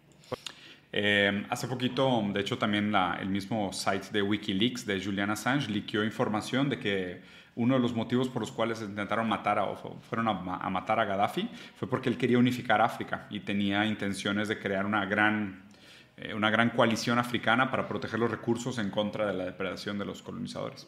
Eh, 0.91 1.47
hace 1.49 1.68
poquito, 1.68 2.24
de 2.32 2.41
hecho, 2.41 2.60
también 2.60 2.93
el 3.20 3.30
mismo 3.30 3.74
site 3.74 4.10
de 4.12 4.22
Wikileaks 4.22 4.86
de 4.86 5.03
Julian 5.03 5.32
Assange 5.32 5.72
liqueó 5.72 6.03
información 6.03 6.70
de 6.70 6.78
que 6.78 7.22
uno 7.60 7.74
de 7.74 7.82
los 7.82 7.93
motivos 7.93 8.30
por 8.30 8.41
los 8.41 8.53
cuales 8.53 8.82
intentaron 8.82 9.28
matar 9.28 9.60
a, 9.60 9.66
o 9.66 9.99
fueron 10.10 10.30
a, 10.30 10.34
matar 10.70 10.97
a 11.01 11.05
Gaddafi 11.05 11.49
fue 11.76 11.89
porque 11.89 12.07
él 12.07 12.18
quería 12.18 12.38
unificar 12.38 12.82
África 12.82 13.28
y 13.30 13.41
tenía 13.41 13.86
intenciones 13.86 14.47
de 14.47 14.57
crear 14.57 14.86
una 14.86 15.05
gran 15.05 15.64
eh, 16.16 16.34
una 16.34 16.49
gran 16.49 16.70
coalición 16.70 17.20
africana 17.20 17.70
para 17.70 17.86
proteger 17.86 18.18
los 18.18 18.32
recursos 18.32 18.78
en 18.78 18.89
contra 18.89 19.26
de 19.26 19.34
la 19.34 19.43
depredación 19.43 19.99
de 19.99 20.05
los 20.05 20.22
colonizadores. 20.22 20.88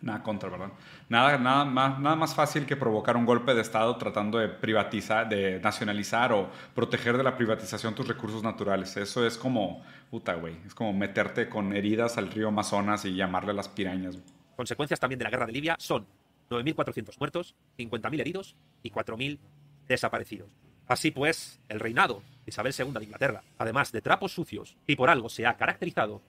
Nada 0.00 0.22
contra, 0.22 0.48
¿verdad? 0.48 0.70
Nada, 1.08 1.36
nada, 1.38 1.64
más, 1.64 1.98
nada 1.98 2.14
más 2.14 2.32
fácil 2.32 2.64
que 2.64 2.76
provocar 2.76 3.16
un 3.16 3.26
golpe 3.26 3.52
de 3.52 3.62
Estado 3.62 3.96
tratando 3.96 4.38
de 4.38 4.48
privatizar, 4.48 5.28
de 5.28 5.58
nacionalizar 5.60 6.32
o 6.32 6.48
proteger 6.72 7.16
de 7.16 7.24
la 7.24 7.36
privatización 7.36 7.96
tus 7.96 8.06
recursos 8.06 8.44
naturales. 8.44 8.96
Eso 8.96 9.26
es 9.26 9.36
como, 9.36 9.82
puta, 10.08 10.34
güey, 10.34 10.56
es 10.64 10.74
como 10.74 10.92
meterte 10.92 11.48
con 11.48 11.74
heridas 11.74 12.16
al 12.16 12.30
río 12.30 12.46
Amazonas 12.46 13.04
y 13.04 13.14
llamarle 13.16 13.52
las 13.52 13.68
pirañas. 13.68 14.18
Consecuencias 14.58 14.98
también 14.98 15.20
de 15.20 15.24
la 15.24 15.30
guerra 15.30 15.46
de 15.46 15.52
Libia 15.52 15.76
son 15.78 16.04
9.400 16.50 17.16
muertos, 17.20 17.54
50.000 17.78 18.20
heridos 18.20 18.56
y 18.82 18.90
4.000 18.90 19.38
desaparecidos. 19.86 20.50
Así 20.88 21.12
pues, 21.12 21.60
el 21.68 21.78
reinado 21.78 22.24
de 22.44 22.50
Isabel 22.50 22.74
II 22.76 22.90
de 22.90 23.04
Inglaterra, 23.04 23.44
además 23.56 23.92
de 23.92 24.02
trapos 24.02 24.32
sucios, 24.32 24.76
y 24.84 24.96
por 24.96 25.10
algo 25.10 25.28
se 25.28 25.46
ha 25.46 25.56
caracterizado, 25.56 26.22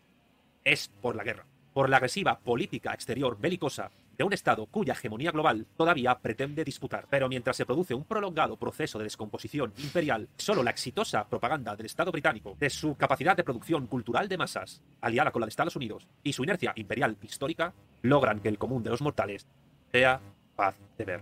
es 0.64 0.92
por 1.02 1.16
la 1.16 1.24
guerra, 1.24 1.48
por 1.74 1.90
la 1.90 1.98
agresiva 1.98 2.38
política 2.38 2.94
exterior 2.94 3.36
belicosa 3.40 3.90
de 4.20 4.26
un 4.26 4.34
Estado 4.34 4.66
cuya 4.66 4.94
hegemonía 4.94 5.32
global 5.32 5.66
todavía 5.78 6.20
pretende 6.20 6.66
disputar. 6.66 7.08
Pero 7.10 7.30
mientras 7.30 7.56
se 7.56 7.66
produce 7.66 7.94
un 7.94 8.04
prolongado 8.04 8.58
proceso 8.58 8.98
de 8.98 9.06
descomposición 9.06 9.74
imperial, 9.78 10.28
solo 10.36 10.62
la 10.62 10.72
exitosa 10.72 11.26
propaganda 11.28 11.74
del 11.78 11.86
Estado 11.86 12.12
británico, 12.12 12.58
de 12.60 12.70
su 12.70 12.96
capacidad 12.96 13.38
de 13.38 13.46
producción 13.46 13.88
cultural 13.88 14.28
de 14.28 14.38
masas, 14.38 14.84
aliada 15.00 15.32
con 15.32 15.40
la 15.40 15.46
de 15.46 15.52
Estados 15.52 15.78
Unidos, 15.78 16.06
y 16.22 16.34
su 16.34 16.44
inercia 16.44 16.74
imperial 16.76 17.16
histórica, 17.22 17.74
logran 18.02 18.42
que 18.42 18.50
el 18.50 18.58
común 18.58 18.84
de 18.84 18.90
los 18.90 19.02
mortales 19.02 19.48
sea 19.94 20.20
paz 20.58 20.76
de 20.98 21.06
ver. 21.06 21.22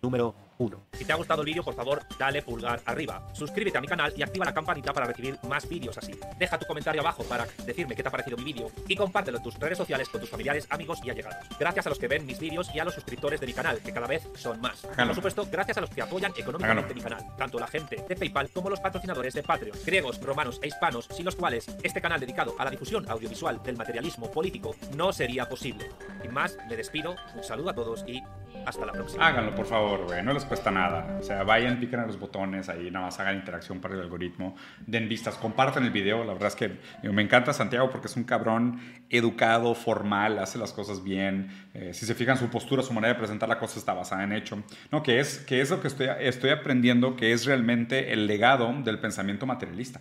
Número 0.00 0.32
1. 0.58 0.86
Si 0.92 1.04
te 1.04 1.12
ha 1.12 1.16
gustado 1.16 1.42
el 1.42 1.46
vídeo, 1.46 1.62
por 1.62 1.74
favor, 1.74 2.02
dale 2.18 2.42
pulgar 2.42 2.80
arriba. 2.86 3.26
Suscríbete 3.32 3.78
a 3.78 3.80
mi 3.80 3.86
canal 3.86 4.12
y 4.16 4.22
activa 4.22 4.44
la 4.44 4.54
campanita 4.54 4.92
para 4.92 5.06
recibir 5.06 5.38
más 5.48 5.68
vídeos 5.68 5.96
así. 5.98 6.18
Deja 6.38 6.58
tu 6.58 6.66
comentario 6.66 7.00
abajo 7.00 7.24
para 7.24 7.46
decirme 7.64 7.94
qué 7.94 8.02
te 8.02 8.08
ha 8.08 8.12
parecido 8.12 8.36
mi 8.36 8.44
vídeo 8.44 8.70
y 8.88 8.96
compártelo 8.96 9.38
en 9.38 9.42
tus 9.42 9.58
redes 9.58 9.78
sociales 9.78 10.08
con 10.08 10.20
tus 10.20 10.30
familiares, 10.30 10.66
amigos 10.70 11.00
y 11.04 11.10
allegados. 11.10 11.46
Gracias 11.58 11.86
a 11.86 11.88
los 11.90 11.98
que 11.98 12.08
ven 12.08 12.24
mis 12.24 12.38
vídeos 12.38 12.68
y 12.74 12.78
a 12.78 12.84
los 12.84 12.94
suscriptores 12.94 13.40
de 13.40 13.46
mi 13.46 13.52
canal, 13.52 13.78
que 13.80 13.92
cada 13.92 14.06
vez 14.06 14.28
son 14.34 14.60
más. 14.60 14.80
Por 14.80 15.14
supuesto, 15.14 15.46
gracias 15.50 15.78
a 15.78 15.80
los 15.80 15.90
que 15.90 16.02
apoyan 16.02 16.32
económicamente 16.36 16.94
mi 16.94 17.00
canal, 17.00 17.24
tanto 17.36 17.58
la 17.58 17.66
gente 17.66 18.04
de 18.08 18.16
PayPal 18.16 18.50
como 18.50 18.70
los 18.70 18.80
patrocinadores 18.80 19.34
de 19.34 19.42
Patreon, 19.42 19.76
griegos, 19.84 20.20
romanos 20.20 20.58
e 20.62 20.68
hispanos, 20.68 21.08
sin 21.10 21.24
los 21.24 21.36
cuales 21.36 21.66
este 21.82 22.00
canal 22.00 22.20
dedicado 22.20 22.54
a 22.58 22.64
la 22.64 22.70
difusión 22.70 23.08
audiovisual 23.08 23.62
del 23.62 23.76
materialismo 23.76 24.30
político 24.30 24.74
no 24.94 25.12
sería 25.12 25.48
posible. 25.48 25.90
Sin 26.22 26.32
más, 26.32 26.56
me 26.68 26.76
despido, 26.76 27.14
un 27.34 27.44
saludo 27.44 27.70
a 27.70 27.74
todos 27.74 28.04
y 28.06 28.22
hasta 28.64 28.86
la 28.86 28.92
próxima. 28.92 29.26
Háganlo, 29.26 29.54
por 29.54 29.66
favor, 29.66 30.04
güey. 30.04 30.22
No 30.22 30.32
les 30.32 30.44
cuesta 30.46 30.70
nada. 30.70 31.18
O 31.20 31.22
sea, 31.22 31.42
vayan, 31.42 31.78
piquen 31.78 32.00
a 32.00 32.06
los 32.06 32.18
botones 32.18 32.68
ahí, 32.68 32.90
nada 32.90 33.06
más 33.06 33.18
hagan 33.20 33.36
interacción 33.36 33.80
para 33.80 33.94
el 33.94 34.00
algoritmo. 34.00 34.56
Den 34.86 35.08
vistas, 35.08 35.36
compartan 35.36 35.84
el 35.84 35.90
video. 35.90 36.24
La 36.24 36.32
verdad 36.32 36.48
es 36.48 36.56
que 36.56 36.78
me 37.10 37.22
encanta 37.22 37.52
Santiago 37.52 37.90
porque 37.90 38.06
es 38.06 38.16
un 38.16 38.24
cabrón 38.24 38.80
educado, 39.10 39.74
formal, 39.74 40.38
hace 40.38 40.58
las 40.58 40.72
cosas 40.72 41.02
bien. 41.02 41.48
Eh, 41.74 41.92
si 41.92 42.06
se 42.06 42.14
fijan, 42.14 42.38
su 42.38 42.48
postura, 42.48 42.82
su 42.82 42.92
manera 42.92 43.14
de 43.14 43.18
presentar 43.18 43.48
la 43.48 43.58
cosa 43.58 43.78
está 43.78 43.92
basada 43.92 44.24
en 44.24 44.32
hecho. 44.32 44.62
No, 44.90 45.02
que 45.02 45.20
es, 45.20 45.38
que 45.38 45.60
es 45.60 45.70
lo 45.70 45.80
que 45.80 45.88
estoy, 45.88 46.08
estoy 46.20 46.50
aprendiendo, 46.50 47.16
que 47.16 47.32
es 47.32 47.44
realmente 47.44 48.12
el 48.12 48.26
legado 48.26 48.72
del 48.82 48.98
pensamiento 48.98 49.46
materialista. 49.46 50.00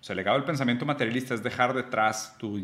O 0.00 0.04
sea, 0.04 0.14
el 0.14 0.18
legado 0.18 0.36
del 0.36 0.46
pensamiento 0.46 0.86
materialista 0.86 1.34
es 1.34 1.42
dejar 1.42 1.74
detrás 1.74 2.36
tu, 2.38 2.58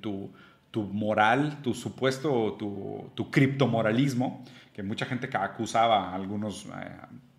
tu 0.00 0.32
tu 0.70 0.82
moral, 0.82 1.62
tu 1.62 1.74
supuesto, 1.74 2.56
tu, 2.58 3.10
tu 3.14 3.30
criptomoralismo, 3.30 4.44
que 4.78 4.84
mucha 4.84 5.06
gente 5.06 5.28
acusaba 5.36 6.10
a 6.10 6.14
algunos... 6.14 6.66
Eh, 6.66 6.70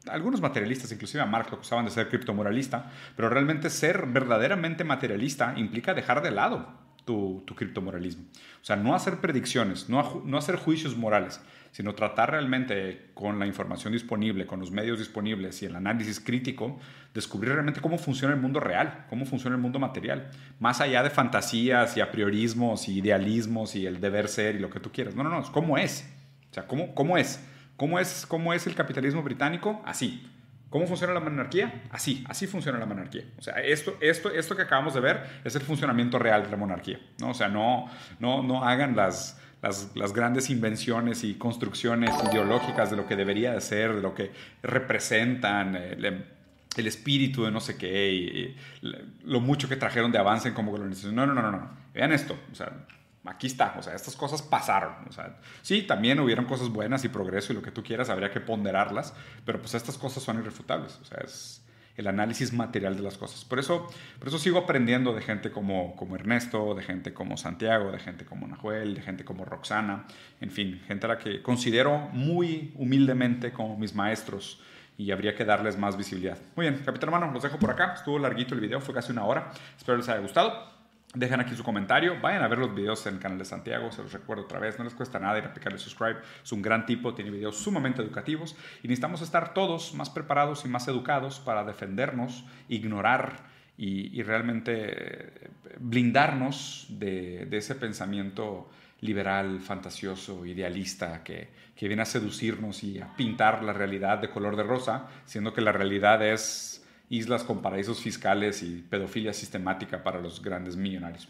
algunos 0.09 0.41
materialistas, 0.41 0.91
inclusive 0.91 1.23
a 1.23 1.25
Marx 1.25 1.49
lo 1.51 1.55
acusaban 1.55 1.85
de 1.85 1.91
ser 1.91 2.09
criptomoralista, 2.09 2.91
pero 3.15 3.29
realmente 3.29 3.69
ser 3.69 4.07
verdaderamente 4.07 4.83
materialista 4.83 5.53
implica 5.55 5.93
dejar 5.93 6.21
de 6.21 6.31
lado 6.31 6.67
tu, 7.05 7.45
criptomoralismo. 7.55 8.25
O 8.61 8.65
sea, 8.65 8.75
no 8.75 8.93
hacer 8.93 9.21
predicciones, 9.21 9.87
no, 9.87 10.21
no 10.25 10.37
hacer 10.37 10.57
juicios 10.57 10.97
morales, 10.97 11.39
sino 11.71 11.95
tratar 11.95 12.31
realmente 12.31 13.11
con 13.13 13.39
la 13.39 13.45
información 13.45 13.93
disponible, 13.93 14.45
con 14.45 14.59
los 14.59 14.71
medios 14.71 14.99
disponibles 14.99 15.61
y 15.61 15.65
el 15.65 15.77
análisis 15.77 16.19
crítico, 16.19 16.77
descubrir 17.13 17.53
realmente 17.53 17.79
cómo 17.79 17.97
funciona 17.97 18.33
el 18.33 18.41
mundo 18.41 18.59
real, 18.59 19.05
cómo 19.09 19.25
funciona 19.25 19.55
el 19.55 19.61
mundo 19.61 19.79
material, 19.79 20.29
más 20.59 20.81
allá 20.81 21.03
de 21.03 21.09
fantasías 21.09 21.95
y 21.95 22.01
apriorismos 22.01 22.89
y 22.89 22.97
idealismos 22.97 23.75
y 23.75 23.85
el 23.85 24.01
deber 24.01 24.27
ser 24.27 24.55
y 24.55 24.59
lo 24.59 24.69
que 24.69 24.81
tú 24.81 24.91
quieras. 24.91 25.15
No, 25.15 25.23
no, 25.23 25.29
no, 25.29 25.51
¿cómo 25.53 25.77
es? 25.77 26.18
O 26.51 26.53
sea, 26.53 26.67
¿cómo, 26.67 26.93
cómo 26.95 27.17
es? 27.17 27.39
¿Cómo 27.77 27.99
es, 27.99 28.25
¿Cómo 28.25 28.53
es 28.53 28.67
el 28.67 28.75
capitalismo 28.75 29.23
británico? 29.23 29.81
Así. 29.85 30.27
¿Cómo 30.69 30.85
funciona 30.85 31.13
la 31.13 31.19
monarquía? 31.19 31.81
Así, 31.89 32.23
así 32.27 32.45
funciona 32.45 32.77
la 32.77 32.85
monarquía. 32.85 33.23
O 33.39 33.41
sea, 33.41 33.55
esto, 33.55 33.97
esto, 34.01 34.29
esto 34.29 34.55
que 34.55 34.61
acabamos 34.61 34.93
de 34.93 34.99
ver 34.99 35.41
es 35.43 35.55
el 35.55 35.61
funcionamiento 35.63 36.19
real 36.19 36.43
de 36.43 36.51
la 36.51 36.57
monarquía. 36.57 36.99
¿no? 37.19 37.29
O 37.29 37.33
sea, 37.33 37.47
no, 37.47 37.89
no, 38.19 38.43
no 38.43 38.63
hagan 38.63 38.95
las, 38.95 39.39
las, 39.63 39.95
las, 39.95 40.13
grandes 40.13 40.51
invenciones 40.51 41.23
y 41.23 41.35
construcciones 41.35 42.11
ideológicas 42.31 42.91
de 42.91 42.97
lo 42.97 43.07
que 43.07 43.15
debería 43.15 43.53
de 43.53 43.61
ser, 43.61 43.95
de 43.95 44.01
lo 44.01 44.13
que 44.13 44.31
representan, 44.61 45.75
el, 45.75 46.25
el 46.75 46.87
espíritu 46.87 47.43
de 47.43 47.51
no 47.51 47.59
sé 47.59 47.77
qué, 47.77 48.11
y, 48.11 48.57
lo 49.23 49.39
mucho 49.39 49.67
que 49.67 49.75
trajeron 49.75 50.11
de 50.11 50.19
avance 50.19 50.49
en 50.49 50.53
como 50.53 50.71
colonización. 50.71 51.15
No, 51.15 51.25
no, 51.25 51.33
no, 51.33 51.51
no. 51.51 51.69
Vean 51.93 52.11
esto. 52.11 52.37
O 52.51 52.55
sea, 52.55 52.71
aquí 53.25 53.47
está, 53.47 53.75
o 53.77 53.83
sea, 53.83 53.95
estas 53.95 54.15
cosas 54.15 54.41
pasaron. 54.41 54.93
O 55.07 55.11
sea, 55.11 55.37
sí, 55.61 55.83
también 55.83 56.19
hubieron 56.19 56.45
cosas 56.45 56.69
buenas 56.69 57.03
y 57.05 57.09
progreso 57.09 57.53
y 57.53 57.55
lo 57.55 57.61
que 57.61 57.71
tú 57.71 57.83
quieras, 57.83 58.09
habría 58.09 58.31
que 58.31 58.39
ponderarlas, 58.39 59.13
pero 59.45 59.59
pues 59.59 59.73
estas 59.73 59.97
cosas 59.97 60.23
son 60.23 60.39
irrefutables, 60.39 60.99
o 61.01 61.05
sea, 61.05 61.19
es 61.23 61.63
el 61.99 62.07
análisis 62.07 62.53
material 62.53 62.95
de 62.95 63.03
las 63.03 63.17
cosas. 63.17 63.43
Por 63.43 63.59
eso, 63.59 63.87
por 64.19 64.29
eso 64.29 64.39
sigo 64.39 64.59
aprendiendo 64.59 65.13
de 65.13 65.21
gente 65.21 65.51
como, 65.51 65.97
como 65.97 66.15
Ernesto, 66.15 66.73
de 66.73 66.81
gente 66.81 67.13
como 67.13 67.35
Santiago, 67.35 67.91
de 67.91 67.99
gente 67.99 68.23
como 68.23 68.47
Nahuel, 68.47 68.95
de 68.95 69.01
gente 69.01 69.25
como 69.25 69.43
Roxana, 69.43 70.05
en 70.39 70.49
fin, 70.49 70.81
gente 70.87 71.07
a 71.07 71.09
la 71.09 71.17
que 71.17 71.41
considero 71.41 71.97
muy 72.13 72.71
humildemente 72.77 73.51
como 73.51 73.77
mis 73.77 73.93
maestros 73.93 74.61
y 74.97 75.11
habría 75.11 75.35
que 75.35 75.43
darles 75.43 75.77
más 75.77 75.97
visibilidad. 75.97 76.37
Muy 76.55 76.69
bien, 76.69 76.81
capitán 76.85 77.09
hermano, 77.09 77.33
los 77.33 77.43
dejo 77.43 77.59
por 77.59 77.71
acá. 77.71 77.93
Estuvo 77.95 78.17
larguito 78.17 78.55
el 78.55 78.61
video, 78.61 78.79
fue 78.79 78.93
casi 78.93 79.11
una 79.11 79.25
hora. 79.25 79.51
Espero 79.77 79.97
les 79.97 80.07
haya 80.07 80.21
gustado. 80.21 80.78
Dejen 81.15 81.39
aquí 81.39 81.55
su 81.55 81.63
comentario, 81.63 82.21
vayan 82.21 82.43
a 82.43 82.47
ver 82.47 82.59
los 82.59 82.75
videos 82.75 83.03
en 83.07 83.15
el 83.15 83.19
canal 83.19 83.39
de 83.39 83.45
Santiago, 83.45 83.91
se 83.91 84.03
los 84.03 84.13
recuerdo 84.13 84.43
otra 84.43 84.59
vez, 84.59 84.77
no 84.77 84.83
les 84.83 84.93
cuesta 84.93 85.17
nada 85.17 85.39
ir 85.39 85.45
a 85.45 85.53
picarle 85.55 85.79
subscribe, 85.79 86.19
es 86.43 86.51
un 86.51 86.61
gran 86.61 86.85
tipo, 86.85 87.15
tiene 87.15 87.31
videos 87.31 87.57
sumamente 87.57 88.03
educativos. 88.03 88.55
Y 88.83 88.87
necesitamos 88.87 89.23
estar 89.23 89.55
todos 89.55 89.95
más 89.95 90.11
preparados 90.11 90.65
y 90.65 90.67
más 90.67 90.87
educados 90.87 91.39
para 91.39 91.63
defendernos, 91.63 92.45
ignorar 92.67 93.47
y, 93.75 94.21
realmente 94.21 94.73
eh, 94.75 95.49
blindarnos 95.79 96.85
de, 96.89 97.47
ese 97.51 97.73
pensamiento 97.73 98.69
liberal, 99.01 99.61
fantasioso, 99.61 100.45
idealista 100.45 101.23
que, 101.23 101.49
que 101.75 101.87
viene 101.87 102.03
a 102.03 102.05
seducirnos 102.05 102.83
y 102.83 102.99
a 102.99 103.15
pintar 103.15 103.63
la 103.63 103.73
realidad 103.73 104.19
de 104.19 104.29
color 104.29 104.55
de 104.55 104.63
rosa, 104.63 105.07
siendo 105.25 105.53
que 105.53 105.61
la 105.61 105.71
realidad 105.71 106.21
es 106.21 106.78
islas 107.09 107.43
con 107.43 107.61
paraísos 107.61 107.99
fiscales 108.01 108.63
y 108.63 108.81
pedofilia 108.81 109.33
sistemática 109.33 110.03
para 110.03 110.19
los 110.19 110.41
grandes 110.41 110.75
millonarios. 110.75 111.27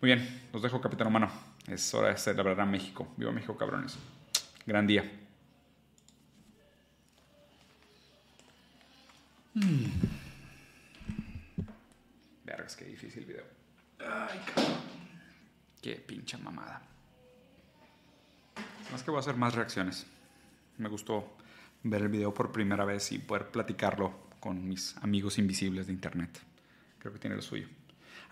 Muy 0.00 0.14
bien, 0.14 0.42
los 0.52 0.62
dejo, 0.62 0.80
capitán 0.80 1.08
humano. 1.08 1.30
Es 1.66 1.92
hora 1.94 2.08
de 2.08 2.16
celebrar 2.16 2.66
México. 2.66 3.12
Viva 3.16 3.30
México, 3.32 3.56
cabrones. 3.56 3.96
Gran 4.66 4.86
día. 4.86 5.04
Mm. 9.54 9.84
Vergas, 12.44 12.76
qué 12.76 12.84
difícil 12.86 13.24
video. 13.24 13.44
Ay, 14.00 14.40
cabrón. 14.54 14.92
Qué 15.80 15.96
pincha 15.96 16.38
mamada. 16.38 16.80
Más 18.90 19.02
que 19.02 19.10
voy 19.10 19.18
a 19.18 19.20
hacer 19.20 19.36
más 19.36 19.54
reacciones. 19.54 20.06
Me 20.78 20.88
gustó 20.88 21.36
ver 21.82 22.02
el 22.02 22.08
video 22.08 22.32
por 22.32 22.52
primera 22.52 22.84
vez 22.84 23.10
y 23.12 23.18
poder 23.18 23.50
platicarlo 23.50 24.12
con 24.42 24.68
mis 24.68 24.96
amigos 25.02 25.38
invisibles 25.38 25.86
de 25.86 25.92
internet. 25.92 26.40
Creo 26.98 27.12
que 27.12 27.20
tiene 27.20 27.36
lo 27.36 27.42
suyo. 27.42 27.68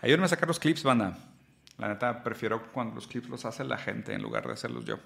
Ayúdenme 0.01 0.25
a 0.25 0.27
sacar 0.27 0.45
los 0.45 0.59
clips, 0.59 0.83
banda. 0.83 1.17
La 1.77 1.87
neta, 1.87 2.21
prefiero 2.21 2.69
cuando 2.73 2.93
los 2.93 3.07
clips 3.07 3.29
los 3.29 3.45
hace 3.45 3.63
la 3.63 3.77
gente 3.77 4.13
en 4.13 4.21
lugar 4.21 4.45
de 4.45 4.51
hacerlos 4.51 4.83
yo. 4.83 4.99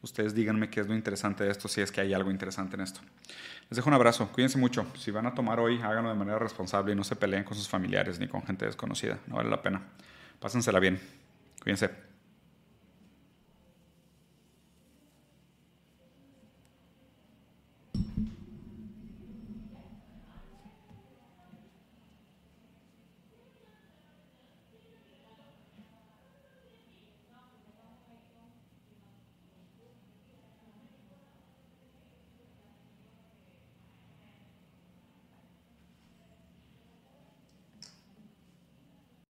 Ustedes 0.00 0.34
díganme 0.34 0.70
qué 0.70 0.80
es 0.80 0.86
lo 0.86 0.94
interesante 0.94 1.44
de 1.44 1.50
esto, 1.50 1.68
si 1.68 1.82
es 1.82 1.92
que 1.92 2.00
hay 2.00 2.14
algo 2.14 2.30
interesante 2.30 2.74
en 2.74 2.80
esto. 2.80 3.00
Les 3.68 3.76
dejo 3.76 3.90
un 3.90 3.94
abrazo, 3.94 4.28
cuídense 4.32 4.56
mucho. 4.56 4.86
Si 4.96 5.10
van 5.10 5.26
a 5.26 5.34
tomar 5.34 5.60
hoy, 5.60 5.78
háganlo 5.82 6.08
de 6.08 6.16
manera 6.16 6.38
responsable 6.38 6.94
y 6.94 6.96
no 6.96 7.04
se 7.04 7.16
peleen 7.16 7.44
con 7.44 7.54
sus 7.54 7.68
familiares 7.68 8.18
ni 8.18 8.26
con 8.26 8.42
gente 8.42 8.64
desconocida. 8.64 9.18
No 9.26 9.36
vale 9.36 9.50
la 9.50 9.60
pena. 9.60 9.82
Pásensela 10.40 10.80
bien. 10.80 10.98
Cuídense. 11.62 12.05